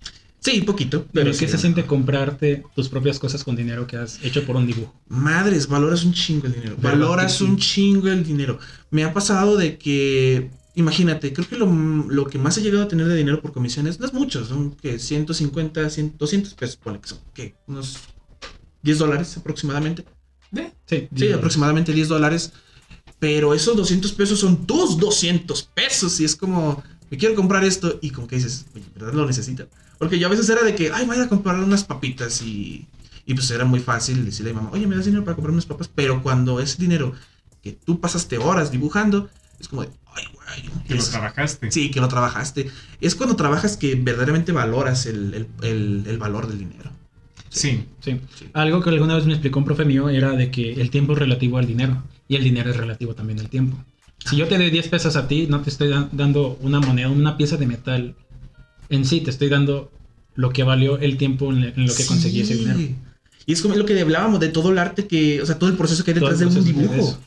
Sí, 0.47 0.61
poquito, 0.61 1.05
Pero 1.11 1.31
¿qué 1.31 1.37
sí, 1.37 1.47
se 1.49 1.57
siente 1.57 1.85
comprarte 1.85 2.63
tus 2.73 2.87
propias 2.87 3.19
cosas 3.19 3.43
con 3.43 3.57
dinero 3.57 3.85
que 3.85 3.97
has 3.97 4.23
hecho 4.23 4.45
por 4.45 4.55
un 4.55 4.65
dibujo? 4.65 4.93
Madres, 5.09 5.67
valoras 5.67 6.05
un 6.05 6.13
chingo 6.13 6.47
el 6.47 6.53
dinero. 6.53 6.77
¿Verdad 6.77 6.91
Valoras 6.91 7.33
sí? 7.33 7.43
un 7.43 7.57
chingo 7.57 8.07
el 8.07 8.23
dinero. 8.23 8.57
Me 8.89 9.03
ha 9.03 9.11
pasado 9.11 9.57
de 9.57 9.77
que, 9.77 10.49
imagínate, 10.73 11.33
creo 11.33 11.49
que 11.49 11.57
lo, 11.57 11.65
lo 11.65 12.27
que 12.27 12.37
más 12.37 12.57
he 12.57 12.61
llegado 12.61 12.83
a 12.83 12.87
tener 12.87 13.07
de 13.07 13.17
dinero 13.17 13.41
por 13.41 13.51
comisiones 13.51 13.99
no 13.99 14.05
es 14.05 14.13
mucho, 14.13 14.45
son 14.45 14.71
que 14.71 14.99
150, 14.99 15.89
100, 15.89 16.15
200 16.17 16.53
pesos, 16.53 16.77
ponle 16.77 17.01
que 17.01 17.09
son, 17.09 17.19
que 17.33 17.55
unos 17.67 17.97
10 18.83 18.99
dólares 18.99 19.35
aproximadamente. 19.35 20.05
¿Ve? 20.51 20.71
Sí, 20.85 21.09
Sí, 21.13 21.29
aproximadamente 21.33 21.91
10 21.91 22.07
dólares. 22.07 22.53
Pero 23.19 23.53
esos 23.53 23.75
200 23.75 24.13
pesos 24.13 24.39
son 24.39 24.65
tus 24.65 24.97
200 24.97 25.63
pesos. 25.73 26.21
Y 26.21 26.23
es 26.23 26.37
como, 26.37 26.81
me 27.09 27.17
quiero 27.17 27.35
comprar 27.35 27.65
esto. 27.65 27.99
Y 28.01 28.11
como 28.11 28.27
que 28.27 28.37
dices, 28.37 28.65
oye, 28.73 28.85
¿verdad 28.95 29.13
lo 29.13 29.25
necesito? 29.25 29.67
Porque 29.97 30.19
yo 30.19 30.27
a 30.27 30.29
veces 30.29 30.49
era 30.49 30.63
de 30.63 30.75
que, 30.75 30.91
ay, 30.91 31.05
voy 31.05 31.17
a 31.17 31.27
comprar 31.29 31.57
unas 31.59 31.83
papitas. 31.83 32.41
Y, 32.41 32.87
y 33.25 33.33
pues 33.33 33.49
era 33.51 33.65
muy 33.65 33.79
fácil 33.79 34.23
decirle 34.25 34.51
a 34.51 34.53
mi 34.53 34.57
mamá, 34.61 34.69
oye, 34.73 34.87
¿me 34.87 34.95
das 34.95 35.05
dinero 35.05 35.23
para 35.23 35.35
comprar 35.35 35.51
unas 35.53 35.65
papas? 35.65 35.89
Pero 35.93 36.21
cuando 36.23 36.59
es 36.59 36.77
dinero 36.77 37.13
que 37.63 37.73
tú 37.73 37.99
pasaste 37.99 38.37
horas 38.37 38.71
dibujando, 38.71 39.29
es 39.59 39.67
como 39.67 39.81
de, 39.83 39.89
ay, 40.15 40.23
güey. 40.33 40.83
Que 40.87 40.95
lo 40.95 41.03
trabajaste. 41.03 41.71
Sí, 41.71 41.91
que 41.91 41.99
lo 41.99 42.07
trabajaste. 42.07 42.69
Es 43.01 43.15
cuando 43.15 43.35
trabajas 43.35 43.75
que 43.77 43.95
verdaderamente 43.95 44.51
valoras 44.51 45.05
el, 45.07 45.33
el- 45.33 45.47
el- 45.63 46.03
el 46.07 46.17
valor 46.17 46.47
del 46.47 46.59
dinero. 46.59 46.91
Sí. 47.49 47.85
Sí. 48.01 48.19
Algo 48.53 48.81
que 48.83 48.89
alguna 48.91 49.15
vez 49.15 49.25
me 49.25 49.33
explicó 49.33 49.59
un 49.59 49.65
profe 49.65 49.83
mío 49.85 50.09
era 50.09 50.31
de 50.33 50.51
que 50.51 50.73
el 50.73 50.89
tiempo 50.91 51.13
es 51.13 51.19
relativo 51.19 51.57
al 51.57 51.65
dinero 51.65 52.03
y 52.27 52.35
el 52.35 52.43
dinero 52.43 52.69
es 52.69 52.77
relativo 52.77 53.15
también 53.15 53.39
al 53.39 53.49
tiempo. 53.49 53.77
Si 54.25 54.35
yo 54.35 54.47
te 54.47 54.57
doy 54.57 54.69
10 54.69 54.89
pesos 54.89 55.15
a 55.15 55.27
ti, 55.27 55.47
no 55.47 55.61
te 55.61 55.69
estoy 55.69 55.87
da- 55.89 56.09
dando 56.11 56.57
una 56.61 56.79
moneda, 56.79 57.09
una 57.09 57.37
pieza 57.37 57.55
de 57.57 57.65
metal 57.67 58.15
en 58.89 59.05
sí, 59.05 59.21
te 59.21 59.29
estoy 59.29 59.49
dando 59.49 59.91
lo 60.35 60.51
que 60.51 60.63
valió 60.63 60.97
el 60.99 61.17
tiempo 61.17 61.51
en, 61.51 61.61
lo 61.75 61.93
que 61.95 62.05
conseguí 62.05 62.41
ese 62.41 62.55
dinero. 62.55 62.79
Y 63.45 63.53
es 63.53 63.61
como 63.61 63.75
lo 63.75 63.85
que 63.85 63.99
hablábamos 63.99 64.39
de 64.39 64.49
todo 64.49 64.71
el 64.71 64.77
arte 64.77 65.07
que, 65.07 65.41
o 65.41 65.45
sea, 65.45 65.57
todo 65.57 65.69
el 65.69 65.77
proceso 65.77 66.03
que 66.03 66.11
hay 66.11 66.15
detrás 66.15 66.39
de 66.39 66.45
un 66.47 66.53
dibujo. 66.65 67.19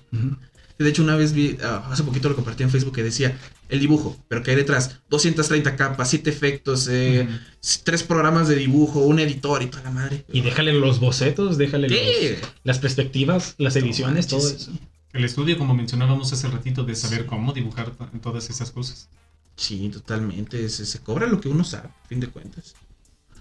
De 0.78 0.88
hecho, 0.88 1.02
una 1.02 1.14
vez 1.14 1.34
vi, 1.34 1.58
ah, 1.62 1.86
hace 1.90 2.02
poquito 2.04 2.30
lo 2.30 2.36
compartí 2.36 2.62
en 2.62 2.70
Facebook 2.70 2.94
que 2.94 3.02
decía 3.02 3.36
el 3.68 3.80
dibujo, 3.80 4.16
pero 4.28 4.42
que 4.42 4.50
hay 4.52 4.56
detrás 4.56 4.96
230 5.10 5.76
capas, 5.76 6.08
7 6.08 6.30
efectos, 6.30 6.88
eh, 6.90 7.28
tres 7.84 8.02
programas 8.02 8.48
de 8.48 8.56
dibujo, 8.56 9.00
un 9.00 9.18
editor 9.18 9.62
y 9.62 9.66
toda 9.66 9.82
la 9.84 9.90
madre. 9.90 10.24
Y 10.32 10.40
déjale 10.40 10.72
los 10.72 10.98
bocetos, 10.98 11.58
déjale 11.58 11.88
los- 11.90 11.98
las 12.64 12.78
perspectivas, 12.78 13.54
las 13.58 13.76
ediciones, 13.76 14.26
todo 14.26 14.40
eso. 14.48 14.70
El 15.12 15.24
estudio, 15.24 15.58
como 15.58 15.74
mencionábamos 15.74 16.32
hace 16.32 16.48
ratito, 16.48 16.84
de 16.84 16.94
saber 16.94 17.26
cómo 17.26 17.52
dibujar 17.52 17.90
to- 17.90 18.08
todas 18.22 18.48
esas 18.48 18.70
cosas. 18.70 19.08
Sí, 19.60 19.90
totalmente. 19.90 20.68
Se, 20.70 20.86
se 20.86 21.00
cobra 21.00 21.26
lo 21.26 21.38
que 21.40 21.48
uno 21.48 21.64
sabe, 21.64 21.88
a 21.88 22.08
fin 22.08 22.18
de 22.20 22.28
cuentas. 22.28 22.74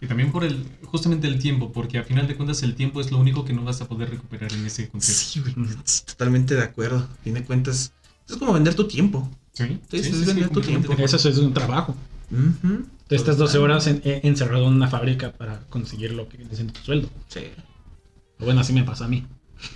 Y 0.01 0.07
también 0.07 0.31
por 0.31 0.43
el, 0.43 0.65
justamente 0.83 1.27
el 1.27 1.39
tiempo, 1.39 1.71
porque 1.71 1.97
a 1.97 2.03
final 2.03 2.27
de 2.27 2.35
cuentas 2.35 2.61
el 2.63 2.75
tiempo 2.75 2.99
es 3.01 3.11
lo 3.11 3.17
único 3.19 3.45
que 3.45 3.53
no 3.53 3.63
vas 3.63 3.79
a 3.81 3.87
poder 3.87 4.09
recuperar 4.09 4.51
en 4.53 4.65
ese 4.65 4.89
concepto. 4.89 5.49
Sí, 5.85 6.03
totalmente 6.05 6.55
de 6.55 6.63
acuerdo. 6.63 6.97
A 6.99 7.23
fin 7.23 7.33
de 7.33 7.43
cuentas, 7.43 7.93
es 8.27 8.35
como 8.37 8.53
vender 8.53 8.75
tu 8.75 8.87
tiempo. 8.87 9.29
Sí, 9.53 9.79
Sí, 9.89 10.03
sí, 10.03 10.09
es 10.09 10.25
vender 10.25 10.49
tu 10.49 10.61
tiempo. 10.61 10.93
Eso 10.93 11.29
es 11.29 11.37
un 11.37 11.53
trabajo. 11.53 11.95
Ujú. 12.31 12.85
Tú 13.07 13.15
estás 13.15 13.37
12 13.37 13.53
Total. 13.57 13.71
horas 13.71 13.87
en- 13.87 14.01
eh, 14.05 14.21
encerrado 14.23 14.67
en 14.67 14.73
una 14.73 14.87
fábrica 14.87 15.31
para 15.33 15.61
conseguir 15.69 16.11
lo 16.13 16.27
que 16.29 16.37
viene 16.37 16.53
siendo 16.53 16.73
tu 16.73 16.81
sueldo. 16.81 17.09
Sí, 17.27 17.41
O 18.39 18.45
bueno, 18.45 18.61
así 18.61 18.71
me 18.73 18.83
pasa 18.83 19.05
a 19.05 19.07
mí. 19.07 19.25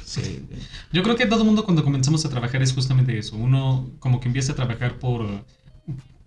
sí. 0.06 0.46
Yo 0.94 1.04
creo 1.04 1.16
que 1.16 1.26
todo 1.26 1.40
el 1.40 1.46
mundo 1.46 1.64
cuando 1.66 1.84
comenzamos 1.84 2.24
a 2.26 2.30
trabajar 2.30 2.62
es 2.62 2.74
justamente 2.74 3.18
eso. 3.18 3.36
Uno 3.36 3.90
como 4.00 4.20
que 4.20 4.28
empieza 4.28 4.54
a 4.54 4.56
trabajar 4.56 5.00
por, 5.00 5.26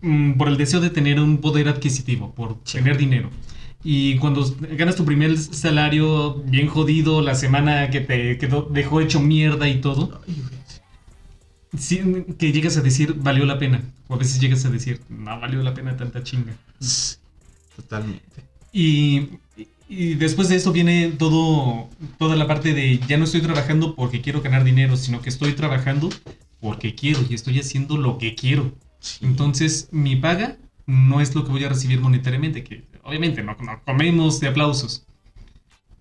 mm, 0.01 0.33
por 0.35 0.49
el 0.49 0.57
deseo 0.57 0.81
de 0.81 0.91
tener 0.91 1.21
un 1.21 1.39
poder 1.39 1.69
adquisitivo, 1.69 2.33
por 2.35 2.59
Sí. 2.65 2.79
tener 2.79 2.97
dinero. 2.99 3.31
Y 3.85 4.17
cuando 4.19 4.45
ganas 4.73 4.97
tu 4.97 5.05
primer 5.05 5.39
salario 5.39 6.35
bien 6.47 6.67
jodido, 6.67 7.21
la 7.23 7.35
semana 7.35 7.89
que 7.91 8.01
te 8.01 8.37
dejó 8.71 9.01
hecho 9.01 9.21
mierda 9.21 9.69
y 9.69 9.81
todo, 9.81 10.21
sí, 11.79 12.01
que 12.39 12.53
llegas 12.53 12.77
a 12.77 12.81
decir 12.83 13.15
valió 13.19 13.45
la 13.45 13.59
pena. 13.59 13.83
O 14.09 14.15
a 14.15 14.19
veces 14.19 14.41
llegas 14.41 14.65
a 14.65 14.71
decir 14.71 15.01
no 15.09 15.39
valió 15.41 15.63
la 15.63 15.75
pena 15.75 15.97
tanta 15.97 16.23
chinga. 16.23 16.55
Totalmente. 17.77 18.43
Y, 18.73 19.29
y 19.89 20.15
después 20.15 20.49
de 20.49 20.57
eso 20.57 20.73
viene 20.73 21.13
todo, 21.19 21.89
toda 22.19 22.37
la 22.37 22.47
parte 22.47 22.73
de 22.75 22.99
ya 23.07 23.17
no 23.19 23.25
estoy 23.25 23.41
trabajando 23.41 23.95
porque 23.95 24.21
quiero 24.21 24.41
ganar 24.43 24.65
dinero, 24.65 24.97
sino 24.97 25.21
que 25.23 25.29
estoy 25.29 25.53
trabajando 25.53 26.09
porque 26.61 26.95
quiero 26.95 27.21
y 27.29 27.35
estoy 27.35 27.59
haciendo 27.61 27.97
lo 27.97 28.19
que 28.19 28.35
quiero. 28.35 28.73
Entonces, 29.21 29.89
mi 29.93 30.17
paga 30.17 30.59
no 30.87 31.21
es 31.21 31.35
lo 31.35 31.45
que 31.45 31.51
voy 31.51 31.65
a 31.65 31.69
recibir 31.69 32.01
monetariamente, 32.01 32.63
que 32.63 32.85
obviamente 33.03 33.43
no, 33.43 33.57
no 33.61 33.83
comemos 33.85 34.41
de 34.41 34.49
aplausos, 34.49 35.05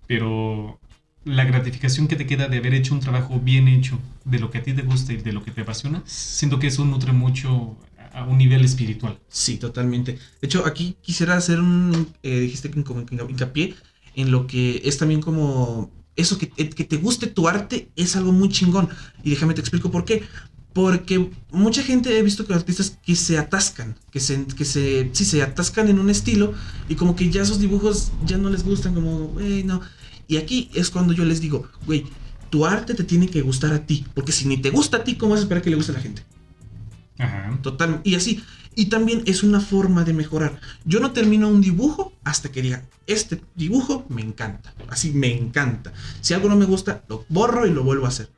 pero 0.06 0.78
la 1.24 1.44
gratificación 1.44 2.06
que 2.06 2.16
te 2.16 2.26
queda 2.26 2.48
de 2.48 2.58
haber 2.58 2.74
hecho 2.74 2.94
un 2.94 3.00
trabajo 3.00 3.40
bien 3.40 3.66
hecho, 3.66 3.98
de 4.24 4.38
lo 4.38 4.50
que 4.50 4.58
a 4.58 4.62
ti 4.62 4.72
te 4.72 4.82
gusta 4.82 5.12
y 5.12 5.16
de 5.16 5.32
lo 5.32 5.42
que 5.42 5.50
te 5.50 5.62
apasiona, 5.62 6.02
siento 6.06 6.58
que 6.58 6.68
eso 6.68 6.84
nutre 6.84 7.12
mucho 7.12 7.76
a 8.12 8.24
un 8.24 8.38
nivel 8.38 8.64
espiritual. 8.64 9.18
Sí, 9.28 9.58
totalmente. 9.58 10.12
De 10.12 10.46
hecho, 10.46 10.64
aquí 10.64 10.96
quisiera 11.02 11.36
hacer 11.36 11.60
un, 11.60 12.08
eh, 12.22 12.40
dijiste 12.40 12.70
que 12.70 12.78
hincapié 12.78 13.74
en 14.14 14.30
lo 14.30 14.46
que 14.46 14.80
es 14.84 14.98
también 14.98 15.20
como 15.20 15.90
eso 16.16 16.38
que, 16.38 16.50
eh, 16.56 16.70
que 16.70 16.84
te 16.84 16.96
guste 16.96 17.26
tu 17.26 17.46
arte 17.46 17.90
es 17.94 18.16
algo 18.16 18.32
muy 18.32 18.48
chingón. 18.48 18.88
Y 19.22 19.30
déjame 19.30 19.52
te 19.52 19.60
explico 19.60 19.90
por 19.90 20.04
qué. 20.04 20.22
Porque 20.76 21.30
mucha 21.52 21.82
gente 21.82 22.18
he 22.18 22.22
visto 22.22 22.46
que 22.46 22.52
artistas 22.52 22.98
que 23.02 23.16
se 23.16 23.38
atascan, 23.38 23.96
que 24.10 24.20
se, 24.20 24.44
que 24.44 24.66
se, 24.66 25.08
sí, 25.14 25.24
se 25.24 25.42
atascan 25.42 25.88
en 25.88 25.98
un 25.98 26.10
estilo 26.10 26.52
y 26.86 26.96
como 26.96 27.16
que 27.16 27.30
ya 27.30 27.40
esos 27.40 27.60
dibujos 27.60 28.12
ya 28.26 28.36
no 28.36 28.50
les 28.50 28.62
gustan, 28.62 28.92
como, 28.92 29.28
güey, 29.28 29.64
no. 29.64 29.80
Y 30.28 30.36
aquí 30.36 30.68
es 30.74 30.90
cuando 30.90 31.14
yo 31.14 31.24
les 31.24 31.40
digo, 31.40 31.66
güey, 31.86 32.04
tu 32.50 32.66
arte 32.66 32.92
te 32.92 33.04
tiene 33.04 33.30
que 33.30 33.40
gustar 33.40 33.72
a 33.72 33.86
ti, 33.86 34.04
porque 34.12 34.32
si 34.32 34.46
ni 34.46 34.58
te 34.58 34.68
gusta 34.68 34.98
a 34.98 35.04
ti, 35.04 35.14
¿cómo 35.14 35.30
vas 35.30 35.40
a 35.40 35.44
esperar 35.44 35.62
que 35.62 35.70
le 35.70 35.76
guste 35.76 35.92
a 35.92 35.94
la 35.94 36.02
gente? 36.02 36.22
Ajá. 37.16 37.58
Total, 37.62 38.02
y 38.04 38.14
así. 38.14 38.44
Y 38.74 38.90
también 38.90 39.22
es 39.24 39.42
una 39.42 39.60
forma 39.60 40.04
de 40.04 40.12
mejorar. 40.12 40.60
Yo 40.84 41.00
no 41.00 41.12
termino 41.12 41.48
un 41.48 41.62
dibujo 41.62 42.12
hasta 42.22 42.52
que 42.52 42.60
diga, 42.60 42.84
este 43.06 43.40
dibujo 43.54 44.04
me 44.10 44.20
encanta. 44.20 44.74
Así 44.90 45.12
me 45.12 45.34
encanta. 45.34 45.94
Si 46.20 46.34
algo 46.34 46.50
no 46.50 46.56
me 46.56 46.66
gusta, 46.66 47.02
lo 47.08 47.24
borro 47.30 47.66
y 47.66 47.70
lo 47.70 47.82
vuelvo 47.82 48.04
a 48.04 48.10
hacer. 48.10 48.28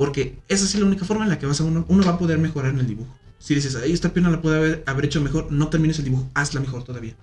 Porque 0.00 0.38
esa 0.48 0.64
es 0.64 0.74
la 0.76 0.86
única 0.86 1.04
forma 1.04 1.24
en 1.24 1.28
la 1.28 1.38
que 1.38 1.44
vas 1.44 1.60
a 1.60 1.64
uno, 1.64 1.84
va 1.86 2.12
a 2.12 2.18
poder 2.18 2.38
mejorar 2.38 2.72
en 2.72 2.78
el 2.78 2.86
dibujo. 2.86 3.14
Si 3.38 3.54
dices, 3.54 3.76
ahí 3.76 3.92
esta 3.92 4.14
pierna 4.14 4.30
la 4.30 4.40
puede 4.40 4.82
haber, 4.86 5.04
hecho 5.04 5.20
mejor, 5.20 5.52
no 5.52 5.68
termines 5.68 5.98
el 5.98 6.06
dibujo, 6.06 6.30
hazla 6.32 6.62
mejor 6.62 6.84
todavía. 6.84 7.14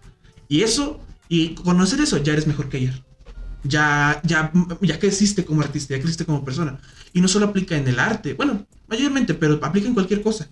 Y 0.48 0.62
eso, 0.62 1.02
y 1.28 1.56
conocer 1.56 2.02
eso, 2.02 2.18
ya 2.18 2.34
eres 2.34 2.46
mejor 2.46 2.70
que 2.70 2.78
ayer. 2.78 3.04
Ya, 3.64 4.22
ya, 4.24 4.52
ya 4.82 5.00
como 5.48 5.62
artista, 5.64 5.96
ya 5.96 6.00
creciste 6.00 6.24
como 6.24 6.46
persona. 6.46 6.80
Y 7.14 7.22
no 7.22 7.28
solo 7.28 7.48
aplica 7.48 7.76
en 7.76 7.88
el 7.88 7.98
arte, 7.98 8.36
bueno, 8.36 8.68
mayormente, 8.88 9.34
pero 9.34 9.60
aplica 9.64 9.88
en 9.88 9.96
cualquier 9.96 10.22
cosa. 10.22 10.48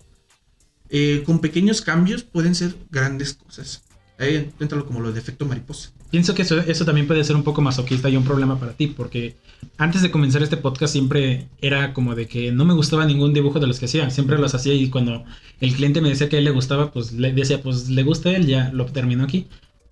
Eh, 0.90 1.22
con 1.28 1.38
pequeños 1.38 1.84
cambios 1.84 2.24
pueden 2.24 2.56
ser 2.56 2.76
grandes 2.90 3.36
cosas. 3.36 3.84
Ahí 4.18 4.52
entra 4.60 4.82
como 4.82 5.00
lo 5.00 5.12
de 5.12 5.20
efecto 5.20 5.46
mariposa. 5.46 5.92
Pienso 6.12 6.34
que 6.34 6.44
eso, 6.44 6.60
eso 6.60 6.86
también 6.86 7.08
puede 7.08 7.24
ser 7.24 7.36
un 7.36 7.44
poco 7.44 7.62
masoquista 7.62 8.10
y 8.10 8.16
un 8.16 8.24
problema 8.24 8.60
para 8.60 8.74
ti, 8.74 8.88
porque 8.88 9.36
antes 9.78 10.02
de 10.02 10.12
comenzar 10.12 10.44
este 10.44 10.58
podcast 10.58 10.94
siempre 10.94 11.48
era 11.62 11.94
como 11.94 12.16
de 12.16 12.28
que 12.28 12.52
no 12.52 12.64
me 12.64 12.74
gustaba 12.74 13.06
ningún 13.06 13.34
dibujo 13.34 13.60
de 13.60 13.68
los 13.68 13.80
que 13.80 13.86
hacía, 13.86 14.10
siempre 14.10 14.38
los 14.38 14.56
hacía 14.56 14.74
y 14.74 14.90
cuando 14.90 15.24
el 15.60 15.74
cliente 15.74 16.02
me 16.02 16.10
decía 16.10 16.30
que 16.30 16.38
a 16.38 16.40
él 16.40 16.46
le 16.46 16.52
gustaba, 16.52 16.92
pues 16.92 17.12
le 17.14 17.34
decía, 17.34 17.62
pues 17.62 17.90
le 17.90 18.04
gusta 18.04 18.30
a 18.30 18.36
él, 18.36 18.46
ya 18.46 18.72
lo 18.72 18.86
termino 18.86 19.24
aquí. 19.24 19.48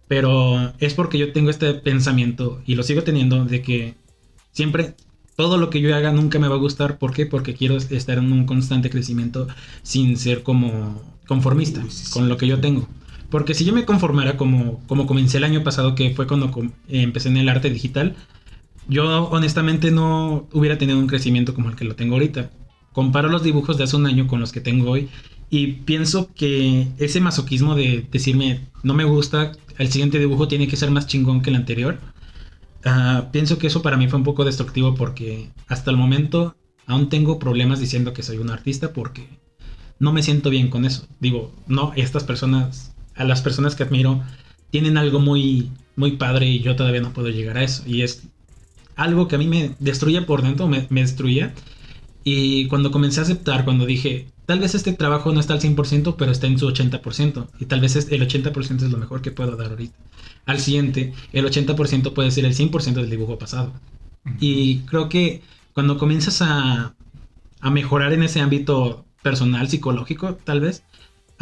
Pero 0.08 0.74
es 0.80 0.94
porque 0.94 1.18
yo 1.18 1.32
tengo 1.32 1.50
este 1.50 1.74
pensamiento 1.74 2.62
y 2.66 2.76
lo 2.76 2.84
sigo 2.84 3.04
teniendo 3.04 3.46
de 3.46 3.62
que 3.62 3.96
siempre 4.52 4.96
todo 5.36 5.58
lo 5.58 5.70
que 5.70 5.82
yo 5.82 5.96
haga 5.96 6.12
nunca 6.12 6.40
me 6.40 6.48
va 6.48 6.56
a 6.56 6.60
gustar. 6.60 6.98
¿Por 6.98 7.14
qué? 7.14 7.26
Porque 7.26 7.56
quiero 7.56 7.78
estar 7.78 8.18
en 8.18 8.32
un 8.32 8.46
constante 8.46 8.90
crecimiento 8.90 9.48
sin 9.82 10.18
ser 10.18 10.44
como 10.44 11.02
conformista 11.28 11.82
Uy, 11.82 11.90
sí, 11.90 12.06
sí. 12.06 12.12
con 12.12 12.30
lo 12.30 12.38
que 12.38 12.48
yo 12.48 12.60
tengo. 12.60 12.88
Porque 13.34 13.56
si 13.56 13.66
yo 13.66 13.74
me 13.74 13.84
conformara 13.84 14.38
como, 14.38 14.80
como 14.86 15.08
comencé 15.08 15.38
el 15.40 15.44
año 15.44 15.64
pasado, 15.64 15.96
que 15.96 16.14
fue 16.14 16.28
cuando 16.28 16.52
empecé 16.88 17.30
en 17.30 17.38
el 17.38 17.50
arte 17.50 17.72
digital, 17.72 18.16
yo 18.88 19.28
honestamente 19.30 19.90
no 19.90 20.48
hubiera 20.54 20.78
tenido 20.78 21.00
un 21.00 21.08
crecimiento 21.08 21.56
como 21.56 21.70
el 21.70 21.76
que 21.76 21.84
lo 21.84 21.96
tengo 21.96 22.14
ahorita. 22.14 22.52
Comparo 22.92 23.30
los 23.30 23.42
dibujos 23.42 23.76
de 23.80 23.86
hace 23.86 23.96
un 23.96 24.06
año 24.06 24.28
con 24.28 24.40
los 24.40 24.52
que 24.52 24.62
tengo 24.62 24.92
hoy 24.92 25.10
y 25.50 25.82
pienso 25.82 26.30
que 26.36 26.90
ese 27.00 27.22
masoquismo 27.22 27.74
de 27.74 28.08
decirme 28.12 28.68
no 28.84 28.94
me 28.94 29.04
gusta, 29.04 29.54
el 29.80 29.88
siguiente 29.92 30.20
dibujo 30.20 30.48
tiene 30.48 30.68
que 30.68 30.78
ser 30.78 30.92
más 30.92 31.08
chingón 31.08 31.42
que 31.42 31.50
el 31.50 31.56
anterior, 31.56 31.98
ah, 32.86 33.30
pienso 33.32 33.58
que 33.58 33.66
eso 33.66 33.82
para 33.82 33.98
mí 33.98 34.08
fue 34.10 34.20
un 34.20 34.26
poco 34.26 34.46
destructivo 34.46 34.94
porque 34.94 35.50
hasta 35.68 35.90
el 35.90 35.98
momento 35.98 36.56
aún 36.86 37.10
tengo 37.10 37.40
problemas 37.40 37.80
diciendo 37.80 38.14
que 38.14 38.22
soy 38.22 38.38
un 38.38 38.52
artista 38.52 38.94
porque 38.94 39.28
no 39.98 40.14
me 40.14 40.22
siento 40.22 40.52
bien 40.52 40.70
con 40.70 40.86
eso. 40.86 41.08
Digo, 41.20 41.52
no, 41.66 41.94
estas 41.96 42.24
personas, 42.26 42.93
a 43.16 43.24
las 43.24 43.42
personas 43.42 43.76
que 43.76 43.84
admiro, 43.84 44.24
tienen 44.72 44.98
algo 44.98 45.20
muy, 45.20 45.70
muy 45.96 46.18
padre 46.18 46.48
y 46.48 46.60
yo 46.60 46.76
todavía 46.76 47.02
no 47.02 47.14
puedo 47.14 47.30
llegar 47.30 47.58
a 47.58 47.64
eso. 47.64 47.84
Y 47.86 48.02
es 48.02 48.24
algo 48.96 49.28
que 49.28 49.36
a 49.36 49.40
mí 49.40 49.48
me 49.48 49.76
destruye 49.80 50.22
por 50.22 50.42
dentro, 50.42 50.68
me, 50.68 50.88
me 50.90 51.02
destruía. 51.02 51.54
Y 52.24 52.68
cuando 52.68 52.92
comencé 52.92 53.20
a 53.20 53.24
aceptar, 53.24 53.66
cuando 53.66 53.86
dije, 53.86 54.28
tal 54.46 54.60
vez 54.60 54.76
este 54.76 54.94
trabajo 54.94 55.32
no 55.32 55.40
está 55.40 55.54
al 55.54 55.62
100%, 55.62 56.16
pero 56.18 56.32
está 56.32 56.48
en 56.48 56.58
su 56.58 56.68
80%. 56.68 57.48
Y 57.60 57.66
tal 57.66 57.82
vez 57.82 57.96
el 57.96 58.28
80% 58.28 58.84
es 58.84 58.92
lo 58.92 58.98
mejor 58.98 59.22
que 59.22 59.32
puedo 59.32 59.56
dar 59.56 59.72
ahorita. 59.72 59.96
Al 60.46 60.60
siguiente, 60.60 61.14
el 61.32 61.46
80% 61.46 62.14
puede 62.14 62.32
ser 62.32 62.46
el 62.46 62.56
100% 62.56 62.94
del 62.94 63.10
dibujo 63.10 63.38
pasado. 63.38 63.74
Y 64.40 64.80
creo 64.80 65.10
que 65.10 65.42
cuando 65.74 65.98
comienzas 65.98 66.42
a, 66.42 66.96
a 67.60 67.70
mejorar 67.70 68.14
en 68.14 68.24
ese 68.24 68.42
ámbito 68.42 69.06
personal, 69.22 69.70
psicológico, 69.70 70.36
tal 70.36 70.62
vez, 70.62 70.84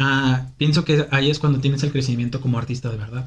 ah, 0.02 0.52
pienso 0.58 0.84
que 0.84 1.06
ahí 1.10 1.30
es 1.30 1.38
cuando 1.38 1.60
tienes 1.60 1.82
el 1.82 1.92
crecimiento 1.92 2.40
como 2.40 2.58
artista 2.58 2.90
de 2.90 2.96
verdad. 2.98 3.26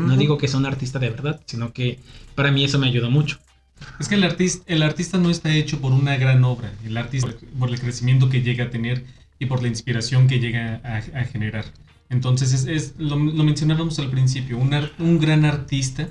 No 0.00 0.16
digo 0.16 0.38
que 0.38 0.48
sea 0.48 0.58
un 0.60 0.66
artista 0.66 0.98
de 0.98 1.10
verdad, 1.10 1.42
sino 1.46 1.72
que 1.72 2.00
para 2.34 2.50
mí 2.52 2.64
eso 2.64 2.78
me 2.78 2.88
ayudó 2.88 3.10
mucho. 3.10 3.38
Es 3.98 4.08
que 4.08 4.16
el 4.16 4.24
artista, 4.24 4.64
el 4.66 4.82
artista 4.82 5.18
no 5.18 5.30
está 5.30 5.54
hecho 5.54 5.80
por 5.80 5.92
una 5.92 6.16
gran 6.16 6.44
obra, 6.44 6.72
el 6.84 6.96
artista 6.96 7.32
por 7.58 7.70
el 7.70 7.80
crecimiento 7.80 8.28
que 8.30 8.42
llega 8.42 8.64
a 8.66 8.70
tener 8.70 9.04
y 9.38 9.46
por 9.46 9.62
la 9.62 9.68
inspiración 9.68 10.28
que 10.28 10.40
llega 10.40 10.80
a, 10.84 10.96
a 10.98 11.24
generar. 11.24 11.66
Entonces, 12.10 12.52
es, 12.52 12.66
es- 12.66 12.94
lo, 12.98 13.16
lo 13.16 13.44
mencionábamos 13.44 13.98
al 13.98 14.10
principio, 14.10 14.58
un, 14.58 14.74
ar- 14.74 14.92
un 14.98 15.18
gran 15.18 15.44
artista 15.44 16.08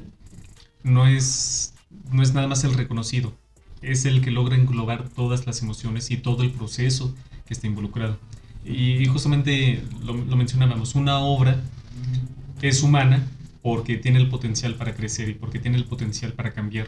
no 0.83 1.07
es, 1.07 1.73
no 2.11 2.23
es 2.23 2.33
nada 2.33 2.47
más 2.47 2.63
el 2.63 2.73
reconocido, 2.73 3.33
es 3.81 4.05
el 4.05 4.21
que 4.21 4.31
logra 4.31 4.55
englobar 4.55 5.09
todas 5.09 5.45
las 5.45 5.61
emociones 5.61 6.11
y 6.11 6.17
todo 6.17 6.43
el 6.43 6.51
proceso 6.51 7.15
que 7.45 7.53
está 7.53 7.67
involucrado. 7.67 8.17
Y 8.63 9.05
justamente 9.07 9.83
lo, 10.03 10.13
lo 10.13 10.35
mencionábamos, 10.35 10.95
una 10.95 11.19
obra 11.19 11.59
es 12.61 12.83
humana 12.83 13.27
porque 13.61 13.97
tiene 13.97 14.19
el 14.19 14.29
potencial 14.29 14.75
para 14.75 14.95
crecer 14.95 15.29
y 15.29 15.33
porque 15.33 15.59
tiene 15.59 15.77
el 15.77 15.85
potencial 15.85 16.33
para 16.33 16.51
cambiar. 16.51 16.87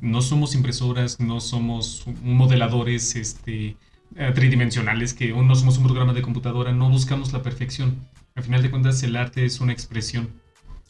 No 0.00 0.22
somos 0.22 0.54
impresoras, 0.54 1.20
no 1.20 1.40
somos 1.40 2.04
modeladores 2.22 3.16
este, 3.16 3.76
eh, 4.16 4.32
tridimensionales, 4.34 5.12
que 5.12 5.28
no 5.32 5.54
somos 5.54 5.76
un 5.78 5.84
programa 5.84 6.14
de 6.14 6.22
computadora, 6.22 6.72
no 6.72 6.88
buscamos 6.88 7.32
la 7.32 7.42
perfección. 7.42 7.96
Al 8.34 8.44
final 8.44 8.62
de 8.62 8.70
cuentas, 8.70 9.02
el 9.02 9.16
arte 9.16 9.44
es 9.44 9.60
una 9.60 9.72
expresión. 9.72 10.30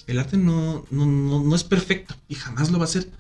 El 0.07 0.19
arte 0.19 0.37
no, 0.37 0.87
no, 0.91 1.07
no, 1.07 1.55
es 1.55 1.65
perfecto 1.65 2.15
y 2.29 2.35
jamás 2.35 2.71
lo 2.71 2.79
va 2.79 2.85
a 2.85 2.89
ser. 2.89 3.11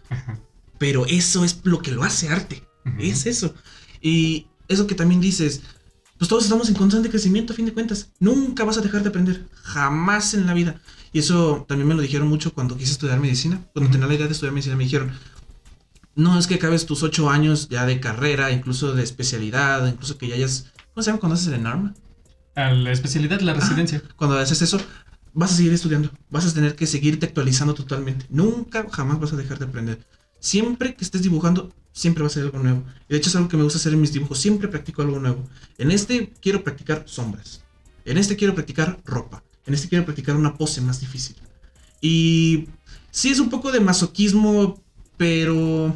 Pero 0.79 1.07
eso 1.07 1.45
es 1.45 1.61
lo 1.65 1.81
que 1.81 1.91
lo 1.91 2.05
hace 2.05 2.29
arte. 2.29 2.63
Es 2.99 3.27
eso. 3.27 3.55
Y 4.01 4.47
eso 4.69 4.87
que 4.87 4.95
también 4.95 5.21
dices, 5.21 5.63
pues 6.21 6.29
todos 6.29 6.45
estamos 6.45 6.69
en 6.69 6.75
constante 6.75 7.09
crecimiento 7.09 7.55
a 7.55 7.57
fin 7.57 7.65
de 7.65 7.73
cuentas. 7.73 8.11
Nunca 8.19 8.63
vas 8.65 8.77
a 8.77 8.83
dejar 8.83 9.03
de 9.03 9.09
aprender. 9.09 9.47
Jamás 9.63 10.35
en 10.35 10.45
la 10.45 10.53
vida. 10.53 10.79
Y 11.15 11.21
eso 11.21 11.65
también 11.67 11.89
me 11.89 11.95
lo 11.95 12.03
dijeron 12.03 12.29
mucho 12.29 12.53
cuando 12.53 12.77
quise 12.77 12.93
estudiar 12.93 13.19
medicina. 13.19 13.63
Cuando 13.73 13.91
tenía 13.91 14.07
la 14.07 14.13
idea 14.13 14.27
de 14.27 14.33
estudiar 14.33 14.53
medicina 14.53 14.77
me 14.77 14.85
dijeron, 14.85 15.13
no 16.15 16.39
es 16.39 16.47
que 16.47 16.57
acabes 16.57 16.85
tus 16.85 17.03
ocho 17.03 17.31
años 17.31 17.71
ya 17.71 17.87
de 17.87 18.01
carrera, 18.01 18.51
incluso 18.51 18.93
de 18.93 19.03
especialidad, 19.03 19.87
incluso 19.87 20.19
que 20.19 20.29
ya 20.29 20.35
hayas... 20.35 20.67
¿Cómo 20.93 21.03
se 21.03 21.09
llama 21.09 21.21
cuando 21.21 21.37
haces 21.37 21.47
el 21.47 21.55
ENARM? 21.55 21.95
A 22.55 22.71
la 22.71 22.93
especialidad, 22.93 23.41
la 23.41 23.55
residencia. 23.55 24.03
cuando 24.17 24.37
haces 24.37 24.61
eso, 24.61 24.79
vas 25.33 25.53
a 25.53 25.57
seguir 25.57 25.73
estudiando. 25.73 26.11
Vas 26.29 26.45
a 26.45 26.53
tener 26.53 26.77
que 26.77 26.87
seguirte 26.87 27.25
actualizando 27.25 27.73
totalmente. 27.73 28.27
Nunca, 28.29 28.87
jamás 28.93 29.19
vas 29.19 29.33
a 29.33 29.37
dejar 29.37 29.59
de 29.59 29.65
aprender. 29.65 30.07
Siempre 30.39 30.95
que 30.95 31.03
estés 31.03 31.23
dibujando, 31.23 31.73
siempre 31.93 32.23
va 32.23 32.29
a 32.29 32.31
ser 32.31 32.45
algo 32.45 32.59
nuevo. 32.59 32.85
Y 33.09 33.13
de 33.13 33.19
hecho 33.19 33.31
es 33.31 33.37
algo 33.37 33.49
que 33.49 33.57
me 33.57 33.63
gusta 33.63 33.79
hacer 33.79 33.93
en 33.93 34.01
mis 34.01 34.13
dibujos. 34.13 34.39
Siempre 34.39 34.69
practico 34.69 35.03
algo 35.03 35.19
nuevo. 35.19 35.49
En 35.79 35.91
este 35.91 36.33
quiero 36.41 36.63
practicar 36.63 37.05
sombras. 37.07 37.63
En 38.05 38.19
este 38.19 38.37
quiero 38.37 38.55
practicar 38.55 39.01
ropa. 39.05 39.43
En 39.67 39.75
este 39.75 39.89
quiero 39.89 40.05
practicar 40.05 40.37
una 40.37 40.55
pose 40.55 40.81
más 40.81 41.01
difícil. 41.01 41.37
Y 42.01 42.69
sí 43.11 43.31
es 43.31 43.41
un 43.41 43.51
poco 43.51 43.73
de 43.73 43.81
masoquismo, 43.81 44.83
pero 45.17 45.95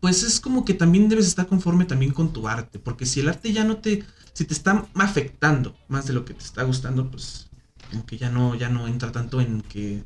pues 0.00 0.22
es 0.22 0.40
como 0.40 0.64
que 0.64 0.74
también 0.74 1.08
debes 1.08 1.26
estar 1.26 1.46
conforme 1.46 1.84
también 1.84 2.12
con 2.12 2.32
tu 2.32 2.46
arte. 2.46 2.78
Porque 2.78 3.06
si 3.06 3.20
el 3.20 3.28
arte 3.28 3.52
ya 3.52 3.64
no 3.64 3.78
te... 3.78 4.04
Si 4.32 4.44
te 4.44 4.54
está 4.54 4.86
afectando 4.94 5.76
más 5.88 6.06
de 6.06 6.12
lo 6.12 6.24
que 6.24 6.32
te 6.32 6.44
está 6.44 6.62
gustando, 6.62 7.10
pues 7.10 7.48
como 7.90 8.06
que 8.06 8.18
ya 8.18 8.30
no, 8.30 8.54
ya 8.54 8.68
no 8.68 8.86
entra 8.86 9.10
tanto 9.10 9.40
en 9.40 9.62
que 9.62 10.04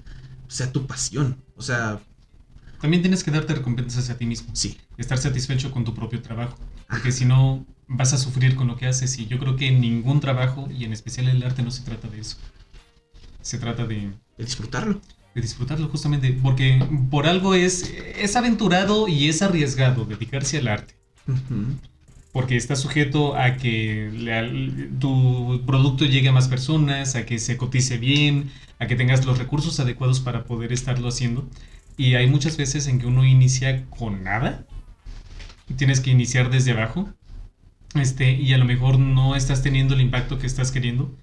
sea 0.49 0.73
tu 0.73 0.87
pasión. 0.87 1.37
O 1.57 1.63
sea, 1.63 2.01
también 2.83 3.01
tienes 3.01 3.23
que 3.23 3.31
darte 3.31 3.55
recompensas 3.55 4.11
a 4.11 4.19
ti 4.19 4.27
mismo. 4.27 4.51
Sí. 4.55 4.77
Estar 4.99 5.17
satisfecho 5.17 5.71
con 5.71 5.85
tu 5.85 5.95
propio 5.95 6.21
trabajo. 6.21 6.59
Porque 6.91 7.13
si 7.13 7.25
no, 7.25 7.65
vas 7.87 8.13
a 8.13 8.19
sufrir 8.19 8.57
con 8.57 8.67
lo 8.67 8.77
que 8.77 8.89
haces. 8.89 9.17
Y 9.21 9.27
yo 9.27 9.39
creo 9.39 9.55
que 9.55 9.71
ningún 9.71 10.19
trabajo, 10.19 10.69
y 10.69 10.85
en 10.85 10.93
especial 10.93 11.29
el 11.29 11.45
arte, 11.45 11.63
no 11.63 11.71
se 11.71 11.85
trata 11.85 12.09
de 12.09 12.21
eso. 12.21 12.39
Se 13.41 13.59
trata 13.59 13.87
de... 13.87 14.11
De 14.37 14.45
disfrutarlo. 14.45 15.01
De 15.33 15.41
disfrutarlo, 15.41 15.89
justamente. 15.91 16.37
Porque 16.43 16.85
por 17.09 17.29
algo 17.29 17.55
es, 17.55 17.89
es 18.19 18.35
aventurado 18.35 19.07
y 19.07 19.29
es 19.29 19.43
arriesgado 19.43 20.05
dedicarse 20.05 20.59
al 20.59 20.67
arte. 20.67 20.97
Porque 22.33 22.57
está 22.57 22.75
sujeto 22.75 23.37
a 23.37 23.59
que 23.59 24.91
tu 24.99 25.63
producto 25.67 26.05
llegue 26.05 26.31
a 26.31 26.33
más 26.33 26.49
personas, 26.49 27.15
a 27.15 27.27
que 27.27 27.39
se 27.39 27.57
cotice 27.57 27.97
bien, 27.99 28.51
a 28.81 28.89
que 28.89 28.97
tengas 28.97 29.25
los 29.25 29.39
recursos 29.39 29.79
adecuados 29.79 30.19
para 30.19 30.43
poder 30.43 30.73
estarlo 30.73 31.07
haciendo. 31.07 31.49
Y 31.97 32.15
hay 32.15 32.27
muchas 32.27 32.57
veces 32.57 32.87
en 32.87 32.99
que 32.99 33.07
uno 33.07 33.25
inicia 33.25 33.87
con 33.91 34.25
nada. 34.25 34.67
Tienes 35.77 36.01
que 36.01 36.11
iniciar 36.11 36.51
desde 36.51 36.73
abajo. 36.73 37.09
Este, 37.95 38.33
y 38.33 38.53
a 38.53 38.59
lo 38.59 38.65
mejor 38.65 38.99
no 38.99 39.37
estás 39.37 39.63
teniendo 39.63 39.95
el 39.95 40.01
impacto 40.01 40.39
que 40.39 40.47
estás 40.47 40.71
queriendo. 40.73 41.15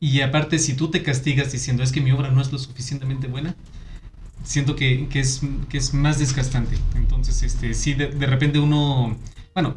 Y 0.00 0.22
aparte, 0.22 0.58
si 0.58 0.74
tú 0.74 0.90
te 0.90 1.02
castigas 1.02 1.52
diciendo 1.52 1.82
es 1.82 1.92
que 1.92 2.00
mi 2.00 2.10
obra 2.10 2.30
no 2.30 2.40
es 2.40 2.50
lo 2.50 2.58
suficientemente 2.58 3.28
buena, 3.28 3.54
siento 4.42 4.74
que, 4.74 5.06
es, 5.14 5.42
que 5.68 5.78
es 5.78 5.94
más 5.94 6.18
desgastante. 6.18 6.76
Entonces, 6.94 7.42
este, 7.42 7.74
sí, 7.74 7.94
de, 7.94 8.08
de, 8.08 8.26
repente 8.26 8.58
uno, 8.58 9.16
bueno, 9.54 9.76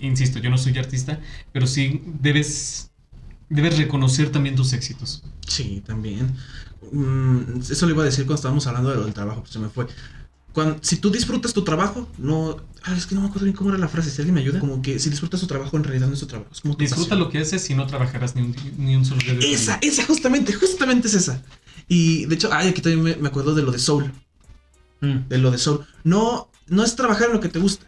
insisto, 0.00 0.38
yo 0.38 0.48
no 0.50 0.58
soy 0.58 0.78
artista, 0.78 1.20
pero 1.52 1.66
sí 1.66 2.02
debes, 2.04 2.92
debes 3.48 3.76
reconocer 3.78 4.30
también 4.30 4.54
tus 4.54 4.72
éxitos. 4.72 5.24
Sí, 5.46 5.82
también. 5.84 6.36
Mm, 6.92 7.60
eso 7.70 7.86
lo 7.86 7.92
iba 7.92 8.02
a 8.02 8.06
decir 8.06 8.24
cuando 8.24 8.36
estábamos 8.36 8.66
hablando 8.66 8.90
de 8.90 8.96
lo 8.96 9.04
del 9.04 9.14
trabajo, 9.14 9.40
pues 9.40 9.52
se 9.52 9.58
me 9.58 9.68
fue. 9.68 9.86
Cuando, 10.52 10.78
si 10.82 10.96
tú 10.96 11.10
disfrutas 11.10 11.52
tu 11.52 11.62
trabajo, 11.62 12.08
no. 12.18 12.56
es 12.96 13.06
que 13.06 13.14
no 13.14 13.20
me 13.20 13.28
acuerdo 13.28 13.44
bien 13.44 13.56
cómo 13.56 13.70
era 13.70 13.78
la 13.78 13.88
frase. 13.88 14.10
Si 14.10 14.20
alguien 14.20 14.34
me 14.34 14.40
ayuda, 14.40 14.58
como 14.60 14.82
que 14.82 14.98
si 14.98 15.10
disfrutas 15.10 15.40
tu 15.40 15.46
trabajo, 15.46 15.76
en 15.76 15.84
realidad 15.84 16.08
no 16.08 16.14
es 16.14 16.20
tu 16.20 16.26
trabajo. 16.26 16.50
Es 16.52 16.60
como 16.60 16.74
Disfruta 16.74 17.14
lo 17.14 17.28
que 17.28 17.38
haces 17.38 17.68
y 17.70 17.74
no 17.74 17.86
trabajarás 17.86 18.34
ni 18.34 18.42
un, 18.42 18.56
ni 18.76 18.96
un 18.96 19.04
solo 19.04 19.20
día. 19.20 19.38
Esa, 19.40 19.78
esa, 19.82 20.04
justamente, 20.04 20.52
justamente 20.52 21.08
es 21.08 21.14
esa. 21.14 21.42
Y 21.86 22.26
de 22.26 22.34
hecho, 22.34 22.50
ay, 22.52 22.68
aquí 22.68 22.80
también 22.80 23.20
me, 23.20 23.28
acuerdo 23.28 23.54
de 23.54 23.62
lo 23.62 23.70
de 23.70 23.78
Soul. 23.78 24.10
Mm. 25.00 25.28
De 25.28 25.38
lo 25.38 25.50
de 25.50 25.58
Soul. 25.58 25.86
No, 26.02 26.50
no 26.66 26.82
es 26.82 26.96
trabajar 26.96 27.28
en 27.28 27.34
lo 27.34 27.40
que 27.40 27.48
te 27.48 27.58
gusta, 27.58 27.86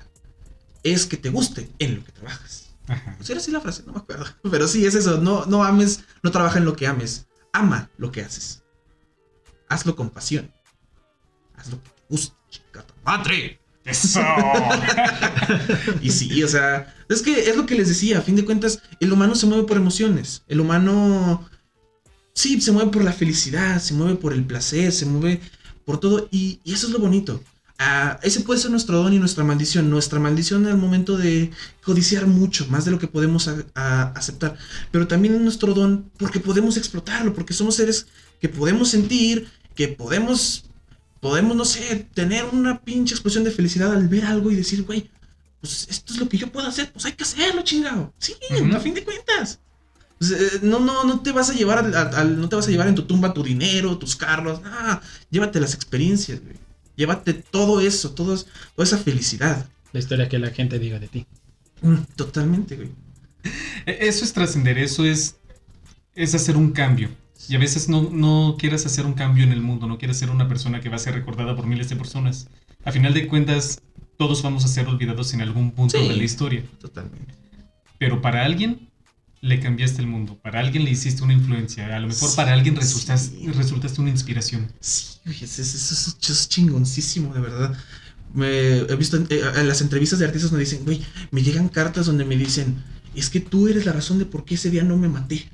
es 0.83 1.07
que 1.07 1.17
te 1.17 1.31
guste 1.31 1.71
en 1.79 1.97
lo 1.97 2.05
que 2.05 2.13
trabajas. 2.13 2.69
Ajá. 2.89 3.17
era 3.29 3.39
así 3.39 3.51
la 3.53 3.61
frase, 3.61 3.85
no 3.87 3.93
me 3.93 3.99
acuerdo. 3.99 4.27
Pero 4.51 4.69
sí, 4.69 4.85
es 4.85 4.95
eso. 4.95 5.21
No, 5.21 5.45
no 5.47 5.65
ames, 5.65 6.05
no 6.23 6.31
trabaja 6.31 6.59
en 6.59 6.65
lo 6.65 6.77
que 6.77 6.87
ames. 6.87 7.27
Ama 7.53 7.91
lo 7.99 8.13
que 8.13 8.23
haces 8.23 8.60
hazlo 9.71 9.97
con 9.97 10.11
pasión. 10.11 10.53
Haz 11.57 11.71
lo 11.71 11.83
que 11.83 11.89
te 11.89 12.03
guste, 12.11 12.37
chica 12.51 12.85
madre. 13.05 13.59
Eso. 13.83 14.21
y 16.03 16.11
sí, 16.11 16.43
o 16.43 16.49
sea, 16.49 16.95
es 17.09 17.23
que 17.23 17.49
es 17.49 17.57
lo 17.57 17.65
que 17.65 17.75
les 17.75 17.89
decía, 17.89 18.19
a 18.19 18.23
fin 18.23 18.37
de 18.37 18.45
cuentas, 18.45 18.83
el 19.01 19.13
humano 19.13 19.35
se 19.35 19.47
mueve 19.47 19.65
por 19.65 19.79
emociones. 19.79 20.43
El 20.49 20.61
humano, 20.61 21.49
sí, 22.35 22.61
se 22.61 22.73
mueve 22.73 22.91
por 22.91 23.03
la 23.03 23.13
felicidad, 23.13 23.81
se 23.81 23.95
mueve 23.95 24.17
por 24.17 24.35
el 24.35 24.45
placer, 24.45 24.93
se 24.93 25.07
mueve 25.07 25.41
por 25.87 25.99
todo. 25.99 26.29
Y, 26.31 26.61
eso 26.65 26.89
es 26.89 26.93
lo 26.93 26.99
bonito. 26.99 27.43
Ah, 27.79 28.21
ese 28.23 28.41
puede 28.41 28.61
ser 28.61 28.71
nuestro 28.71 28.99
don 29.03 29.15
y 29.15 29.19
nuestra 29.19 29.45
maldición. 29.45 29.89
Nuestra 29.89 30.21
maldición 30.21 30.67
el 30.67 30.77
momento 30.77 31.17
de 31.17 31.51
codiciar 31.83 32.27
mucho, 32.27 32.67
más 32.69 32.85
de 32.85 32.91
lo 32.91 32.99
que 32.99 33.09
podemos 33.09 33.49
aceptar. 33.75 34.59
Pero 34.91 35.09
también 35.09 35.35
es 35.35 35.41
nuestro 35.41 35.73
don 35.73 36.11
porque 36.19 36.41
podemos 36.41 36.77
explotarlo, 36.77 37.33
porque 37.33 37.55
somos 37.55 37.77
seres 37.77 38.07
que 38.41 38.51
podemos 38.51 38.91
sentir, 38.91 39.49
que 39.75 39.89
podemos, 39.89 40.65
podemos, 41.21 41.57
no 41.57 41.65
sé, 41.65 42.09
tener 42.15 42.45
una 42.47 42.81
pinche 42.81 43.15
explosión 43.15 43.45
de 43.45 43.51
felicidad 43.51 43.93
al 43.93 44.09
ver 44.09 44.25
algo 44.25 44.51
y 44.51 44.57
decir, 44.57 44.85
güey, 44.85 45.11
pues 45.61 45.87
esto 45.91 46.13
es 46.15 46.21
lo 46.21 46.29
que 46.29 46.39
yo 46.39 46.51
puedo 46.51 46.67
hacer, 46.67 46.93
pues 46.93 47.05
hay 47.05 47.13
que 47.13 47.25
hacerlo, 47.25 47.63
chingado. 47.63 48.13
Sí, 48.19 48.35
a 48.73 48.81
fin 48.81 48.95
de 48.95 49.05
cuentas. 49.05 49.61
Pues, 50.19 50.33
eh, 50.33 50.61
no, 50.63 50.81
no, 50.81 51.05
no 51.05 51.21
te 51.21 51.33
vas 51.33 51.51
a 51.51 51.55
llevar 51.55 51.79
al, 51.79 52.41
no 52.41 52.49
te 52.49 52.57
vas 52.57 52.69
a 52.69 52.71
llevar 52.71 52.89
en 52.89 52.95
tu 52.95 53.05
tumba 53.05 53.33
tu 53.33 53.43
dinero, 53.43 53.99
tus 53.99 54.17
carros, 54.17 54.61
ah, 54.65 55.01
llévate 55.31 55.61
las 55.61 55.75
experiencias, 55.75 56.41
güey. 56.43 56.57
Llévate 56.97 57.33
todo 57.33 57.81
eso, 57.81 58.11
todo, 58.11 58.37
toda 58.37 58.85
esa 58.85 58.99
felicidad. 58.99 59.67
La 59.93 60.01
historia 60.01 60.29
que 60.29 60.39
la 60.39 60.51
gente 60.51 60.79
diga 60.79 60.99
de 60.99 61.09
ti. 61.09 61.27
Mm, 61.81 62.03
totalmente, 62.15 62.77
güey. 62.77 62.91
E, 63.87 64.09
eso 64.09 64.25
es 64.25 64.33
trascender, 64.35 64.77
eso 64.77 65.07
es, 65.07 65.37
es 66.15 66.35
hacer 66.35 66.59
un 66.59 66.73
cambio. 66.73 67.09
Y 67.49 67.57
a 67.57 67.59
veces 67.59 67.89
no, 67.89 68.11
no 68.11 68.57
quieres 68.59 68.85
hacer 68.87 69.07
un 69.07 69.15
cambio 69.15 69.45
en 69.45 69.53
el 69.53 69.63
mundo, 69.63 69.87
no 69.87 69.99
quieres 69.99 70.19
ser 70.19 70.31
una 70.31 70.49
persona 70.49 70.81
que 70.81 70.89
va 70.89 70.97
a 70.97 70.99
ser 70.99 71.15
recordada 71.15 71.57
por 71.57 71.67
miles 71.67 71.89
de 71.89 71.97
personas. 71.97 72.49
A 72.85 72.93
final 72.93 73.15
de 73.15 73.27
cuentas, 73.27 73.81
todos 74.19 74.43
vamos 74.43 74.65
a 74.65 74.69
ser 74.69 74.87
olvidados 74.87 75.33
en 75.35 75.41
algún 75.41 75.73
punto 75.73 75.99
de 75.99 76.17
la 76.17 76.23
historia. 76.23 76.65
Totalmente. 76.79 77.35
Pero 77.99 78.21
para 78.21 78.45
alguien 78.45 78.91
le 79.41 79.59
cambiaste 79.59 80.03
el 80.03 80.07
mundo, 80.07 80.39
para 80.39 80.61
alguien 80.61 80.85
le 80.85 80.91
hiciste 80.91 81.23
una 81.23 81.33
influencia, 81.33 81.97
a 81.97 82.01
lo 82.01 82.09
mejor 82.09 82.35
para 82.37 82.53
alguien 82.53 82.77
resultaste, 82.77 83.51
resultaste 83.53 84.01
una 84.01 84.11
inspiración. 84.11 84.71
Sí, 84.81 85.19
eso, 85.41 85.63
es 85.63 86.49
chingoncísimo, 86.49 87.33
de 87.33 87.41
verdad. 87.41 87.75
Me, 88.35 88.79
he 88.79 88.97
visto 88.97 89.17
en, 89.17 89.27
eh, 89.31 89.41
en, 89.57 89.67
las 89.67 89.81
entrevistas 89.81 90.19
de 90.19 90.27
artistas 90.27 90.53
me 90.53 90.59
dicen, 90.59 90.85
güey, 90.85 91.03
me 91.31 91.43
llegan 91.43 91.69
cartas 91.69 92.07
donde 92.07 92.25
me 92.25 92.37
dicen, 92.37 92.83
es 93.15 93.31
que 93.31 93.41
tú 93.41 93.67
eres 93.67 93.87
la 93.87 93.93
razón 93.93 94.19
de 94.19 94.27
por 94.27 94.45
qué 94.45 94.55
ese 94.55 94.71
día 94.71 94.85
no 94.85 94.97
me 94.97 95.09
maté 95.09 95.49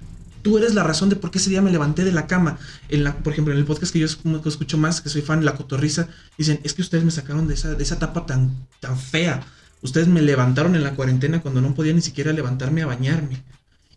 tú 0.46 0.58
eres 0.58 0.74
la 0.74 0.84
razón 0.84 1.08
de 1.08 1.16
por 1.16 1.32
qué 1.32 1.38
ese 1.38 1.50
día 1.50 1.60
me 1.60 1.72
levanté 1.72 2.04
de 2.04 2.12
la 2.12 2.28
cama. 2.28 2.56
En 2.88 3.02
por 3.24 3.32
ejemplo, 3.32 3.52
en 3.52 3.58
el 3.58 3.64
podcast 3.66 3.92
que 3.92 3.98
yo 3.98 4.06
escucho 4.06 4.78
más, 4.78 5.00
que 5.00 5.08
soy 5.08 5.20
fan, 5.20 5.44
La 5.44 5.56
Cotorriza, 5.56 6.06
dicen, 6.38 6.60
es 6.62 6.72
que 6.72 6.82
ustedes 6.82 7.02
me 7.02 7.10
sacaron 7.10 7.48
de 7.48 7.54
esa, 7.54 7.74
de 7.74 7.82
esa 7.82 7.96
etapa 7.96 8.26
tan, 8.26 8.68
tan 8.78 8.96
fea. 8.96 9.44
Ustedes 9.82 10.06
me 10.06 10.22
levantaron 10.22 10.76
en 10.76 10.84
la 10.84 10.94
cuarentena 10.94 11.42
cuando 11.42 11.60
no 11.60 11.74
podía 11.74 11.92
ni 11.94 12.00
siquiera 12.00 12.32
levantarme 12.32 12.82
a 12.82 12.86
bañarme. 12.86 13.42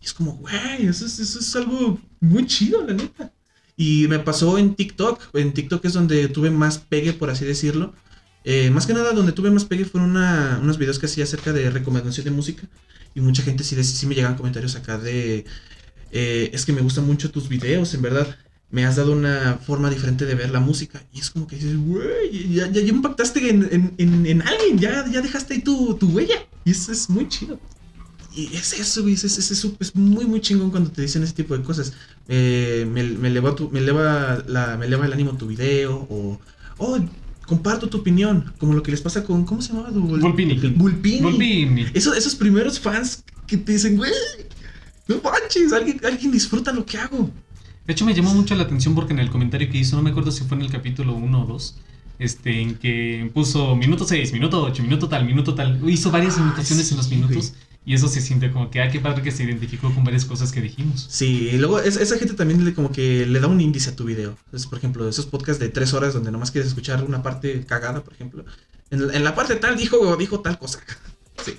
Y 0.00 0.04
es 0.04 0.12
como, 0.12 0.32
güey, 0.38 0.88
eso 0.88 1.06
es, 1.06 1.20
eso 1.20 1.38
es 1.38 1.54
algo 1.54 2.00
muy 2.18 2.44
chido, 2.48 2.84
la 2.84 2.94
neta. 2.94 3.32
Y 3.76 4.08
me 4.08 4.18
pasó 4.18 4.58
en 4.58 4.74
TikTok. 4.74 5.36
En 5.36 5.52
TikTok 5.52 5.84
es 5.84 5.92
donde 5.92 6.26
tuve 6.26 6.50
más 6.50 6.78
pegue, 6.78 7.12
por 7.12 7.30
así 7.30 7.44
decirlo. 7.44 7.94
Eh, 8.42 8.70
más 8.70 8.88
que 8.88 8.94
nada, 8.94 9.12
donde 9.12 9.30
tuve 9.30 9.52
más 9.52 9.66
pegue 9.66 9.84
fueron 9.84 10.16
unos 10.16 10.78
videos 10.78 10.98
que 10.98 11.06
hacía 11.06 11.22
acerca 11.22 11.52
de 11.52 11.70
recomendación 11.70 12.24
de 12.24 12.32
música. 12.32 12.64
Y 13.14 13.20
mucha 13.20 13.44
gente 13.44 13.62
sí, 13.62 13.80
sí 13.84 14.06
me 14.06 14.16
llegan 14.16 14.34
comentarios 14.36 14.74
acá 14.74 14.98
de 14.98 15.44
eh, 16.12 16.50
es 16.52 16.64
que 16.64 16.72
me 16.72 16.80
gustan 16.80 17.06
mucho 17.06 17.30
tus 17.30 17.48
videos, 17.48 17.94
en 17.94 18.02
verdad. 18.02 18.36
Me 18.70 18.84
has 18.84 18.96
dado 18.96 19.12
una 19.12 19.58
forma 19.64 19.90
diferente 19.90 20.26
de 20.26 20.34
ver 20.34 20.50
la 20.50 20.60
música. 20.60 21.02
Y 21.12 21.20
es 21.20 21.30
como 21.30 21.46
que 21.46 21.56
dices, 21.56 21.76
güey, 21.76 22.52
ya, 22.52 22.70
ya, 22.70 22.80
impactaste 22.80 23.48
en, 23.48 24.42
alguien, 24.42 24.78
ya, 24.78 25.04
ya 25.10 25.20
dejaste 25.20 25.54
ahí 25.54 25.60
tu, 25.60 25.94
tu 25.94 26.08
huella. 26.10 26.36
Y 26.64 26.70
eso 26.70 26.92
es 26.92 27.10
muy 27.10 27.28
chido. 27.28 27.58
y 28.34 28.46
es 28.54 28.72
eso, 28.72 29.02
güey. 29.02 29.14
Es, 29.14 29.24
es, 29.24 29.50
es, 29.50 29.66
es 29.80 29.96
muy, 29.96 30.24
muy 30.24 30.40
chingón 30.40 30.70
cuando 30.70 30.90
te 30.90 31.02
dicen 31.02 31.22
ese 31.24 31.32
tipo 31.32 31.56
de 31.56 31.64
cosas. 31.64 31.94
Eh, 32.28 32.86
me, 32.92 33.02
me, 33.02 33.28
eleva 33.28 33.56
tu, 33.56 33.70
me, 33.70 33.80
eleva 33.80 34.44
la, 34.46 34.76
me 34.76 34.86
eleva 34.86 35.06
el 35.06 35.12
ánimo 35.12 35.36
tu 35.36 35.48
video. 35.48 36.06
O, 36.08 36.38
oh, 36.78 36.98
comparto 37.46 37.88
tu 37.88 37.98
opinión. 37.98 38.52
Como 38.58 38.74
lo 38.74 38.84
que 38.84 38.92
les 38.92 39.00
pasa 39.00 39.24
con. 39.24 39.44
¿Cómo 39.44 39.62
se 39.62 39.72
llamaba? 39.72 39.90
Vulpini. 39.90 40.54
Vulpini. 40.76 41.22
Vulpini. 41.22 41.86
Esos, 41.92 42.16
esos 42.16 42.36
primeros 42.36 42.78
fans 42.78 43.24
que 43.48 43.56
te 43.56 43.72
dicen, 43.72 43.96
güey, 43.96 44.12
no 45.10 45.20
manches, 45.22 45.72
alguien, 45.72 46.00
alguien 46.04 46.30
disfruta 46.30 46.72
lo 46.72 46.86
que 46.86 46.98
hago. 46.98 47.30
De 47.86 47.92
hecho, 47.92 48.04
me 48.04 48.14
llamó 48.14 48.32
mucho 48.32 48.54
la 48.54 48.62
atención 48.62 48.94
porque 48.94 49.12
en 49.12 49.18
el 49.18 49.30
comentario 49.30 49.68
que 49.68 49.78
hizo, 49.78 49.96
no 49.96 50.02
me 50.02 50.10
acuerdo 50.10 50.30
si 50.30 50.44
fue 50.44 50.56
en 50.56 50.62
el 50.62 50.70
capítulo 50.70 51.14
1 51.14 51.42
o 51.42 51.46
2, 51.46 51.76
este, 52.20 52.60
en 52.60 52.76
que 52.76 53.30
puso 53.34 53.74
minuto 53.74 54.04
6, 54.04 54.32
minuto 54.32 54.62
8, 54.62 54.82
minuto 54.82 55.08
tal, 55.08 55.24
minuto 55.24 55.54
tal. 55.54 55.80
Hizo 55.90 56.10
varias 56.10 56.38
ah, 56.38 56.54
en 56.56 56.96
los 56.96 57.10
minutos. 57.10 57.54
Y 57.84 57.94
eso 57.94 58.08
se 58.08 58.20
siente 58.20 58.52
como 58.52 58.70
que, 58.70 58.82
ah, 58.82 58.90
qué 58.90 59.00
padre 59.00 59.22
que 59.22 59.32
se 59.32 59.42
identificó 59.42 59.92
con 59.92 60.04
varias 60.04 60.26
cosas 60.26 60.52
que 60.52 60.60
dijimos. 60.60 61.06
Sí, 61.10 61.48
y 61.52 61.56
luego 61.56 61.80
esa 61.80 62.18
gente 62.18 62.34
también 62.34 62.62
le, 62.62 62.74
como 62.74 62.92
que 62.92 63.26
le 63.26 63.40
da 63.40 63.48
un 63.48 63.60
índice 63.60 63.90
a 63.90 63.96
tu 63.96 64.04
video. 64.04 64.36
Es, 64.52 64.66
por 64.66 64.78
ejemplo, 64.78 65.08
esos 65.08 65.26
podcasts 65.26 65.58
de 65.58 65.70
tres 65.70 65.94
horas 65.94 66.12
donde 66.12 66.30
nomás 66.30 66.50
quieres 66.50 66.68
escuchar 66.68 67.02
una 67.02 67.22
parte 67.22 67.64
cagada, 67.64 68.04
por 68.04 68.12
ejemplo. 68.12 68.44
En, 68.90 69.24
la 69.24 69.34
parte 69.34 69.56
tal 69.56 69.76
dijo, 69.76 70.14
dijo 70.16 70.40
tal 70.40 70.58
cosa. 70.58 70.80
sí, 71.44 71.56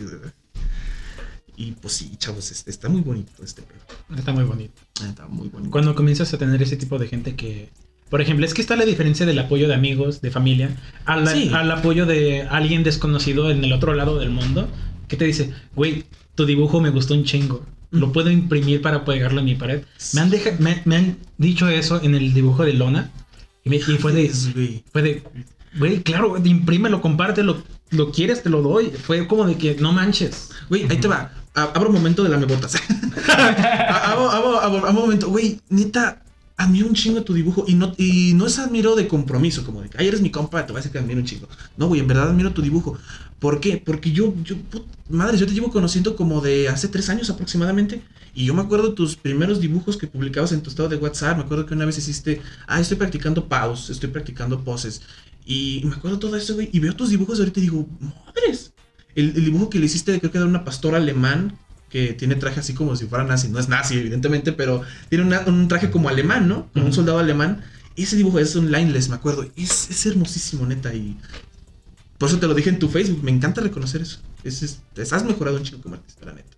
y 1.62 1.72
pues 1.74 1.93
sí, 1.93 2.12
chavos, 2.18 2.51
está 2.66 2.89
muy 2.89 3.01
bonito 3.01 3.32
este 3.43 3.62
pedo. 3.62 4.18
Está 4.18 4.32
muy 4.34 4.45
bonito. 4.45 4.74
Está 5.07 5.28
muy 5.28 5.47
bonito. 5.47 5.70
Cuando 5.70 5.93
comienzas 5.93 6.34
a 6.34 6.38
tener 6.38 6.62
ese 6.62 6.76
tipo 6.76 6.97
de 6.97 7.07
gente 7.07 7.36
que 7.36 7.70
por 8.09 8.20
ejemplo, 8.20 8.45
es 8.45 8.53
que 8.53 8.62
está 8.62 8.76
la 8.76 8.84
diferencia 8.84 9.26
del 9.26 9.39
apoyo 9.39 9.70
de 9.70 9.74
amigos, 9.74 10.20
de 10.20 10.32
familia, 10.32 10.76
al, 11.05 11.26
al 11.28 11.72
apoyo 11.72 12.05
de 12.05 12.41
alguien 12.41 12.84
desconocido 12.84 13.49
en 13.49 13.64
el 13.64 13.72
otro 13.72 13.93
lado 13.93 14.20
del 14.20 14.32
mundo, 14.32 14.68
que 15.07 15.16
te 15.16 15.24
dice, 15.24 15.53
güey, 15.76 16.03
tu 16.36 16.45
dibujo 16.45 16.82
me 16.82 16.89
gustó 16.89 17.14
un 17.14 17.24
chingo. 17.24 17.66
Lo 17.89 18.12
puedo 18.12 18.30
imprimir 18.30 18.82
para 18.82 19.05
pegarlo 19.05 19.39
en 19.39 19.45
mi 19.45 19.55
pared. 19.55 19.84
Me 20.14 20.22
han, 20.22 20.32
me, 20.84 20.95
han 20.97 21.18
dicho 21.38 21.70
eso 21.70 22.01
en 22.03 22.16
el 22.16 22.34
dibujo 22.34 22.66
de 22.66 22.74
Lona. 22.74 23.12
Y, 23.64 23.70
me, 23.70 23.80
fue 23.80 24.12
de. 24.12 24.84
Fue 24.91 25.01
de. 25.01 25.24
Güey, 25.78 26.01
claro, 26.01 26.36
imprímelo, 26.43 26.99
compártelo. 27.01 27.64
Lo 27.91 28.12
quieres, 28.12 28.43
te 28.43 28.49
lo 28.49 28.62
doy. 28.62 28.88
Fue 28.88 29.26
como 29.26 29.45
de 29.45 29.55
que 29.55 29.76
no 29.76 29.93
manches. 29.93 30.49
Güey, 30.68 30.86
ahí 30.89 30.97
te 30.97 31.07
va. 31.07 31.32
Abro 31.54 31.89
un 31.89 31.95
momento 31.95 32.24
de 32.24 32.30
la 32.30 32.38
mebotas. 32.38 32.76
abro, 33.28 34.60
abro, 34.62 34.89
un 34.89 34.95
momento. 34.95 35.30
Güey, 35.30 35.60
neta, 35.70 36.24
admiro 36.56 36.88
un 36.88 36.93
chingo 36.93 37.24
tu 37.24 37.34
dibujo 37.34 37.66
y 37.68 37.74
no, 37.74 37.93
y 37.97 38.34
no 38.36 38.47
es 38.47 38.60
admiro 38.60 38.95
de 38.95 39.08
compromiso, 39.08 39.66
como 39.66 39.82
de 39.82 39.89
que, 39.89 39.97
ay, 39.97 40.08
eres 40.08 40.22
mi 40.22 40.32
compa, 40.32 40.66
te 40.66 40.72
voy 40.72 40.80
a 40.80 40.82
decir 40.82 40.91
que 40.91 40.99
admiro 40.99 41.20
un 41.20 41.26
chingo. 41.26 41.47
No, 41.76 41.88
güey, 41.88 42.02
en 42.02 42.08
verdad 42.08 42.30
admiro 42.30 42.52
tu 42.52 42.62
dibujo. 42.62 42.97
¿Por 43.39 43.60
qué? 43.60 43.82
Porque 43.84 44.12
yo, 44.12 44.34
yo, 44.43 44.56
madre, 45.10 45.38
yo 45.38 45.47
te 45.47 45.54
llevo 45.54 45.72
conociendo 45.72 46.16
como 46.16 46.41
de 46.41 46.70
hace 46.70 46.88
tres 46.88 47.10
años 47.10 47.30
aproximadamente. 47.30 48.02
Y 48.34 48.45
yo 48.45 48.54
me 48.54 48.62
acuerdo 48.62 48.93
tus 48.93 49.16
primeros 49.18 49.60
dibujos 49.60 49.97
que 49.97 50.08
publicabas 50.08 50.54
en 50.54 50.62
tu 50.62 50.70
estado 50.70 50.88
de 50.88 50.95
WhatsApp. 50.95 51.38
Me 51.38 51.43
acuerdo 51.43 51.66
que 51.66 51.74
una 51.74 51.86
vez 51.86 51.97
hiciste, 51.97 52.41
ah, 52.68 52.80
estoy 52.80 52.97
practicando 52.97 53.49
paus, 53.49 53.89
estoy 53.89 54.10
practicando 54.10 54.64
poses. 54.64 55.02
Y 55.45 55.82
me 55.84 55.95
acuerdo 55.95 56.20
todo 56.20 56.36
eso, 56.38 56.54
güey. 56.54 56.70
Y 56.72 56.80
veo 56.80 56.95
tus 56.95 57.10
dibujos 57.10 57.39
ahorita 57.39 57.60
y 57.60 57.64
digo, 57.64 57.89
madres. 57.99 58.74
El, 59.16 59.30
el 59.36 59.45
dibujo 59.45 59.70
que 59.70 59.80
le 59.80 59.86
hiciste, 59.86 60.18
creo 60.20 60.32
que 60.32 60.38
era 60.38 60.47
una 60.47 60.64
pastora 60.64 60.97
alemán 60.97 61.57
que 61.91 62.14
tiene 62.14 62.36
traje 62.36 62.62
así 62.62 62.74
como 62.74 62.95
si 62.95 63.05
fuera 63.05 63.26
nazi. 63.26 63.49
No 63.49 63.59
es 63.59 63.68
nazi, 63.68 63.97
evidentemente, 63.97 64.53
pero 64.53 64.82
tiene 65.09 65.38
un 65.45 65.68
traje 65.68 65.91
como 65.91 66.07
alemán, 66.09 66.47
¿no? 66.47 66.70
Como 66.74 66.86
un 66.86 66.93
soldado 66.93 67.20
alemán. 67.20 67.64
Ese 67.97 68.16
dibujo 68.16 68.39
es 68.39 68.55
un 68.55 68.72
lineless, 68.72 69.09
me 69.09 69.16
acuerdo. 69.16 69.45
Es, 69.57 69.89
es 69.89 70.05
hermosísimo, 70.05 70.66
neta. 70.66 70.93
Y 70.93 71.18
por 72.18 72.30
eso 72.30 72.39
te 72.39 72.47
lo 72.47 72.53
dije 72.53 72.70
en 72.70 72.80
tu 72.80 72.88
Facebook. 72.88 73.22
Me 73.24 73.32
encanta 73.32 73.59
reconocer 73.59 74.01
eso. 74.01 74.20
Es, 74.43 74.80
has 75.12 75.26
mejorado 75.26 75.57
un 75.57 75.64
chico 75.64 75.82
como 75.82 75.95
artista, 75.95 76.26
la 76.26 76.34
neta. 76.34 76.49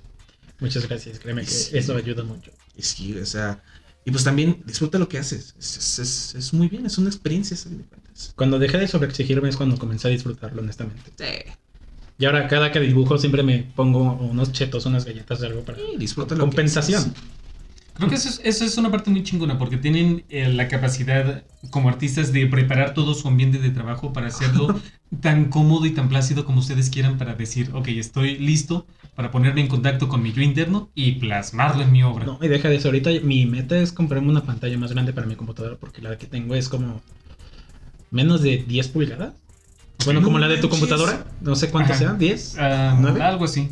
Muchas 0.59 0.87
gracias, 0.87 1.19
créeme 1.19 1.43
que 1.43 1.79
eso 1.79 1.97
ayuda 1.97 2.23
mucho. 2.23 2.51
Sí, 2.77 3.17
o 3.17 3.25
sea. 3.25 3.61
Y 4.05 4.11
pues 4.11 4.23
también 4.23 4.61
disfruta 4.65 4.99
lo 4.99 5.09
que 5.09 5.17
haces. 5.17 5.55
Es, 5.57 6.35
es, 6.35 6.53
muy 6.53 6.67
bien, 6.67 6.85
es 6.85 6.97
una 6.97 7.09
experiencia, 7.09 7.57
Cuando 8.35 8.59
dejé 8.59 8.77
de 8.77 8.87
sobreexigirme 8.87 9.49
es 9.49 9.55
cuando 9.55 9.77
comencé 9.77 10.09
a 10.09 10.11
disfrutarlo, 10.11 10.61
honestamente. 10.61 11.11
Sí. 11.17 11.51
Y 12.23 12.25
ahora 12.25 12.47
cada 12.47 12.71
que 12.71 12.79
dibujo 12.79 13.17
siempre 13.17 13.43
me 13.43 13.65
pongo 13.75 14.13
unos 14.13 14.53
chetos, 14.53 14.85
unas 14.85 15.03
galletas 15.03 15.41
de 15.41 15.47
algo 15.47 15.65
para 15.65 15.77
compensación. 16.39 17.13
Creo 17.95 18.07
que 18.07 18.15
eso 18.15 18.39
es, 18.41 18.77
una 18.77 18.89
parte 18.89 19.11
muy 19.11 19.23
chingona 19.23 19.59
porque 19.59 19.75
tienen 19.75 20.23
eh, 20.29 20.47
la 20.47 20.69
capacidad 20.69 21.43
como 21.69 21.89
artistas 21.89 22.31
de 22.31 22.47
preparar 22.47 22.93
todo 22.93 23.13
su 23.13 23.27
ambiente 23.27 23.57
de 23.57 23.71
trabajo 23.71 24.13
para 24.13 24.27
hacerlo 24.27 24.79
tan 25.21 25.49
cómodo 25.49 25.85
y 25.85 25.91
tan 25.91 26.07
plácido 26.07 26.45
como 26.45 26.59
ustedes 26.59 26.89
quieran 26.89 27.17
para 27.17 27.35
decir, 27.35 27.71
ok, 27.73 27.89
estoy 27.89 28.37
listo 28.37 28.87
para 29.15 29.29
ponerme 29.29 29.59
en 29.59 29.67
contacto 29.67 30.07
con 30.07 30.23
mi 30.23 30.31
yo 30.31 30.41
interno 30.41 30.91
y 30.95 31.15
plasmarlo 31.15 31.83
en 31.83 31.91
mi 31.91 32.03
obra. 32.03 32.25
No, 32.25 32.39
y 32.41 32.47
deja 32.47 32.69
de 32.69 32.77
eso, 32.77 32.87
ahorita 32.87 33.09
mi 33.21 33.45
meta 33.45 33.77
es 33.77 33.91
comprarme 33.91 34.29
una 34.29 34.45
pantalla 34.45 34.77
más 34.77 34.93
grande 34.93 35.11
para 35.11 35.27
mi 35.27 35.35
computadora 35.35 35.75
porque 35.75 36.01
la 36.01 36.17
que 36.17 36.27
tengo 36.27 36.55
es 36.55 36.69
como 36.69 37.01
menos 38.11 38.41
de 38.41 38.63
10 38.65 38.87
pulgadas. 38.87 39.33
Bueno, 40.05 40.21
como 40.21 40.39
la 40.39 40.47
de 40.47 40.57
tu 40.57 40.69
computadora, 40.69 41.25
no 41.41 41.55
sé 41.55 41.69
cuánto 41.69 41.93
sea, 41.93 42.13
10, 42.13 42.57
uh, 42.57 43.21
Algo 43.21 43.45
así. 43.45 43.69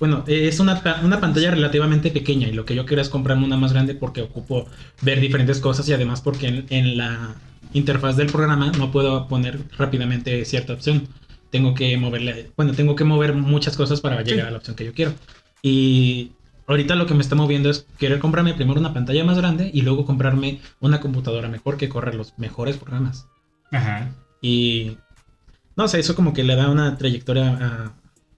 Bueno, 0.00 0.24
es 0.26 0.58
una, 0.60 0.82
una, 1.04 1.20
pantalla 1.20 1.50
relativamente 1.50 2.10
pequeña 2.10 2.48
y 2.48 2.52
lo 2.52 2.64
que 2.64 2.74
yo 2.74 2.86
quiero 2.86 3.02
es 3.02 3.10
comprarme 3.10 3.44
una 3.44 3.58
más 3.58 3.74
grande 3.74 3.94
porque 3.94 4.22
ocupo 4.22 4.66
ver 5.02 5.20
diferentes 5.20 5.60
cosas 5.60 5.86
y 5.90 5.92
además 5.92 6.22
porque 6.22 6.64
en, 6.70 6.96
la 6.96 7.34
interfaz 7.74 8.16
del 8.16 8.28
programa 8.28 8.72
no 8.78 8.90
puedo 8.90 9.28
poner 9.28 9.60
rápidamente 9.76 10.46
cierta 10.46 10.72
opción. 10.72 11.06
Tengo 11.50 11.74
que 11.74 11.98
moverle, 11.98 12.50
bueno, 12.56 12.72
tengo 12.72 12.96
que 12.96 13.04
mover 13.04 13.34
muchas 13.34 13.76
cosas 13.76 14.00
para 14.00 14.22
llegar 14.22 14.46
a 14.46 14.50
la 14.50 14.56
opción 14.56 14.74
que 14.74 14.86
yo 14.86 14.94
quiero. 14.94 15.12
Y 15.60 16.32
ahorita 16.66 16.94
lo 16.94 17.04
que 17.04 17.12
me 17.12 17.20
está 17.20 17.34
moviendo 17.34 17.68
es 17.68 17.86
querer 17.98 18.20
comprarme 18.20 18.54
primero 18.54 18.80
una 18.80 18.94
pantalla 18.94 19.22
más 19.24 19.36
grande 19.36 19.70
y 19.74 19.82
luego 19.82 20.06
comprarme 20.06 20.60
una 20.80 21.00
computadora 21.00 21.48
mejor 21.48 21.76
que 21.76 21.90
corre 21.90 22.14
los 22.14 22.32
mejores 22.38 22.78
programas. 22.78 23.26
Ajá. 23.70 24.14
Y 24.40 24.96
no 25.80 25.88
sé, 25.88 25.98
eso 25.98 26.14
como 26.14 26.32
que 26.32 26.44
le 26.44 26.56
da 26.56 26.70
una 26.70 26.96
trayectoria 26.98 27.58
a 27.60 27.94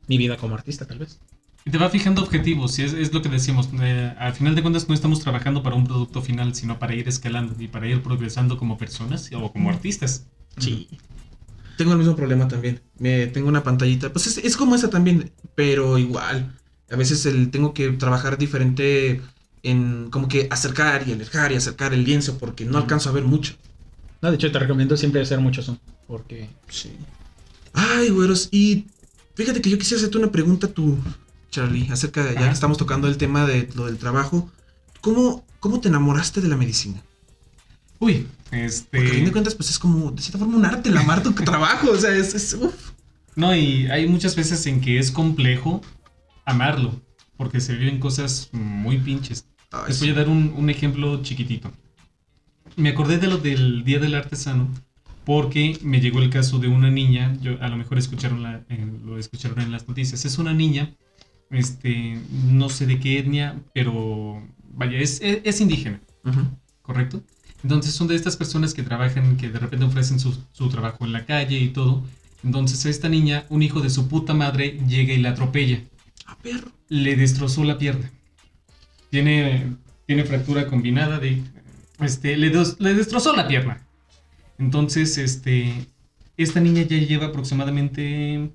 mi 0.07 0.17
vida 0.17 0.37
como 0.37 0.55
artista, 0.55 0.87
tal 0.87 0.99
vez. 0.99 1.19
Y 1.65 1.71
te 1.71 1.79
va 1.79 1.89
fijando 1.91 2.23
objetivos, 2.23 2.79
y 2.79 2.83
es, 2.83 3.13
lo 3.13 3.23
que 3.23 3.29
decimos. 3.29 3.69
Eh, 3.81 4.15
al 4.19 4.33
final 4.33 4.55
de 4.55 4.63
cuentas 4.63 4.89
no 4.89 4.95
estamos 4.95 5.21
trabajando 5.21 5.63
para 5.63 5.77
un 5.77 5.85
producto 5.85 6.23
final, 6.23 6.55
sino 6.55 6.79
para 6.79 6.95
ir 6.95 7.09
escalando 7.09 7.55
y 7.59 7.69
para 7.69 7.87
ir 7.87 8.03
progresando 8.03 8.59
como 8.59 8.79
personas 8.79 9.31
o 9.33 9.53
como 9.53 9.71
artistas. 9.71 10.27
Sí. 10.59 10.89
Tengo 11.77 11.93
el 11.93 11.99
mismo 11.99 12.17
problema 12.17 12.49
también. 12.49 12.81
Me, 12.99 13.27
tengo 13.27 13.49
una 13.49 13.63
pantallita, 13.63 14.13
pues 14.13 14.39
es, 14.39 14.57
como 14.57 14.75
esa 14.75 14.91
también, 14.91 15.33
pero 15.55 15.99
igual. 15.99 16.53
A 16.91 16.97
veces 16.97 17.25
el, 17.27 17.51
tengo 17.51 17.75
que 17.75 17.91
trabajar 17.91 18.39
diferente 18.39 19.21
en 19.63 20.11
como 20.11 20.29
que 20.29 20.49
acercar 20.51 21.09
y 21.09 21.13
alejar 21.13 21.53
y 21.53 21.57
acercar 21.57 21.95
el 21.95 22.05
lienzo 22.05 22.39
porque 22.39 22.65
no 22.65 22.79
alcanzo 22.79 23.09
a 23.09 23.13
ver 23.13 23.25
mucho. 23.25 23.55
No, 24.21 24.31
de 24.31 24.37
hecho 24.37 24.53
te 24.53 24.59
recomiendo 24.59 24.97
siempre 24.97 25.21
hacer 25.21 25.41
mucho 25.41 25.63
zoom, 25.63 25.79
porque... 26.07 26.49
Sí. 26.69 26.93
Ay, 27.73 28.11
güeros, 28.11 28.49
y 28.51 28.87
fíjate 29.35 29.61
que 29.61 29.71
yo 29.71 29.79
quisiera 29.79 29.99
hacerte 29.99 30.19
una 30.19 30.31
pregunta 30.31 30.69
tú, 30.69 30.99
Charlie, 31.51 31.89
acerca 31.91 32.25
de, 32.25 32.35
ya 32.35 32.47
que 32.47 32.51
estamos 32.51 32.79
tocando 32.79 33.09
el 33.09 33.17
tema 33.17 33.47
de 33.47 33.69
lo 33.75 33.87
del 33.87 33.99
trabajo. 33.99 34.51
¿Cómo, 35.01 35.45
cómo 35.61 35.81
te 35.81 35.89
enamoraste 35.89 36.41
de 36.41 36.49
la 36.49 36.57
medicina? 36.57 37.03
Uy, 37.99 38.27
este... 38.51 38.99
Porque 38.99 39.11
a 39.11 39.15
fin 39.15 39.25
de 39.25 39.33
cuentas, 39.33 39.55
pues 39.55 39.71
es 39.71 39.79
como, 39.79 40.11
de 40.11 40.23
cierta 40.23 40.39
forma, 40.39 40.57
un 40.57 40.65
arte 40.65 40.89
el 40.89 40.97
amar 40.97 41.23
tu 41.23 41.33
trabajo, 41.45 41.91
o 41.91 41.97
sea, 41.97 42.15
es... 42.15 42.57
No, 43.35 43.55
y 43.55 43.87
hay 43.87 44.07
muchas 44.09 44.37
veces 44.37 44.67
en 44.67 44.81
que 44.81 44.99
es 44.99 45.11
complejo 45.11 45.81
amarlo, 46.45 47.01
porque 47.37 47.61
se 47.61 47.75
viven 47.75 47.99
cosas 47.99 48.49
muy 48.53 48.99
pinches. 48.99 49.47
Les 49.89 50.01
voy 50.01 50.11
a 50.11 50.15
dar 50.15 50.29
un, 50.29 50.53
un 50.57 50.69
ejemplo 50.69 51.23
chiquitito. 51.23 51.73
Me 52.77 52.91
acordé 52.91 53.19
de 53.19 53.27
lo 53.27 53.39
del 53.39 53.85
Día 53.85 53.99
del 53.99 54.15
Artesano 54.15 54.69
porque 55.25 55.79
me 55.83 56.01
llegó 56.01 56.21
el 56.21 56.31
caso 56.31 56.59
de 56.59 56.69
una 56.69 56.91
niña, 56.91 57.37
yo, 57.41 57.57
a 57.61 57.69
lo 57.69 57.77
mejor 57.77 57.99
escucharon 57.99 58.43
la, 58.43 58.65
lo 59.05 59.19
escucharon 59.19 59.61
en 59.61 59.71
las 59.71 59.87
noticias, 59.87 60.25
es 60.25 60.39
una 60.39 60.53
niña, 60.53 60.95
este, 61.51 62.19
no 62.47 62.69
sé 62.69 62.87
de 62.87 62.99
qué 62.99 63.19
etnia, 63.19 63.61
pero 63.73 64.43
vaya, 64.75 64.99
es, 64.99 65.21
es, 65.23 65.61
indígena, 65.61 66.01
¿correcto? 66.83 67.23
Entonces 67.63 67.95
son 67.95 68.09
de 68.09 68.17
estas 68.17 68.37
personas 68.37 68.75
que 68.75 68.83
trabajan, 68.83 69.37
que 69.37 69.49
de 69.49 69.59
repente 69.59 69.85
ofrecen 69.85 70.19
su, 70.19 70.37
su, 70.51 70.69
trabajo 70.69 71.05
en 71.05 71.13
la 71.13 71.25
calle 71.25 71.59
y 71.59 71.69
todo. 71.69 72.03
Entonces 72.43 72.85
esta 72.87 73.09
niña, 73.09 73.47
un 73.51 73.63
hijo 73.63 73.81
de 73.81 73.91
su 73.91 74.09
puta 74.09 74.35
madre 74.35 74.81
llega 74.89 75.13
y 75.13 75.19
la 75.19 75.31
atropella. 75.31 75.81
A 76.27 76.37
perro. 76.39 76.73
Le 76.89 77.15
destrozó 77.15 77.63
la 77.63 77.79
pierna. 77.79 78.11
Tiene, 79.11 79.77
tiene 80.07 80.25
fractura 80.25 80.67
combinada 80.67 81.21
de... 81.21 81.41
Este, 82.01 82.37
le, 82.37 82.51
le 82.51 82.95
destrozó 82.95 83.37
la 83.37 83.47
pierna. 83.47 83.87
Entonces, 84.63 85.19
este, 85.19 85.89
esta 86.37 86.61
niña 86.61 86.83
ya 86.83 86.97
lleva 86.97 87.27
aproximadamente 87.27 88.53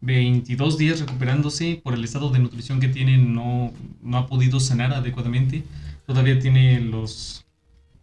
22 0.00 0.78
días 0.78 1.00
recuperándose 1.00 1.80
por 1.82 1.94
el 1.94 2.04
estado 2.04 2.30
de 2.30 2.38
nutrición 2.38 2.78
que 2.78 2.86
tiene, 2.86 3.18
no, 3.18 3.72
no 4.00 4.18
ha 4.18 4.28
podido 4.28 4.60
sanar 4.60 4.92
adecuadamente, 4.92 5.64
todavía 6.06 6.38
tiene 6.38 6.78
los, 6.78 7.44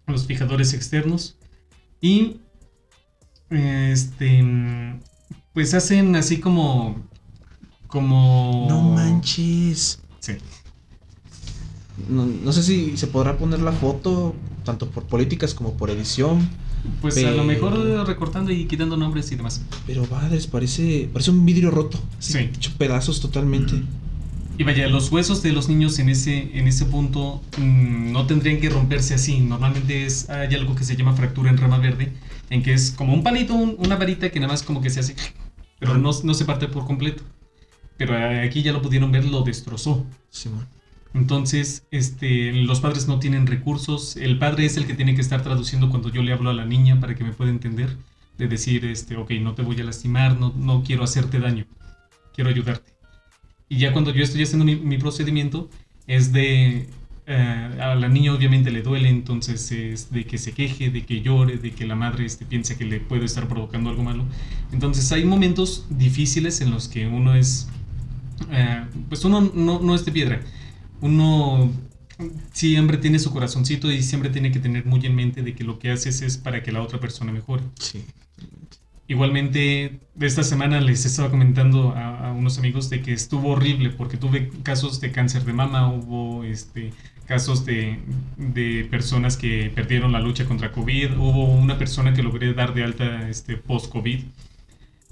los 0.06 0.26
fijadores 0.28 0.74
externos 0.74 1.38
y 2.02 2.42
este, 3.50 4.44
pues 5.54 5.74
hacen 5.74 6.14
así 6.18 6.42
como 6.42 7.08
Como... 7.88 8.66
No 8.68 8.82
manches. 8.82 10.02
Sí. 10.20 10.34
No, 12.10 12.26
no 12.26 12.52
sé 12.52 12.64
si 12.64 12.98
se 12.98 13.08
podrá 13.08 13.38
poner 13.38 13.62
la 13.62 13.72
foto, 13.72 14.36
tanto 14.66 14.90
por 14.90 15.04
políticas 15.06 15.54
como 15.54 15.78
por 15.78 15.90
edición. 15.90 16.50
Pues 17.02 17.18
a 17.18 17.22
lo 17.22 17.28
Pero- 17.32 17.44
mejor 17.46 18.08
recortando 18.08 18.52
y 18.52 18.66
quitando 18.66 18.98
nombres 18.98 19.32
y 19.32 19.36
demás. 19.36 19.62
Pero 19.88 20.04
padres, 20.06 20.48
parece, 20.48 21.10
parece 21.12 21.32
un 21.32 21.46
vidrio 21.46 21.72
roto. 21.72 22.00
Sí. 22.20 22.38
Hecho 22.40 22.72
pedazos 22.78 23.20
totalmente. 23.22 23.82
Y 24.58 24.64
vaya, 24.64 24.88
los 24.88 25.12
huesos 25.12 25.44
de 25.44 25.52
los 25.52 25.68
niños 25.68 26.00
en 26.00 26.08
ese, 26.10 26.58
en 26.58 26.68
ese 26.68 26.86
punto 26.86 27.42
mm, 27.58 28.12
no 28.14 28.26
tendrían 28.26 28.60
que 28.62 28.70
romperse 28.70 29.14
así. 29.14 29.40
Normalmente 29.40 30.06
es, 30.06 30.30
hay 30.30 30.54
algo 30.56 30.76
que 30.76 30.84
se 30.86 30.96
llama 30.96 31.14
fractura 31.14 31.50
en 31.50 31.58
rama 31.58 31.78
verde, 31.78 32.14
en 32.50 32.64
que 32.64 32.74
es 32.74 32.92
como 32.92 33.14
un 33.14 33.22
palito, 33.22 33.54
un- 33.54 33.76
una 33.80 33.98
varita 33.98 34.30
que 34.32 34.40
nada 34.40 34.54
más 34.54 34.64
como 34.64 34.82
que 34.82 34.90
se 34.90 35.02
hace, 35.02 35.16
pero 35.78 35.98
no, 35.98 36.12
no 36.24 36.34
se 36.34 36.46
parte 36.46 36.68
por 36.70 36.86
completo. 36.86 37.22
Pero 37.98 38.18
eh, 38.18 38.42
aquí 38.48 38.62
ya 38.62 38.72
lo 38.72 38.82
pudieron 38.82 39.12
ver, 39.12 39.26
lo 39.26 39.42
destrozó. 39.42 40.06
Simón. 40.30 40.66
Entonces, 41.16 41.88
este, 41.92 42.52
los 42.52 42.82
padres 42.82 43.08
no 43.08 43.20
tienen 43.20 43.48
recursos. 43.48 44.18
El 44.18 44.38
padre 44.38 44.66
es 44.66 44.76
el 44.76 44.86
que 44.86 44.94
tiene 44.94 45.16
que 45.16 45.22
estar 45.22 45.42
traduciendo 45.42 45.90
cuando 45.90 46.10
yo 46.10 46.22
le 46.22 46.34
hablo 46.34 46.50
a 46.50 46.54
la 46.54 46.66
niña 46.66 47.00
para 47.00 47.16
que 47.16 47.24
me 47.24 47.32
pueda 47.32 47.52
entender. 47.52 47.96
De 48.38 48.50
decir, 48.50 48.84
este, 48.84 49.16
ok, 49.16 49.32
no 49.40 49.56
te 49.56 49.62
voy 49.62 49.80
a 49.80 49.86
lastimar, 49.86 50.38
no, 50.38 50.84
quiero 50.86 51.06
hacerte 51.06 51.40
daño, 51.40 51.66
quiero 52.36 52.50
ayudarte. 52.50 52.92
Y 53.70 53.78
ya 53.78 53.94
cuando 53.94 54.12
yo 54.12 54.24
estoy 54.26 54.44
haciendo 54.44 54.66
mi, 54.66 54.76
mi 54.76 54.98
procedimiento, 54.98 55.70
es 56.06 56.34
de... 56.34 56.90
eh, 57.28 57.80
a 57.82 57.96
la 57.96 58.10
niña 58.10 58.34
obviamente 58.34 58.70
le 58.72 58.82
duele, 58.82 59.08
entonces 59.08 59.72
es 59.72 60.12
de 60.12 60.26
que 60.26 60.38
se 60.38 60.52
queje, 60.52 60.90
de 60.90 61.06
que 61.06 61.22
llore, 61.22 61.56
de 61.58 61.72
que 61.72 61.88
la 61.88 61.96
madre 61.96 62.26
este, 62.26 62.46
piense 62.46 62.76
que 62.78 62.84
le 62.84 63.00
puede 63.00 63.24
estar 63.24 63.48
provocando 63.48 63.90
algo 63.90 64.04
malo. 64.04 64.26
Entonces 64.74 65.10
hay 65.14 65.24
momentos 65.24 65.86
difíciles 65.90 66.60
en 66.60 66.72
los 66.72 66.90
que 66.90 67.08
uno 67.08 67.36
es... 67.36 67.70
eh, 68.52 68.84
pues 69.08 69.24
uno 69.24 69.50
no, 69.54 69.80
no 69.80 69.96
es 69.96 70.04
de 70.04 70.12
piedra 70.12 70.42
uno 71.06 71.72
siempre 72.52 72.98
tiene 72.98 73.20
su 73.20 73.32
corazoncito 73.32 73.92
y 73.92 74.02
siempre 74.02 74.30
tiene 74.30 74.52
que 74.52 74.60
tener 74.60 74.86
muy 74.86 75.06
en 75.06 75.16
mente 75.16 75.44
de 75.44 75.54
que 75.54 75.64
lo 75.64 75.80
que 75.80 75.92
haces 75.92 76.22
es 76.22 76.38
para 76.38 76.64
que 76.64 76.72
la 76.72 76.82
otra 76.82 77.00
persona 77.00 77.32
mejore. 77.32 77.64
Sí. 77.80 78.04
Igualmente, 79.08 80.00
esta 80.20 80.44
semana 80.44 80.82
les 80.82 81.06
estaba 81.06 81.30
comentando 81.30 81.92
a, 81.92 82.30
a 82.30 82.34
unos 82.34 82.58
amigos 82.58 82.90
de 82.90 83.04
que 83.04 83.14
estuvo 83.14 83.50
horrible 83.50 83.92
porque 83.92 84.18
tuve 84.18 84.50
casos 84.64 85.00
de 85.00 85.12
cáncer 85.12 85.44
de 85.46 85.54
mama, 85.54 85.92
hubo 85.92 86.44
este, 86.44 86.92
casos 87.28 87.66
de, 87.66 88.00
de 88.38 88.88
personas 88.90 89.38
que 89.38 89.72
perdieron 89.76 90.12
la 90.12 90.20
lucha 90.20 90.46
contra 90.46 90.72
COVID, 90.72 91.18
hubo 91.18 91.46
una 91.54 91.78
persona 91.78 92.14
que 92.14 92.24
logré 92.24 92.54
dar 92.54 92.74
de 92.74 92.84
alta 92.84 93.30
este, 93.30 93.58
post-COVID. 93.58 94.24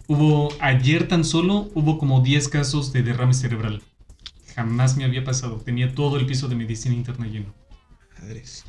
Hubo, 0.07 0.49
ayer 0.60 1.07
tan 1.07 1.24
solo, 1.24 1.70
hubo 1.76 1.99
como 1.99 2.22
10 2.22 2.49
casos 2.49 2.94
de 2.94 3.03
derrame 3.03 3.34
cerebral. 3.36 3.82
Jamás 4.55 4.97
me 4.97 5.05
había 5.05 5.23
pasado. 5.23 5.57
Tenía 5.61 5.93
todo 5.93 6.17
el 6.17 6.25
piso 6.25 6.47
de 6.47 6.55
medicina 6.55 6.95
interna 6.95 7.27
lleno. 7.27 7.53
Padres. 8.19 8.63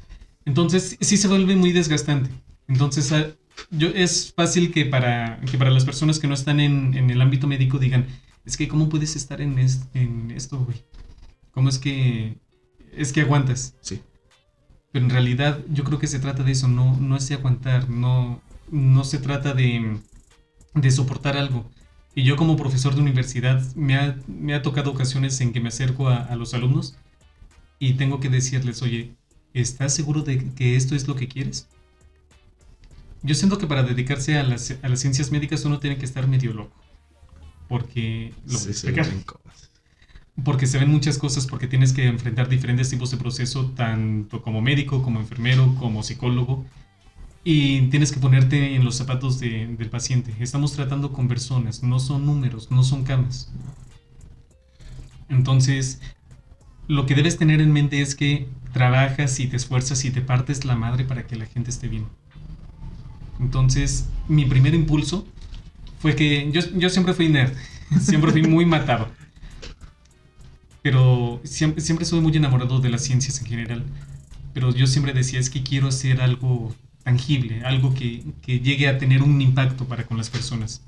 Entonces 0.44 0.96
sí 1.00 1.16
se 1.16 1.28
vuelve 1.28 1.56
muy 1.56 1.72
desgastante. 1.72 2.30
Entonces 2.68 3.12
ah, 3.12 3.26
yo, 3.70 3.88
es 3.88 4.32
fácil 4.34 4.72
que 4.72 4.86
para, 4.86 5.40
que 5.50 5.58
para 5.58 5.70
las 5.70 5.84
personas 5.84 6.18
que 6.18 6.26
no 6.26 6.34
están 6.34 6.60
en, 6.60 6.94
en 6.94 7.10
el 7.10 7.20
ámbito 7.20 7.46
médico 7.46 7.78
digan, 7.78 8.06
es 8.44 8.56
que 8.56 8.68
¿cómo 8.68 8.88
puedes 8.88 9.16
estar 9.16 9.40
en, 9.40 9.58
es- 9.58 9.88
en 9.94 10.30
esto, 10.30 10.58
güey? 10.58 10.84
¿Cómo 11.52 11.68
es 11.68 11.78
que, 11.78 12.38
es 12.92 13.12
que 13.12 13.22
aguantas? 13.22 13.76
Sí. 13.80 14.02
Pero 14.92 15.04
en 15.06 15.10
realidad 15.10 15.60
yo 15.68 15.84
creo 15.84 15.98
que 15.98 16.06
se 16.06 16.20
trata 16.20 16.42
de 16.44 16.52
eso, 16.52 16.68
no, 16.68 16.96
no 16.98 17.16
es 17.16 17.28
de 17.28 17.34
aguantar, 17.34 17.90
no, 17.90 18.42
no 18.70 19.04
se 19.04 19.18
trata 19.18 19.52
de, 19.54 19.98
de 20.74 20.90
soportar 20.90 21.36
algo. 21.36 21.70
Y 22.14 22.22
yo 22.24 22.36
como 22.36 22.56
profesor 22.56 22.94
de 22.94 23.00
universidad 23.00 23.62
me 23.74 23.96
ha, 23.96 24.16
me 24.26 24.54
ha 24.54 24.62
tocado 24.62 24.90
ocasiones 24.90 25.40
en 25.40 25.52
que 25.52 25.60
me 25.60 25.68
acerco 25.68 26.08
a, 26.08 26.18
a 26.18 26.36
los 26.36 26.54
alumnos 26.54 26.96
y 27.78 27.94
tengo 27.94 28.20
que 28.20 28.28
decirles, 28.30 28.82
oye, 28.82 29.16
¿estás 29.52 29.94
seguro 29.94 30.22
de 30.22 30.52
que 30.54 30.76
esto 30.76 30.94
es 30.94 31.08
lo 31.08 31.16
que 31.16 31.28
quieres? 31.28 31.68
Yo 33.22 33.34
siento 33.34 33.58
que 33.58 33.66
para 33.66 33.82
dedicarse 33.82 34.38
a 34.38 34.42
las, 34.42 34.76
a 34.82 34.88
las 34.88 35.00
ciencias 35.00 35.32
médicas 35.32 35.64
uno 35.64 35.80
tiene 35.80 35.96
que 35.96 36.04
estar 36.04 36.28
medio 36.28 36.52
loco. 36.52 36.76
Porque 37.68 38.34
lo 38.46 38.58
Sí, 38.58 38.74
se. 38.74 38.92
Porque 40.44 40.66
se 40.66 40.78
ven 40.78 40.90
muchas 40.90 41.16
cosas, 41.16 41.46
porque 41.46 41.68
tienes 41.68 41.92
que 41.92 42.06
enfrentar 42.06 42.48
diferentes 42.48 42.90
tipos 42.90 43.10
de 43.10 43.16
proceso, 43.16 43.70
tanto 43.76 44.42
como 44.42 44.60
médico, 44.60 45.02
como 45.02 45.20
enfermero, 45.20 45.74
como 45.76 46.02
psicólogo. 46.02 46.66
Y 47.44 47.82
tienes 47.90 48.10
que 48.10 48.18
ponerte 48.18 48.74
en 48.74 48.84
los 48.84 48.96
zapatos 48.96 49.38
de- 49.38 49.68
del 49.76 49.88
paciente. 49.88 50.34
Estamos 50.40 50.72
tratando 50.72 51.12
con 51.12 51.28
personas, 51.28 51.82
no 51.84 52.00
son 52.00 52.26
números, 52.26 52.70
no 52.72 52.82
son 52.82 53.04
camas. 53.04 53.52
Entonces, 55.28 56.00
lo 56.88 57.06
que 57.06 57.14
debes 57.14 57.38
tener 57.38 57.60
en 57.60 57.72
mente 57.72 58.02
es 58.02 58.14
que 58.16 58.48
trabajas 58.72 59.40
y 59.40 59.48
te 59.48 59.56
esfuerzas 59.56 60.04
y 60.04 60.10
te 60.12 60.22
partes 60.22 60.64
la 60.64 60.76
madre 60.76 61.04
para 61.04 61.26
que 61.26 61.36
la 61.36 61.46
gente 61.46 61.70
esté 61.70 61.88
bien. 61.88 62.08
Entonces, 63.38 64.08
mi 64.28 64.44
primer 64.46 64.74
impulso 64.74 65.26
fue 65.98 66.16
que 66.16 66.50
yo, 66.52 66.60
yo 66.76 66.90
siempre 66.90 67.14
fui 67.14 67.28
nerd, 67.28 67.54
siempre 68.00 68.32
fui 68.32 68.42
muy 68.42 68.66
matado 68.66 69.08
pero 70.82 71.40
siempre, 71.44 71.80
siempre 71.82 72.04
soy 72.04 72.20
muy 72.20 72.36
enamorado 72.36 72.80
de 72.80 72.90
las 72.90 73.02
ciencias 73.02 73.40
en 73.40 73.46
general. 73.46 73.84
Pero 74.52 74.74
yo 74.74 74.86
siempre 74.86 75.12
decía, 75.12 75.40
es 75.40 75.50
que 75.50 75.62
quiero 75.62 75.88
hacer 75.88 76.20
algo 76.20 76.74
tangible, 77.04 77.62
algo 77.64 77.94
que, 77.94 78.24
que 78.42 78.60
llegue 78.60 78.88
a 78.88 78.98
tener 78.98 79.22
un 79.22 79.40
impacto 79.40 79.86
para 79.86 80.04
con 80.04 80.16
las 80.16 80.30
personas. 80.30 80.82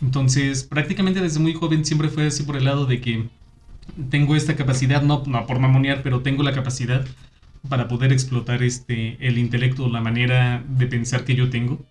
Entonces, 0.00 0.64
prácticamente 0.64 1.20
desde 1.20 1.40
muy 1.40 1.52
joven 1.52 1.84
siempre 1.84 2.08
fue 2.08 2.26
así 2.26 2.42
por 2.44 2.56
el 2.56 2.64
lado 2.64 2.86
de 2.86 3.00
que 3.00 3.28
tengo 4.08 4.36
esta 4.36 4.56
capacidad, 4.56 5.02
no, 5.02 5.22
no 5.26 5.46
por 5.46 5.58
mamonear, 5.58 6.02
pero 6.02 6.20
tengo 6.20 6.42
la 6.42 6.52
capacidad 6.52 7.04
para 7.68 7.88
poder 7.88 8.12
explotar 8.12 8.62
este, 8.62 9.18
el 9.20 9.36
intelecto, 9.36 9.88
la 9.88 10.00
manera 10.00 10.64
de 10.66 10.86
pensar 10.86 11.24
que 11.24 11.34
yo 11.34 11.50
tengo. 11.50 11.84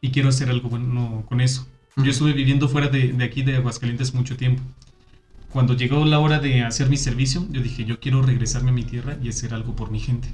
Y 0.00 0.10
quiero 0.10 0.30
hacer 0.30 0.50
algo 0.50 0.68
bueno 0.68 1.24
con 1.28 1.40
eso. 1.40 1.66
Yo 1.96 2.10
estuve 2.10 2.32
viviendo 2.32 2.68
fuera 2.68 2.88
de, 2.88 3.12
de 3.12 3.24
aquí, 3.24 3.42
de 3.42 3.56
Aguascalientes, 3.56 4.12
mucho 4.14 4.36
tiempo 4.36 4.62
cuando 5.54 5.74
llegó 5.74 6.04
la 6.04 6.18
hora 6.18 6.40
de 6.40 6.64
hacer 6.64 6.90
mi 6.90 6.96
servicio, 6.96 7.46
yo 7.48 7.62
dije, 7.62 7.84
yo 7.84 8.00
quiero 8.00 8.22
regresarme 8.22 8.70
a 8.70 8.74
mi 8.74 8.82
tierra 8.82 9.16
y 9.22 9.28
hacer 9.28 9.54
algo 9.54 9.76
por 9.76 9.88
mi 9.92 10.00
gente. 10.00 10.26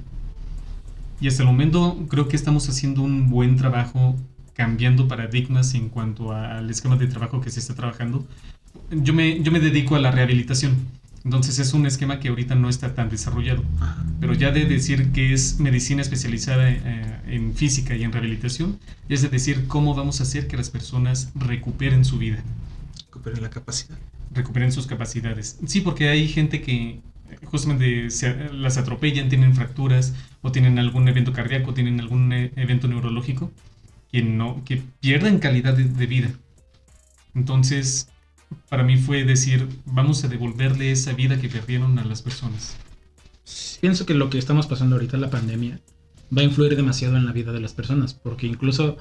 Y 1.21 1.27
hasta 1.27 1.43
el 1.43 1.47
momento 1.47 2.05
creo 2.09 2.27
que 2.27 2.35
estamos 2.35 2.67
haciendo 2.67 3.01
un 3.03 3.29
buen 3.29 3.55
trabajo 3.55 4.15
cambiando 4.53 5.07
paradigmas 5.07 5.73
en 5.75 5.89
cuanto 5.89 6.33
al 6.33 6.69
esquema 6.69 6.97
de 6.97 7.07
trabajo 7.07 7.39
que 7.41 7.49
se 7.49 7.59
está 7.59 7.75
trabajando. 7.75 8.27
Yo 8.91 9.13
me, 9.13 9.41
yo 9.41 9.51
me 9.51 9.59
dedico 9.59 9.95
a 9.95 9.99
la 9.99 10.11
rehabilitación, 10.11 10.75
entonces 11.23 11.59
es 11.59 11.73
un 11.73 11.85
esquema 11.85 12.19
que 12.19 12.29
ahorita 12.29 12.55
no 12.55 12.69
está 12.69 12.93
tan 12.95 13.09
desarrollado. 13.09 13.63
Pero 14.19 14.33
ya 14.33 14.51
de 14.51 14.65
decir 14.65 15.11
que 15.11 15.33
es 15.33 15.59
medicina 15.59 16.01
especializada 16.01 16.69
eh, 16.69 17.19
en 17.27 17.53
física 17.53 17.95
y 17.95 18.03
en 18.03 18.11
rehabilitación, 18.11 18.79
es 19.07 19.21
de 19.21 19.29
decir 19.29 19.67
cómo 19.67 19.93
vamos 19.93 20.19
a 20.19 20.23
hacer 20.23 20.47
que 20.47 20.57
las 20.57 20.69
personas 20.69 21.31
recuperen 21.35 22.03
su 22.05 22.17
vida 22.17 22.41
Recuperen 23.07 23.41
la 23.43 23.49
capacidad. 23.49 23.97
recuperen 24.33 24.71
sus 24.71 24.87
capacidades. 24.87 25.59
Sí, 25.67 25.81
porque 25.81 26.09
hay 26.09 26.27
gente 26.27 26.61
que 26.61 26.73
eh, 26.91 27.01
justamente 27.45 28.09
se- 28.09 28.51
las 28.53 28.77
atropellan, 28.77 29.29
tienen 29.29 29.53
fracturas 29.53 30.13
o 30.41 30.51
tienen 30.51 30.79
algún 30.79 31.07
evento 31.07 31.33
cardíaco, 31.33 31.73
tienen 31.73 31.99
algún 31.99 32.31
eh, 32.33 32.51
evento 32.55 32.87
neurológico 32.87 33.51
que 34.11 34.21
no 34.21 34.63
que 34.65 34.81
pierden 34.99 35.39
calidad 35.39 35.73
de, 35.73 36.05
vida. 36.05 36.31
Entonces, 37.33 38.09
para 38.69 38.83
mí 38.83 38.97
fue 38.97 39.23
decir, 39.23 39.67
vamos 39.85 40.23
a 40.23 40.27
devolverle 40.27 40.91
esa 40.91 41.13
vida 41.13 41.39
que 41.39 41.47
perdieron 41.47 41.97
a 41.97 42.03
las 42.03 42.21
personas. 42.21 42.77
Pienso 43.79 44.05
que 44.05 44.13
lo 44.13 44.29
que 44.29 44.37
estamos 44.37 44.67
pasando 44.67 44.95
ahorita, 44.95 45.17
la 45.17 45.29
pandemia, 45.29 45.79
va 46.35 46.41
a 46.41 46.45
influir 46.45 46.75
demasiado 46.75 47.17
en 47.17 47.25
la 47.25 47.31
vida 47.31 47.51
de 47.51 47.61
las 47.61 47.73
personas, 47.73 48.13
porque 48.13 48.47
incluso 48.47 48.97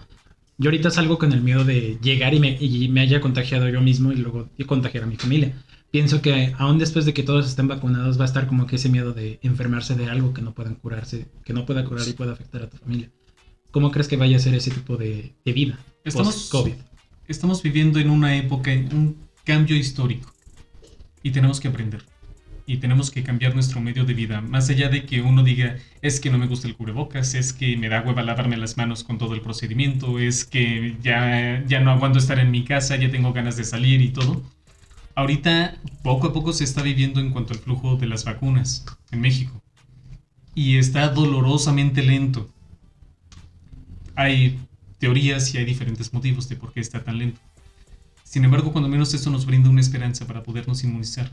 yo 0.59 0.69
ahorita 0.69 0.91
salgo 0.91 1.19
con 1.19 1.33
el 1.33 1.43
miedo 1.43 1.65
de 1.65 1.99
llegar 2.03 2.35
y 2.35 2.41
me, 2.41 2.59
me 2.91 3.01
haya 3.01 3.21
contagiado 3.21 3.69
yo 3.69 3.81
mismo 3.81 4.12
y 4.12 4.17
luego 4.17 4.49
y 4.57 4.65
contagiar 4.65 5.05
a 5.05 5.07
mi 5.07 5.17
familia. 5.17 5.55
Pienso 5.91 6.23
que 6.23 6.55
aún 6.57 6.79
después 6.79 7.05
de 7.05 7.12
que 7.12 7.25
todos 7.25 7.49
estén 7.49 7.67
vacunados 7.67 8.19
va 8.19 8.23
a 8.23 8.27
estar 8.27 8.47
como 8.47 8.67
que 8.67 8.77
ese 8.77 8.89
miedo 8.89 9.12
de 9.12 9.41
enfermarse 9.43 9.97
de 9.97 10.09
algo 10.09 10.33
que 10.33 10.41
no 10.41 10.55
puedan 10.55 10.77
curarse, 10.77 11.29
que 11.45 11.53
no 11.53 11.67
pueda 11.67 11.85
curar 11.85 12.07
y 12.07 12.12
pueda 12.12 12.33
afectar 12.33 12.62
a 12.62 12.71
tu 12.71 12.77
familia. 12.77 13.11
¿Cómo 13.73 13.91
crees 13.91 14.07
que 14.07 14.17
vaya 14.17 14.37
a 14.37 14.41
ser 14.41 14.55
ese 14.55 14.71
tipo 14.71 14.97
de, 14.97 15.35
de 15.45 15.53
vida 15.53 15.79
Estamos, 16.05 16.35
post-COVID? 16.35 16.75
estamos 17.27 17.62
viviendo 17.62 17.99
en 17.99 18.11
una 18.11 18.37
época, 18.37 18.71
un 18.71 19.17
cambio 19.45 19.77
histórico. 19.77 20.33
Y 21.23 21.33
tenemos 21.33 21.61
que 21.61 21.69
aprender. 21.69 22.03
Y 22.67 22.77
tenemos 22.77 23.11
que 23.11 23.25
cambiar 23.25 23.55
nuestro 23.55 23.81
medio 23.81 24.05
de 24.05 24.15
vida. 24.15 24.41
Más 24.41 24.71
allá 24.71 24.89
de 24.89 25.05
que 25.05 25.23
uno 25.23 25.43
diga, 25.43 25.77
es 26.03 26.21
que 26.21 26.31
no 26.31 26.39
me 26.39 26.47
gusta 26.47 26.69
el 26.69 26.77
cubrebocas, 26.77 27.35
es 27.35 27.53
que 27.53 27.77
me 27.77 27.89
da 27.89 28.03
hueva 28.03 28.23
lavarme 28.23 28.57
las 28.57 28.77
manos 28.77 29.03
con 29.03 29.19
todo 29.19 29.35
el 29.35 29.41
procedimiento, 29.41 30.21
es 30.21 30.45
que 30.45 30.97
ya, 31.03 31.65
ya 31.67 31.81
no 31.81 31.91
aguanto 31.91 32.21
estar 32.21 32.39
en 32.39 32.53
mi 32.53 32.65
casa, 32.65 32.95
ya 32.97 33.11
tengo 33.11 33.33
ganas 33.33 33.57
de 33.57 33.65
salir 33.65 34.01
y 34.01 34.11
todo. 34.11 34.43
Ahorita, 35.20 35.76
poco 36.02 36.28
a 36.28 36.32
poco 36.32 36.55
se 36.55 36.64
está 36.64 36.80
viviendo 36.80 37.20
en 37.20 37.28
cuanto 37.28 37.52
al 37.52 37.59
flujo 37.59 37.97
de 37.97 38.06
las 38.06 38.24
vacunas 38.24 38.86
en 39.10 39.20
México. 39.20 39.62
Y 40.55 40.78
está 40.78 41.10
dolorosamente 41.10 42.02
lento. 42.02 42.48
Hay 44.14 44.59
teorías 44.98 45.55
y 45.55 45.59
hay 45.59 45.66
diferentes 45.66 46.14
motivos 46.14 46.48
de 46.48 46.56
por 46.56 46.72
qué 46.72 46.80
está 46.80 47.05
tan 47.05 47.18
lento. 47.18 47.38
Sin 48.24 48.47
embargo, 48.47 48.72
cuando 48.72 48.88
menos 48.88 49.12
esto 49.12 49.28
nos 49.28 49.44
brinda 49.44 49.68
una 49.68 49.82
esperanza 49.82 50.26
para 50.26 50.42
podernos 50.42 50.84
inmunizar. 50.84 51.30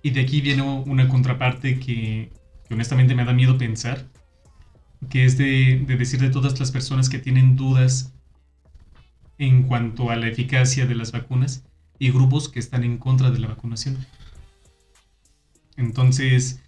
Y 0.00 0.10
de 0.10 0.20
aquí 0.20 0.40
viene 0.40 0.62
una 0.62 1.08
contraparte 1.08 1.80
que, 1.80 2.30
honestamente 2.70 3.16
me 3.16 3.24
da 3.24 3.32
miedo 3.32 3.58
pensar, 3.58 4.06
que 5.10 5.24
es 5.24 5.36
de, 5.36 5.82
de 5.84 5.96
decir 5.96 6.20
de 6.20 6.30
todas 6.30 6.60
las 6.60 6.70
personas 6.70 7.08
que 7.08 7.18
tienen 7.18 7.56
dudas 7.56 8.14
en 9.36 9.64
cuanto 9.64 10.12
a 10.12 10.16
la 10.16 10.28
eficacia 10.28 10.86
de 10.86 10.94
las 10.94 11.10
vacunas 11.10 11.64
y 11.98 12.10
grupos 12.10 12.48
que 12.48 12.60
están 12.60 12.84
en 12.84 12.98
contra 12.98 13.30
de 13.30 13.38
la 13.38 13.48
vacunación. 13.48 13.98
Entonces, 15.76 16.60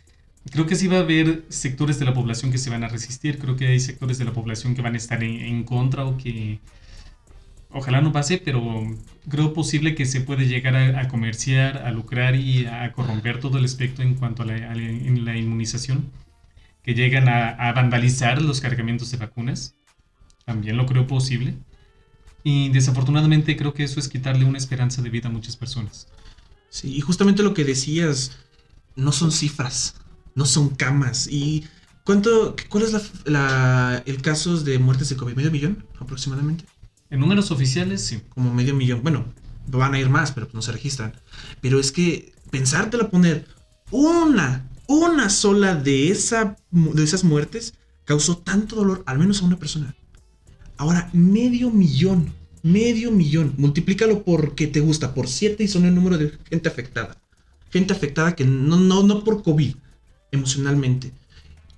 creo 0.51 0.66
que 0.66 0.77
sí 0.77 0.89
va 0.89 0.98
a 0.98 1.01
haber 1.01 1.44
sectores 1.48 1.98
de 1.98 2.05
la 2.05 2.15
población 2.15 2.51
que 2.51 2.59
se 2.59 2.70
van 2.70 2.85
a 2.85 2.89
resistir, 2.89 3.39
creo 3.39 3.57
que 3.57 3.66
hay 3.66 3.81
sectores 3.81 4.19
de 4.19 4.24
la 4.24 4.32
población 4.32 4.74
que 4.74 4.82
van 4.82 4.94
a 4.94 4.98
estar 4.98 5.23
en, 5.23 5.65
contra 5.65 6.05
o 6.07 6.16
que 6.16 6.61
ojalá 7.70 8.01
no 8.01 8.12
pase, 8.12 8.39
pero 8.39 8.97
creo 9.28 9.52
posible 9.52 9.94
que 9.94 10.07
se 10.07 10.20
puede 10.20 10.47
llegar 10.47 10.77
a, 10.77 11.09
comerciar, 11.09 11.78
a 11.78 11.90
lucrar 11.90 12.35
y 12.36 12.66
a 12.66 12.93
corromper 12.93 13.40
todo 13.40 13.59
el 13.59 13.65
espectro 13.65 14.05
en 14.05 14.15
cuanto 14.15 14.43
a 14.43 14.47
la, 14.47 15.36
inmunización, 15.36 16.11
que 16.82 16.94
llegan 16.94 17.28
a, 17.28 17.73
vandalizar 17.73 18.40
los 18.43 18.61
cargamentos 18.61 19.11
de 19.11 19.19
vacunas. 19.19 19.77
También 20.44 20.77
lo 20.77 20.86
creo 20.86 21.07
posible. 21.07 21.55
Y 22.42 22.70
desafortunadamente 22.70 23.56
creo 23.56 23.74
que 23.74 23.84
eso 23.84 24.00
es 24.00 24.08
quitarle 24.08 24.44
una 24.44 24.58
esperanza 24.58 25.02
de 25.02 25.10
vida 25.10 25.28
a 25.28 25.32
muchas 25.32 25.56
personas. 25.56 26.08
Sí, 26.70 26.94
y 26.94 27.00
justamente 27.00 27.42
lo 27.42 27.52
que 27.52 27.64
decías, 27.64 28.32
no 28.96 29.12
son 29.12 29.32
cifras, 29.32 29.96
no 30.34 30.46
son 30.46 30.70
camas. 30.70 31.26
¿Y 31.30 31.66
cuánto, 32.04 32.56
cuál 32.68 32.84
es 32.84 33.12
la, 33.24 34.02
el 34.06 34.22
caso 34.22 34.56
de 34.58 34.78
muertes 34.78 35.08
de 35.08 35.16
COVID? 35.16 35.34
¿Medio 35.34 35.50
millón 35.50 35.84
aproximadamente? 35.98 36.64
En 37.10 37.20
números 37.20 37.50
oficiales, 37.50 38.04
sí. 38.04 38.22
Como 38.30 38.54
medio 38.54 38.74
millón. 38.74 39.02
Bueno, 39.02 39.24
van 39.66 39.94
a 39.94 40.00
ir 40.00 40.08
más, 40.08 40.32
pero 40.32 40.48
no 40.52 40.62
se 40.62 40.72
registran. 40.72 41.12
Pero 41.60 41.80
es 41.80 41.92
que 41.92 42.32
pensártela 42.50 43.10
poner 43.10 43.46
una, 43.90 44.68
una 44.86 45.28
sola 45.28 45.74
de, 45.74 46.10
esa, 46.10 46.56
de 46.70 47.02
esas 47.02 47.24
muertes 47.24 47.74
causó 48.04 48.38
tanto 48.38 48.76
dolor, 48.76 49.02
al 49.06 49.18
menos 49.18 49.42
a 49.42 49.44
una 49.44 49.58
persona. 49.58 49.94
Ahora, 50.81 51.11
medio 51.12 51.70
millón, 51.70 52.32
medio 52.62 53.11
millón, 53.11 53.55
multiplícalo 53.59 54.24
por 54.24 54.55
que 54.55 54.66
te 54.66 54.81
gusta, 54.81 55.15
por 55.15 55.28
7 55.28 55.62
y 55.62 55.69
son 55.69 55.85
el 55.85 55.94
número 55.94 56.16
de 56.16 56.32
gente 56.48 56.69
afectada 56.69 57.20
gente 57.70 57.93
afectada 57.93 58.35
que 58.35 58.44
no, 58.44 58.77
no, 58.77 59.02
no 59.02 59.24
por 59.24 59.43
COVID, 59.43 59.74
emocionalmente. 60.32 61.12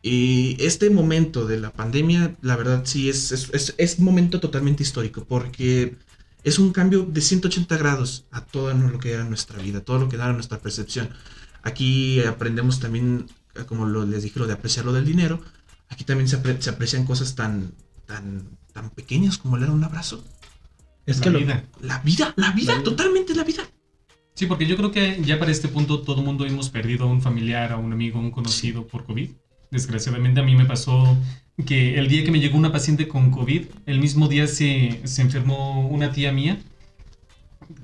Y 0.02 0.56
este 0.58 0.90
momento 0.90 1.46
de 1.46 1.60
la 1.60 1.72
pandemia, 1.72 2.34
la 2.40 2.56
verdad 2.56 2.82
sí 2.84 3.08
es, 3.08 3.30
es, 3.30 3.74
es, 3.76 4.00
momento 4.00 4.40
totalmente 4.40 4.82
histórico, 4.82 5.24
porque 5.24 5.96
es 6.42 6.58
un 6.58 6.72
cambio 6.72 7.02
de 7.02 7.20
180 7.20 7.76
grados 7.76 8.24
a 8.32 8.44
todo 8.44 8.74
lo 8.74 8.98
que 8.98 9.12
era 9.12 9.24
nuestra 9.24 9.62
vida, 9.62 9.80
todo 9.80 9.98
lo 9.98 10.08
que 10.08 10.16
era 10.16 10.32
nuestra 10.32 10.58
percepción. 10.58 11.10
Aquí 11.62 12.20
aprendemos 12.22 12.80
también, 12.80 13.26
como 13.66 13.86
lo, 13.86 14.04
les 14.04 14.24
dije, 14.24 14.40
lo 14.40 14.48
de 14.48 14.54
apreciar 14.54 14.84
lo 14.84 14.92
del 14.92 15.04
dinero. 15.04 15.40
Aquí 15.88 16.02
también 16.02 16.28
se, 16.28 16.40
se 16.60 16.70
aprecian 16.70 17.04
cosas 17.04 17.36
tan, 17.36 17.72
tan, 18.06 18.58
tan 18.72 18.90
pequeñas 18.90 19.38
como 19.38 19.56
le 19.56 19.64
era 19.64 19.72
un 19.72 19.84
abrazo. 19.84 20.24
Es 21.06 21.18
la 21.18 21.24
que 21.24 21.38
vida. 21.38 21.64
la 21.80 21.98
vida, 22.00 22.32
la 22.36 22.52
vida, 22.52 22.82
totalmente 22.82 23.34
la 23.34 23.44
vida. 23.44 23.62
Sí, 24.34 24.46
porque 24.46 24.66
yo 24.66 24.76
creo 24.76 24.92
que 24.92 25.20
ya 25.22 25.38
para 25.38 25.50
este 25.50 25.68
punto 25.68 26.00
todo 26.00 26.20
el 26.20 26.26
mundo 26.26 26.46
hemos 26.46 26.70
perdido 26.70 27.04
a 27.04 27.08
un 27.08 27.20
familiar, 27.20 27.72
a 27.72 27.76
un 27.76 27.92
amigo, 27.92 28.18
a 28.18 28.22
un 28.22 28.30
conocido 28.30 28.86
por 28.86 29.04
COVID. 29.04 29.30
Desgraciadamente 29.70 30.40
a 30.40 30.42
mí 30.42 30.54
me 30.54 30.64
pasó 30.64 31.16
que 31.66 31.98
el 31.98 32.08
día 32.08 32.24
que 32.24 32.30
me 32.30 32.40
llegó 32.40 32.56
una 32.56 32.72
paciente 32.72 33.08
con 33.08 33.30
COVID, 33.30 33.66
el 33.86 34.00
mismo 34.00 34.28
día 34.28 34.46
se, 34.46 35.00
se 35.04 35.22
enfermó 35.22 35.86
una 35.88 36.12
tía 36.12 36.32
mía, 36.32 36.58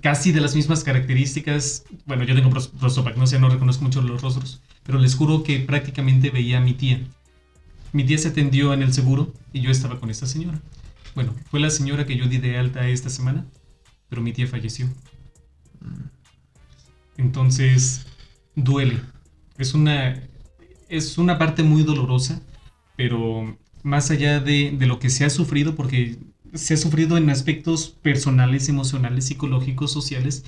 casi 0.01 0.32
de 0.32 0.40
las 0.40 0.55
mismas 0.55 0.85
características. 0.85 1.85
Bueno, 2.06 2.24
yo 2.24 2.35
tengo 2.35 2.51
prosopagnosia, 2.51 3.39
no 3.39 3.48
reconozco 3.48 3.85
mucho 3.85 4.02
los 4.02 4.23
rostros, 4.23 4.62
pero 4.85 4.98
les 4.98 5.15
juro 5.15 5.43
que 5.43 5.60
prácticamente 5.60 6.31
veía 6.31 6.59
a 6.59 6.60
mi 6.60 6.74
tía. 6.74 7.01
Mi 7.93 8.05
tía 8.05 8.19
se 8.19 8.28
atendió 8.28 8.73
en 8.74 8.82
el 8.82 8.93
seguro 8.93 9.32
y 9.52 9.60
yo 9.60 9.70
estaba 9.70 9.98
con 10.01 10.10
esta 10.10 10.27
señora. 10.27 10.60
Bueno, 11.14 11.35
fue 11.51 11.60
la 11.60 11.70
señora 11.70 12.06
que 12.06 12.16
yo 12.16 12.26
di 12.26 12.39
de 12.39 12.59
alta 12.59 12.89
esta 12.89 13.10
semana, 13.10 13.47
pero 14.09 14.22
mi 14.22 14.32
tía 14.32 14.47
falleció. 14.47 14.89
Entonces, 17.16 18.06
duele. 18.55 19.01
Es 19.59 19.74
una, 19.74 20.22
es 20.89 21.18
una 21.18 21.39
parte 21.39 21.62
muy 21.62 21.82
dolorosa, 21.82 22.40
pero 22.97 23.59
más 23.82 24.10
allá 24.10 24.40
de, 24.40 24.76
lo 24.80 24.98
que 24.98 25.10
se 25.10 25.24
ha 25.24 25.30
sufrido, 25.30 25.74
porque 25.74 26.18
se 26.55 26.74
ha 26.74 26.76
sufrido 26.76 27.16
en 27.16 27.30
aspectos 27.30 27.89
personales, 27.89 28.68
emocionales, 28.68 29.26
psicológicos, 29.26 29.93
sociales, 29.93 30.44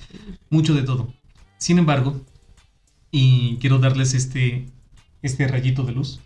mucho 0.49 0.74
de 0.74 0.82
todo. 0.82 1.12
Sin 1.59 1.78
embargo, 1.78 2.20
y 3.11 3.57
quiero 3.57 3.78
darles 3.78 4.15
este, 4.15 4.66
este 5.23 5.47
rayito 5.49 5.82
de 5.82 5.93
luz, 5.93 6.20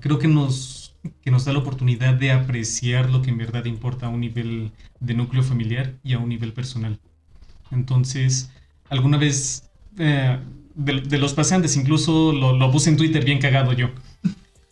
creo 0.00 0.18
que 0.18 0.28
nos, 0.28 0.77
que 1.22 1.30
nos 1.30 1.44
da 1.44 1.52
la 1.52 1.60
oportunidad 1.60 2.14
de 2.14 2.32
apreciar 2.32 3.10
lo 3.10 3.22
que 3.22 3.30
en 3.30 3.38
verdad 3.38 3.64
importa 3.64 4.06
a 4.06 4.08
un 4.08 4.20
nivel 4.20 4.72
de 5.00 5.14
núcleo 5.14 5.42
familiar 5.42 5.94
y 6.02 6.14
a 6.14 6.18
un 6.18 6.28
nivel 6.28 6.52
personal. 6.52 6.98
Entonces, 7.70 8.50
alguna 8.88 9.18
vez 9.18 9.70
eh, 9.98 10.38
de, 10.74 11.18
los 11.18 11.34
pacientes, 11.34 11.76
incluso 11.76 12.32
lo, 12.32 12.70
puse 12.70 12.90
en 12.90 12.96
Twitter 12.96 13.24
bien 13.24 13.38
cagado 13.38 13.72
yo, 13.72 13.90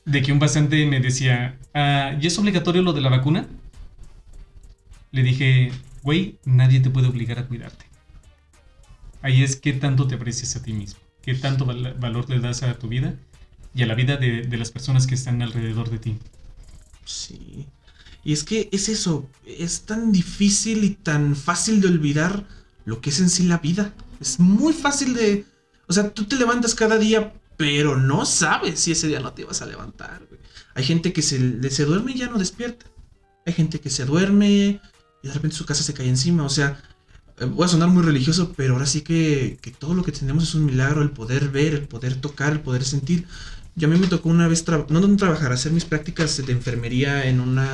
de 0.05 0.23
que 0.23 0.33
un 0.33 0.39
paciente 0.39 0.87
me 0.87 1.01
decía, 1.01 1.59
ah, 1.75 2.17
¿y 2.21 2.27
es 2.27 2.39
obligatorio 2.39 2.83
lo 2.83 2.93
de 2.93 3.01
la 3.01 3.11
vacuna? 3.11 3.47
Le 5.11 5.23
dije, 5.23 5.73
güey, 6.03 6.39
nadie 6.45 6.81
te 6.81 6.91
puede 6.91 7.09
obligar 7.09 7.39
a 7.39 7.47
cuidarte. 7.47 7.87
Ahí 9.23 9.43
es 9.43 9.57
qué 9.57 9.73
tanto 9.73 10.07
te 10.07 10.15
aprecias 10.15 10.55
a 10.57 10.63
ti 10.63 10.73
mismo, 10.73 11.01
qué 11.23 11.35
tanto 11.35 11.67
valor 11.67 12.31
le 12.31 12.39
das 12.39 12.63
a 12.63 12.79
tu 12.79 12.89
vida 12.89 13.17
y 13.77 13.83
a 13.83 13.87
la 13.87 13.95
vida 13.95 14.17
de, 14.17 14.43
de 14.43 14.57
las 14.57 14.71
personas 14.71 15.07
que 15.07 15.15
están 15.15 15.43
alrededor 15.43 15.91
de 15.91 15.99
ti. 15.99 16.19
Sí. 17.05 17.67
Y 18.25 18.33
es 18.33 18.43
que 18.43 18.69
es 18.73 18.89
eso, 18.89 19.29
es 19.47 19.83
tan 19.83 20.11
difícil 20.11 20.83
y 20.83 20.91
tan 20.91 21.37
fácil 21.37 21.81
de 21.81 21.89
olvidar 21.89 22.45
lo 22.85 23.01
que 23.01 23.11
es 23.11 23.21
en 23.21 23.31
sí 23.31 23.45
la 23.45 23.59
vida. 23.59 23.95
Es 24.21 24.41
muy 24.41 24.73
fácil 24.73 25.15
de... 25.15 25.45
O 25.87 25.93
sea, 25.93 26.11
tú 26.11 26.25
te 26.25 26.37
levantas 26.37 26.75
cada 26.75 26.99
día, 26.99 27.35
pero 27.57 27.97
no 27.97 28.25
sabes 28.25 28.81
si 28.81 28.93
ese 28.93 29.09
día 29.09 29.21
no 29.21 29.33
te 29.33 29.45
vas 29.45 29.63
a 29.63 29.67
levantar. 29.67 30.27
Hay 30.75 30.85
gente 30.85 31.13
que 31.13 31.23
se, 31.23 31.71
se 31.71 31.85
duerme 31.85 32.13
y 32.13 32.19
ya 32.19 32.29
no 32.29 32.39
despierta. 32.39 32.87
Hay 33.45 33.53
gente 33.53 33.79
que 33.79 33.91
se 33.91 34.05
duerme 34.05 34.81
y 35.23 35.27
de 35.27 35.33
repente 35.33 35.57
su 35.57 35.67
casa 35.67 35.85
se 35.85 35.95
cae 35.95 36.09
encima. 36.09 36.45
O 36.45 36.51
sea, 36.51 36.83
eh, 37.39 37.45
voy 37.45 37.65
a 37.65 37.69
sonar 37.69 37.89
muy 37.91 38.03
religioso, 38.03 38.53
pero 38.57 38.75
ahora 38.75 38.87
sí 38.87 39.03
que, 39.03 39.59
que 39.61 39.71
todo 39.71 39.95
lo 39.95 40.03
que 40.03 40.13
tenemos 40.13 40.43
es 40.43 40.55
un 40.55 40.65
milagro, 40.65 41.03
el 41.03 41.11
poder 41.11 41.51
ver, 41.51 41.75
el 41.75 41.87
poder 41.87 42.21
tocar, 42.21 42.55
el 42.55 42.61
poder 42.61 42.85
sentir. 42.85 43.27
Y 43.79 43.85
a 43.85 43.89
mí 43.89 43.99
me 43.99 44.07
tocó 44.07 44.31
una 44.31 44.49
vez, 44.49 44.65
no 44.89 45.01
donde 45.01 45.19
trabajar, 45.19 45.53
hacer 45.53 45.71
mis 45.71 45.85
prácticas 45.85 46.45
de 46.45 46.51
enfermería 46.51 47.27
en 47.27 47.41
una, 47.41 47.69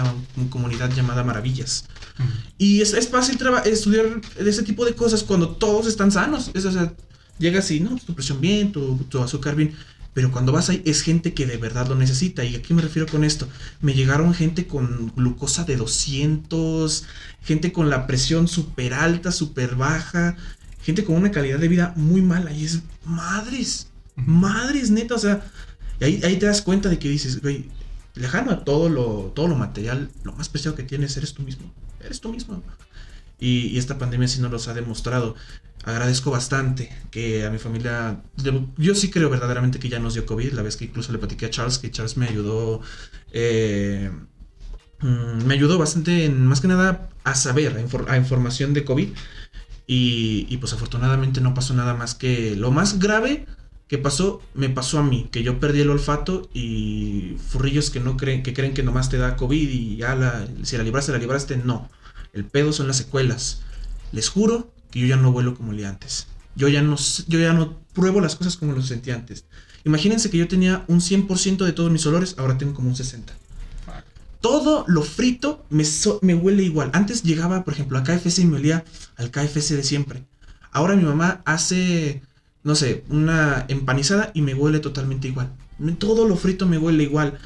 comunidad 0.51 0.91
llamada 0.93 1.23
Maravillas. 1.23 1.85
Y 2.59 2.81
es, 2.81 2.93
es 2.93 3.09
fácil 3.09 3.39
estudiar 3.65 4.21
ese 4.37 4.65
tipo 4.65 4.85
de 4.85 4.95
cosas 4.95 5.23
cuando 5.23 5.51
todos 5.51 5.87
están 5.87 6.11
sanos. 6.11 6.51
Es, 6.55 6.65
o 6.65 6.73
sea, 6.73 6.93
llegas 7.39 7.71
y, 7.71 7.79
no, 7.79 7.97
tu 8.05 8.15
presión 8.15 8.41
bien, 8.41 8.73
tu, 8.73 8.97
tu 9.09 9.23
azúcar 9.23 9.55
bien. 9.55 9.77
Pero 10.15 10.31
cuando 10.31 10.53
vas 10.53 10.69
ahí 10.69 10.83
es 10.85 11.03
gente 11.03 11.33
que 11.33 11.47
de 11.47 11.57
verdad 11.57 11.87
lo 11.89 11.95
necesita. 11.95 12.45
¿Y 12.45 12.57
a 12.57 12.63
qué 12.63 12.75
me 12.75 12.83
refiero 12.83 13.09
con 13.09 13.25
esto? 13.25 13.49
Me 13.81 13.95
llegaron 13.95 14.35
gente 14.35 14.67
con 14.67 15.13
glucosa 15.15 15.65
de 15.65 15.77
200, 15.77 17.05
gente 17.43 17.73
con 17.73 17.89
la 17.89 18.07
presión 18.07 18.49
súper 18.49 18.93
alta, 18.93 19.33
súper 19.33 19.77
baja, 19.77 20.37
gente 20.83 21.05
con 21.05 21.17
una 21.17 21.31
calidad 21.31 21.61
de 21.61 21.69
vida 21.69 21.95
muy 21.97 22.21
mala. 22.21 22.53
Y 22.53 22.65
es 22.65 22.83
madres, 23.05 23.87
madres 24.17 24.91
neta. 24.91 25.15
O 25.15 25.19
sea, 25.19 25.51
y 26.03 26.05
ahí, 26.05 26.21
ahí 26.25 26.37
te 26.37 26.47
das 26.47 26.63
cuenta 26.63 26.89
de 26.89 26.99
que 26.99 27.09
dices, 27.09 27.41
güey, 27.41 27.67
lejano 28.17 28.51
a 28.51 28.65
todo 28.65 28.89
lo, 28.89 29.33
todo 29.37 29.47
lo 29.47 29.55
material, 29.55 30.11
lo 30.25 30.33
más 30.33 30.49
preciado 30.49 30.77
que 30.77 30.83
tienes 30.83 31.17
eres 31.17 31.33
tú 31.33 31.43
mismo. 31.43 31.73
Eres 32.01 32.21
tú 32.21 32.33
mismo. 32.33 32.61
Y, 33.39 33.79
esta 33.79 33.99
pandemia 33.99 34.27
sí 34.27 34.41
nos 34.41 34.51
los 34.51 34.67
ha 34.67 34.75
demostrado. 34.75 35.37
Agradezco 35.85 36.33
bastante 36.33 36.91
que 37.13 37.47
a 37.47 37.51
mi 37.51 37.59
familia, 37.59 38.21
yo 38.79 38.97
sí 38.97 39.11
creo 39.11 39.31
verdaderamente 39.31 39.79
que 39.79 39.89
ya 39.89 40.01
nos 40.01 40.15
dio 40.15 40.27
COVID, 40.27 40.55
la 40.55 40.63
vez 40.63 40.77
que 40.77 40.87
incluso 40.87 41.13
le 41.13 41.19
platiqué 41.19 41.47
a 41.47 41.51
Charles, 41.51 41.79
que 41.79 41.93
Charles 41.93 42.17
me 42.17 42.27
ayudó, 42.27 42.81
eh, 43.31 44.11
mm, 45.03 45.45
me 45.45 45.55
ayudó 45.55 45.79
bastante 45.79 46.25
en, 46.25 46.45
más 46.47 46.61
que 46.61 46.67
nada 46.67 47.11
a 47.23 47.37
saber, 47.37 47.77
a, 48.09 48.17
información 48.17 48.75
de 48.75 48.85
COVID. 48.85 49.11
Y, 49.87 50.47
y 50.49 50.57
pues 50.57 50.73
afortunadamente 50.73 51.41
no 51.41 51.55
pasó 51.55 51.75
nada 51.75 51.95
más 51.95 52.17
que 52.17 52.57
lo 52.57 52.73
más 52.73 52.99
grave 52.99 53.47
¿Qué 53.93 53.99
pasó? 53.99 54.41
Me 54.55 54.71
pasó 54.71 54.99
a 54.99 55.03
mí, 55.03 55.29
que 55.31 55.43
yo 55.43 55.61
perdí 55.61 55.83
el 55.83 55.91
olfato 55.91 56.49
y 56.55 57.37
furrillos 57.47 57.91
que 57.91 58.01
no 58.01 58.17
creen, 58.17 58.43
que 58.43 58.55
creen 58.55 58.73
que 58.73 58.83
nomás 58.83 59.11
te 59.11 59.19
da 59.19 59.37
COVID 59.37 59.69
y 59.69 59.97
ya 59.99 60.15
la, 60.15 60.49
si 60.63 60.79
la 60.79 60.83
libraste, 60.83 61.13
la 61.13 61.19
libraste, 61.19 61.59
no. 61.59 61.91
El 62.33 62.47
pedo 62.47 62.73
son 62.73 62.87
las 62.89 62.97
secuelas. 62.97 63.61
Les 64.11 64.31
juro 64.31 64.73
que 64.91 65.01
yo 65.01 65.07
ya 65.09 65.17
no 65.17 65.31
vuelo 65.31 65.55
como 65.55 65.73
el 65.73 65.77
de 65.77 65.85
antes. 65.85 66.27
Yo 66.57 66.69
ya 66.69 66.81
no, 66.81 66.97
yo 67.29 67.39
ya 67.39 67.53
no 67.53 67.81
pruebo 67.93 68.23
las 68.23 68.35
cosas 68.35 68.57
como 68.57 68.73
lo 68.73 68.81
sentí 68.81 69.11
antes. 69.11 69.45
Imagínense 69.85 70.31
que 70.31 70.39
yo 70.39 70.49
tenía 70.49 70.87
un 70.89 71.03
100% 71.03 71.63
de 71.67 71.73
todos 71.75 71.93
mis 71.93 72.07
olores, 72.07 72.37
ahora 72.39 72.57
tengo 72.57 72.73
como 72.73 72.89
un 72.89 72.95
60%. 72.97 73.25
Todo 74.41 74.87
lo 74.89 75.03
frito 75.03 75.67
me, 75.69 75.85
so- 75.85 76.19
me 76.23 76.35
huele 76.35 76.63
igual. 76.63 76.89
Antes 76.95 77.25
llegaba, 77.25 77.63
por 77.63 77.75
ejemplo, 77.75 77.99
a 77.99 78.05
KFC 78.05 78.39
y 78.39 78.47
me 78.47 78.57
olía 78.57 78.87
al 79.17 79.31
KFC 79.31 79.77
de 79.77 79.85
siempre. 79.85 80.25
Ahora 80.71 80.97
mi 80.97 81.03
mamá 81.05 81.43
hace, 81.45 82.23
no 82.65 82.75
sé, 82.75 83.05
una 83.09 83.65
empanizada 83.69 84.31
y 84.35 84.43
me 84.43 84.55
huele 84.55 84.79
totalmente 84.79 85.29
igual. 85.29 85.53
Todo 85.99 86.29
lo 86.29 86.37
frito 86.37 86.67
me 86.67 86.79
huele 86.79 87.03
igual. 87.03 87.39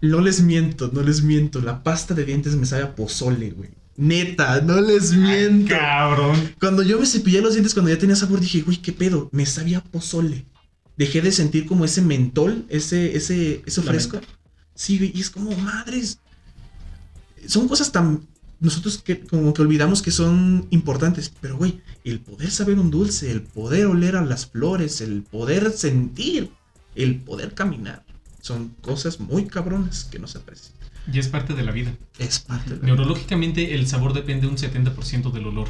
No 0.00 0.20
les 0.20 0.40
miento, 0.42 0.90
no 0.92 1.02
les 1.02 1.22
miento. 1.22 1.60
La 1.60 1.82
pasta 1.82 2.14
de 2.14 2.24
dientes 2.24 2.54
me 2.54 2.66
sabe 2.66 2.84
a 2.84 2.94
pozole, 2.94 3.50
güey. 3.50 3.70
Neta, 3.96 4.60
no 4.60 4.80
les 4.80 5.12
miento. 5.12 5.74
Cabrón. 5.74 6.54
Cuando 6.60 6.84
yo 6.84 7.00
me 7.00 7.06
cepillé 7.06 7.40
los 7.40 7.54
dientes, 7.54 7.74
cuando 7.74 7.90
ya 7.90 7.98
tenía 7.98 8.14
sabor, 8.14 8.40
dije, 8.40 8.60
güey, 8.60 8.76
¿qué 8.76 8.92
pedo? 8.92 9.28
Me 9.32 9.44
sabía 9.44 9.78
a 9.78 9.84
pozole. 9.84 10.46
Dejé 10.96 11.20
de 11.20 11.32
sentir 11.32 11.66
como 11.66 11.84
ese 11.84 12.00
mentol, 12.00 12.64
ese, 12.68 13.16
ese, 13.16 13.62
eso 13.66 13.82
La 13.82 13.90
fresco. 13.90 14.20
Sí, 14.74 14.98
güey, 14.98 15.12
y 15.14 15.20
es 15.20 15.30
como, 15.30 15.50
madres. 15.56 16.20
Son 17.46 17.66
cosas 17.66 17.90
tan. 17.90 18.24
Nosotros 18.60 18.98
que 18.98 19.20
como 19.20 19.54
que 19.54 19.62
olvidamos 19.62 20.02
que 20.02 20.10
son 20.10 20.66
importantes. 20.70 21.32
Pero, 21.40 21.56
güey, 21.56 21.80
el 22.04 22.20
poder 22.20 22.50
saber 22.50 22.78
un 22.78 22.90
dulce, 22.90 23.30
el 23.30 23.42
poder 23.42 23.86
oler 23.86 24.16
a 24.16 24.24
las 24.24 24.46
flores, 24.46 25.00
el 25.00 25.22
poder 25.22 25.70
sentir, 25.70 26.50
el 26.96 27.16
poder 27.20 27.54
caminar. 27.54 28.04
Son 28.40 28.68
cosas 28.80 29.20
muy 29.20 29.46
cabronas 29.46 30.04
que 30.04 30.18
no 30.18 30.26
se 30.26 30.38
aprecian. 30.38 30.74
Y 31.12 31.18
es 31.18 31.28
parte 31.28 31.54
de 31.54 31.62
la 31.62 31.72
vida. 31.72 31.94
Es 32.18 32.40
parte 32.40 32.70
de 32.74 32.80
la- 32.80 32.86
Neurológicamente 32.86 33.74
el 33.74 33.86
sabor 33.86 34.12
depende 34.12 34.46
un 34.46 34.56
70% 34.58 35.30
del 35.30 35.46
olor. 35.46 35.68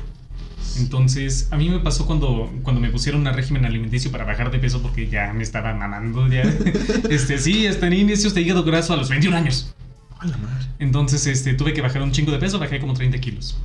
Entonces, 0.79 1.49
a 1.51 1.57
mí 1.57 1.69
me 1.71 1.79
pasó 1.81 2.07
cuando, 2.07 2.53
cuando 2.63 2.81
me 2.81 2.91
pusieron 2.91 3.27
a 3.27 3.33
régimen 3.33 3.65
alimenticio 3.65 4.11
para 4.11 4.25
bajar 4.25 4.51
de 4.51 4.59
peso 4.59 4.81
porque 4.83 5.09
ya 5.09 5.33
me 5.33 5.43
estaba 5.43 5.75
mamando 5.75 6.27
ya. 6.29 6.43
Este, 7.11 7.39
sí, 7.39 7.67
hasta 7.67 7.87
en 7.87 7.93
inicios 7.95 8.35
de 8.35 8.43
hígado 8.43 8.65
graso 8.65 8.93
a 8.93 8.97
los 8.97 9.09
21 9.09 9.37
años. 9.37 9.75
A 10.19 10.27
la 10.27 10.37
madre. 10.37 10.67
Entonces, 10.79 11.27
este, 11.27 11.55
tuve 11.55 11.73
que 11.73 11.81
bajar 11.81 12.03
un 12.03 12.13
chingo 12.13 12.33
de 12.33 12.39
peso, 12.39 12.59
bajé 12.59 12.81
como 12.81 12.95
30 12.95 13.19
kilos. 13.21 13.59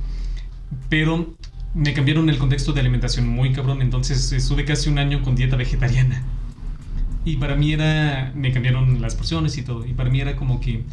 Pero 0.88 1.36
me 1.74 1.92
cambiaron 1.92 2.28
el 2.30 2.38
contexto 2.38 2.72
de 2.72 2.80
alimentación 2.80 3.28
muy 3.28 3.52
cabrón, 3.52 3.82
entonces 3.82 4.32
estuve 4.32 4.64
casi 4.64 4.88
un 4.88 4.98
año 4.98 5.22
con 5.22 5.34
dieta 5.34 5.56
vegetariana. 5.56 6.22
Y 7.24 7.36
para 7.36 7.56
mí 7.56 7.72
era, 7.72 8.32
me 8.34 8.52
cambiaron 8.52 9.00
las 9.00 9.14
porciones 9.14 9.56
y 9.58 9.62
todo, 9.62 9.84
y 9.86 9.94
para 9.94 10.10
mí 10.10 10.20
era 10.20 10.36
como 10.36 10.60
que 10.60 10.84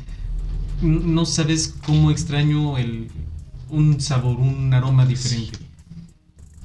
no 0.81 1.25
sabes 1.25 1.75
cómo 1.85 2.09
extraño 2.09 2.77
el, 2.77 3.09
un 3.69 4.01
sabor, 4.01 4.39
un 4.39 4.73
aroma 4.73 5.05
diferente. 5.05 5.59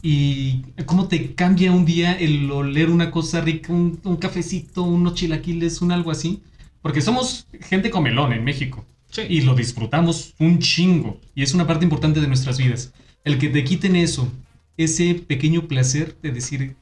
Y 0.03 0.63
cómo 0.87 1.09
te 1.09 1.35
cambia 1.35 1.73
un 1.73 1.85
día 1.85 2.13
el 2.13 2.51
oler 2.51 2.91
una 2.91 3.11
cosa 3.11 3.41
rica, 3.41 3.73
un, 3.73 3.99
un 4.05 4.17
cafecito, 4.17 4.83
unos 4.85 5.15
chilaquiles, 5.15 5.83
un 5.83 5.93
algo 5.93 6.11
así. 6.11 6.43
Porque 6.87 7.03
somos 7.03 7.49
gente 7.63 7.91
comelón 7.91 8.33
en 8.33 8.45
México. 8.45 8.87
Y 9.29 9.41
lo 9.41 9.57
disfrutamos 9.57 10.35
un 10.39 10.61
chingo. 10.61 11.21
Y 11.35 11.43
es 11.43 11.53
una 11.53 11.67
parte 11.67 11.83
importante 11.83 12.21
de 12.21 12.29
nuestras 12.29 12.59
vidas. 12.59 12.93
El 13.25 13.41
que 13.41 13.49
te 13.49 13.65
quiten 13.65 13.97
eso, 13.97 14.31
ese 14.77 15.17
pequeño 15.17 15.67
placer 15.67 16.17
de 16.23 16.31
decir, 16.31 16.77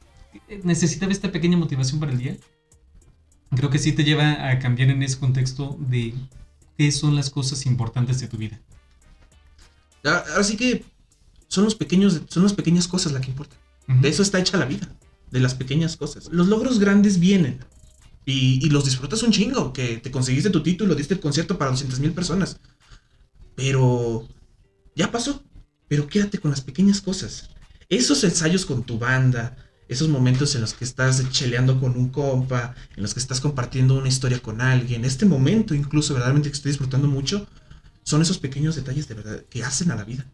"Eh, 0.51 0.60
necesitaba 0.62 1.10
esta 1.10 1.32
pequeña 1.32 1.56
motivación 1.56 2.01
para 2.01 2.12
el 2.12 2.18
día, 2.18 2.36
creo 3.56 3.70
que 3.70 3.78
sí 3.78 3.93
te 3.93 4.05
lleva 4.05 4.51
a 4.51 4.59
cambiar 4.59 4.90
en 4.90 5.02
ese 5.02 5.18
contexto 5.18 5.74
de 5.81 6.12
qué 6.76 6.93
son 6.93 7.16
las 7.16 7.31
cosas 7.31 7.64
importantes 7.64 8.20
de 8.20 8.28
tu 8.28 8.36
vida. 8.36 8.60
Así 10.36 10.59
que 10.59 10.85
son 11.48 11.64
los 11.64 11.76
pequeños, 11.76 12.20
son 12.28 12.43
las 12.43 12.52
pequeñas 12.52 12.86
cosas 12.89 13.12
las 13.12 13.22
que 13.22 13.31
importan. 13.31 13.59
Ujú. 13.89 14.02
De 14.02 14.10
eso 14.10 14.20
está 14.20 14.39
hecha 14.39 14.59
la 14.59 14.66
vida, 14.66 14.86
de 15.31 15.40
las 15.40 15.55
pequeñas 15.55 15.97
cosas. 15.97 16.28
Los 16.31 16.48
logros 16.48 16.78
grandes 16.78 17.18
vienen 17.18 17.60
y, 18.26 18.70
los 18.70 18.84
disfrutas 18.84 19.22
un 19.22 19.32
chingo, 19.32 19.72
que 19.72 19.98
te 19.98 20.10
conseguiste 20.10 20.51
tu 20.51 20.62
título, 20.62 20.94
diste 20.94 21.14
el 21.14 21.20
concierto 21.20 21.59
para 21.59 21.70
200 21.70 22.01
mil 22.01 22.12
personas. 22.12 22.59
Pero 23.55 24.26
ya 24.96 25.10
pasó, 25.10 25.42
pero 25.88 26.06
quédate 26.06 26.38
con 26.38 26.51
las 26.51 26.62
pequeñas 26.62 27.01
cosas. 27.02 27.51
Esos 27.88 28.24
ensayos 28.24 28.64
con 28.64 28.82
tu 28.84 28.98
banda, 28.98 29.56
esos 29.88 30.09
momentos 30.09 30.55
en 30.55 30.62
los 30.62 30.72
que 30.72 30.84
estás 30.84 31.22
cheleando 31.30 31.78
con 31.78 31.96
un 31.98 32.09
compa, 32.09 32.74
en 32.96 33.02
los 33.02 33.12
que 33.12 33.20
estás 33.20 33.40
compartiendo 33.40 33.98
una 33.98 34.09
historia 34.09 34.40
con 34.40 34.62
alguien, 34.62 35.05
este 35.05 35.26
momento 35.26 35.74
incluso 35.74 36.14
verdaderamente 36.14 36.48
que 36.48 36.56
estoy 36.56 36.70
disfrutando 36.70 37.09
mucho, 37.09 37.46
son 38.05 38.22
esos 38.22 38.38
pequeños 38.38 38.74
detalles 38.74 39.06
de 39.06 39.14
verdad 39.14 39.44
que 39.51 39.62
hacen 39.62 39.90
a 39.90 39.96
la 39.96 40.05
vida. 40.05 40.24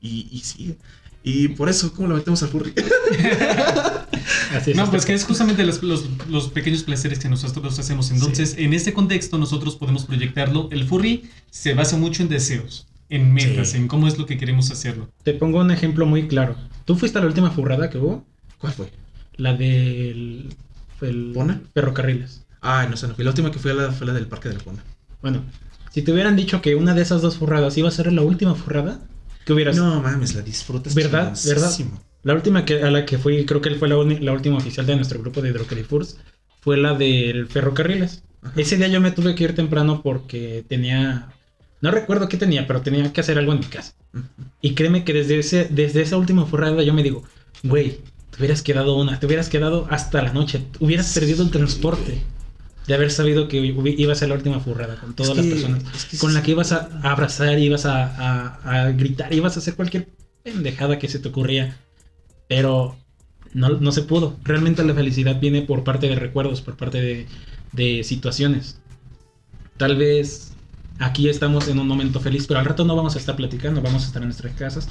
Y, 0.00 0.28
y 0.32 0.40
sí, 0.40 0.78
y 1.24 1.48
por 1.48 1.68
eso, 1.68 1.92
¿cómo 1.94 2.08
lo 2.08 2.16
metemos 2.16 2.42
al 2.42 2.48
furry? 2.50 2.72
Así 4.54 4.70
es. 4.72 4.76
No, 4.76 4.84
este 4.84 4.90
pues 4.90 5.06
que 5.06 5.14
es 5.14 5.24
justamente 5.24 5.64
los, 5.64 5.82
los- 5.82 6.04
los 6.28 6.48
pequeños 6.48 6.82
placeres 6.82 7.18
que 7.18 7.28
nosotros 7.28 7.78
hacemos. 7.78 8.10
Entonces, 8.10 8.54
en 8.58 8.74
este 8.74 8.92
contexto, 8.92 9.38
nosotros 9.38 9.76
podemos 9.76 10.04
proyectarlo. 10.04 10.68
El 10.72 10.84
furry 10.84 11.30
se 11.50 11.74
basa 11.74 11.96
mucho 11.96 12.22
en 12.22 12.28
deseos, 12.28 12.86
en 13.08 13.32
metas, 13.32 13.70
Sí. 13.70 13.78
en 13.78 13.88
cómo 13.88 14.06
es 14.08 14.18
lo 14.18 14.26
que 14.26 14.36
queremos 14.38 14.70
hacerlo. 14.70 15.08
Te 15.22 15.34
pongo 15.34 15.60
un 15.60 15.70
ejemplo 15.70 16.06
muy 16.06 16.28
claro. 16.28 16.56
¿Tú 16.84 16.96
fuiste 16.96 17.18
a 17.18 17.20
la 17.22 17.28
última 17.28 17.50
furrada 17.50 17.88
que 17.90 17.98
hubo? 17.98 18.24
¿Cuál 18.58 18.72
fue? 18.72 18.90
La 19.36 19.54
del... 19.54 20.54
el 21.00 21.32
¿Pona? 21.34 21.60
Ferrocarriles. 21.74 22.44
Ah, 22.60 22.86
no 22.88 22.96
sé, 22.96 23.08
no 23.08 23.14
fui. 23.14 23.24
La 23.24 23.30
última 23.30 23.50
que 23.50 23.58
fui 23.58 23.70
a 23.70 23.74
la, 23.74 23.92
fue 23.92 24.06
la 24.06 24.12
del 24.12 24.26
Parque 24.26 24.48
de 24.48 24.56
la 24.56 24.60
Pona. 24.60 24.84
Bueno, 25.20 25.42
si 25.90 26.02
te 26.02 26.12
hubieran 26.12 26.36
dicho 26.36 26.60
que 26.62 26.74
una 26.74 26.94
de 26.94 27.02
esas 27.02 27.22
dos 27.22 27.38
furradas 27.38 27.76
iba 27.78 27.88
a 27.88 27.92
ser 27.92 28.12
la 28.12 28.22
última 28.22 28.54
furrada, 28.54 29.00
¿qué 29.44 29.52
hubieras... 29.52 29.76
No 29.76 30.00
mames, 30.02 30.34
la 30.34 30.42
disfrutas. 30.42 30.94
¿Verdad? 30.94 31.34
chingoncísimo. 31.34 32.02
La 32.22 32.34
última 32.34 32.64
que, 32.64 32.82
a 32.82 32.90
la 32.90 33.04
que 33.04 33.18
fui, 33.18 33.44
creo 33.44 33.60
que 33.60 33.74
fue 33.74 33.88
la, 33.88 33.96
uni- 33.96 34.20
la 34.20 34.32
última 34.32 34.56
oficial 34.56 34.86
de 34.86 34.96
nuestro 34.96 35.20
grupo 35.20 35.40
de 35.40 35.50
Hidrocalifurs, 35.50 36.18
fue 36.60 36.76
la 36.76 36.94
del 36.94 37.48
Ferrocarriles. 37.48 38.22
Ajá. 38.42 38.52
Ese 38.60 38.76
día 38.76 38.88
yo 38.88 39.00
me 39.00 39.10
tuve 39.10 39.34
que 39.34 39.44
ir 39.44 39.54
temprano 39.54 40.02
porque 40.02 40.64
tenía... 40.68 41.32
No 41.80 41.90
recuerdo 41.90 42.28
qué 42.28 42.36
tenía, 42.36 42.66
pero 42.68 42.80
tenía 42.80 43.12
que 43.12 43.20
hacer 43.20 43.38
algo 43.38 43.52
en 43.52 43.58
mi 43.58 43.66
casa. 43.66 43.94
Y 44.60 44.74
créeme 44.74 45.02
que 45.02 45.12
desde, 45.12 45.40
ese, 45.40 45.66
desde 45.68 46.02
esa 46.02 46.16
última 46.16 46.46
furrada 46.46 46.80
yo 46.84 46.94
me 46.94 47.02
digo, 47.02 47.24
güey, 47.64 47.98
te 48.30 48.38
hubieras 48.38 48.62
quedado 48.62 48.96
una, 48.96 49.18
te 49.18 49.26
hubieras 49.26 49.48
quedado 49.48 49.88
hasta 49.90 50.22
la 50.22 50.32
noche, 50.32 50.64
hubieras 50.78 51.12
perdido 51.12 51.42
el 51.42 51.50
transporte 51.50 52.22
de 52.86 52.94
haber 52.94 53.10
sabido 53.10 53.48
que 53.48 53.58
iba 53.58 54.12
a 54.12 54.16
ser 54.16 54.28
la 54.28 54.34
última 54.34 54.60
furrada 54.60 54.98
con 54.98 55.14
todas 55.14 55.36
Es 55.36 55.36
las 55.36 55.46
personas 55.46 55.84
es 55.94 56.04
que 56.06 56.16
con 56.18 56.34
la 56.34 56.42
que 56.42 56.50
ibas 56.52 56.72
a, 56.72 56.88
a 57.02 57.12
abrazar, 57.12 57.58
ibas 57.58 57.86
a, 57.86 58.04
a- 58.06 58.84
a 58.86 58.92
gritar, 58.92 59.32
ibas 59.32 59.56
a 59.56 59.60
hacer 59.60 59.76
cualquier 59.76 60.14
pendejada 60.42 60.98
que 60.98 61.08
se 61.08 61.18
te 61.20 61.28
ocurría. 61.28 61.84
Pero 62.48 63.04
no, 63.52 63.70
no 63.80 63.92
se 63.92 64.02
pudo. 64.02 64.40
Realmente 64.44 64.84
la 64.84 64.94
felicidad 64.94 65.40
viene 65.40 65.62
por 65.62 65.84
parte 65.84 66.08
de 66.08 66.16
recuerdos, 66.16 66.62
por 66.62 66.76
parte 66.76 67.00
de, 67.02 67.28
de 67.72 68.04
situaciones. 68.04 68.82
Tal 69.76 69.96
vez 69.96 70.58
aquí 70.98 71.28
estamos 71.28 71.68
en 71.68 71.78
un 71.78 71.88
momento 71.88 72.20
feliz, 72.20 72.46
pero 72.46 72.60
al 72.60 72.66
rato 72.66 72.84
no 72.84 72.96
vamos 72.96 73.16
a 73.16 73.18
estar 73.18 73.36
platicando, 73.36 73.82
vamos 73.82 74.04
a 74.04 74.06
estar 74.06 74.22
en 74.22 74.28
nuestras 74.28 74.54
casas 74.54 74.88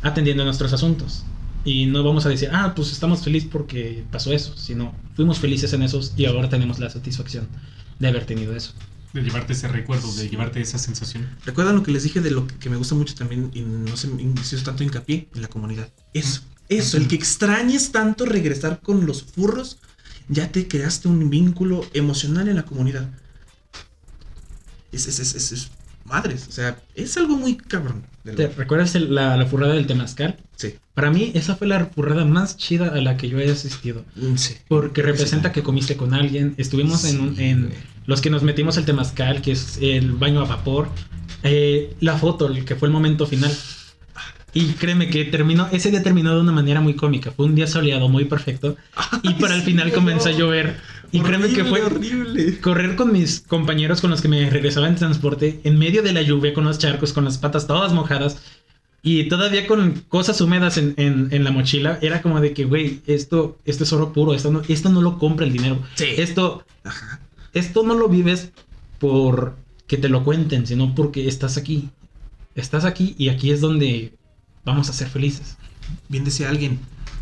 atendiendo 0.00 0.44
nuestros 0.44 0.72
asuntos. 0.72 1.32
Y 1.64 1.86
no 1.86 2.02
vamos 2.02 2.24
a 2.26 2.30
decir, 2.30 2.48
ah, 2.52 2.72
pues 2.74 2.90
estamos 2.90 3.22
felices 3.22 3.48
porque 3.52 4.04
pasó 4.10 4.32
eso, 4.32 4.56
sino 4.56 4.94
fuimos 5.14 5.38
felices 5.38 5.72
en 5.74 5.82
esos 5.82 6.14
y 6.16 6.24
ahora 6.24 6.48
tenemos 6.48 6.78
la 6.78 6.88
satisfacción 6.90 7.48
de 7.98 8.08
haber 8.08 8.24
tenido 8.26 8.54
eso. 8.56 8.72
De 9.12 9.22
llevarte 9.22 9.52
ese 9.52 9.68
recuerdo, 9.68 10.10
de 10.14 10.28
llevarte 10.28 10.60
esa 10.60 10.78
sensación. 10.78 11.28
¿Recuerdan 11.44 11.76
lo 11.76 11.82
que 11.82 11.90
les 11.90 12.04
dije 12.04 12.20
de 12.20 12.30
lo 12.30 12.46
que, 12.46 12.70
me 12.70 12.76
gusta 12.76 12.94
mucho 12.94 13.14
también 13.14 13.50
y 13.52 13.60
no 13.62 13.96
se 13.96 14.08
me 14.08 14.22
hizo 14.22 14.56
tanto 14.62 14.84
hincapié 14.84 15.28
en 15.34 15.42
la 15.42 15.48
comunidad? 15.48 15.92
Eso, 16.14 16.42
eso, 16.68 16.96
el 16.96 17.08
que 17.08 17.16
extrañes 17.16 17.92
tanto 17.92 18.24
regresar 18.24 18.80
con 18.80 19.04
los 19.06 19.24
furros, 19.24 19.78
ya 20.28 20.50
te 20.52 20.68
creaste 20.68 21.08
un 21.08 21.28
vínculo 21.28 21.84
emocional 21.92 22.48
en 22.48 22.56
la 22.56 22.64
comunidad. 22.64 23.10
Es, 24.92 25.06
es, 25.06 25.18
es, 25.20 25.34
es, 25.34 25.52
es- 25.52 25.70
madres, 26.10 26.46
o 26.48 26.52
sea, 26.52 26.76
es 26.94 27.16
algo 27.16 27.36
muy 27.36 27.56
cabrón. 27.56 28.04
¿Te 28.36 28.48
recuerdas 28.48 28.94
el- 28.96 29.14
la, 29.14 29.36
la 29.36 29.46
furrada 29.46 29.74
del 29.74 29.86
Temazcal? 29.86 30.36
Sí, 30.56 30.74
Para 30.92 31.10
mí, 31.10 31.30
esa 31.34 31.56
fue 31.56 31.66
la 31.66 31.86
furrada 31.86 32.24
más 32.26 32.56
chida 32.58 32.88
a 32.88 33.00
la 33.00 33.16
que 33.16 33.28
yo 33.30 33.38
he 33.38 33.50
asistido. 33.50 34.04
mm, 34.16 34.36
sí. 34.36 34.56
Porque 34.68 35.00
representa 35.02 35.52
que 35.52 35.62
comiste 35.62 35.96
con 35.96 36.12
alguien. 36.12 36.54
Estuvimos 36.58 37.04
en, 37.06 37.20
un- 37.20 37.40
en 37.40 37.70
los 38.06 38.20
que 38.20 38.28
nos 38.28 38.42
metimos 38.42 38.76
al 38.76 38.84
Temazcal, 38.84 39.40
que 39.40 39.52
es 39.52 39.78
el 39.80 40.12
baño 40.12 40.40
a 40.40 40.44
vapor. 40.44 40.90
Eh, 41.42 41.94
la 42.00 42.18
foto, 42.18 42.48
el 42.48 42.64
que 42.66 42.76
fue 42.76 42.88
el 42.88 42.92
momento 42.92 43.26
final. 43.26 43.50
Y 44.52 44.72
créeme 44.72 45.08
que 45.08 45.24
terminó, 45.26 45.68
ese 45.70 45.90
día 45.92 46.02
terminó 46.02 46.34
de 46.34 46.40
una 46.40 46.50
manera 46.52 46.80
muy 46.80 46.94
cómica. 46.94 47.30
Fue 47.30 47.46
un 47.46 47.54
día 47.54 47.68
soleado, 47.68 48.08
muy 48.08 48.24
perfecto. 48.24 48.76
Y 49.22 49.34
para 49.34 49.54
el 49.54 49.62
final 49.62 49.92
comenzó 49.92 50.28
a 50.28 50.32
llover. 50.32 50.76
Y 51.12 51.20
créeme 51.20 51.48
que 51.48 51.64
fue 51.64 51.82
horrible. 51.82 52.60
correr 52.60 52.94
con 52.96 53.12
mis 53.12 53.40
compañeros 53.40 54.00
con 54.00 54.10
los 54.10 54.20
que 54.20 54.28
me 54.28 54.48
regresaba 54.48 54.88
en 54.88 54.94
transporte, 54.96 55.60
en 55.64 55.78
medio 55.78 56.02
de 56.02 56.12
la 56.12 56.22
lluvia, 56.22 56.54
con 56.54 56.64
los 56.64 56.78
charcos, 56.78 57.12
con 57.12 57.24
las 57.24 57.38
patas 57.38 57.66
todas 57.66 57.92
mojadas. 57.92 58.38
Y 59.02 59.24
todavía 59.30 59.66
con 59.66 60.02
cosas 60.08 60.40
húmedas 60.42 60.76
en, 60.76 60.92
en- 60.98 61.28
en 61.30 61.42
la 61.42 61.50
mochila, 61.50 61.98
era 62.02 62.20
como 62.20 62.40
de 62.40 62.52
que, 62.52 62.64
güey, 62.66 63.00
esto, 63.06 63.58
esto 63.64 63.84
es 63.84 63.92
oro 63.94 64.12
puro, 64.12 64.34
esto 64.34 64.52
no, 64.52 64.60
esto 64.68 64.90
no 64.90 65.00
lo 65.00 65.18
compra 65.18 65.46
el 65.46 65.52
dinero. 65.54 65.80
Sí. 65.94 66.04
Esto, 66.18 66.64
esto 67.54 67.82
no 67.82 67.94
lo 67.94 68.08
vives 68.08 68.50
por 68.98 69.56
que 69.86 69.96
te 69.96 70.08
lo 70.10 70.22
cuenten, 70.22 70.66
sino 70.66 70.94
porque 70.94 71.26
estás 71.28 71.56
aquí. 71.56 71.88
Estás 72.54 72.84
aquí 72.84 73.14
y 73.18 73.30
aquí 73.30 73.50
es 73.50 73.60
donde 73.60 74.12
vamos 74.64 74.90
a 74.90 74.92
ser 74.92 75.08
felices. 75.08 75.56
Bien 76.08 76.22
decía 76.24 76.50
alguien, 76.50 76.78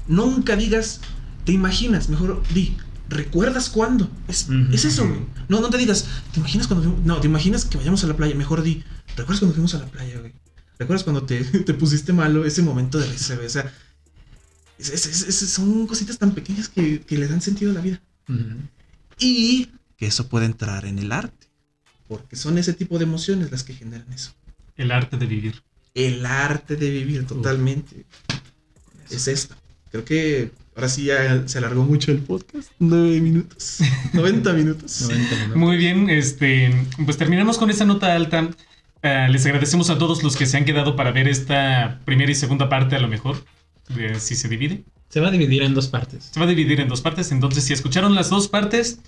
nunca 0.08 0.56
digas, 0.56 1.00
te 1.44 1.52
imaginas, 1.52 2.08
mejor 2.08 2.42
di, 2.52 2.76
¿recuerdas 3.08 3.70
cuándo? 3.70 4.10
Es, 4.28 4.48
es 4.72 4.84
eso, 4.84 5.06
güey. 5.08 5.20
No, 5.48 5.60
no 5.60 5.70
te 5.70 5.78
digas, 5.78 6.06
¿te 6.32 6.40
imaginas 6.40 6.66
cuando 6.66 6.84
fuimos? 6.88 7.04
No, 7.06 7.20
¿te 7.20 7.26
imaginas 7.26 7.64
que 7.64 7.78
vayamos 7.78 8.04
a 8.04 8.06
la 8.06 8.16
playa? 8.16 8.34
Mejor 8.34 8.62
di, 8.62 8.84
¿recuerdas 9.16 9.38
cuando 9.40 9.54
fuimos 9.54 9.74
a 9.74 9.78
la 9.78 9.86
playa, 9.86 10.18
güey? 10.20 10.32
¿Recuerdas 10.78 11.04
cuando 11.04 11.24
te, 11.24 11.42
te 11.44 11.74
pusiste 11.74 12.12
malo 12.12 12.44
ese 12.44 12.62
momento 12.62 12.98
de 12.98 13.06
risa, 13.06 13.34
güey? 13.34 13.46
O 13.46 13.50
sea, 13.50 13.72
es- 14.78 14.90
es- 14.90 15.06
es- 15.06 15.42
es- 15.42 15.50
son 15.50 15.86
cositas 15.86 16.18
tan 16.18 16.32
pequeñas 16.34 16.68
que, 16.68 17.00
que 17.00 17.18
le 17.18 17.26
dan 17.28 17.40
sentido 17.40 17.70
a 17.70 17.74
la 17.74 17.80
vida. 17.80 18.00
Y 19.18 19.68
que 19.96 20.06
eso 20.06 20.28
puede 20.28 20.46
entrar 20.46 20.84
en 20.84 20.98
el 20.98 21.10
arte. 21.12 21.48
Porque 22.06 22.36
son 22.36 22.56
ese 22.58 22.72
tipo 22.72 22.98
de 22.98 23.04
emociones 23.04 23.50
las 23.50 23.64
que 23.64 23.74
generan 23.74 24.10
eso. 24.12 24.32
El 24.76 24.92
arte 24.92 25.16
de 25.16 25.26
vivir. 25.26 25.62
El 25.94 26.24
arte 26.24 26.76
de 26.76 26.90
vivir 26.90 27.26
totalmente. 27.26 28.06
Es 29.10 29.26
esto. 29.28 29.56
Creo 29.90 30.04
que 30.04 30.52
ahora 30.78 30.88
sí 30.88 31.04
ya 31.04 31.42
se 31.46 31.58
alargó 31.58 31.82
mucho 31.82 32.12
el 32.12 32.18
podcast. 32.18 32.70
Nueve 32.78 33.20
minutos. 33.20 33.80
90 34.12 34.52
minutos. 34.52 35.02
90 35.02 35.34
minutos. 35.34 35.56
Muy 35.56 35.76
bien, 35.76 36.08
este, 36.08 36.70
pues 37.04 37.16
terminamos 37.16 37.58
con 37.58 37.68
esta 37.68 37.84
nota 37.84 38.14
alta. 38.14 38.48
Ah, 39.02 39.26
les 39.28 39.44
agradecemos 39.44 39.90
a 39.90 39.98
todos 39.98 40.22
los 40.22 40.36
que 40.36 40.46
se 40.46 40.56
han 40.56 40.64
quedado 40.64 40.94
para 40.94 41.10
ver 41.10 41.26
esta 41.26 42.00
primera 42.04 42.30
y 42.30 42.36
segunda 42.36 42.68
parte, 42.68 42.94
a 42.94 43.00
lo 43.00 43.08
mejor, 43.08 43.44
de 43.88 44.20
si 44.20 44.36
se 44.36 44.48
divide. 44.48 44.84
Se 45.08 45.18
va 45.18 45.28
a 45.28 45.30
dividir 45.32 45.62
en 45.62 45.74
dos 45.74 45.88
partes. 45.88 46.30
Se 46.32 46.38
va 46.38 46.46
a 46.46 46.48
dividir 46.48 46.78
en 46.80 46.88
dos 46.88 47.00
partes, 47.00 47.32
entonces 47.32 47.64
si 47.64 47.72
escucharon 47.72 48.14
las 48.14 48.30
dos 48.30 48.46
partes, 48.46 49.00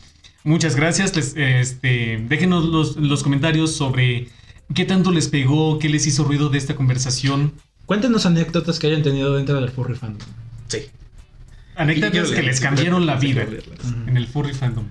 muchas 0.43 0.75
gracias. 0.75 1.15
Les, 1.15 1.37
este, 1.37 2.25
déjenos 2.29 2.65
los, 2.65 2.97
los 2.97 3.23
comentarios 3.23 3.77
sobre 3.77 4.27
qué 4.75 4.85
tanto 4.87 5.13
les 5.13 5.29
pegó, 5.29 5.79
qué 5.79 5.89
les 5.89 6.05
hizo 6.09 6.25
ruido 6.25 6.49
de 6.49 6.59
esta 6.59 6.75
conversación. 6.75 7.53
Cuéntenos 7.87 8.27
anécdotas 8.27 8.81
que 8.81 8.89
hayan 8.89 9.03
tenido 9.05 9.37
dentro 9.37 9.61
del 9.61 9.71
furry 9.71 9.95
fandom. 9.95 10.27
Sí. 10.67 10.87
Anécdotas 11.77 12.31
que 12.31 12.43
les 12.43 12.61
cambiaron 12.61 13.07
la 13.07 13.17
vida 13.17 13.47
en 14.07 14.17
el 14.17 14.27
furry 14.27 14.53
fandom. 14.55 14.87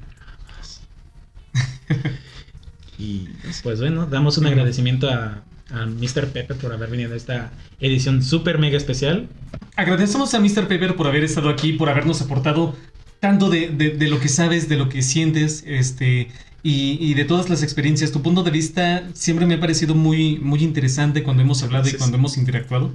Y. 2.97 3.29
Pues 3.63 3.79
bueno, 3.79 4.05
damos 4.07 4.37
un 4.37 4.45
agradecimiento 4.47 5.09
a, 5.09 5.43
a 5.71 5.85
Mr. 5.85 6.27
Pepe 6.33 6.53
por 6.55 6.73
haber 6.73 6.89
venido 6.89 7.13
a 7.13 7.17
esta 7.17 7.51
edición 7.79 8.21
súper 8.21 8.57
mega 8.59 8.77
especial. 8.77 9.29
Agradecemos 9.77 10.33
a 10.33 10.39
Mr. 10.39 10.67
Pepper 10.67 10.95
por 10.97 11.07
haber 11.07 11.23
estado 11.23 11.49
aquí, 11.49 11.73
por 11.73 11.89
habernos 11.89 12.21
aportado 12.21 12.75
tanto 13.21 13.49
de, 13.49 13.69
de- 13.69 13.91
de 13.91 14.07
lo 14.09 14.19
que 14.19 14.27
sabes, 14.27 14.67
de 14.67 14.75
lo 14.77 14.89
que 14.89 15.01
sientes, 15.01 15.63
este, 15.65 16.27
y, 16.61 16.97
y 16.99 17.13
de 17.13 17.23
todas 17.25 17.49
las 17.49 17.63
experiencias. 17.63 18.11
Tu 18.11 18.21
punto 18.21 18.43
de 18.43 18.51
vista 18.51 19.07
siempre 19.13 19.45
me 19.45 19.55
ha 19.55 19.59
parecido 19.61 19.95
muy, 19.95 20.37
muy 20.39 20.61
interesante 20.63 21.23
cuando 21.23 21.41
hemos 21.43 21.63
hablado 21.63 21.87
y 21.87 21.93
cuando 21.93 22.17
hemos 22.17 22.37
interactuado. 22.37 22.93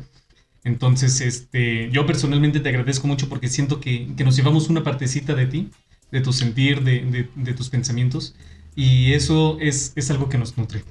Entonces, 0.64 1.20
este, 1.20 1.90
yo 1.90 2.06
personalmente 2.06 2.58
te 2.60 2.68
agradezco 2.70 3.06
mucho 3.06 3.28
porque 3.28 3.48
siento 3.48 3.80
que, 3.80 4.14
que 4.16 4.24
nos 4.24 4.34
llevamos 4.36 4.68
una 4.70 4.82
partecita 4.82 5.34
de 5.34 5.46
ti, 5.46 5.70
de 6.10 6.20
tu 6.20 6.32
sentir, 6.32 6.82
de, 6.82 7.04
de- 7.04 7.28
de 7.34 7.52
tus 7.54 7.68
pensamientos, 7.68 8.34
y 8.74 9.12
eso 9.12 9.58
es, 9.60 9.92
es 9.94 10.10
algo 10.10 10.28
que 10.28 10.38
nos 10.38 10.56
nutre. 10.56 10.82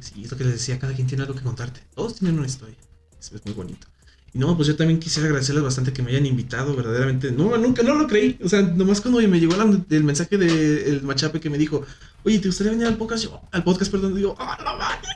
Sí, 0.00 0.22
es 0.24 0.30
lo 0.30 0.36
que 0.38 0.44
les 0.44 0.54
decía, 0.54 0.78
cada 0.78 0.94
quien 0.94 1.06
tiene 1.06 1.22
algo 1.24 1.34
que 1.34 1.42
contarte. 1.42 1.80
Todos 1.94 2.16
tienen 2.18 2.38
una 2.38 2.46
historia. 2.46 2.76
Eso 3.20 3.36
es 3.36 3.44
muy 3.44 3.54
bonito. 3.54 3.86
Y 4.32 4.38
no, 4.38 4.56
pues 4.56 4.66
yo 4.66 4.74
también 4.74 4.98
quisiera 4.98 5.26
agradecerles 5.28 5.62
bastante 5.62 5.92
que 5.92 6.02
me 6.02 6.10
hayan 6.10 6.26
invitado, 6.26 6.74
verdaderamente. 6.74 7.30
No, 7.30 7.56
nunca, 7.58 7.82
no 7.82 7.94
lo 7.94 8.06
creí. 8.08 8.38
O 8.42 8.48
sea, 8.48 8.62
nomás 8.62 9.00
cuando 9.00 9.20
me 9.28 9.38
llegó 9.38 9.54
la- 9.56 9.78
el 9.90 10.04
mensaje 10.04 10.38
del 10.38 11.02
machape 11.02 11.38
que 11.40 11.50
me 11.50 11.58
dijo, 11.58 11.84
oye, 12.24 12.38
¿te 12.38 12.48
gustaría 12.48 12.72
venir 12.72 12.86
al 12.86 12.96
podcast? 12.96 13.24
Yo, 13.24 13.40
al 13.52 13.62
podcast, 13.62 13.92
perdón, 13.92 14.14
digo, 14.16 14.34
¡ah, 14.38 14.56
no 14.64 14.78
vale! 14.78 15.06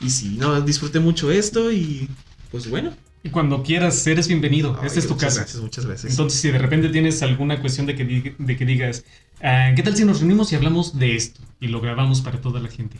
Y 0.00 0.10
sí, 0.10 0.36
no, 0.38 0.60
disfruté 0.60 1.00
mucho 1.00 1.30
esto 1.32 1.72
y 1.72 2.08
pues 2.50 2.68
bueno. 2.68 2.92
Y 3.22 3.30
cuando 3.30 3.62
quieras, 3.62 4.06
eres 4.06 4.28
bienvenido. 4.28 4.76
Ay, 4.80 4.86
Esta 4.86 5.00
es 5.00 5.06
tu 5.08 5.14
muchas 5.14 5.28
casa. 5.30 5.40
Gracias, 5.40 5.62
muchas 5.62 5.86
gracias. 5.86 6.12
Entonces, 6.12 6.40
si 6.40 6.50
de 6.50 6.58
repente 6.58 6.88
tienes 6.88 7.20
alguna 7.22 7.60
cuestión 7.60 7.86
de 7.86 7.96
que, 7.96 8.06
dig- 8.06 8.36
de 8.38 8.56
que 8.56 8.64
digas, 8.64 9.04
ah, 9.42 9.72
¿qué 9.74 9.82
tal 9.82 9.96
si 9.96 10.04
nos 10.04 10.20
reunimos 10.20 10.52
y 10.52 10.56
hablamos 10.56 10.98
de 10.98 11.16
esto? 11.16 11.40
Y 11.60 11.68
lo 11.68 11.80
grabamos 11.80 12.20
para 12.20 12.40
toda 12.40 12.60
la 12.60 12.68
gente. 12.68 12.98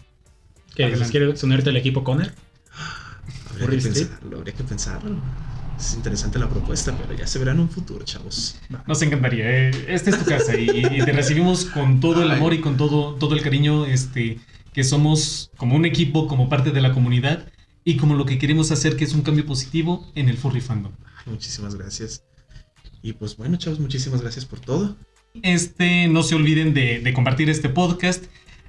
Adelante. 0.74 0.96
dices, 0.96 1.10
¿quieres 1.10 1.42
unirte 1.44 1.70
al 1.70 1.76
equipo 1.76 2.02
Conner? 2.04 2.34
habría 3.60 3.78
que 3.78 3.88
pensarlo, 3.88 4.38
habría 4.38 4.54
que 4.54 4.64
pensarlo. 4.64 5.16
Es 5.78 5.94
interesante 5.94 6.38
la 6.40 6.48
propuesta, 6.48 6.96
pero 7.00 7.16
ya 7.16 7.26
se 7.26 7.38
verá 7.38 7.52
en 7.52 7.60
un 7.60 7.70
futuro, 7.70 8.04
chavos. 8.04 8.56
Nos 8.86 9.00
encantaría. 9.02 9.44
eh, 9.68 9.70
esta 9.88 10.10
es 10.10 10.18
tu 10.18 10.24
casa 10.24 10.56
y, 10.56 10.68
y 10.68 11.04
te 11.04 11.12
recibimos 11.12 11.64
con 11.66 12.00
todo 12.00 12.22
el 12.24 12.30
Ay. 12.32 12.36
amor 12.36 12.52
y 12.54 12.60
con 12.60 12.76
todo, 12.76 13.14
todo 13.14 13.34
el 13.36 13.42
cariño 13.42 13.86
este, 13.86 14.40
que 14.72 14.82
somos 14.82 15.50
como 15.56 15.76
un 15.76 15.84
equipo, 15.84 16.26
como 16.26 16.48
parte 16.48 16.72
de 16.72 16.80
la 16.80 16.92
comunidad 16.92 17.46
y 17.88 17.96
como 17.96 18.14
lo 18.14 18.26
que 18.26 18.36
queremos 18.36 18.70
hacer, 18.70 18.96
que 18.96 19.04
es 19.04 19.14
un 19.14 19.22
cambio 19.22 19.46
positivo 19.46 20.06
en 20.14 20.28
el 20.28 20.36
furry 20.36 20.60
fandom. 20.60 20.92
Muchísimas 21.24 21.74
gracias. 21.74 22.22
Y 23.00 23.14
pues 23.14 23.38
bueno, 23.38 23.56
chavos, 23.56 23.80
muchísimas 23.80 24.20
gracias 24.20 24.44
por 24.44 24.60
todo. 24.60 24.94
Este, 25.40 26.06
no 26.06 26.22
se 26.22 26.34
olviden 26.34 26.74
de, 26.74 27.00
de 27.00 27.14
compartir 27.14 27.48
este 27.48 27.70
podcast. 27.70 28.26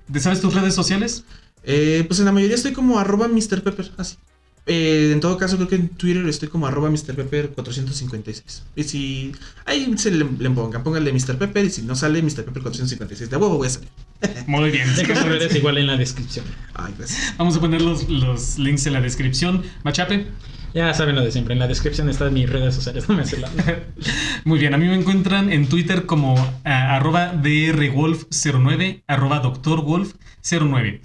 ¿De 0.08 0.22
¿Sabes 0.22 0.40
tus 0.40 0.54
redes 0.54 0.74
sociales? 0.74 1.26
Eh, 1.64 2.06
pues 2.08 2.20
en 2.20 2.28
la 2.28 2.32
mayoría 2.32 2.56
estoy 2.56 2.72
como 2.72 2.98
arroba 2.98 3.28
Mr. 3.28 3.62
Pepper, 3.62 3.92
así. 3.98 4.16
Eh, 4.66 5.12
en 5.14 5.20
todo 5.20 5.38
caso, 5.38 5.56
creo 5.56 5.68
que 5.68 5.76
en 5.76 5.90
Twitter 5.90 6.26
estoy 6.28 6.50
como 6.50 6.68
arroba 6.68 6.90
Mr. 6.90 7.16
Pepper 7.16 7.50
456. 7.50 8.64
Y 8.76 8.84
si 8.84 9.32
ahí 9.66 9.92
se 9.98 10.12
le, 10.12 10.26
le 10.38 10.50
pongan, 10.52 10.84
pónganle 10.84 11.12
Mr. 11.12 11.38
Pepper 11.38 11.66
y 11.66 11.70
si 11.70 11.82
no 11.82 11.96
sale 11.96 12.22
Mr. 12.22 12.46
Pepper 12.46 12.62
456, 12.64 13.30
de 13.30 13.38
huevo 13.38 13.58
voy 13.58 13.68
a 13.68 13.72
salir. 13.72 13.90
Muy 14.48 14.72
bien. 14.72 14.88
Tus 14.96 15.24
redes 15.24 15.56
igual 15.56 15.78
en 15.78 15.88
la 15.88 15.98
descripción. 15.98 16.46
Ay, 16.74 16.94
gracias. 16.98 17.34
Vamos 17.38 17.56
a 17.58 17.60
poner 17.60 17.82
los, 17.82 18.08
los 18.10 18.58
links 18.60 18.86
en 18.86 18.94
la 18.94 19.02
descripción. 19.02 19.64
Machape. 19.84 20.28
Ya 20.74 20.94
saben 20.94 21.16
lo 21.16 21.24
de 21.24 21.32
siempre. 21.32 21.54
En 21.54 21.60
la 21.60 21.68
descripción 21.68 22.10
están 22.10 22.34
mis 22.34 22.50
redes 22.50 22.76
sociales. 22.76 23.06
No 23.10 23.16
me 23.16 23.26
sé 23.26 23.38
la. 23.38 23.50
Muy 24.46 24.60
bien, 24.60 24.74
a 24.74 24.78
mí 24.78 24.88
me 24.88 24.96
encuentran 24.96 25.52
en 25.52 25.68
Twitter 25.68 26.06
como 26.06 26.36
ah, 26.64 26.96
arroba 26.96 27.34
drwolf09, 27.34 29.04
arroba 29.08 29.42
doctorwolf09. 29.42 31.02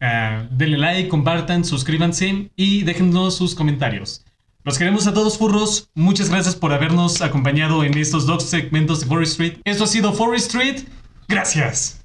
Ah, 0.00 0.46
denle 0.50 0.78
like, 0.78 1.08
compartan, 1.08 1.64
suscríbanse 1.64 2.50
y 2.56 2.82
déjennos 2.82 3.36
sus 3.36 3.54
comentarios. 3.54 4.24
Los 4.64 4.78
queremos 4.78 5.06
a 5.06 5.14
todos 5.14 5.38
furros. 5.38 5.90
Muchas 5.94 6.28
gracias 6.28 6.54
por 6.54 6.72
habernos 6.72 7.22
acompañado 7.22 7.84
en 7.84 7.96
estos 7.96 8.26
dos 8.26 8.44
segmentos 8.44 9.00
de 9.00 9.06
Forest 9.06 9.32
Street. 9.32 9.58
Esto 9.64 9.84
ha 9.84 9.86
sido 9.86 10.12
Forest 10.12 10.54
Street. 10.54 10.82
Gracias. 11.26 12.04